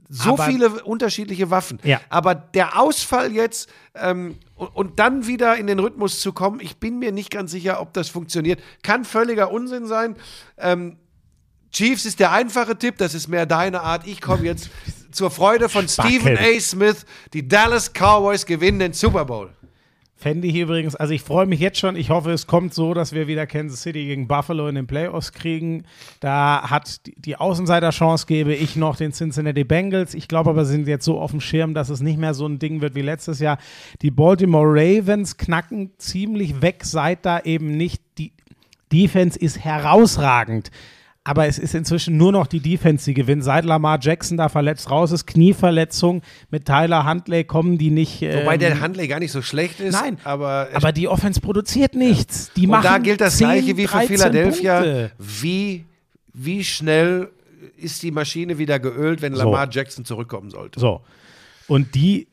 so 0.09 0.35
Aber- 0.35 0.45
viele 0.45 0.69
unterschiedliche 0.85 1.51
Waffen. 1.51 1.79
Ja. 1.85 2.01
Aber 2.11 2.35
der 2.35 2.79
Ausfall 2.79 3.33
jetzt 3.33 3.71
ähm, 3.95 4.37
und, 4.57 4.69
und 4.69 4.99
dann 4.99 5.27
wieder 5.27 5.57
in 5.57 5.67
den 5.67 5.79
Rhythmus 5.79 6.21
zu 6.21 6.33
kommen, 6.33 6.61
ich 6.61 6.77
bin 6.77 6.99
mir 6.99 7.13
nicht 7.13 7.31
ganz 7.31 7.51
sicher, 7.51 7.81
ob 7.81 7.95
das 7.95 8.09
funktioniert. 8.11 8.61
Kann 8.83 9.05
völliger 9.07 9.51
Unsinn 9.51 9.87
sein. 9.87 10.17
Ähm, 10.59 10.99
Chiefs 11.71 12.05
ist 12.05 12.21
der 12.21 12.33
einfache 12.33 12.77
Tipp, 12.77 12.99
das 12.99 13.15
ist 13.15 13.29
mehr 13.29 13.47
deine 13.47 13.81
Art. 13.81 14.07
Ich 14.07 14.21
komme 14.21 14.45
jetzt 14.45 14.69
zur 15.13 15.31
Freude 15.31 15.71
von 15.71 15.89
Spacken. 15.89 16.11
Stephen 16.21 16.37
A. 16.39 16.61
Smith. 16.61 17.07
Die 17.33 17.49
Dallas 17.49 17.91
Cowboys 17.95 18.45
gewinnen 18.45 18.81
den 18.81 18.93
Super 18.93 19.25
Bowl. 19.25 19.51
Fände 20.23 20.47
ich 20.47 20.55
übrigens, 20.55 20.95
also 20.95 21.13
ich 21.13 21.23
freue 21.23 21.47
mich 21.47 21.59
jetzt 21.59 21.81
schon. 21.81 21.97
Ich 21.97 22.11
hoffe, 22.11 22.31
es 22.31 22.47
kommt 22.47 22.73
so, 22.75 22.95
dass 22.95 23.13
wir 23.13 23.27
wieder 23.27 23.45
Kansas 23.45 23.83
City 23.83 24.05
gegen 24.07 24.29
Buffalo 24.29 24.69
in 24.69 24.77
den 24.77 24.87
Playoffs 24.87 25.33
kriegen. 25.33 25.83
Da 26.21 26.71
hat 26.71 27.05
die- 27.07 27.15
die 27.21 27.37
Außenseiterchance, 27.37 28.27
gebe 28.27 28.55
ich 28.55 28.77
noch 28.77 28.95
den 28.95 29.11
Cincinnati 29.13 29.65
Bengals. 29.65 30.15
Ich 30.15 30.29
glaube 30.29 30.51
aber, 30.51 30.65
sie 30.65 30.75
sind 30.75 30.87
jetzt 30.87 31.05
so 31.05 31.19
auf 31.21 31.33
dem 31.33 31.41
Schirm, 31.41 31.75
dass 31.75 31.89
es 31.89 32.01
nicht 32.03 32.19
mehr 32.21 32.35
so 32.35 32.47
ein 32.47 32.61
Ding 32.61 32.81
wird 32.81 32.95
wie 32.95 33.03
letztes 33.03 33.41
Jahr. 33.41 33.59
Die 34.01 34.13
Baltimore 34.13 34.69
Ravens 34.69 35.37
knacken 35.39 35.91
ziemlich 35.99 36.63
weg, 36.63 36.83
seit 36.85 37.27
da 37.27 37.41
eben 37.41 37.77
nicht 37.77 38.01
die 38.19 38.33
Defense 38.93 39.37
ist 39.37 39.59
herausragend. 39.65 40.71
Aber 41.25 41.47
es 41.47 41.57
ist 41.59 41.75
inzwischen 41.77 42.17
nur 42.17 42.33
noch 42.33 42.49
die 42.49 42.59
Defense, 42.59 43.05
die 43.05 43.15
gewinnt. 43.15 43.45
Seit 43.45 43.65
Lamar 43.65 43.99
Jackson 44.01 44.37
da 44.37 44.49
verletzt 44.49 44.91
raus 44.91 45.13
ist, 45.13 45.25
Knieverletzung 45.27 46.21
mit 46.51 46.65
Tyler 46.65 47.09
Huntley 47.09 47.45
kommen 47.45 47.79
die 47.79 47.91
nicht. 47.91 48.23
Wobei 48.23 48.55
ähm, 48.55 48.61
der 48.61 48.81
Handley 48.81 49.07
gar 49.07 49.21
nicht 49.21 49.31
so 49.31 49.41
schlecht 49.41 49.79
ist. 49.79 49.93
Nein, 49.93 50.19
aber, 50.25 50.69
aber 50.75 50.91
die 50.91 51.07
Offense 51.07 51.41
produziert 51.41 51.95
nichts. 51.95 52.51
Die 52.57 52.67
machen 52.67 52.87
und 52.87 52.93
da 52.93 52.99
gilt 52.99 53.21
das 53.21 53.37
10, 53.37 53.47
Gleiche 53.47 53.77
wie 53.77 53.87
für 53.87 53.93
13 53.93 54.09
Philadelphia. 54.09 54.75
Punkte. 54.81 55.13
Wie, 55.19 55.85
wie 56.33 56.65
schnell 56.65 57.31
ist 57.77 58.03
die 58.03 58.11
Maschine 58.11 58.59
wieder 58.59 58.81
geölt, 58.81 59.23
wenn 59.23 59.35
So. 59.35 59.45
Lamar 59.45 59.69
Jackson 59.71 60.05
zurückkommen 60.05 60.51
sollte? 60.51 60.81
So. 60.81 61.03
Und 61.69 61.95
die, 61.95 62.27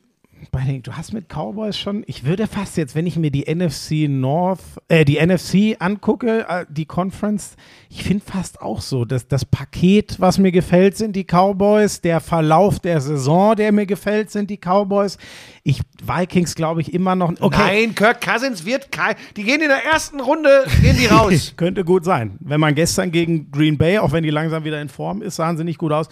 den, 0.70 0.82
du 0.82 0.92
hast 0.92 1.12
mit 1.12 1.28
Cowboys 1.28 1.76
schon, 1.76 2.04
ich 2.06 2.24
würde 2.24 2.46
fast 2.46 2.76
jetzt, 2.76 2.94
wenn 2.94 3.06
ich 3.06 3.16
mir 3.16 3.30
die 3.30 3.52
NFC 3.52 4.08
North, 4.08 4.60
äh, 4.88 5.04
die 5.04 5.24
NFC 5.24 5.76
angucke, 5.78 6.46
äh, 6.48 6.64
die 6.68 6.86
Conference, 6.86 7.56
ich 7.88 8.02
finde 8.02 8.24
fast 8.24 8.60
auch 8.60 8.80
so, 8.80 9.04
dass 9.04 9.28
das 9.28 9.44
Paket, 9.44 10.16
was 10.18 10.38
mir 10.38 10.52
gefällt, 10.52 10.96
sind 10.96 11.16
die 11.16 11.24
Cowboys, 11.24 12.00
der 12.00 12.20
Verlauf 12.20 12.78
der 12.80 13.00
Saison, 13.00 13.56
der 13.56 13.72
mir 13.72 13.86
gefällt, 13.86 14.30
sind 14.30 14.50
die 14.50 14.58
Cowboys. 14.58 15.18
Ich, 15.62 15.80
Vikings 16.02 16.54
glaube 16.54 16.80
ich 16.80 16.94
immer 16.94 17.14
noch, 17.14 17.32
okay. 17.40 17.86
Nein, 17.86 17.94
Kirk 17.94 18.20
Cousins 18.20 18.64
wird 18.64 18.92
kein. 18.92 19.16
Die 19.36 19.44
gehen 19.44 19.60
in 19.60 19.68
der 19.68 19.84
ersten 19.84 20.20
Runde, 20.20 20.64
gehen 20.80 20.96
die 20.98 21.06
raus. 21.06 21.54
Könnte 21.56 21.84
gut 21.84 22.04
sein. 22.04 22.38
Wenn 22.40 22.60
man 22.60 22.74
gestern 22.74 23.10
gegen 23.10 23.50
Green 23.50 23.76
Bay, 23.76 23.98
auch 23.98 24.12
wenn 24.12 24.22
die 24.22 24.30
langsam 24.30 24.64
wieder 24.64 24.80
in 24.80 24.88
Form 24.88 25.22
ist, 25.22 25.36
sahen 25.36 25.56
sie 25.56 25.64
nicht 25.64 25.78
gut 25.78 25.92
aus. 25.92 26.08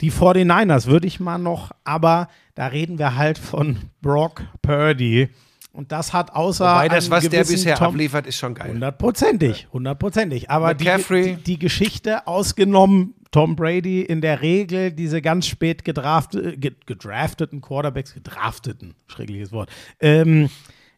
Die 0.00 0.10
49ers 0.10 0.86
würde 0.86 1.06
ich 1.06 1.20
mal 1.20 1.38
noch, 1.38 1.70
aber 1.84 2.28
da 2.54 2.66
reden 2.68 2.98
wir 2.98 3.16
halt 3.16 3.38
von 3.38 3.78
Brock 4.00 4.42
Purdy. 4.62 5.28
Und 5.72 5.90
das 5.90 6.12
hat 6.12 6.32
außer. 6.34 6.64
Wobei 6.64 6.88
das, 6.88 7.10
was 7.10 7.28
der 7.28 7.40
bisher 7.44 7.74
Tom- 7.76 7.88
abliefert, 7.94 8.26
ist 8.28 8.36
schon 8.36 8.54
geil. 8.54 8.70
Hundertprozentig, 8.70 9.66
hundertprozentig. 9.72 10.48
Aber 10.50 10.72
die, 10.74 10.84
McCaffrey. 10.84 11.34
die, 11.36 11.42
die 11.42 11.58
Geschichte 11.58 12.28
ausgenommen, 12.28 13.14
Tom 13.32 13.56
Brady 13.56 14.02
in 14.02 14.20
der 14.20 14.40
Regel 14.40 14.92
diese 14.92 15.20
ganz 15.20 15.48
spät 15.48 15.84
gedrafte, 15.84 16.56
ge- 16.56 16.76
gedrafteten 16.86 17.60
Quarterbacks, 17.60 18.14
gedrafteten, 18.14 18.94
schreckliches 19.08 19.50
Wort. 19.50 19.68
Ähm, 19.98 20.48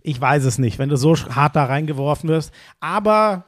ich 0.02 0.20
weiß 0.20 0.44
es 0.44 0.58
nicht, 0.58 0.78
wenn 0.78 0.90
du 0.90 0.96
so 0.96 1.16
hart 1.16 1.56
da 1.56 1.64
reingeworfen 1.64 2.28
wirst. 2.28 2.52
Aber 2.78 3.46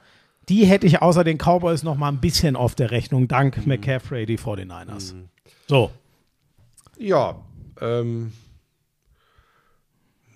die 0.48 0.64
hätte 0.64 0.86
ich 0.86 1.02
außer 1.02 1.24
den 1.24 1.36
Cowboys 1.36 1.82
noch 1.82 1.96
mal 1.96 2.08
ein 2.08 2.20
bisschen 2.20 2.56
auf 2.56 2.74
der 2.74 2.90
Rechnung, 2.90 3.28
dank 3.28 3.58
Mhm. 3.58 3.64
McCaffrey, 3.66 4.24
die 4.24 4.38
49ers. 4.38 5.14
So, 5.66 5.90
Ja, 6.96 7.36
ähm. 7.80 8.32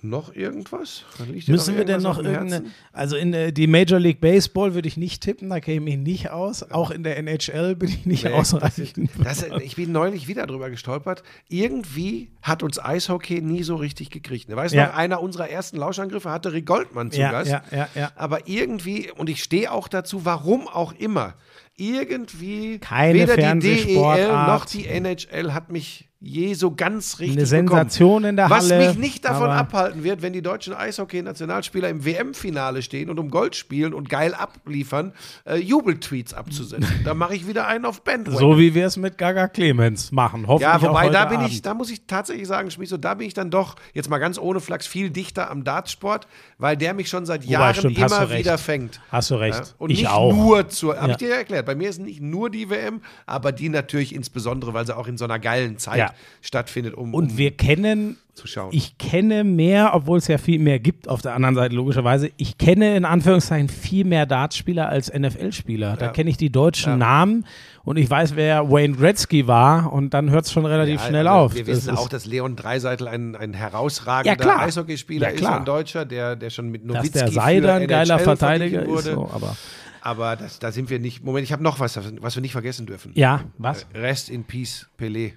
Noch 0.04 0.34
irgendwas? 0.34 1.04
Müssen 1.46 1.76
wir 1.76 1.84
denn 1.84 2.02
noch 2.02 2.18
irgendeine. 2.18 2.64
Also 2.92 3.14
in 3.14 3.32
äh, 3.32 3.52
die 3.52 3.68
Major 3.68 4.00
League 4.00 4.20
Baseball 4.20 4.74
würde 4.74 4.88
ich 4.88 4.96
nicht 4.96 5.22
tippen, 5.22 5.48
da 5.48 5.60
käme 5.60 5.88
ich 5.90 5.96
nicht 5.96 6.30
aus. 6.30 6.68
Auch 6.72 6.90
in 6.90 7.04
der 7.04 7.16
NHL 7.18 7.76
bin 7.76 7.88
ich 7.88 8.04
nicht 8.04 8.24
Nee, 8.24 8.32
ausreichend. 8.32 9.10
Das, 9.22 9.44
ich 9.62 9.76
bin 9.76 9.92
neulich 9.92 10.26
wieder 10.26 10.48
drüber 10.48 10.70
gestolpert. 10.70 11.22
Irgendwie 11.48 12.32
hat 12.42 12.64
uns 12.64 12.80
Eishockey 12.80 13.42
nie 13.42 13.62
so 13.62 13.76
richtig 13.76 14.10
gekriegt. 14.10 14.48
Ne? 14.48 14.56
Weißt 14.56 14.74
du 14.74 14.78
Ja. 14.78 14.86
noch, 14.88 14.94
einer 14.96 15.22
unserer 15.22 15.48
ersten 15.48 15.76
Lauschangriffe 15.76 16.30
hatte 16.30 16.52
Rick 16.52 16.66
Goldmann 16.66 17.12
zu 17.12 17.20
Ja, 17.20 17.30
Gast. 17.30 17.52
ja, 17.52 17.62
ja, 17.70 17.88
ja. 17.94 18.10
Aber 18.16 18.48
irgendwie, 18.48 19.08
und 19.12 19.30
ich 19.30 19.40
stehe 19.40 19.70
auch 19.70 19.86
dazu, 19.86 20.24
warum 20.24 20.66
auch 20.66 20.94
immer, 20.94 21.34
irgendwie 21.76 22.80
Keine 22.80 23.20
weder 23.20 23.36
die. 23.36 23.84
DEL 23.84 24.32
noch 24.48 24.64
die 24.64 24.88
NHL 24.88 25.54
hat 25.54 25.70
mich 25.70 26.08
je 26.24 26.54
so 26.54 26.72
ganz 26.72 27.18
richtig 27.18 27.36
Eine 27.38 27.46
Sensation 27.46 28.08
bekommen. 28.22 28.24
in 28.30 28.36
der 28.36 28.48
Was 28.48 28.70
Halle, 28.70 28.86
mich 28.86 28.96
nicht 28.96 29.24
davon 29.24 29.50
abhalten 29.50 30.04
wird, 30.04 30.22
wenn 30.22 30.32
die 30.32 30.40
deutschen 30.40 30.72
Eishockey-Nationalspieler 30.72 31.88
im 31.88 32.04
WM-Finale 32.04 32.82
stehen 32.82 33.10
und 33.10 33.18
um 33.18 33.28
Gold 33.28 33.56
spielen 33.56 33.92
und 33.92 34.08
geil 34.08 34.32
abliefern, 34.34 35.12
äh, 35.44 35.56
Jubeltweets 35.56 36.32
abzusetzen. 36.32 37.00
da 37.04 37.14
mache 37.14 37.34
ich 37.34 37.48
wieder 37.48 37.66
einen 37.66 37.84
auf 37.84 38.02
Bandwagon. 38.02 38.38
So 38.38 38.58
wie 38.58 38.72
wir 38.74 38.86
es 38.86 38.96
mit 38.96 39.18
Gaga 39.18 39.48
Clemens 39.48 40.12
machen. 40.12 40.46
Hoffentlich 40.46 40.72
Ja, 40.72 40.80
wobei, 40.80 41.08
da 41.08 41.24
bin 41.24 41.38
Abend. 41.38 41.50
ich, 41.52 41.62
da 41.62 41.74
muss 41.74 41.90
ich 41.90 42.06
tatsächlich 42.06 42.46
sagen, 42.46 42.70
Schmiso, 42.70 42.96
da 42.96 43.14
bin 43.14 43.26
ich 43.26 43.34
dann 43.34 43.50
doch, 43.50 43.74
jetzt 43.92 44.08
mal 44.08 44.18
ganz 44.18 44.38
ohne 44.38 44.60
Flachs, 44.60 44.86
viel 44.86 45.10
dichter 45.10 45.50
am 45.50 45.64
Dartsport, 45.64 46.28
weil 46.58 46.76
der 46.76 46.94
mich 46.94 47.08
schon 47.08 47.26
seit 47.26 47.44
Jahren 47.44 47.74
stimmt, 47.74 47.98
immer 47.98 48.30
wieder 48.30 48.58
fängt. 48.58 49.00
Hast 49.10 49.30
du 49.30 49.34
recht. 49.34 49.58
Ja? 49.58 49.64
Und 49.78 49.90
Ich 49.90 49.98
nicht 50.02 50.08
auch. 50.10 50.32
nur 50.32 50.68
zur, 50.68 50.96
habe 50.96 51.06
Ja. 51.08 51.10
ich 51.12 51.16
dir 51.16 51.28
ja 51.30 51.36
erklärt, 51.36 51.66
bei 51.66 51.74
mir 51.74 51.88
ist 51.88 52.00
nicht 52.00 52.20
nur 52.20 52.48
die 52.48 52.70
WM, 52.70 53.00
aber 53.26 53.50
die 53.52 53.68
natürlich 53.68 54.14
insbesondere, 54.14 54.72
weil 54.72 54.86
sie 54.86 54.96
auch 54.96 55.08
in 55.08 55.18
so 55.18 55.24
einer 55.24 55.38
geilen 55.40 55.78
Zeit 55.78 55.98
Ja. 55.98 56.11
Stattfindet, 56.40 56.94
um, 56.94 57.14
Und 57.14 57.32
um 57.32 57.38
wir 57.38 57.50
kennen, 57.56 58.16
zu 58.34 58.46
schauen. 58.46 58.70
ich 58.72 58.96
kenne 58.96 59.44
mehr, 59.44 59.90
obwohl 59.94 60.16
es 60.18 60.26
ja 60.26 60.38
viel 60.38 60.58
mehr 60.58 60.78
gibt 60.78 61.06
auf 61.06 61.20
der 61.20 61.34
anderen 61.34 61.54
Seite 61.54 61.74
logischerweise, 61.74 62.30
ich 62.38 62.56
kenne 62.56 62.96
in 62.96 63.04
Anführungszeichen 63.04 63.68
viel 63.68 64.04
mehr 64.06 64.24
Dartspieler 64.24 64.88
als 64.88 65.12
NFL-Spieler. 65.12 65.96
Da 65.98 66.06
Ja. 66.06 66.12
kenne 66.12 66.30
ich 66.30 66.38
die 66.38 66.50
deutschen 66.50 66.96
Namen 66.98 67.44
und 67.84 67.98
ich 67.98 68.08
weiß, 68.08 68.34
wer 68.36 68.70
Wayne 68.70 68.96
Gretzky 68.96 69.46
war 69.46 69.92
und 69.92 70.14
dann 70.14 70.30
hört 70.30 70.46
es 70.46 70.52
schon 70.52 70.64
relativ 70.64 71.00
Ja, 71.02 71.08
schnell 71.08 71.28
also 71.28 71.40
auf. 71.40 71.54
Wir 71.54 71.64
Das 71.64 71.76
wissen 71.76 71.96
auch, 71.96 72.08
dass 72.08 72.24
Leon 72.24 72.56
Dreiseitel 72.56 73.06
ein, 73.06 73.36
ein 73.36 73.52
herausragender 73.52 74.46
Ja. 74.46 74.58
Eishockeyspieler 74.60 75.28
Ja, 75.28 75.34
ist, 75.34 75.44
ein 75.44 75.64
Deutscher, 75.66 76.04
der, 76.06 76.34
der 76.36 76.48
schon 76.50 76.70
mit 76.70 76.82
dass 76.88 76.96
Nowitzki 76.96 77.18
der 77.18 77.32
Seider 77.32 77.74
ein 77.74 77.86
geiler 77.86 78.18
Verteidiger 78.18 78.78
verglichen 78.82 78.98
ist. 78.98 79.04
wurde. 79.06 79.14
So, 79.14 79.30
aber 79.34 79.56
Aber 80.04 80.34
das, 80.36 80.58
da 80.58 80.72
sind 80.72 80.90
wir 80.90 80.98
nicht. 80.98 81.22
Moment, 81.22 81.44
ich 81.44 81.52
habe 81.52 81.62
noch 81.62 81.78
was, 81.78 81.96
was 82.20 82.34
wir 82.34 82.40
nicht 82.40 82.50
vergessen 82.52 82.86
dürfen. 82.86 83.12
ja, 83.14 83.42
was? 83.58 83.86
Rest 83.94 84.30
in 84.30 84.42
Peace, 84.44 84.88
Pelé. 84.98 85.34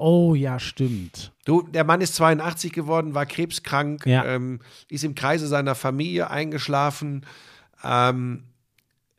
Oh 0.00 0.36
ja, 0.36 0.60
stimmt. 0.60 1.32
Du, 1.44 1.62
der 1.62 1.82
Mann 1.82 2.00
ist 2.00 2.14
82 2.14 2.72
geworden, 2.72 3.14
war 3.14 3.26
krebskrank, 3.26 4.06
Ja. 4.06 4.24
ähm, 4.24 4.60
ist 4.88 5.02
im 5.02 5.16
Kreise 5.16 5.48
seiner 5.48 5.74
Familie 5.74 6.30
eingeschlafen. 6.30 7.26
Ähm, 7.82 8.44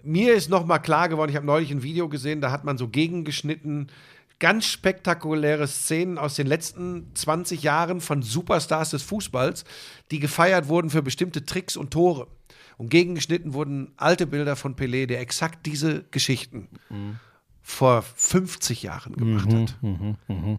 mir 0.03 0.33
ist 0.35 0.49
noch 0.49 0.65
mal 0.65 0.79
klar 0.79 1.09
geworden, 1.09 1.29
ich 1.31 1.35
habe 1.35 1.45
neulich 1.45 1.71
ein 1.71 1.83
Video 1.83 2.07
gesehen, 2.07 2.39
da 2.39 2.51
hat 2.51 2.63
man 2.63 2.77
so 2.77 2.87
gegengeschnitten, 2.87 3.91
ganz 4.39 4.67
spektakuläre 4.67 5.67
Szenen 5.67 6.17
aus 6.17 6.35
den 6.35 6.47
letzten 6.47 7.13
20 7.13 7.61
Jahren 7.61 7.99
von 7.99 8.21
Superstars 8.21 8.91
des 8.91 9.03
Fußballs, 9.03 9.65
die 10.11 10.19
gefeiert 10.21 10.69
wurden 10.69 10.89
für 10.89 11.01
bestimmte 11.01 11.45
Tricks 11.45 11.75
und 11.75 11.91
Tore. 11.91 12.27
Und 12.77 12.89
gegengeschnitten 12.89 13.53
wurden 13.53 13.91
alte 13.97 14.25
Bilder 14.25 14.55
von 14.55 14.77
Pelé, 14.77 15.07
der 15.07 15.19
exakt 15.19 15.65
diese 15.65 16.05
Geschichten 16.11 16.69
vor 17.69 18.01
50 18.15 18.81
Jahren 18.83 19.15
gemacht 19.15 19.53
hat. 19.53 19.75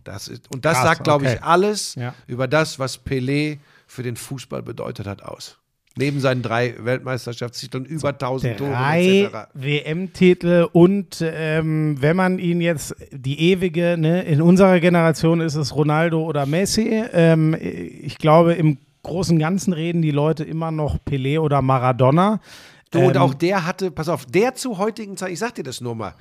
Das 0.05 0.29
ist, 0.29 0.49
und 0.55 0.65
das 0.65 0.75
Krass, 0.75 0.85
sagt, 0.85 1.05
glaube 1.05 1.25
okay. 1.27 1.35
ich, 1.37 1.43
alles 1.43 1.97
Ja. 1.97 2.15
über 2.29 2.47
das, 2.47 2.79
was 2.79 3.05
Pelé 3.05 3.59
für 3.87 4.03
den 4.05 4.17
Fußball 4.17 4.63
bedeutet 4.63 5.07
hat, 5.07 5.23
aus. 5.23 5.59
Neben 5.97 6.21
seinen 6.21 6.41
drei 6.43 6.77
Weltmeisterschaftstiteln, 6.79 7.85
über 7.85 8.11
1000 8.11 8.59
Tore 8.59 8.73
etc. 8.73 9.49
WM-Titel 9.55 10.69
und 10.73 11.21
ähm, 11.21 11.97
wenn 12.01 12.15
man 12.17 12.39
ihn 12.39 12.61
jetzt 12.61 12.95
die 13.11 13.41
ewige, 13.51 13.97
ne, 13.99 14.23
in 14.23 14.41
unserer 14.41 14.79
Generation 14.79 15.41
ist 15.41 15.57
es 15.57 15.75
Ronaldo 15.75 16.23
oder 16.23 16.47
Messi. 16.47 17.03
Ähm, 17.13 17.57
ich 17.59 18.19
glaube, 18.19 18.55
im 18.55 18.79
Großen 19.03 19.35
und 19.35 19.41
Ganzen 19.41 19.73
reden 19.73 20.01
die 20.01 20.13
Leute 20.13 20.45
immer 20.45 20.71
noch 20.71 20.97
Pelé 21.05 21.41
oder 21.41 21.61
Maradona. 21.61 22.41
Und 22.95 23.17
Ähm, 23.17 23.17
auch 23.17 23.35
der 23.35 23.67
hatte, 23.67 23.91
pass 23.91 24.09
auf, 24.09 24.27
der 24.27 24.55
zu 24.55 24.79
heutigen 24.79 25.17
Zeit, 25.17 25.33
ich 25.33 25.41
sag 25.41 25.57
dir 25.57 25.65
das 25.65 25.81
nur 25.81 25.97
mal. 25.97 26.15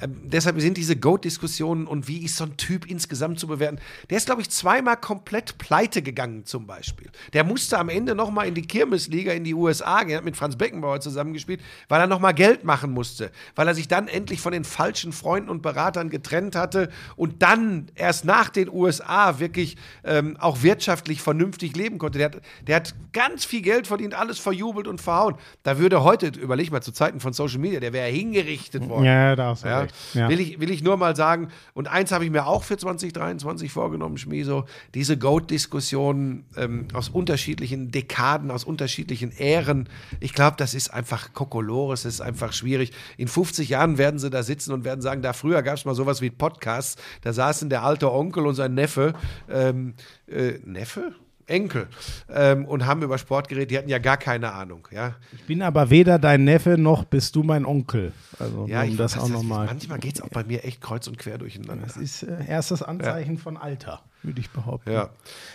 Ähm, 0.00 0.20
deshalb 0.24 0.60
sind 0.60 0.76
diese 0.76 0.96
Goat-Diskussionen 0.96 1.86
und 1.86 2.08
wie 2.08 2.24
ist 2.24 2.36
so 2.36 2.44
ein 2.44 2.56
Typ 2.56 2.90
insgesamt 2.90 3.38
zu 3.38 3.46
bewerten. 3.46 3.78
Der 4.10 4.16
ist, 4.16 4.26
glaube 4.26 4.42
ich, 4.42 4.50
zweimal 4.50 4.96
komplett 4.96 5.58
pleite 5.58 6.02
gegangen, 6.02 6.44
zum 6.44 6.66
Beispiel. 6.66 7.10
Der 7.32 7.44
musste 7.44 7.78
am 7.78 7.88
Ende 7.88 8.14
nochmal 8.14 8.48
in 8.48 8.54
die 8.54 8.62
Kirmesliga 8.62 9.32
in 9.32 9.44
die 9.44 9.54
USA 9.54 10.02
gehen, 10.02 10.16
hat 10.16 10.24
mit 10.24 10.36
Franz 10.36 10.56
Beckenbauer 10.56 11.00
zusammengespielt, 11.00 11.60
weil 11.88 12.00
er 12.00 12.06
nochmal 12.06 12.34
Geld 12.34 12.64
machen 12.64 12.90
musste. 12.90 13.30
Weil 13.54 13.68
er 13.68 13.74
sich 13.74 13.88
dann 13.88 14.08
endlich 14.08 14.40
von 14.40 14.52
den 14.52 14.64
falschen 14.64 15.12
Freunden 15.12 15.48
und 15.48 15.62
Beratern 15.62 16.10
getrennt 16.10 16.56
hatte 16.56 16.90
und 17.16 17.42
dann 17.42 17.86
erst 17.94 18.24
nach 18.24 18.48
den 18.48 18.68
USA 18.68 19.38
wirklich 19.38 19.76
ähm, 20.02 20.36
auch 20.40 20.62
wirtschaftlich 20.62 21.22
vernünftig 21.22 21.76
leben 21.76 21.98
konnte. 21.98 22.18
Der 22.18 22.26
hat, 22.26 22.40
der 22.66 22.76
hat 22.76 22.94
ganz 23.12 23.44
viel 23.44 23.62
Geld 23.62 23.86
verdient, 23.86 24.14
alles 24.14 24.38
verjubelt 24.38 24.88
und 24.88 25.00
verhauen. 25.00 25.36
Da 25.62 25.78
würde 25.78 26.02
heute, 26.02 26.28
überleg 26.28 26.72
mal, 26.72 26.80
zu 26.80 26.92
Zeiten 26.92 27.20
von 27.20 27.32
Social 27.32 27.58
Media, 27.58 27.80
der 27.80 27.92
wäre 27.92 28.08
hingerichtet 28.08 28.88
worden. 28.88 29.04
Ja, 29.04 29.36
da 29.36 29.50
hast 29.50 29.64
du 29.64 29.68
Ja. 29.68 29.83
Recht. 29.84 29.94
Ja. 30.14 30.28
Will, 30.28 30.40
ich, 30.40 30.60
will 30.60 30.70
ich 30.70 30.82
nur 30.82 30.96
mal 30.96 31.16
sagen, 31.16 31.48
und 31.74 31.88
eins 31.88 32.12
habe 32.12 32.24
ich 32.24 32.30
mir 32.30 32.46
auch 32.46 32.64
für 32.64 32.76
2023 32.76 33.72
vorgenommen, 33.72 34.18
Schmieso, 34.18 34.64
diese 34.94 35.18
Goat-Diskussion 35.18 36.44
ähm, 36.56 36.88
aus 36.92 37.08
unterschiedlichen 37.08 37.90
Dekaden, 37.90 38.50
aus 38.50 38.64
unterschiedlichen 38.64 39.32
Ähren, 39.32 39.88
ich 40.20 40.32
glaube, 40.34 40.56
das 40.58 40.74
ist 40.74 40.92
einfach 40.92 41.32
Kokolores, 41.32 42.02
das 42.02 42.14
ist 42.14 42.20
einfach 42.20 42.52
schwierig. 42.52 42.92
In 43.16 43.28
50 43.28 43.68
Jahren 43.68 43.98
werden 43.98 44.18
sie 44.18 44.30
da 44.30 44.42
sitzen 44.42 44.72
und 44.72 44.84
werden 44.84 45.00
sagen, 45.00 45.22
da 45.22 45.32
früher 45.32 45.62
gab 45.62 45.76
es 45.76 45.84
mal 45.84 45.94
sowas 45.94 46.20
wie 46.20 46.30
Podcasts, 46.30 47.00
da 47.22 47.32
saßen 47.32 47.68
der 47.70 47.82
alte 47.82 48.12
Onkel 48.12 48.46
und 48.46 48.54
sein 48.54 48.74
Neffe, 48.74 49.14
ähm, 49.48 49.94
äh, 50.26 50.58
Neffe? 50.64 51.14
Enkel 51.46 51.88
ähm, 52.28 52.64
und 52.64 52.86
haben 52.86 53.02
über 53.02 53.18
Sport 53.18 53.48
geredet, 53.48 53.70
die 53.70 53.78
hatten 53.78 53.88
ja 53.88 53.98
gar 53.98 54.16
keine 54.16 54.52
Ahnung, 54.52 54.88
ja. 54.90 55.14
Ich 55.32 55.44
bin 55.44 55.62
aber 55.62 55.90
weder 55.90 56.18
dein 56.18 56.44
Neffe 56.44 56.78
noch 56.78 57.04
bist 57.04 57.36
du 57.36 57.42
mein 57.42 57.64
Onkel. 57.64 58.12
Also 58.38 58.66
Ja, 58.66 58.82
um 58.82 58.88
ich 58.88 58.96
das 58.96 59.18
auch 59.18 59.28
nochmal. 59.28 59.66
Manchmal 59.66 59.98
geht 59.98 60.16
es 60.16 60.20
auch 60.22 60.28
bei 60.28 60.44
mir 60.44 60.64
echt 60.64 60.80
kreuz 60.80 61.06
und 61.06 61.18
quer 61.18 61.38
durcheinander. 61.38 61.84
Das 61.84 61.96
ist 61.96 62.22
äh, 62.22 62.46
erstes 62.46 62.82
Anzeichen 62.82 63.38
von 63.38 63.56
Alter, 63.56 64.02
würde 64.24 64.40
ich 64.40 64.50
behaupten. 64.50 64.90
Ja, 64.90 65.10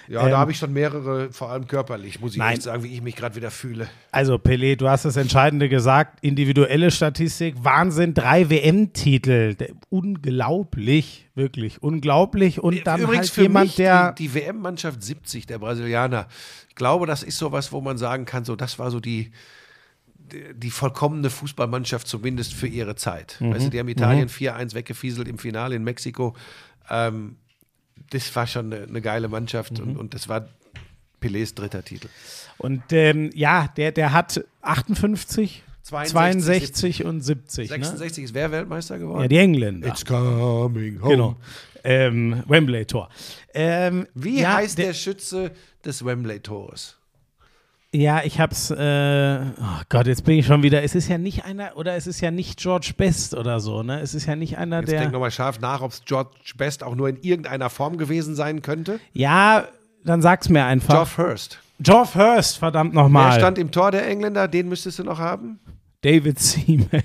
ja 0.07 0.23
Ähm, 0.23 0.31
da 0.31 0.37
habe 0.37 0.51
ich 0.51 0.57
schon 0.57 0.73
mehrere, 0.73 1.31
vor 1.31 1.49
allem 1.51 1.67
körperlich, 1.67 2.19
muss 2.19 2.33
ich 2.33 2.37
Nein. 2.37 2.53
echt 2.53 2.63
sagen, 2.63 2.83
wie 2.83 2.93
ich 2.93 3.01
mich 3.01 3.15
gerade 3.15 3.35
wieder 3.35 3.51
fühle. 3.51 3.89
Also 4.11 4.35
Pelé, 4.35 4.75
du 4.75 4.87
hast 4.87 5.05
das 5.05 5.15
Entscheidende 5.17 5.69
gesagt, 5.69 6.19
individuelle 6.21 6.91
Statistik, 6.91 7.55
Wahnsinn, 7.63 8.13
drei 8.13 8.49
WM-Titel, 8.49 9.55
unglaublich, 9.89 11.29
wirklich 11.35 11.81
unglaublich 11.81 12.61
und 12.61 12.85
dann 12.85 13.01
Übrigens 13.01 13.27
halt 13.27 13.29
für 13.29 13.41
jemand, 13.43 13.65
mich 13.67 13.75
der 13.75 14.13
die, 14.13 14.27
die 14.27 14.33
WM-Mannschaft 14.33 15.01
70 15.03 15.47
der 15.47 15.59
Brasilianer. 15.59 16.27
Ich 16.69 16.75
glaube, 16.75 17.05
das 17.05 17.23
ist 17.23 17.37
sowas, 17.37 17.71
wo 17.71 17.81
man 17.81 17.97
sagen 17.97 18.25
kann, 18.25 18.45
so 18.45 18.55
das 18.55 18.79
war 18.79 18.91
so 18.91 18.99
die 18.99 19.31
die, 20.55 20.69
vollkommene 20.69 21.29
Fußballmannschaft 21.29 22.07
zumindest 22.07 22.53
für 22.53 22.67
ihre 22.67 22.95
Zeit. 22.95 23.37
Mhm. 23.39 23.53
Weißt 23.53 23.65
du, 23.65 23.69
die 23.69 23.79
haben 23.79 23.87
Italien 23.87 24.29
4-1 24.29 24.73
weggefieselt 24.73 25.27
im 25.27 25.37
Finale 25.37 25.75
in 25.75 25.83
Mexiko. 25.83 26.35
Ähm, 26.89 27.37
das 28.11 28.35
war 28.35 28.47
schon 28.47 28.73
eine, 28.73 28.83
eine 28.85 29.01
geile 29.01 29.27
Mannschaft 29.27 29.79
Mhm. 29.79 29.89
und, 29.91 29.97
und 29.97 30.13
das 30.13 30.27
war 30.29 30.47
Pelés 31.21 31.53
dritter 31.55 31.83
Titel. 31.83 32.07
und 32.57 32.81
ähm, 32.91 33.29
ja, 33.33 33.67
der 33.75 33.91
der 33.91 34.13
hat 34.13 34.43
58, 34.61 35.63
62, 35.83 36.11
62 36.13 37.05
und 37.05 37.21
70, 37.21 37.69
ne? 37.69 37.75
66 37.77 38.23
ist 38.25 38.33
wer 38.33 38.51
Weltmeister 38.51 38.99
geworden? 38.99 39.23
Ja, 39.23 39.27
die 39.27 39.37
Engländer. 39.37 39.87
It's 39.87 40.05
coming 40.05 41.01
home. 41.01 41.09
Genau. 41.11 41.35
Ähm, 41.83 42.43
Wembley-Tor. 42.47 43.09
Ähm, 43.53 44.05
Wie 44.13 44.41
ja, 44.41 44.55
heißt 44.55 44.77
der, 44.77 44.93
Schütze 44.93 45.51
des 45.83 46.03
Wembley-Tores? 46.05 46.97
Ja, 47.93 48.21
ich 48.23 48.39
hab's, 48.39 48.69
äh, 48.69 48.75
oh 49.59 49.81
Gott, 49.89 50.05
jetzt 50.05 50.23
bin 50.23 50.37
ich 50.37 50.45
schon 50.45 50.61
wieder, 50.61 50.83
es 50.83 50.93
ist 50.93 51.07
ja 51.07 51.17
nicht 51.17 51.45
einer, 51.45 51.75
oder 51.75 51.95
es 51.95 52.05
ist 52.05 52.21
ja 52.21 52.29
nicht 52.29 52.59
George 52.59 52.91
Best 52.95 53.33
oder 53.33 53.59
so, 53.59 53.81
ne? 53.81 53.99
Es 53.99 54.13
ist 54.13 54.27
ja 54.27 54.35
nicht 54.35 54.59
einer, 54.59 54.81
Jetzt 54.81 54.91
denk 54.91 55.01
der, 55.01 55.11
nochmal 55.11 55.31
scharf 55.31 55.59
nach, 55.59 55.81
ob 55.81 55.91
es 55.91 56.03
George 56.05 56.29
Best 56.55 56.83
auch 56.83 56.93
nur 56.93 57.09
in 57.09 57.17
irgendeiner 57.21 57.71
Form 57.71 57.97
gewesen 57.97 58.35
sein 58.35 58.61
könnte. 58.61 58.99
ja, 59.13 59.67
dann 60.05 60.21
sag's 60.21 60.47
mir 60.47 60.63
einfach. 60.63 60.93
Geoff 60.93 61.17
Hurst. 61.17 61.59
Geoff 61.81 62.15
Hurst, 62.15 62.57
verdammt 62.57 62.93
Wer 62.93 63.03
nochmal. 63.03 63.37
stand 63.37 63.57
im 63.57 63.69
Tor 63.69 63.91
der 63.91 64.07
Engländer? 64.07 64.47
Den 64.47 64.69
müsstest 64.69 64.99
du 64.99 65.03
noch 65.03 65.19
haben. 65.19 65.59
David 66.01 66.39
Seaman. 66.39 67.03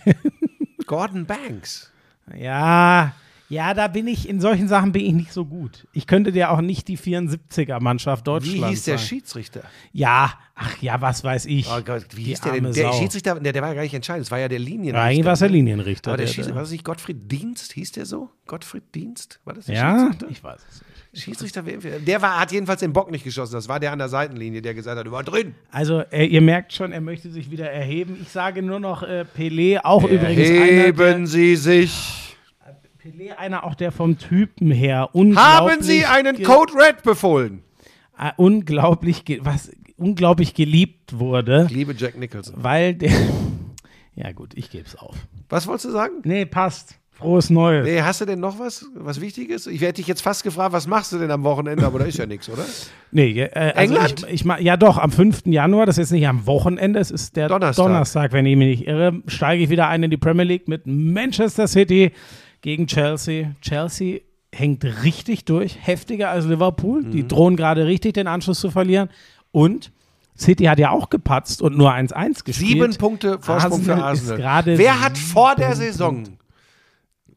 Gordon 0.86 1.26
Banks. 1.26 1.90
ja, 2.38 3.12
ja, 3.54 3.72
da 3.72 3.86
bin 3.88 4.08
ich, 4.08 4.28
in 4.28 4.40
solchen 4.40 4.66
Sachen 4.66 4.90
bin 4.90 5.04
ich 5.04 5.12
nicht 5.12 5.32
so 5.32 5.44
gut. 5.44 5.86
Ich 5.92 6.06
könnte 6.08 6.32
dir 6.32 6.50
auch 6.50 6.60
nicht 6.60 6.88
die 6.88 6.98
74er-Mannschaft 6.98 8.22
Wie 8.22 8.30
Deutschlands 8.30 8.68
hieß 8.68 8.84
der 8.84 8.98
sagen. 8.98 9.08
Schiedsrichter? 9.08 9.62
Ja, 9.92 10.34
ach 10.56 10.82
ja, 10.82 11.00
was 11.00 11.22
weiß 11.22 11.46
ich. 11.46 11.68
Oh 11.70 11.80
Gott, 11.84 12.04
wie 12.14 12.16
Die 12.16 12.22
hieß 12.30 12.40
der 12.40 12.52
denn? 12.52 12.64
Der 12.64 12.72
Sau. 12.72 12.92
Schiedsrichter, 12.92 13.38
der, 13.38 13.52
der 13.52 13.62
war 13.62 13.68
ja 13.68 13.74
gar 13.76 13.82
nicht 13.82 13.94
entscheidend. 13.94 14.26
Das 14.26 14.30
war 14.32 14.40
ja 14.40 14.48
der 14.48 14.58
Linienrichter. 14.58 14.98
Ja, 14.98 15.04
eigentlich 15.04 15.24
war 15.24 15.34
es 15.34 15.38
der 15.38 15.48
Linienrichter. 15.50 16.10
Aber 16.10 16.16
der, 16.16 16.26
der- 16.26 16.32
Schiedsrichter, 16.32 16.56
war 16.56 16.62
das 16.62 16.72
nicht 16.72 16.84
Gottfried 16.84 17.30
Dienst? 17.30 17.72
Hieß 17.72 17.92
der 17.92 18.06
so? 18.06 18.30
Gottfried 18.46 18.92
Dienst? 18.94 19.40
War 19.44 19.54
das 19.54 19.66
der 19.66 19.76
ja, 19.76 19.98
Schiedsrichter? 19.98 20.26
ich 20.30 20.42
weiß 20.42 20.60
es 20.68 20.82
nicht. 20.82 21.24
Schiedsrichter, 21.24 21.62
der 21.62 22.22
war, 22.22 22.40
hat 22.40 22.50
jedenfalls 22.50 22.80
den 22.80 22.92
Bock 22.92 23.08
nicht 23.12 23.22
geschossen. 23.22 23.52
Das 23.54 23.68
war 23.68 23.78
der 23.78 23.92
an 23.92 24.00
der 24.00 24.08
Seitenlinie, 24.08 24.62
der 24.62 24.74
gesagt 24.74 24.98
hat, 24.98 25.06
über 25.06 25.22
drin. 25.22 25.54
Also, 25.70 26.00
äh, 26.10 26.26
ihr 26.26 26.40
merkt 26.40 26.72
schon, 26.72 26.90
er 26.90 27.00
möchte 27.00 27.30
sich 27.30 27.52
wieder 27.52 27.70
erheben. 27.70 28.18
Ich 28.20 28.30
sage 28.30 28.62
nur 28.62 28.80
noch 28.80 29.04
äh, 29.04 29.24
Pelé, 29.38 29.78
auch 29.84 30.02
übrigens 30.02 30.50
einer, 30.50 30.92
der, 30.92 31.06
Heben 31.06 31.26
Sie 31.28 31.54
sich. 31.54 32.23
Pelé, 33.04 33.32
einer 33.36 33.64
auch 33.64 33.74
der 33.74 33.92
vom 33.92 34.16
Typen 34.16 34.70
her 34.70 35.10
unglaublich 35.12 35.44
Haben 35.76 35.82
Sie 35.82 36.06
einen 36.06 36.42
Code 36.42 36.72
Red 36.72 37.02
befohlen? 37.02 37.62
äh, 38.18 38.30
unglaublich, 38.38 39.24
was 39.42 39.70
unglaublich 39.98 40.54
geliebt 40.54 41.18
wurde, 41.18 41.66
Ich 41.68 41.74
liebe 41.76 41.94
Jack 41.94 42.16
Nicholson. 42.16 42.54
weil 42.56 42.94
der 42.94 43.10
Ja 44.14 44.32
gut, 44.32 44.52
ich 44.54 44.70
gebe 44.70 44.86
es 44.86 44.96
auf. 44.96 45.16
Was 45.50 45.66
wolltest 45.66 45.86
du 45.86 45.90
sagen? 45.90 46.14
Nee, 46.24 46.46
passt. 46.46 46.98
Frohes 47.10 47.50
Neues. 47.50 47.84
Nee, 47.84 48.00
hast 48.00 48.20
du 48.22 48.24
denn 48.24 48.40
noch 48.40 48.58
was, 48.58 48.86
was 48.94 49.20
Wichtiges? 49.20 49.66
Ich 49.66 49.80
hätte 49.82 49.94
dich 49.94 50.06
jetzt 50.06 50.22
fast 50.22 50.42
gefragt, 50.42 50.72
was 50.72 50.86
machst 50.86 51.12
du 51.12 51.18
denn 51.18 51.30
am 51.30 51.44
Wochenende, 51.44 51.84
aber 51.84 51.98
da 51.98 52.04
ist 52.06 52.16
ja 52.18 52.24
nichts, 52.26 52.48
oder? 52.48 52.64
Nee, 53.12 53.38
äh, 53.42 53.50
also 53.52 53.94
England? 53.94 54.26
Ich, 54.30 54.44
ich, 54.46 54.60
ja 54.64 54.76
doch, 54.76 54.98
am 54.98 55.12
5. 55.12 55.42
Januar, 55.46 55.86
das 55.86 55.98
ist 55.98 56.10
jetzt 56.10 56.12
nicht 56.18 56.26
am 56.26 56.46
Wochenende, 56.46 56.98
es 56.98 57.12
ist 57.12 57.36
der 57.36 57.48
Donnerstag. 57.48 57.84
Donnerstag, 57.84 58.32
wenn 58.32 58.46
ich 58.46 58.56
mich 58.56 58.78
nicht 58.80 58.88
irre, 58.88 59.22
steige 59.28 59.62
ich 59.62 59.70
wieder 59.70 59.86
ein 59.88 60.02
in 60.02 60.10
die 60.10 60.16
Premier 60.16 60.42
League 60.44 60.66
mit 60.66 60.86
Manchester 60.86 61.68
City 61.68 62.10
gegen 62.64 62.86
Chelsea. 62.86 63.54
Chelsea 63.60 64.20
hängt 64.50 64.84
richtig 65.04 65.44
durch, 65.44 65.76
heftiger 65.82 66.30
als 66.30 66.46
Liverpool. 66.46 67.02
Mhm. 67.02 67.10
Die 67.10 67.28
drohen 67.28 67.56
gerade 67.56 67.84
richtig 67.84 68.14
den 68.14 68.26
Anschluss 68.26 68.58
zu 68.58 68.70
verlieren. 68.70 69.10
Und 69.52 69.92
City 70.36 70.64
hat 70.64 70.78
ja 70.78 70.88
auch 70.90 71.10
gepatzt 71.10 71.60
und 71.60 71.76
nur 71.76 71.92
1-1 71.92 72.42
gespielt. 72.42 72.70
Sieben 72.70 72.96
Punkte 72.96 73.38
Vorsprung 73.38 73.82
für 73.82 73.96
Arsenal 73.96 74.14
ist 74.14 74.42
Arsenal. 74.42 74.78
Wer 74.78 75.00
hat 75.02 75.18
vor 75.18 75.54
der 75.56 75.76
Saison, 75.76 76.24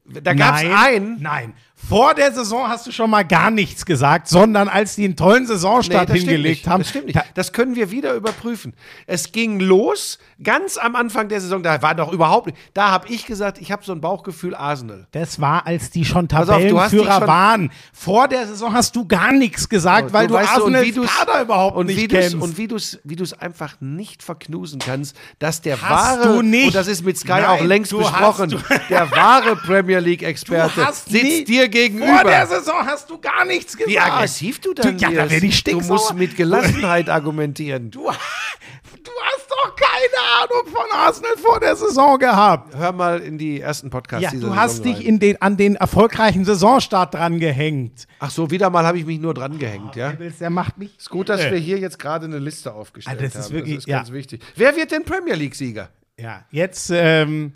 da 0.05 0.33
gab 0.33 0.63
es 0.63 0.63
einen, 0.73 1.21
Nein. 1.21 1.53
Vor 1.87 2.15
der 2.15 2.31
Saison 2.33 2.67
hast 2.67 2.87
du 2.87 2.91
schon 2.91 3.09
mal 3.09 3.23
gar 3.23 3.51
nichts 3.51 3.85
gesagt, 3.85 4.27
sondern 4.27 4.67
als 4.67 4.95
die 4.95 5.05
einen 5.05 5.15
tollen 5.15 5.45
Saisonstart 5.45 6.09
stimmt 6.09 6.21
hingelegt 6.23 6.61
nicht. 6.61 6.67
haben. 6.67 6.79
Das 6.81 6.89
stimmt 6.89 7.05
nicht. 7.05 7.15
da- 7.15 7.23
Das 7.35 7.53
können 7.53 7.75
wir 7.75 7.91
wieder 7.91 8.13
überprüfen. 8.15 8.73
Es 9.05 9.31
ging 9.31 9.59
los, 9.59 10.17
ganz 10.43 10.77
am 10.77 10.95
Anfang 10.95 11.29
der 11.29 11.39
Saison, 11.39 11.61
da 11.61 11.79
war 11.83 11.93
doch 11.93 12.11
überhaupt 12.11 12.47
nicht. 12.47 12.57
Da 12.73 12.89
habe 12.89 13.07
ich 13.09 13.27
gesagt, 13.27 13.59
ich 13.61 13.71
habe 13.71 13.85
so 13.85 13.91
ein 13.91 14.01
Bauchgefühl 14.01 14.55
Arsenal. 14.55 15.05
Das 15.11 15.39
war, 15.39 15.67
als 15.67 15.91
die 15.91 16.03
schon 16.03 16.27
Pass 16.27 16.49
auf, 16.49 16.57
du 16.57 16.67
Tabellenführer 16.69 17.19
schon- 17.19 17.27
waren. 17.27 17.71
Vor 17.93 18.27
der 18.27 18.47
Saison 18.47 18.73
hast 18.73 18.95
du 18.95 19.05
gar 19.07 19.31
nichts 19.31 19.69
gesagt, 19.69 20.11
weil 20.11 20.27
du, 20.27 20.35
und 20.35 20.81
wie 20.81 20.91
du's- 20.91 21.07
Kader 21.15 21.41
überhaupt 21.43 21.77
nicht 21.85 21.95
wie 21.97 22.07
kennst. 22.07 22.35
Und 22.35 22.57
wie 22.57 22.67
du 22.67 22.75
es 22.75 22.99
wie 23.03 23.15
du's 23.15 23.33
einfach 23.33 23.75
nicht 23.79 24.23
verknusen 24.23 24.79
kannst, 24.79 25.15
dass 25.37 25.61
der 25.61 25.79
Hast 25.79 26.19
wahre, 26.21 26.33
du 26.37 26.41
nicht. 26.41 26.67
und 26.67 26.75
das 26.75 26.87
ist 26.87 27.05
mit 27.05 27.17
Sky 27.19 27.29
Nein, 27.33 27.45
auch 27.45 27.61
längst 27.61 27.91
du 27.91 27.99
besprochen, 27.99 28.49
du- 28.49 28.57
der 28.89 29.09
wahre 29.11 29.55
Premier 29.55 29.99
League-Experte 29.99 30.81
sitzt 31.05 31.47
dir 31.69 31.89
Vor 31.91 32.07
der 32.07 32.07
gegenüber. 32.23 32.45
Saison 32.47 32.85
hast 32.85 33.09
du 33.09 33.19
gar 33.19 33.45
nichts 33.45 33.73
gesagt. 33.77 33.91
Wie 33.91 33.99
aggressiv 33.99 34.59
du 34.59 34.73
dann 34.73 34.97
Ja, 34.97 35.09
da 35.11 35.29
werde 35.29 35.45
ich 35.45 35.63
Du 35.63 35.79
musst 35.81 36.13
mit 36.13 36.35
Gelassenheit 36.35 37.09
argumentieren. 37.09 37.91
Du, 37.91 38.03
du 38.03 38.09
hast 38.09 39.49
doch 39.49 39.75
keine 39.75 40.43
Ahnung 40.43 40.73
von 40.73 40.85
Arsenal 40.99 41.37
vor 41.37 41.59
der 41.59 41.75
Saison 41.75 42.17
gehabt. 42.19 42.75
Hör 42.75 42.91
mal 42.91 43.19
in 43.19 43.37
die 43.37 43.59
ersten 43.61 43.89
Podcasts 43.89 44.23
Ja, 44.23 44.31
dieser 44.31 44.47
du 44.47 44.55
hast 44.55 44.77
Saison 44.77 44.83
dich 44.85 44.97
rein. 44.97 45.05
in 45.05 45.19
den, 45.19 45.41
an 45.41 45.57
den 45.57 45.75
erfolgreichen 45.75 46.45
Saisonstart 46.45 47.13
dran 47.13 47.39
gehängt. 47.39 48.07
Ach 48.19 48.29
so, 48.29 48.49
wieder 48.51 48.69
mal 48.69 48.85
habe 48.85 48.97
ich 48.99 49.05
mich 49.05 49.19
nur 49.19 49.33
dran 49.33 49.57
gehängt, 49.59 49.95
ja? 49.95 50.13
Der 50.13 50.49
macht 50.49 50.77
mich. 50.77 50.97
Ist 50.97 51.09
gut, 51.09 51.29
dass 51.29 51.41
wir 51.41 51.57
hier 51.57 51.77
jetzt 51.79 51.99
gerade 51.99 52.25
eine 52.25 52.39
Liste 52.39 52.73
aufgestellt 52.73 53.17
Ah, 53.19 53.23
das 53.23 53.35
ist 53.35 53.45
haben. 53.45 53.53
wirklich- 53.55 53.75
das 53.75 53.83
ist 53.85 53.89
ja. 53.89 53.97
ganz 53.97 54.11
wichtig. 54.11 54.41
Wer 54.55 54.75
wird 54.75 54.91
denn 54.91 55.03
Premier 55.03 55.35
League-Sieger? 55.35 55.89
Ja, 56.19 56.43
jetzt, 56.49 56.89
ähm, 56.93 57.53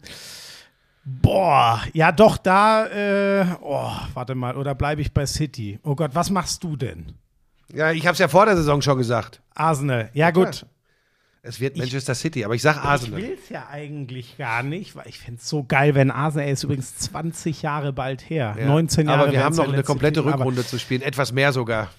boah, 1.05 1.81
ja 1.93 2.11
doch, 2.11 2.37
da, 2.37 2.85
äh, 2.87 3.45
oh, 3.61 3.91
warte 4.13 4.35
mal, 4.35 4.55
oder 4.55 4.75
bleibe 4.75 5.01
ich 5.01 5.13
bei 5.13 5.25
City? 5.25 5.79
Oh 5.83 5.95
Gott, 5.95 6.11
was 6.13 6.29
machst 6.29 6.63
du 6.63 6.75
denn? 6.75 7.13
Ja, 7.73 7.91
ich 7.91 8.05
habe 8.05 8.13
es 8.13 8.19
ja 8.19 8.27
vor 8.27 8.45
der 8.45 8.55
Saison 8.57 8.81
schon 8.81 8.97
gesagt. 8.97 9.41
Arsenal, 9.55 10.09
ja 10.13 10.31
gut. 10.31 10.65
Es 11.43 11.59
wird 11.59 11.75
Manchester 11.75 12.13
City, 12.13 12.45
aber 12.45 12.53
ich 12.53 12.61
sage 12.61 12.79
Ich 12.83 12.85
Arsenal. 12.87 13.19
will 13.21 13.37
es 13.41 13.49
ja 13.49 13.67
eigentlich 13.71 14.37
gar 14.37 14.61
nicht, 14.61 14.95
weil 14.95 15.07
ich 15.07 15.17
fände 15.17 15.39
es 15.41 15.49
so 15.49 15.63
geil, 15.63 15.95
wenn 15.95 16.11
Arsenal, 16.11 16.45
er 16.47 16.53
ist 16.53 16.63
übrigens 16.63 16.95
20 16.97 17.63
Jahre 17.63 17.93
bald 17.93 18.29
her, 18.29 18.55
Ja. 18.59 18.65
19 18.67 19.07
Jahre. 19.07 19.23
Aber 19.23 19.31
wir 19.31 19.43
haben 19.43 19.55
noch 19.55 19.71
eine 19.71 19.81
komplette 19.81 20.23
Rückrunde 20.23 20.63
zu 20.63 20.77
spielen, 20.77 21.01
etwas 21.01 21.31
mehr 21.31 21.51
sogar. 21.51 21.89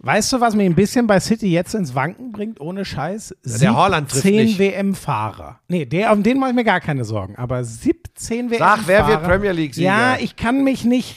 Weißt 0.00 0.32
du, 0.32 0.40
was 0.40 0.54
mich 0.54 0.66
ein 0.66 0.76
bisschen 0.76 1.08
bei 1.08 1.18
City 1.18 1.50
jetzt 1.50 1.74
ins 1.74 1.94
Wanken 1.94 2.30
bringt, 2.30 2.60
ohne 2.60 2.84
Scheiß? 2.84 3.34
der 3.44 3.74
Haaland 3.74 4.08
trifft 4.08 4.22
17 4.22 4.44
nicht. 4.46 4.58
WM-Fahrer. 4.58 5.58
Nee, 5.66 5.86
der, 5.86 6.12
um 6.12 6.22
den 6.22 6.38
mache 6.38 6.50
ich 6.50 6.56
mir 6.56 6.64
gar 6.64 6.80
keine 6.80 7.04
Sorgen. 7.04 7.34
Aber 7.36 7.64
17 7.64 8.50
WM-Fahrer. 8.50 8.76
Sag, 8.76 8.86
wer 8.86 9.08
wird 9.08 9.24
Premier 9.24 9.50
League-Sieger? 9.52 9.88
Ja, 9.88 10.16
ich 10.20 10.36
kann 10.36 10.62
mich 10.62 10.84
nicht. 10.84 11.16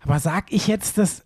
Aber 0.00 0.18
sag 0.18 0.50
ich 0.50 0.66
jetzt 0.66 0.96
das. 0.98 1.24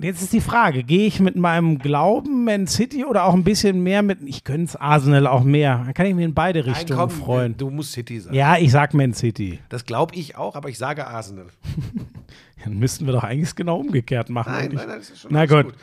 Jetzt 0.00 0.22
ist 0.22 0.32
die 0.32 0.40
Frage, 0.40 0.84
gehe 0.84 1.08
ich 1.08 1.18
mit 1.18 1.34
meinem 1.34 1.80
Glauben 1.80 2.44
Man 2.44 2.68
City 2.68 3.04
oder 3.04 3.24
auch 3.24 3.34
ein 3.34 3.42
bisschen 3.42 3.82
mehr 3.82 4.02
mit, 4.02 4.20
ich 4.24 4.44
gönne 4.44 4.62
es 4.62 4.76
Arsenal 4.76 5.26
auch 5.26 5.42
mehr. 5.42 5.82
Dann 5.84 5.92
kann 5.94 6.06
ich 6.06 6.14
mich 6.14 6.24
in 6.24 6.34
beide 6.34 6.60
Nein, 6.60 6.68
Richtungen 6.74 7.00
komm, 7.00 7.10
freuen. 7.10 7.56
Du 7.56 7.68
musst 7.68 7.94
City 7.94 8.20
sagen. 8.20 8.36
Ja, 8.36 8.56
ich 8.56 8.70
sag 8.70 8.94
Man 8.94 9.12
City. 9.12 9.58
Das 9.70 9.86
glaube 9.86 10.14
ich 10.14 10.36
auch, 10.36 10.54
aber 10.54 10.68
ich 10.68 10.78
sage 10.78 11.04
Arsenal. 11.04 11.46
Dann 12.64 12.78
müssten 12.78 13.06
wir 13.06 13.12
doch 13.12 13.24
eigentlich 13.24 13.54
genau 13.54 13.78
umgekehrt 13.78 14.30
machen. 14.30 14.52
Nein, 14.52 14.70
nein, 14.74 14.88
nein, 14.88 14.98
das 14.98 15.10
ist 15.10 15.20
schon 15.20 15.32
Na 15.32 15.40
alles 15.40 15.50
gut. 15.50 15.74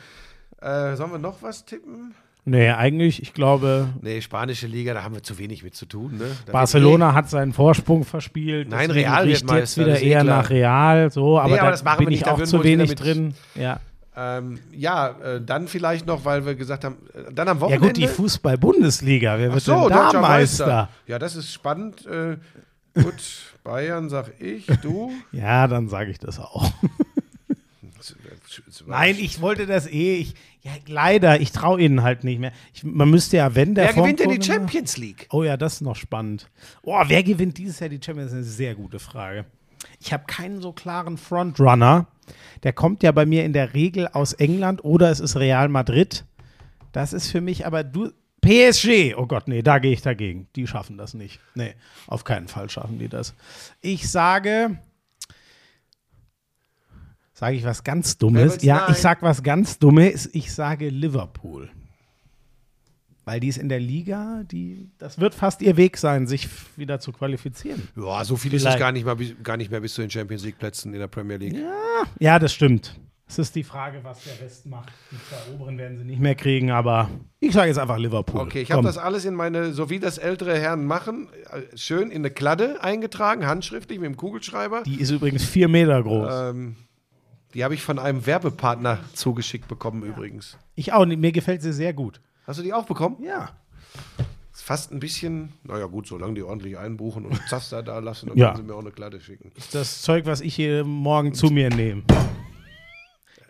Äh, 0.60 0.96
sollen 0.96 1.12
wir 1.12 1.18
noch 1.18 1.42
was 1.42 1.64
tippen? 1.64 2.14
Nee, 2.48 2.70
eigentlich, 2.70 3.20
ich 3.20 3.34
glaube, 3.34 3.88
Nee, 4.02 4.20
spanische 4.20 4.68
Liga, 4.68 4.94
da 4.94 5.02
haben 5.02 5.14
wir 5.16 5.22
zu 5.24 5.36
wenig 5.36 5.64
mit 5.64 5.74
zu 5.74 5.84
tun. 5.84 6.16
Ne? 6.16 6.26
Barcelona 6.52 7.12
hat 7.12 7.28
seinen 7.28 7.52
Vorsprung 7.52 8.04
verspielt. 8.04 8.68
Nein, 8.68 8.92
Real 8.92 9.26
wird 9.26 9.26
riecht 9.26 9.42
jetzt 9.42 9.50
Meister, 9.50 9.80
wieder 9.84 10.00
eh 10.00 10.10
eher 10.10 10.22
nach 10.22 10.48
Real, 10.48 11.10
so, 11.10 11.40
aber, 11.40 11.54
aber 11.54 11.56
da 11.56 11.70
das 11.72 11.82
machen 11.82 11.98
bin 11.98 12.06
wir 12.06 12.10
nicht, 12.10 12.20
ich 12.20 12.24
da 12.24 12.34
auch 12.34 12.42
zu 12.44 12.62
wenig 12.62 12.94
drin. 12.94 13.34
Ja. 13.56 13.80
Ähm, 14.16 14.60
ja, 14.70 15.08
äh, 15.08 15.40
dann 15.44 15.66
vielleicht 15.66 16.06
noch, 16.06 16.24
weil 16.24 16.46
wir 16.46 16.54
gesagt 16.54 16.84
haben, 16.84 16.96
äh, 17.14 17.32
dann 17.34 17.48
am 17.48 17.56
ja 17.56 17.62
Wochenende. 17.62 17.88
gut, 17.88 17.96
die 17.96 18.06
Fußball-Bundesliga, 18.06 19.38
wer 19.38 19.52
wird 19.52 19.62
so, 19.62 19.88
denn 19.88 19.98
da? 19.98 20.20
Meister. 20.20 20.88
Ja, 21.08 21.18
das 21.18 21.34
ist 21.34 21.52
spannend. 21.52 22.06
Äh, 22.06 22.36
gut, 22.94 23.14
Bayern 23.66 24.08
sag 24.08 24.40
ich, 24.40 24.66
du. 24.82 25.12
Ja, 25.32 25.66
dann 25.66 25.88
sage 25.88 26.10
ich 26.10 26.18
das 26.18 26.38
auch. 26.38 26.72
Nein, 28.86 29.16
ich 29.18 29.40
wollte 29.40 29.66
das 29.66 29.88
eh. 29.88 30.16
Ich, 30.18 30.34
ja, 30.62 30.70
leider, 30.86 31.40
ich 31.40 31.50
traue 31.50 31.80
ihnen 31.80 32.02
halt 32.02 32.22
nicht 32.22 32.38
mehr. 32.38 32.52
Ich, 32.72 32.84
man 32.84 33.10
müsste 33.10 33.38
ja, 33.38 33.54
wenn 33.56 33.74
der 33.74 33.86
Wer 33.86 33.94
gewinnt 33.94 34.20
denn 34.20 34.30
die 34.30 34.42
Champions 34.42 34.96
League? 34.96 35.26
Oh 35.30 35.42
ja, 35.42 35.56
das 35.56 35.74
ist 35.74 35.80
noch 35.80 35.96
spannend. 35.96 36.48
Oh, 36.82 37.02
wer 37.06 37.22
gewinnt 37.24 37.58
dieses 37.58 37.80
Jahr 37.80 37.88
die 37.88 38.00
Champions 38.02 38.30
League? 38.30 38.40
Das 38.40 38.46
ist 38.46 38.52
eine 38.52 38.56
sehr 38.56 38.74
gute 38.76 39.00
Frage. 39.00 39.44
Ich 40.00 40.12
habe 40.12 40.24
keinen 40.26 40.60
so 40.60 40.72
klaren 40.72 41.18
Frontrunner. 41.18 42.06
Der 42.62 42.72
kommt 42.72 43.02
ja 43.02 43.10
bei 43.10 43.26
mir 43.26 43.44
in 43.44 43.52
der 43.52 43.74
Regel 43.74 44.08
aus 44.08 44.32
England 44.32 44.84
oder 44.84 45.10
es 45.10 45.18
ist 45.20 45.36
Real 45.36 45.68
Madrid. 45.68 46.24
Das 46.92 47.12
ist 47.12 47.30
für 47.30 47.40
mich 47.40 47.66
aber 47.66 47.82
du. 47.82 48.10
PSG, 48.40 49.14
oh 49.16 49.26
Gott, 49.26 49.48
nee, 49.48 49.62
da 49.62 49.78
gehe 49.78 49.92
ich 49.92 50.02
dagegen. 50.02 50.46
Die 50.56 50.66
schaffen 50.66 50.96
das 50.96 51.14
nicht. 51.14 51.40
Nee, 51.54 51.74
auf 52.06 52.24
keinen 52.24 52.48
Fall 52.48 52.70
schaffen 52.70 52.98
die 52.98 53.08
das. 53.08 53.34
Ich 53.80 54.08
sage, 54.08 54.78
sage 57.32 57.56
ich 57.56 57.64
was 57.64 57.82
ganz 57.82 58.18
Dummes? 58.18 58.62
Ja, 58.62 58.82
Nein. 58.82 58.92
ich 58.92 58.98
sag 58.98 59.22
was 59.22 59.42
ganz 59.42 59.78
Dummes. 59.78 60.28
Ich 60.32 60.52
sage 60.54 60.88
Liverpool. 60.90 61.70
Weil 63.24 63.40
die 63.40 63.48
ist 63.48 63.58
in 63.58 63.68
der 63.68 63.80
Liga, 63.80 64.44
die, 64.44 64.88
das 64.98 65.18
wird 65.18 65.34
fast 65.34 65.60
ihr 65.60 65.76
Weg 65.76 65.96
sein, 65.98 66.28
sich 66.28 66.48
wieder 66.76 67.00
zu 67.00 67.10
qualifizieren. 67.10 67.88
Ja, 67.96 68.24
so 68.24 68.36
viel 68.36 68.54
ist 68.54 68.62
es 68.62 68.68
Vielleicht. 68.68 68.78
gar 68.78 68.92
nicht, 68.92 69.04
mal, 69.04 69.16
gar 69.42 69.56
nicht 69.56 69.72
mehr 69.72 69.80
bis 69.80 69.94
zu 69.94 70.00
den 70.02 70.10
Champions 70.10 70.44
League 70.44 70.58
Plätzen 70.58 70.94
in 70.94 71.00
der 71.00 71.08
Premier 71.08 71.36
League. 71.36 71.56
Ja, 72.20 72.38
das 72.38 72.54
stimmt. 72.54 72.94
Es 73.28 73.40
ist 73.40 73.56
die 73.56 73.64
Frage, 73.64 74.04
was 74.04 74.22
der 74.22 74.40
Rest 74.40 74.66
macht. 74.66 74.92
Die 75.10 75.16
zwei 75.28 75.52
oberen 75.54 75.76
werden 75.78 75.98
sie 75.98 76.04
nicht 76.04 76.20
mehr 76.20 76.36
kriegen, 76.36 76.70
aber 76.70 77.10
ich 77.40 77.52
sage 77.52 77.68
jetzt 77.68 77.78
einfach 77.78 77.98
Liverpool. 77.98 78.40
Okay, 78.40 78.62
ich 78.62 78.70
habe 78.70 78.84
das 78.84 78.98
alles 78.98 79.24
in 79.24 79.34
meine, 79.34 79.72
so 79.72 79.90
wie 79.90 79.98
das 79.98 80.18
ältere 80.18 80.56
Herren 80.56 80.84
machen, 80.86 81.28
äh, 81.50 81.76
schön 81.76 82.10
in 82.10 82.18
eine 82.18 82.30
Kladde 82.30 82.82
eingetragen, 82.84 83.44
handschriftlich 83.46 83.98
mit 83.98 84.06
dem 84.06 84.16
Kugelschreiber. 84.16 84.84
Die 84.84 85.00
ist 85.00 85.10
übrigens 85.10 85.44
vier 85.44 85.66
Meter 85.66 86.02
groß. 86.04 86.28
Ähm, 86.50 86.76
die 87.52 87.64
habe 87.64 87.74
ich 87.74 87.82
von 87.82 87.98
einem 87.98 88.26
Werbepartner 88.26 89.00
zugeschickt 89.12 89.66
bekommen 89.66 90.04
übrigens. 90.04 90.56
Ich 90.76 90.92
auch, 90.92 91.04
mir 91.04 91.32
gefällt 91.32 91.62
sie 91.62 91.72
sehr 91.72 91.92
gut. 91.94 92.20
Hast 92.46 92.60
du 92.60 92.62
die 92.62 92.72
auch 92.72 92.86
bekommen? 92.86 93.16
Ja. 93.24 93.50
Ist 94.54 94.62
fast 94.62 94.92
ein 94.92 95.00
bisschen, 95.00 95.52
naja 95.64 95.86
gut, 95.86 96.06
solange 96.06 96.34
die 96.34 96.44
ordentlich 96.44 96.78
einbuchen 96.78 97.26
und 97.26 97.40
Zaster 97.48 97.82
da 97.82 97.98
lassen, 97.98 98.28
dann 98.28 98.38
Ja. 98.38 98.52
können 98.52 98.58
sie 98.58 98.62
mir 98.72 98.74
auch 98.76 98.80
eine 98.82 98.92
Kladde 98.92 99.20
schicken. 99.20 99.50
Das 99.72 100.02
Zeug, 100.02 100.26
was 100.26 100.40
ich 100.40 100.54
hier 100.54 100.84
morgen 100.84 101.34
zu 101.34 101.48
mir 101.48 101.70
nehme. 101.70 102.02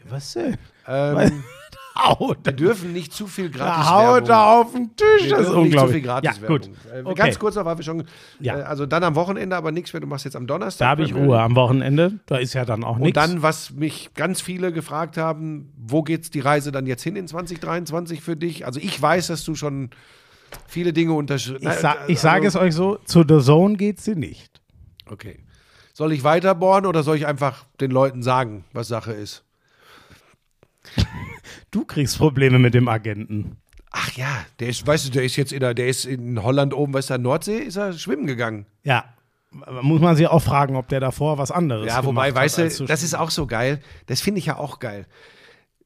Was 0.09 0.33
denn? 0.35 0.57
Ähm, 0.87 1.45
Haut, 1.99 2.41
wir 2.45 2.53
dürfen 2.53 2.93
nicht 2.93 3.15
zu 3.15 3.27
viel 3.27 3.49
gratis 3.49 3.87
da 3.87 3.91
haut 3.91 4.29
da 4.29 4.61
auf 4.61 4.73
den 4.73 4.95
Tisch. 4.97 5.31
Das 5.31 5.41
ist 5.41 5.47
dürfen 5.49 5.63
nicht 5.63 5.79
zu 5.79 5.87
viel 5.89 5.97
unglaublich. 5.97 6.37
Ja, 6.41 6.47
gut. 6.47 6.67
Äh, 6.93 7.03
Okay. 7.07 7.15
Ganz 7.15 7.39
kurz 7.39 7.55
noch, 7.55 7.65
weil 7.65 7.79
wir 7.79 7.85
schon, 7.85 8.05
Ja. 8.39 8.59
äh, 8.59 8.63
also 8.65 8.85
dann 8.85 9.03
am 9.03 9.15
Wochenende 9.15 9.57
aber 9.57 9.73
nichts 9.73 9.95
mehr, 9.95 10.01
du 10.01 10.07
machst 10.07 10.27
jetzt 10.27 10.37
am 10.37 10.47
Donnerstag. 10.47 10.85
Da 10.85 10.91
habe 10.91 11.05
ich 11.05 11.15
Ruhe 11.15 11.23
League. 11.23 11.35
am 11.37 11.57
Wochenende. 11.57 12.21
Da 12.27 12.37
ist 12.37 12.53
ja 12.53 12.67
dann 12.67 12.85
auch 12.85 12.97
Und 12.97 13.03
nichts. 13.03 13.15
dann, 13.15 13.41
was 13.41 13.71
mich 13.71 14.11
ganz 14.13 14.43
viele 14.43 14.73
gefragt 14.73 15.17
haben, 15.17 15.73
wo 15.79 16.03
geht's 16.03 16.31
die 16.31 16.41
Reise 16.41 16.71
dann 16.71 16.85
jetzt 16.85 17.03
hin 17.03 17.17
in 17.17 17.27
2023 17.29 18.21
für 18.21 18.37
dich? 18.37 18.67
Also 18.67 18.79
ich 18.79 19.01
weiß, 19.01 19.29
dass 19.29 19.43
du 19.45 19.55
schon 19.55 19.89
viele 20.67 20.93
Dinge 20.93 21.15
unterschrieben 21.15 21.67
ich, 21.67 21.73
sa 21.77 21.97
ich 22.09 22.21
sage 22.21 22.47
es 22.47 22.57
euch 22.57 22.75
so: 22.75 22.97
zu 23.07 23.25
The 23.27 23.41
Zone 23.43 23.77
geht 23.77 24.01
sie 24.01 24.17
nicht. 24.17 24.61
Okay. 25.11 25.39
Soll 25.95 26.13
ich 26.13 26.25
weiterbohren 26.25 26.85
oder 26.85 27.03
soll 27.03 27.17
ich 27.17 27.27
einfach 27.27 27.65
den 27.81 27.91
Leuten 27.91 28.23
sagen, 28.23 28.65
was 28.75 28.87
Sache 28.89 29.13
ist? 29.13 29.45
Du 31.71 31.85
kriegst 31.85 32.19
Probleme 32.19 32.59
mit 32.59 32.75
dem 32.75 32.89
Agenten. 32.89 33.57
Ach 33.91 34.11
ja, 34.13 34.45
der 34.61 34.69
ist, 34.69 34.87
weißt 34.87 35.07
du, 35.07 35.11
der 35.11 35.25
ist 35.25 35.37
jetzt 35.37 35.53
in 35.53 35.61
der, 35.61 35.75
der 35.75 35.89
ist 35.89 36.05
in 36.05 36.43
Holland 36.43 36.75
oben, 36.75 36.93
weißt 36.93 37.11
du, 37.11 37.15
an 37.15 37.23
der 37.23 37.31
Nordsee, 37.31 37.59
ist 37.59 37.77
er 37.77 37.93
schwimmen 37.93 38.27
gegangen. 38.27 38.67
Ja. 38.83 39.05
Muss 39.81 40.01
man 40.01 40.17
sich 40.17 40.27
auch 40.27 40.43
fragen, 40.43 40.77
ob 40.77 40.89
der 40.89 41.01
davor 41.01 41.39
was 41.39 41.51
anderes 41.51 41.87
Ja, 41.87 42.05
wobei, 42.05 42.29
gemacht 42.29 42.45
weißt 42.45 42.59
hat, 42.59 42.81
du, 42.81 42.85
das 42.85 43.03
ist 43.03 43.15
auch 43.15 43.31
so 43.31 43.47
geil. 43.47 43.81
Das 44.07 44.21
finde 44.21 44.39
ich 44.39 44.47
ja 44.47 44.57
auch 44.59 44.81
geil. 44.81 45.07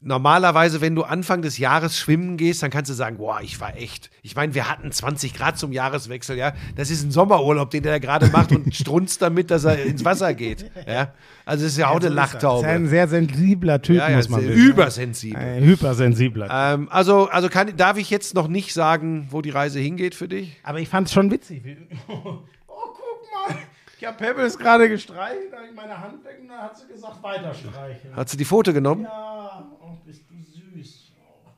Normalerweise, 0.03 0.81
wenn 0.81 0.95
du 0.95 1.03
Anfang 1.03 1.43
des 1.43 1.59
Jahres 1.59 1.99
schwimmen 1.99 2.39
gehst, 2.39 2.63
dann 2.63 2.71
kannst 2.71 2.91
du 2.91 2.95
sagen, 2.95 3.19
boah, 3.19 3.41
ich 3.43 3.61
war 3.61 3.77
echt. 3.77 4.11
Ich 4.23 4.35
meine, 4.35 4.55
wir 4.55 4.67
hatten 4.71 4.91
20 4.91 5.35
Grad 5.35 5.59
zum 5.59 5.73
Jahreswechsel, 5.73 6.39
ja. 6.39 6.55
Das 6.75 6.91
ist 6.91 7.03
ein 7.05 7.11
Sommerurlaub, 7.11 7.69
den 7.71 7.83
der 7.83 8.01
gerade 8.01 8.29
macht 8.29 8.51
und 8.53 8.75
strunzt 8.75 9.21
damit, 9.21 9.51
dass 9.51 9.65
er 9.65 9.83
ins 9.85 10.03
Wasser 10.03 10.33
geht. 10.33 10.71
Ja. 10.89 11.13
Also 11.45 11.65
das 11.65 11.73
ist 11.73 11.79
ja 11.79 11.89
auch 11.89 12.01
eine 12.01 12.09
So 12.09 12.13
ist 12.13 12.17
er. 12.17 12.25
Ist 12.25 12.43
ja 12.43 12.49
ein 12.49 12.55
Lachtaube. 12.63 12.89
sehr 12.89 13.09
sensibler 13.09 13.83
Typ, 13.83 13.97
Ja, 13.97 14.09
ja, 14.09 14.17
muss 14.17 14.31
man 14.31 14.41
wissen. 14.49 14.53
übersensibel. 14.59 15.39
Ein 15.43 15.65
hypersensibler. 15.65 16.49
Ähm, 16.51 16.89
also, 16.91 17.29
also 17.29 17.51
kann, 17.51 17.77
darf 17.77 17.99
ich 17.99 18.09
jetzt 18.09 18.35
noch 18.35 18.49
nicht 18.49 18.73
sagen, 18.73 19.27
wo 19.31 19.43
die 19.43 19.51
Reise 19.51 19.81
hingeht 19.81 20.15
für 20.15 20.29
dich? 20.29 20.59
Aber 20.63 20.79
ich 20.81 20.89
fand 20.89 21.09
es 21.09 21.13
schon 21.13 21.31
witzig. 21.31 21.63
Oh, 22.09 22.95
guck 22.95 23.51
mal. 23.51 23.59
Ich 23.99 24.07
habe 24.07 24.17
Pebbles 24.17 24.57
gerade 24.59 24.89
gestreichelt, 24.89 25.53
da 25.53 25.59
habe 25.59 25.67
ich 25.69 25.75
meine 25.77 25.99
Hand 26.01 26.25
weg 26.25 26.39
und 26.41 26.49
dann 26.49 26.59
hat 26.63 26.79
sie 26.79 26.87
gesagt, 26.87 27.23
weiter 27.23 27.53
streicheln. 27.53 28.17
Hat 28.17 28.31
sie 28.31 28.39
die 28.39 28.47
Foto 28.47 28.73
genommen? 28.73 29.03
Ja, 29.03 29.69
oh, 29.83 29.91
bist 30.07 30.23
du 30.31 30.35
süß. 30.43 31.13
Oh, 31.19 31.51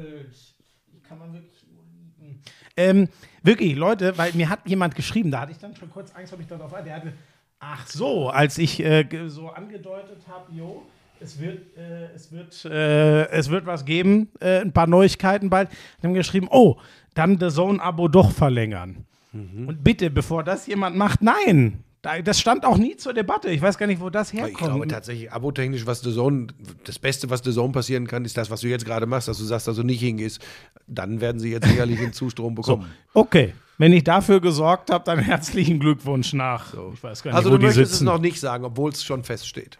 Pebbles. 0.00 0.54
Die 0.92 1.00
kann 1.00 1.18
man 1.18 1.32
wirklich 1.32 1.64
nur 1.72 1.84
lieben. 1.84 2.42
Ähm, 2.76 3.08
wirklich, 3.42 3.74
Leute, 3.76 4.16
weil 4.18 4.32
mir 4.32 4.48
hat 4.48 4.60
jemand 4.66 4.94
geschrieben, 4.94 5.30
da 5.30 5.40
hatte 5.40 5.52
ich 5.52 5.58
dann 5.58 5.74
schon 5.76 5.90
kurz 5.90 6.14
Angst, 6.14 6.32
ob 6.32 6.40
ich 6.40 6.46
darauf 6.46 6.72
war. 6.72 6.82
Der 6.82 6.96
hatte, 6.96 7.12
ach 7.58 7.86
so, 7.86 8.28
als 8.30 8.58
ich 8.58 8.80
äh, 8.80 9.06
so 9.28 9.48
angedeutet 9.48 10.22
habe, 10.28 10.52
jo, 10.52 10.86
es 11.20 11.38
wird, 11.38 11.76
äh, 11.76 12.12
es 12.14 12.32
wird, 12.32 12.64
äh, 12.64 13.28
es 13.28 13.50
wird 13.50 13.66
was 13.66 13.84
geben, 13.84 14.28
äh, 14.40 14.60
ein 14.60 14.72
paar 14.72 14.86
Neuigkeiten 14.86 15.50
bald. 15.50 15.70
Die 16.00 16.06
haben 16.06 16.14
geschrieben, 16.14 16.48
oh, 16.50 16.76
dann 17.14 17.38
The 17.38 17.48
Zone-Abo 17.48 18.08
doch 18.08 18.30
verlängern. 18.30 19.04
Und 19.32 19.84
bitte, 19.84 20.10
bevor 20.10 20.42
das 20.42 20.66
jemand 20.66 20.96
macht, 20.96 21.22
nein. 21.22 21.84
Da- 22.02 22.22
Das 22.22 22.40
stand 22.40 22.64
auch 22.64 22.78
nie 22.78 22.96
zur 22.96 23.12
Debatte. 23.12 23.50
Ich 23.50 23.60
weiß 23.60 23.76
gar 23.76 23.86
nicht, 23.86 24.00
wo 24.00 24.08
das 24.10 24.32
herkommt. 24.32 24.52
Ich 24.52 24.58
glaube 24.58 24.88
tatsächlich, 24.88 25.30
abotechnisch, 25.32 25.84
was 25.86 26.00
The 26.00 26.14
Zone, 26.14 26.46
das 26.84 26.98
Beste, 26.98 27.28
was 27.28 27.42
The 27.44 27.52
Zone 27.52 27.72
passieren 27.72 28.06
kann, 28.06 28.24
ist 28.24 28.36
das, 28.36 28.50
was 28.50 28.62
du 28.62 28.68
jetzt 28.68 28.84
gerade 28.86 29.04
machst, 29.06 29.28
dass 29.28 29.38
du 29.38 29.44
sagst, 29.44 29.68
dass 29.68 29.76
du 29.76 29.82
nicht 29.82 30.00
hingehst. 30.00 30.40
Dann 30.86 31.20
werden 31.20 31.38
sie 31.40 31.50
jetzt 31.50 31.68
sicherlich 31.68 31.98
den 32.00 32.12
Zustrom 32.14 32.54
bekommen. 32.54 32.90
Okay, 33.12 33.52
wenn 33.76 33.92
ich 33.92 34.04
dafür 34.04 34.40
gesorgt 34.40 34.90
habe, 34.90 35.04
dann 35.04 35.18
herzlichen 35.18 35.78
Glückwunsch 35.78 36.32
nach. 36.32 36.72
Ich 36.94 37.02
weiß 37.02 37.22
gar 37.22 37.32
nicht, 37.32 37.36
Also 37.36 37.50
wo 37.50 37.54
du 37.54 37.58
die 37.58 37.66
möchtest 37.66 37.84
es 37.92 37.98
sitzen. 37.98 38.04
noch 38.06 38.18
nicht 38.18 38.40
sagen, 38.40 38.64
obwohl 38.64 38.90
es 38.92 39.04
schon 39.04 39.22
feststeht. 39.24 39.78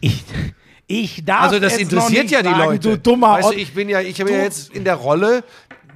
ich, 0.00 0.22
ich 0.86 1.24
darf 1.24 1.42
Also 1.42 1.58
das 1.58 1.74
es 1.74 1.78
interessiert 1.80 2.30
ja 2.30 2.42
die 2.42 2.48
sagen, 2.48 2.64
Leute. 2.72 2.90
Du 2.90 2.98
dummer 2.98 3.32
weißt 3.34 3.50
du, 3.52 3.56
ich 3.56 3.72
bin 3.74 3.88
ja, 3.88 4.00
ich 4.00 4.20
habe 4.20 4.30
ja 4.30 4.42
jetzt 4.42 4.74
in 4.74 4.84
der 4.84 4.94
Rolle, 4.96 5.44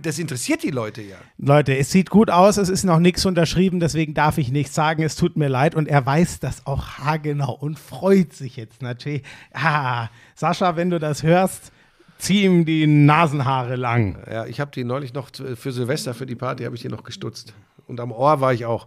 das 0.04 0.18
interessiert 0.18 0.62
die 0.62 0.70
Leute 0.70 1.02
ja. 1.02 1.16
Leute, 1.38 1.76
es 1.76 1.90
sieht 1.90 2.10
gut 2.10 2.30
aus, 2.30 2.56
es 2.56 2.68
ist 2.68 2.84
noch 2.84 2.98
nichts 2.98 3.24
unterschrieben, 3.24 3.80
deswegen 3.80 4.14
darf 4.14 4.38
ich 4.38 4.50
nichts 4.50 4.74
sagen. 4.74 5.02
Es 5.02 5.16
tut 5.16 5.36
mir 5.36 5.48
leid 5.48 5.74
und 5.74 5.88
er 5.88 6.04
weiß 6.04 6.40
das 6.40 6.66
auch 6.66 6.98
haargenau 6.98 7.52
und 7.52 7.78
freut 7.78 8.32
sich 8.32 8.56
jetzt 8.56 8.82
natürlich. 8.82 9.22
Ah, 9.52 10.08
Sascha, 10.34 10.76
wenn 10.76 10.90
du 10.90 10.98
das 10.98 11.22
hörst, 11.22 11.72
zieh 12.18 12.44
ihm 12.44 12.64
die 12.64 12.86
Nasenhaare 12.86 13.76
lang. 13.76 14.18
Ja, 14.30 14.46
ich 14.46 14.60
habe 14.60 14.70
die 14.70 14.84
neulich 14.84 15.14
noch 15.14 15.28
für 15.54 15.72
Silvester, 15.72 16.14
für 16.14 16.26
die 16.26 16.36
Party, 16.36 16.64
habe 16.64 16.76
ich 16.76 16.82
die 16.82 16.88
noch 16.88 17.04
gestutzt. 17.04 17.54
Und 17.86 18.00
am 18.00 18.12
Ohr 18.12 18.40
war 18.40 18.52
ich 18.52 18.64
auch. 18.64 18.86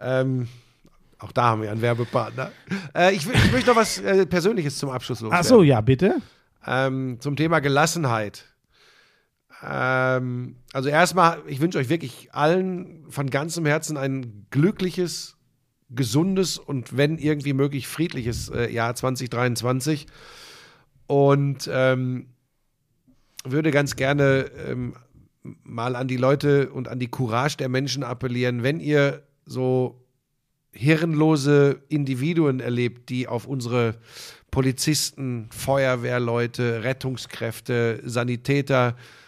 Ähm, 0.00 0.48
auch 1.18 1.32
da 1.32 1.44
haben 1.44 1.62
wir 1.62 1.70
einen 1.70 1.80
Werbepartner. 1.80 2.50
Äh, 2.94 3.14
ich, 3.14 3.26
ich 3.26 3.52
möchte 3.52 3.70
noch 3.70 3.76
was 3.76 3.98
äh, 3.98 4.26
Persönliches 4.26 4.78
zum 4.78 4.90
Abschluss 4.90 5.18
Ach 5.18 5.24
loswerden. 5.24 5.48
so, 5.48 5.62
ja, 5.62 5.80
bitte. 5.80 6.16
Ähm, 6.66 7.18
zum 7.20 7.36
Thema 7.36 7.60
Gelassenheit. 7.60 8.44
Ähm, 9.62 10.56
also 10.72 10.88
erstmal, 10.88 11.42
ich 11.46 11.60
wünsche 11.60 11.78
euch 11.78 11.88
wirklich 11.88 12.32
allen 12.32 13.04
von 13.08 13.30
ganzem 13.30 13.66
Herzen 13.66 13.96
ein 13.96 14.46
glückliches, 14.50 15.36
gesundes 15.90 16.58
und 16.58 16.96
wenn 16.96 17.18
irgendwie 17.18 17.52
möglich 17.52 17.86
friedliches 17.86 18.48
äh, 18.48 18.70
Jahr 18.70 18.94
2023. 18.94 20.06
Und 21.06 21.70
ähm, 21.72 22.26
würde 23.44 23.70
ganz 23.70 23.94
gerne 23.94 24.50
ähm, 24.66 24.96
mal 25.62 25.94
an 25.94 26.08
die 26.08 26.16
Leute 26.16 26.70
und 26.70 26.88
an 26.88 26.98
die 26.98 27.06
Courage 27.06 27.56
der 27.56 27.68
Menschen 27.68 28.02
appellieren, 28.02 28.64
wenn 28.64 28.80
ihr 28.80 29.22
so 29.44 30.02
hirnlose 30.72 31.80
Individuen 31.88 32.58
erlebt, 32.58 33.08
die 33.08 33.28
auf 33.28 33.46
unsere 33.46 33.94
Polizisten, 34.50 35.48
Feuerwehrleute, 35.50 36.82
Rettungskräfte, 36.82 38.02
Sanitäter 38.04 38.88
äh, 38.88 39.25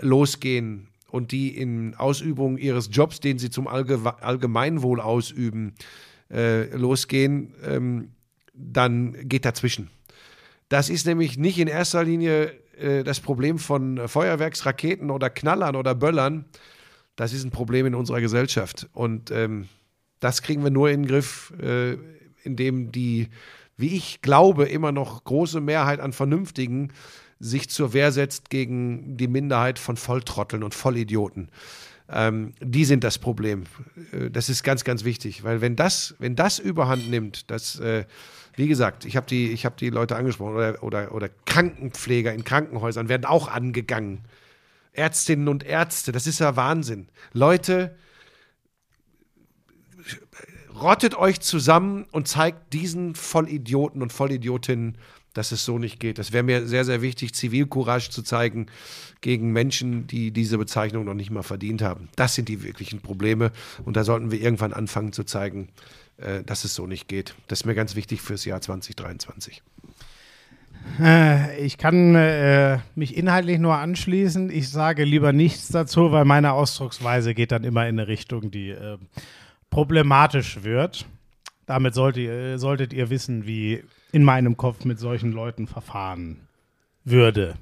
losgehen 0.00 0.88
und 1.14 1.30
die 1.30 1.56
in 1.56 1.94
Ausübung 1.94 2.58
ihres 2.58 2.88
Jobs, 2.90 3.20
den 3.20 3.38
sie 3.38 3.48
zum 3.48 3.68
Allge 3.68 4.00
Allgemeinwohl 4.20 5.00
ausüben, 5.00 5.74
äh, 6.28 6.74
losgehen, 6.76 7.54
ähm, 7.64 8.08
dann 8.52 9.28
geht 9.28 9.44
dazwischen. 9.44 9.90
Das 10.68 10.88
ist 10.88 11.06
nämlich 11.06 11.38
nicht 11.38 11.58
in 11.58 11.68
erster 11.68 12.02
Linie 12.02 12.52
äh, 12.78 13.04
das 13.04 13.20
Problem 13.20 13.58
von 13.58 14.08
Feuerwerksraketen 14.08 15.10
oder 15.10 15.30
Knallern 15.30 15.76
oder 15.76 15.94
Böllern. 15.94 16.46
Das 17.16 17.32
ist 17.32 17.44
ein 17.44 17.52
Problem 17.52 17.86
in 17.86 17.94
unserer 17.94 18.20
Gesellschaft. 18.20 18.88
Und 18.92 19.30
ähm, 19.30 19.68
das 20.18 20.42
kriegen 20.42 20.64
wir 20.64 20.70
nur 20.70 20.90
in 20.90 21.02
den 21.02 21.08
Griff, 21.08 21.52
äh, 21.62 21.96
indem 22.42 22.90
die, 22.90 23.28
wie 23.76 23.94
ich 23.94 24.20
glaube, 24.20 24.64
immer 24.64 24.90
noch 24.90 25.22
große 25.22 25.60
Mehrheit 25.60 26.00
an 26.00 26.12
Vernünftigen 26.12 26.92
sich 27.40 27.70
zur 27.70 27.92
Wehr 27.92 28.12
setzt 28.12 28.50
gegen 28.50 29.16
die 29.16 29.28
Minderheit 29.28 29.78
von 29.78 29.96
Volltrotteln 29.96 30.62
und 30.62 30.74
Vollidioten. 30.74 31.50
Ähm, 32.08 32.52
die 32.60 32.84
sind 32.84 33.02
das 33.02 33.18
Problem. 33.18 33.64
Äh, 34.12 34.30
das 34.30 34.48
ist 34.48 34.62
ganz, 34.62 34.84
ganz 34.84 35.04
wichtig, 35.04 35.44
weil 35.44 35.60
wenn 35.60 35.76
das, 35.76 36.14
wenn 36.18 36.36
das 36.36 36.58
überhand 36.58 37.08
nimmt, 37.08 37.50
das, 37.50 37.80
äh, 37.80 38.04
wie 38.56 38.68
gesagt, 38.68 39.04
ich 39.04 39.16
habe 39.16 39.26
die, 39.26 39.56
hab 39.56 39.76
die 39.76 39.90
Leute 39.90 40.16
angesprochen 40.16 40.54
oder, 40.54 40.82
oder, 40.82 41.14
oder 41.14 41.28
Krankenpfleger 41.46 42.32
in 42.32 42.44
Krankenhäusern 42.44 43.08
werden 43.08 43.24
auch 43.24 43.48
angegangen. 43.48 44.20
Ärztinnen 44.92 45.48
und 45.48 45.64
Ärzte, 45.64 46.12
das 46.12 46.26
ist 46.26 46.38
ja 46.38 46.56
Wahnsinn. 46.56 47.08
Leute, 47.32 47.96
rottet 50.80 51.16
euch 51.16 51.40
zusammen 51.40 52.06
und 52.12 52.28
zeigt 52.28 52.72
diesen 52.72 53.14
Vollidioten 53.14 54.02
und 54.02 54.12
Vollidiotinnen, 54.12 54.98
dass 55.34 55.52
es 55.52 55.64
so 55.64 55.78
nicht 55.78 56.00
geht. 56.00 56.18
Das 56.18 56.32
wäre 56.32 56.44
mir 56.44 56.66
sehr, 56.66 56.84
sehr 56.84 57.02
wichtig, 57.02 57.34
Zivilcourage 57.34 58.10
zu 58.10 58.22
zeigen 58.22 58.66
gegen 59.20 59.52
Menschen, 59.52 60.06
die 60.06 60.30
diese 60.30 60.56
Bezeichnung 60.56 61.04
noch 61.04 61.14
nicht 61.14 61.30
mal 61.30 61.42
verdient 61.42 61.82
haben. 61.82 62.08
Das 62.16 62.34
sind 62.34 62.48
die 62.48 62.62
wirklichen 62.62 63.00
Probleme. 63.00 63.52
Und 63.84 63.96
da 63.96 64.04
sollten 64.04 64.30
wir 64.30 64.40
irgendwann 64.40 64.72
anfangen 64.72 65.12
zu 65.12 65.24
zeigen, 65.24 65.68
äh, 66.16 66.42
dass 66.44 66.64
es 66.64 66.74
so 66.74 66.86
nicht 66.86 67.08
geht. 67.08 67.34
Das 67.48 67.60
ist 67.60 67.64
mir 67.66 67.74
ganz 67.74 67.96
wichtig 67.96 68.22
fürs 68.22 68.44
Jahr 68.44 68.60
2023. 68.60 69.62
Äh, 71.00 71.64
Ich 71.64 71.78
kann 71.78 72.14
äh, 72.14 72.78
mich 72.94 73.16
inhaltlich 73.16 73.58
nur 73.58 73.76
anschließen. 73.76 74.50
Ich 74.50 74.70
sage 74.70 75.04
lieber 75.04 75.32
nichts 75.32 75.68
dazu, 75.68 76.12
weil 76.12 76.24
meine 76.24 76.52
Ausdrucksweise 76.52 77.34
geht 77.34 77.52
dann 77.52 77.64
immer 77.64 77.88
in 77.88 77.98
eine 77.98 78.08
Richtung, 78.08 78.50
die 78.50 78.70
äh, 78.70 78.98
problematisch 79.70 80.62
wird. 80.62 81.06
Damit 81.66 81.94
sollt 81.94 82.18
ihr, 82.18 82.58
solltet 82.58 82.92
ihr 82.92 83.08
wissen, 83.10 83.46
wie 83.46 83.82
in 84.14 84.22
meinem 84.22 84.56
Kopf 84.56 84.84
mit 84.84 85.00
solchen 85.00 85.32
Leuten 85.32 85.66
verfahren 85.66 86.46
würde. 87.02 87.56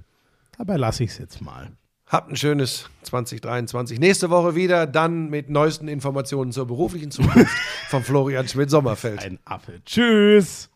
Dabei 0.59 0.77
lasse 0.77 1.03
ich 1.03 1.11
es 1.13 1.19
jetzt 1.19 1.41
mal. 1.41 1.73
Habt 2.07 2.31
ein 2.31 2.37
schönes 2.37 2.91
2023. 3.05 3.99
Nächste 3.99 4.29
Woche 4.29 4.55
wieder, 4.55 4.87
dann 4.87 5.31
mit 5.31 5.49
neuesten 5.49 5.89
Informationen 5.89 6.53
zur 6.53 6.67
beruflichen 6.67 7.11
Zukunft 7.11 7.57
von 7.89 8.03
Florian 8.03 8.47
Schmidt-Sommerfeld. 8.47 9.25
Ein 9.25 9.39
Affe. 9.47 9.81
Tschüss. 9.87 10.69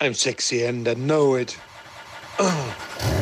I'm 0.00 0.14
sexy 0.14 0.66
and 0.66 0.86
I 0.86 0.94
know 0.94 1.38
it. 1.38 1.56